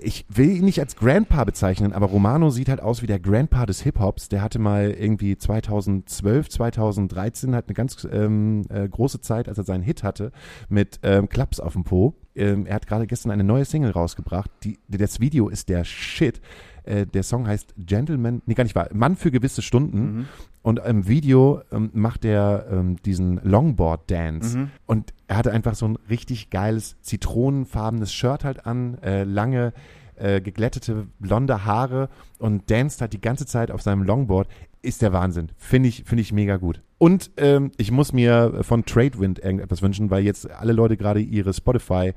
ich 0.00 0.26
will 0.28 0.50
ihn 0.50 0.64
nicht 0.64 0.80
als 0.80 0.96
Grandpa 0.96 1.44
bezeichnen, 1.44 1.92
aber 1.92 2.06
Romano 2.06 2.50
sieht 2.50 2.68
halt 2.68 2.80
aus 2.80 3.00
wie 3.02 3.06
der 3.06 3.20
Grandpa 3.20 3.64
des 3.64 3.80
Hip-Hops. 3.82 4.28
Der 4.28 4.42
hatte 4.42 4.58
mal 4.58 4.90
irgendwie 4.90 5.38
2012, 5.38 6.48
2013, 6.48 7.54
hat 7.54 7.66
eine 7.68 7.74
ganz 7.74 8.06
ähm, 8.10 8.64
äh, 8.70 8.88
große 8.88 9.20
Zeit, 9.20 9.48
als 9.48 9.58
er 9.58 9.64
seinen 9.64 9.82
Hit 9.82 10.02
hatte, 10.02 10.32
mit 10.68 10.98
ähm, 11.02 11.28
Klaps 11.28 11.60
auf 11.60 11.74
dem 11.74 11.84
Po. 11.84 12.14
Ähm, 12.34 12.66
er 12.66 12.74
hat 12.74 12.86
gerade 12.88 13.06
gestern 13.06 13.30
eine 13.30 13.44
neue 13.44 13.64
Single 13.64 13.92
rausgebracht. 13.92 14.50
Die, 14.64 14.78
das 14.88 15.20
Video 15.20 15.48
ist 15.48 15.68
der 15.68 15.84
Shit. 15.84 16.40
Äh, 16.82 17.06
der 17.06 17.22
Song 17.22 17.46
heißt 17.46 17.74
Gentleman, 17.76 18.42
nee, 18.46 18.54
gar 18.54 18.64
nicht 18.64 18.74
wahr, 18.74 18.88
Mann 18.92 19.14
für 19.14 19.30
gewisse 19.30 19.62
Stunden. 19.62 20.26
Und 20.68 20.80
im 20.80 21.08
Video 21.08 21.62
ähm, 21.72 21.88
macht 21.94 22.26
er 22.26 22.66
ähm, 22.70 22.96
diesen 23.02 23.40
Longboard-Dance. 23.42 24.68
Und 24.84 25.14
er 25.26 25.38
hatte 25.38 25.50
einfach 25.50 25.74
so 25.74 25.88
ein 25.88 25.96
richtig 26.10 26.50
geiles, 26.50 27.00
zitronenfarbenes 27.00 28.12
Shirt 28.12 28.44
halt 28.44 28.66
an, 28.66 28.98
äh, 29.02 29.24
lange, 29.24 29.72
äh, 30.16 30.42
geglättete 30.42 31.06
blonde 31.20 31.64
Haare 31.64 32.10
und 32.38 32.70
danced 32.70 33.00
halt 33.00 33.14
die 33.14 33.20
ganze 33.22 33.46
Zeit 33.46 33.70
auf 33.70 33.80
seinem 33.80 34.02
Longboard. 34.02 34.46
Ist 34.82 35.00
der 35.00 35.14
Wahnsinn. 35.14 35.48
Finde 35.56 35.88
ich, 35.88 36.04
finde 36.04 36.20
ich 36.20 36.34
mega 36.34 36.58
gut. 36.58 36.82
Und 36.98 37.30
ähm, 37.38 37.70
ich 37.78 37.90
muss 37.90 38.12
mir 38.12 38.58
von 38.60 38.84
Tradewind 38.84 39.38
irgendetwas 39.38 39.80
wünschen, 39.80 40.10
weil 40.10 40.22
jetzt 40.22 40.50
alle 40.50 40.74
Leute 40.74 40.98
gerade 40.98 41.20
ihre 41.20 41.54
Spotify 41.54 42.12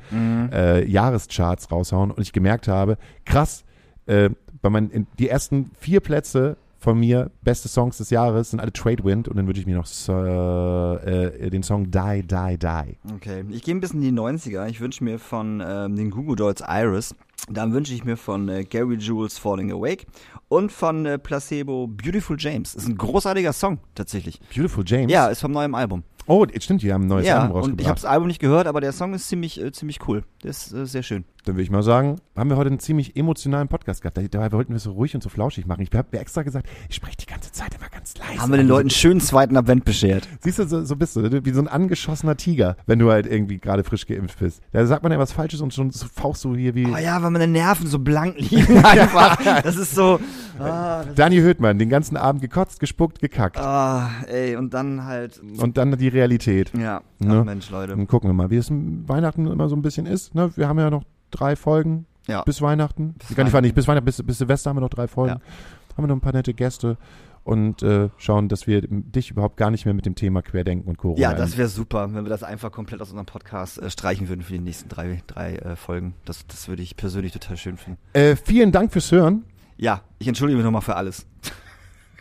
äh, 0.51 0.85
Jahrescharts 0.85 1.71
raushauen 1.71 2.11
und 2.11 2.19
ich 2.19 2.33
gemerkt 2.33 2.67
habe, 2.67 2.97
krass, 3.23 3.63
äh, 4.07 4.29
bei 4.61 4.69
meinen, 4.69 4.89
in, 4.89 5.07
die 5.19 5.29
ersten 5.29 5.71
vier 5.79 6.01
Plätze 6.01 6.57
von 6.81 6.99
mir, 6.99 7.29
beste 7.43 7.67
Songs 7.67 7.99
des 7.99 8.09
Jahres, 8.09 8.49
sind 8.49 8.59
alle 8.59 8.73
Tradewind 8.73 9.27
und 9.27 9.37
dann 9.37 9.45
wünsche 9.45 9.61
ich 9.61 9.67
mir 9.67 9.75
noch 9.75 9.85
so, 9.85 10.13
äh, 10.13 11.49
den 11.51 11.61
Song 11.61 11.91
Die, 11.91 12.23
Die, 12.23 12.57
Die. 12.57 12.97
Okay, 13.15 13.45
ich 13.51 13.61
gehe 13.61 13.75
ein 13.75 13.79
bisschen 13.79 14.01
in 14.01 14.15
die 14.15 14.19
90er. 14.19 14.67
Ich 14.67 14.81
wünsche 14.81 15.03
mir 15.03 15.19
von 15.19 15.61
ähm, 15.63 15.95
den 15.95 16.09
Google 16.09 16.35
Dolls 16.35 16.63
Iris. 16.67 17.13
Dann 17.49 17.73
wünsche 17.73 17.93
ich 17.93 18.03
mir 18.03 18.17
von 18.17 18.49
äh, 18.49 18.63
Gary 18.63 18.95
Jules 18.95 19.37
Falling 19.37 19.71
Awake 19.71 20.07
und 20.47 20.71
von 20.71 21.05
äh, 21.05 21.19
Placebo 21.19 21.85
Beautiful 21.85 22.35
James. 22.39 22.73
Ist 22.73 22.87
ein 22.87 22.97
großartiger 22.97 23.53
Song, 23.53 23.77
tatsächlich. 23.93 24.39
Beautiful 24.53 24.83
James. 24.85 25.11
Ja, 25.11 25.27
ist 25.27 25.41
vom 25.41 25.51
neuen 25.51 25.75
Album. 25.75 26.03
Oh, 26.31 26.45
jetzt 26.45 26.63
stimmt, 26.63 26.81
die 26.81 26.93
haben 26.93 27.03
ein 27.03 27.07
neues 27.07 27.27
ja, 27.27 27.41
Album 27.41 27.57
und 27.57 27.61
ich 27.61 27.63
habe 27.65 27.71
rausgebracht. 27.77 27.97
das 27.97 28.05
Album 28.05 28.27
nicht 28.29 28.39
gehört, 28.39 28.67
aber 28.67 28.79
der 28.79 28.93
Song 28.93 29.13
ist 29.13 29.27
ziemlich, 29.27 29.61
äh, 29.61 29.71
ziemlich 29.73 29.99
cool. 30.07 30.23
Der 30.43 30.51
ist 30.51 30.71
äh, 30.73 30.85
sehr 30.85 31.03
schön. 31.03 31.25
Dann 31.43 31.55
würde 31.55 31.63
ich 31.63 31.71
mal 31.71 31.81
sagen, 31.83 32.17
haben 32.37 32.49
wir 32.51 32.55
heute 32.55 32.69
einen 32.69 32.79
ziemlich 32.79 33.15
emotionalen 33.17 33.67
Podcast 33.67 34.01
gehabt. 34.01 34.15
Da- 34.15 34.21
Dabei 34.21 34.51
wollten 34.51 34.71
wir 34.73 34.77
es 34.77 34.83
so 34.83 34.91
ruhig 34.91 35.13
und 35.15 35.21
so 35.23 35.29
flauschig 35.29 35.65
machen. 35.65 35.81
Ich 35.81 35.89
habe 35.97 36.07
mir 36.11 36.19
extra 36.19 36.43
gesagt, 36.43 36.69
ich 36.87 36.95
spreche 36.95 37.17
die 37.17 37.25
ganze 37.25 37.51
Zeit 37.51 37.73
immer 37.75 37.89
ganz 37.89 38.13
leise. 38.17 38.39
Haben 38.41 38.51
wir 38.51 38.57
den 38.57 38.67
Leuten 38.67 38.81
einen 38.83 38.89
schönen 38.91 39.19
zweiten 39.19 39.57
Advent 39.57 39.83
beschert. 39.83 40.27
Siehst 40.41 40.59
du, 40.59 40.67
so, 40.67 40.85
so 40.85 40.95
bist 40.95 41.15
du, 41.15 41.43
wie 41.45 41.51
so 41.51 41.59
ein 41.61 41.67
angeschossener 41.67 42.37
Tiger, 42.37 42.77
wenn 42.85 42.99
du 42.99 43.11
halt 43.11 43.25
irgendwie 43.25 43.57
gerade 43.57 43.83
frisch 43.83 44.05
geimpft 44.05 44.39
bist. 44.39 44.61
Da 44.71 44.85
sagt 44.85 45.03
man 45.03 45.11
ja 45.11 45.17
was 45.19 45.31
Falsches 45.33 45.61
und 45.61 45.73
schon 45.73 45.89
so 45.91 46.05
fauchst 46.13 46.43
du 46.45 46.55
hier 46.55 46.75
wie 46.75 46.85
Oh 46.87 46.95
ja, 46.97 47.21
weil 47.23 47.31
meine 47.31 47.47
Nerven 47.47 47.87
so 47.87 47.99
blank 47.99 48.35
liegen 48.39 48.77
einfach. 48.85 49.37
Das 49.63 49.75
ist 49.75 49.95
so. 49.95 50.19
Ah, 50.59 51.03
das, 51.05 51.15
Dani 51.15 51.37
Höhtmann, 51.37 51.79
den 51.79 51.89
ganzen 51.89 52.17
Abend 52.17 52.41
gekotzt, 52.43 52.79
gespuckt, 52.79 53.19
gekackt. 53.19 53.57
ah 53.57 54.09
ey, 54.27 54.55
und 54.55 54.73
dann 54.75 55.05
halt. 55.05 55.41
Und 55.57 55.75
dann 55.77 55.97
die 55.97 56.07
Realität. 56.21 56.71
Ja, 56.77 57.01
ach 57.21 57.25
Ne? 57.25 57.43
Mensch, 57.43 57.69
Leute. 57.69 57.95
Dann 57.95 58.07
gucken 58.07 58.29
wir 58.29 58.33
mal, 58.33 58.49
wie 58.49 58.57
es 58.57 58.69
Weihnachten 58.71 59.47
immer 59.47 59.67
so 59.69 59.75
ein 59.75 59.81
bisschen 59.81 60.05
ist. 60.05 60.33
Ne? 60.35 60.51
Wir 60.55 60.67
haben 60.67 60.79
ja 60.79 60.89
noch 60.89 61.03
drei 61.31 61.55
Folgen 61.55 62.05
Ja. 62.27 62.43
bis 62.43 62.61
Weihnachten. 62.61 63.15
Bis 63.27 63.35
Gar 63.35 63.43
nicht, 63.45 63.61
nicht 63.61 63.75
bis 63.75 63.87
Weihnachten, 63.87 64.05
bis, 64.05 64.21
bis 64.23 64.37
Silvester 64.37 64.69
haben 64.69 64.77
wir 64.77 64.81
noch 64.81 64.89
drei 64.89 65.07
Folgen. 65.07 65.33
Haben 65.33 66.03
wir 66.03 66.07
noch 66.07 66.15
ein 66.15 66.21
paar 66.21 66.33
nette 66.33 66.53
Gäste 66.53 66.97
und 67.43 67.81
äh, 67.83 68.09
schauen, 68.17 68.47
dass 68.49 68.67
wir 68.67 68.81
dich 68.87 69.31
überhaupt 69.31 69.57
gar 69.57 69.71
nicht 69.71 69.85
mehr 69.85 69.93
mit 69.95 70.05
dem 70.05 70.13
Thema 70.15 70.41
Querdenken 70.43 70.87
und 70.87 70.97
Corona. 70.97 71.19
Ja, 71.19 71.33
das 71.33 71.57
wäre 71.57 71.67
super, 71.69 72.13
wenn 72.13 72.23
wir 72.23 72.29
das 72.29 72.43
einfach 72.43 72.71
komplett 72.71 73.01
aus 73.01 73.09
unserem 73.09 73.25
Podcast 73.25 73.79
äh, 73.81 73.89
streichen 73.89 74.29
würden 74.29 74.41
für 74.43 74.53
die 74.53 74.59
nächsten 74.59 74.87
drei, 74.89 75.21
drei 75.27 75.55
äh, 75.55 75.75
Folgen. 75.75 76.13
Das, 76.25 76.45
das 76.47 76.67
würde 76.67 76.83
ich 76.83 76.95
persönlich 76.95 77.31
total 77.33 77.57
schön 77.57 77.77
finden. 77.77 77.99
äh, 78.13 78.35
vielen 78.35 78.71
Dank 78.71 78.93
fürs 78.93 79.11
Hören. 79.11 79.43
Ja, 79.77 80.01
ich 80.19 80.27
entschuldige 80.27 80.57
mich 80.57 80.63
nochmal 80.63 80.83
für 80.83 80.95
alles. 80.95 81.25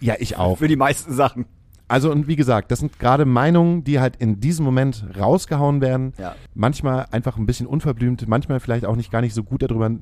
Ja, 0.00 0.14
ich 0.18 0.36
auch. 0.38 0.56
Für 0.58 0.68
die 0.68 0.76
meisten 0.76 1.12
Sachen. 1.12 1.44
Also 1.90 2.12
und 2.12 2.28
wie 2.28 2.36
gesagt, 2.36 2.70
das 2.70 2.78
sind 2.78 3.00
gerade 3.00 3.24
Meinungen, 3.24 3.82
die 3.82 3.98
halt 3.98 4.14
in 4.16 4.40
diesem 4.40 4.64
Moment 4.64 5.04
rausgehauen 5.18 5.80
werden. 5.80 6.12
Ja. 6.18 6.36
Manchmal 6.54 7.06
einfach 7.10 7.36
ein 7.36 7.46
bisschen 7.46 7.66
unverblümt, 7.66 8.28
manchmal 8.28 8.60
vielleicht 8.60 8.84
auch 8.84 8.94
nicht 8.94 9.10
gar 9.10 9.22
nicht 9.22 9.34
so 9.34 9.42
gut 9.42 9.62
darüber 9.62 9.86
äh, 9.86 9.98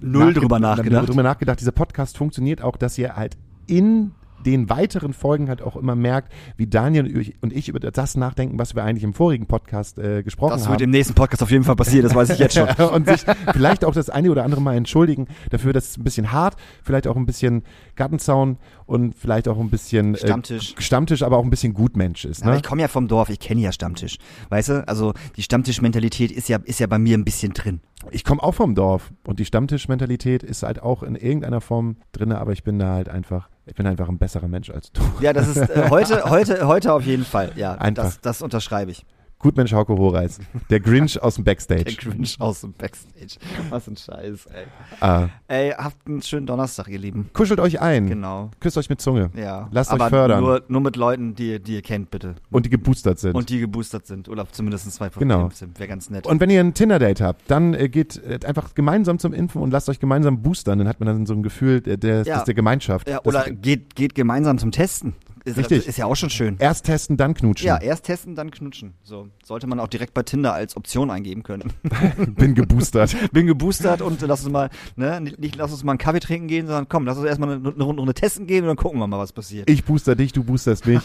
Null 0.00 0.34
drüber 0.34 0.58
nachgedacht. 0.58 1.08
Drüber 1.08 1.22
nachgedacht. 1.22 1.58
Dieser 1.58 1.72
Podcast 1.72 2.18
funktioniert 2.18 2.60
auch, 2.60 2.76
dass 2.76 2.98
ihr 2.98 3.16
halt 3.16 3.38
in 3.66 4.12
den 4.46 4.68
weiteren 4.70 5.12
Folgen 5.12 5.48
halt 5.48 5.62
auch 5.62 5.76
immer 5.76 5.94
merkt, 5.94 6.32
wie 6.56 6.66
Daniel 6.66 7.32
und 7.40 7.52
ich- 7.52 7.68
über 7.68 7.80
das 7.80 8.16
nachdenken, 8.16 8.58
was 8.58 8.74
wir 8.74 8.82
eigentlich 8.84 9.04
im 9.04 9.14
vorigen 9.14 9.46
Podcast 9.46 9.98
äh, 9.98 10.22
gesprochen 10.22 10.50
Das 10.52 10.64
haben. 10.64 10.72
wird 10.72 10.80
im 10.82 10.90
nächsten 10.90 11.14
Podcast 11.14 11.42
auf 11.42 11.50
jeden 11.50 11.64
Fall 11.64 11.76
passieren, 11.76 12.02
das 12.04 12.14
weiß 12.14 12.30
ich 12.30 12.38
jetzt 12.38 12.54
schon. 12.54 12.68
und 12.94 13.06
sich 13.08 13.24
vielleicht 13.52 13.84
auch 13.84 13.92
das 13.94 14.10
eine 14.10 14.30
oder 14.30 14.44
andere 14.44 14.60
Mal 14.60 14.76
entschuldigen 14.76 15.26
dafür, 15.50 15.72
dass 15.72 15.90
es 15.90 15.96
ein 15.98 16.04
bisschen 16.04 16.32
hart, 16.32 16.56
vielleicht 16.82 17.06
auch 17.06 17.16
ein 17.16 17.26
bisschen 17.26 17.62
Gartenzaun 17.96 18.56
und 18.86 19.14
vielleicht 19.14 19.46
auch 19.48 19.58
ein 19.58 19.70
bisschen 19.70 20.16
Stammtisch. 20.16 20.74
äh, 20.76 20.80
Stammtisch, 20.82 21.22
aber 21.22 21.36
auch 21.36 21.44
ein 21.44 21.50
bisschen 21.50 21.74
Gutmensch 21.74 22.24
ist. 22.24 22.42
Aber 22.42 22.52
Ne? 22.52 22.56
ich 22.58 22.62
komme 22.62 22.80
ja 22.82 22.88
vom 22.88 23.08
Dorf, 23.08 23.28
ich 23.30 23.38
kenne 23.38 23.60
ja 23.60 23.72
Stammtisch. 23.72 24.18
Weißt 24.48 24.68
du, 24.70 24.88
also 24.88 25.12
die 25.36 25.42
Stammtischmentalität 25.42 26.32
ist 26.32 26.48
ja, 26.48 26.58
ist 26.64 26.80
ja 26.80 26.86
bei 26.86 26.98
mir 26.98 27.16
ein 27.16 27.24
bisschen 27.24 27.52
drin. 27.52 27.80
Ich 28.10 28.24
komme 28.24 28.42
auch 28.42 28.54
vom 28.54 28.74
Dorf 28.74 29.12
und 29.26 29.38
die 29.38 29.44
Stammtischmentalität 29.44 30.42
ist 30.42 30.62
halt 30.62 30.82
auch 30.82 31.02
in 31.02 31.14
irgendeiner 31.16 31.60
Form 31.60 31.96
drin, 32.12 32.32
aber 32.32 32.52
ich 32.52 32.64
bin 32.64 32.78
da 32.78 32.94
halt 32.94 33.08
einfach, 33.10 33.48
ich 33.70 33.76
bin 33.76 33.86
einfach 33.86 34.08
ein 34.08 34.18
besserer 34.18 34.48
Mensch 34.48 34.68
als 34.68 34.90
du. 34.90 35.00
Ja, 35.20 35.32
das 35.32 35.46
ist 35.46 35.56
äh, 35.56 35.90
heute, 35.90 36.24
heute, 36.28 36.66
heute 36.66 36.92
auf 36.92 37.06
jeden 37.06 37.24
Fall. 37.24 37.52
Ja, 37.54 37.74
Einfach. 37.74 38.02
das, 38.02 38.20
das 38.20 38.42
unterschreibe 38.42 38.90
ich. 38.90 39.06
Gutmensch 39.40 39.72
Hauke 39.72 39.94
Horeis, 39.96 40.38
der 40.68 40.80
Grinch 40.80 41.20
aus 41.22 41.36
dem 41.36 41.44
Der 41.44 41.52
Backstage. 41.52 41.96
Grinch 41.96 42.36
aus 42.38 42.60
dem 42.60 42.74
Backstage. 42.74 43.38
Was 43.70 43.88
ein 43.88 43.96
Scheiß, 43.96 44.46
ey. 44.46 44.64
Ah, 45.00 45.28
Ey, 45.48 45.70
habt 45.70 46.06
einen 46.06 46.20
schönen 46.20 46.46
Donnerstag, 46.46 46.88
ihr 46.88 46.98
Lieben. 46.98 47.30
kuschelt 47.32 47.58
euch 47.58 47.80
ein, 47.80 48.06
Genau. 48.06 48.50
küsst 48.60 48.76
euch 48.76 48.90
mit 48.90 49.00
Zunge 49.00 49.30
Ja. 49.34 49.68
Lasst 49.72 49.90
Aber 49.92 50.04
euch 50.04 50.10
fördern. 50.10 50.40
Nur, 50.44 50.62
nur 50.68 50.82
mit 50.82 50.96
Leuten, 50.96 51.34
die, 51.34 51.58
die 51.58 51.76
ihr 51.76 51.82
kennt, 51.82 52.10
bitte. 52.10 52.34
und 52.50 52.66
die 52.66 52.70
geboostert 52.70 53.18
sind. 53.18 53.34
Und 53.34 53.48
die 53.48 53.60
geboostert 53.60 54.06
sind. 54.06 54.28
Oder 54.28 54.46
zumindest 54.52 54.92
zwei 54.92 55.08
von 55.08 55.20
Genau. 55.20 55.48
sind. 55.54 55.78
Wäre 55.78 55.88
ganz 55.88 56.10
nett. 56.10 56.26
Und 56.26 56.38
wenn 56.40 56.50
ihr 56.50 56.60
ein 56.60 56.74
Tinder-Date 56.74 57.22
habt, 57.22 57.50
dann 57.50 57.72
äh, 57.72 57.88
geht 57.88 58.22
äh, 58.22 58.38
einfach 58.46 58.74
gemeinsam 58.74 59.18
zum 59.18 59.32
Impfen 59.32 59.62
und 59.62 59.70
lasst 59.70 59.88
euch 59.88 60.00
gemeinsam 60.00 60.42
boostern. 60.42 60.78
Dann 60.78 60.86
hat 60.88 61.00
man 61.00 61.06
dann 61.06 61.24
so 61.26 61.32
ein 61.32 61.42
Gefühl 61.42 61.80
der, 61.80 61.96
der, 61.96 62.24
Ja. 62.24 62.44
der 62.44 62.54
Gemeinschaft. 62.54 63.08
ja, 63.08 63.16
Das- 63.16 63.26
oder 63.26 63.50
geht, 63.50 63.94
geht 63.96 64.14
gemeinsam 64.14 64.58
zum 64.58 64.70
Testen. 64.70 65.14
Ist, 65.44 65.56
Richtig. 65.56 65.86
Ist 65.86 65.96
ja 65.96 66.06
auch 66.06 66.16
schon 66.16 66.30
schön. 66.30 66.56
erst 66.58 66.86
testen, 66.86 67.16
dann 67.16 67.34
knutschen. 67.34 67.66
Ja, 67.66 67.80
erst 67.80 68.04
testen, 68.04 68.34
dann 68.34 68.50
knutschen. 68.50 68.94
So. 69.02 69.28
Sollte 69.42 69.66
man 69.66 69.80
auch 69.80 69.88
direkt 69.88 70.12
bei 70.12 70.22
Tinder 70.22 70.52
als 70.52 70.76
Option 70.76 71.10
eingeben 71.10 71.42
können. 71.42 71.72
Bin 72.36 72.54
geboostert. 72.54 73.16
Bin 73.32 73.46
geboostert 73.46 74.02
und 74.02 74.20
lass 74.20 74.44
uns 74.44 74.52
mal, 74.52 74.70
ne, 74.96 75.20
nicht, 75.20 75.38
nicht 75.38 75.56
lass 75.56 75.72
uns 75.72 75.82
mal 75.82 75.92
einen 75.92 75.98
Kaffee 75.98 76.20
trinken 76.20 76.48
gehen, 76.48 76.66
sondern 76.66 76.88
komm, 76.88 77.06
lass 77.06 77.16
uns 77.16 77.26
erstmal 77.26 77.54
eine, 77.54 77.72
eine 77.72 77.84
Runde 77.84 78.14
testen 78.14 78.46
gehen 78.46 78.64
und 78.64 78.68
dann 78.68 78.76
gucken 78.76 78.98
wir 78.98 79.06
mal, 79.06 79.18
was 79.18 79.32
passiert. 79.32 79.68
Ich 79.70 79.84
booster 79.84 80.14
dich, 80.14 80.32
du 80.32 80.44
boosterst 80.44 80.86
mich. 80.86 81.00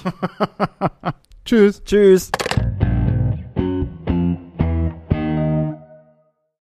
Tschüss. 1.45 1.83
Tschüss. 1.83 2.31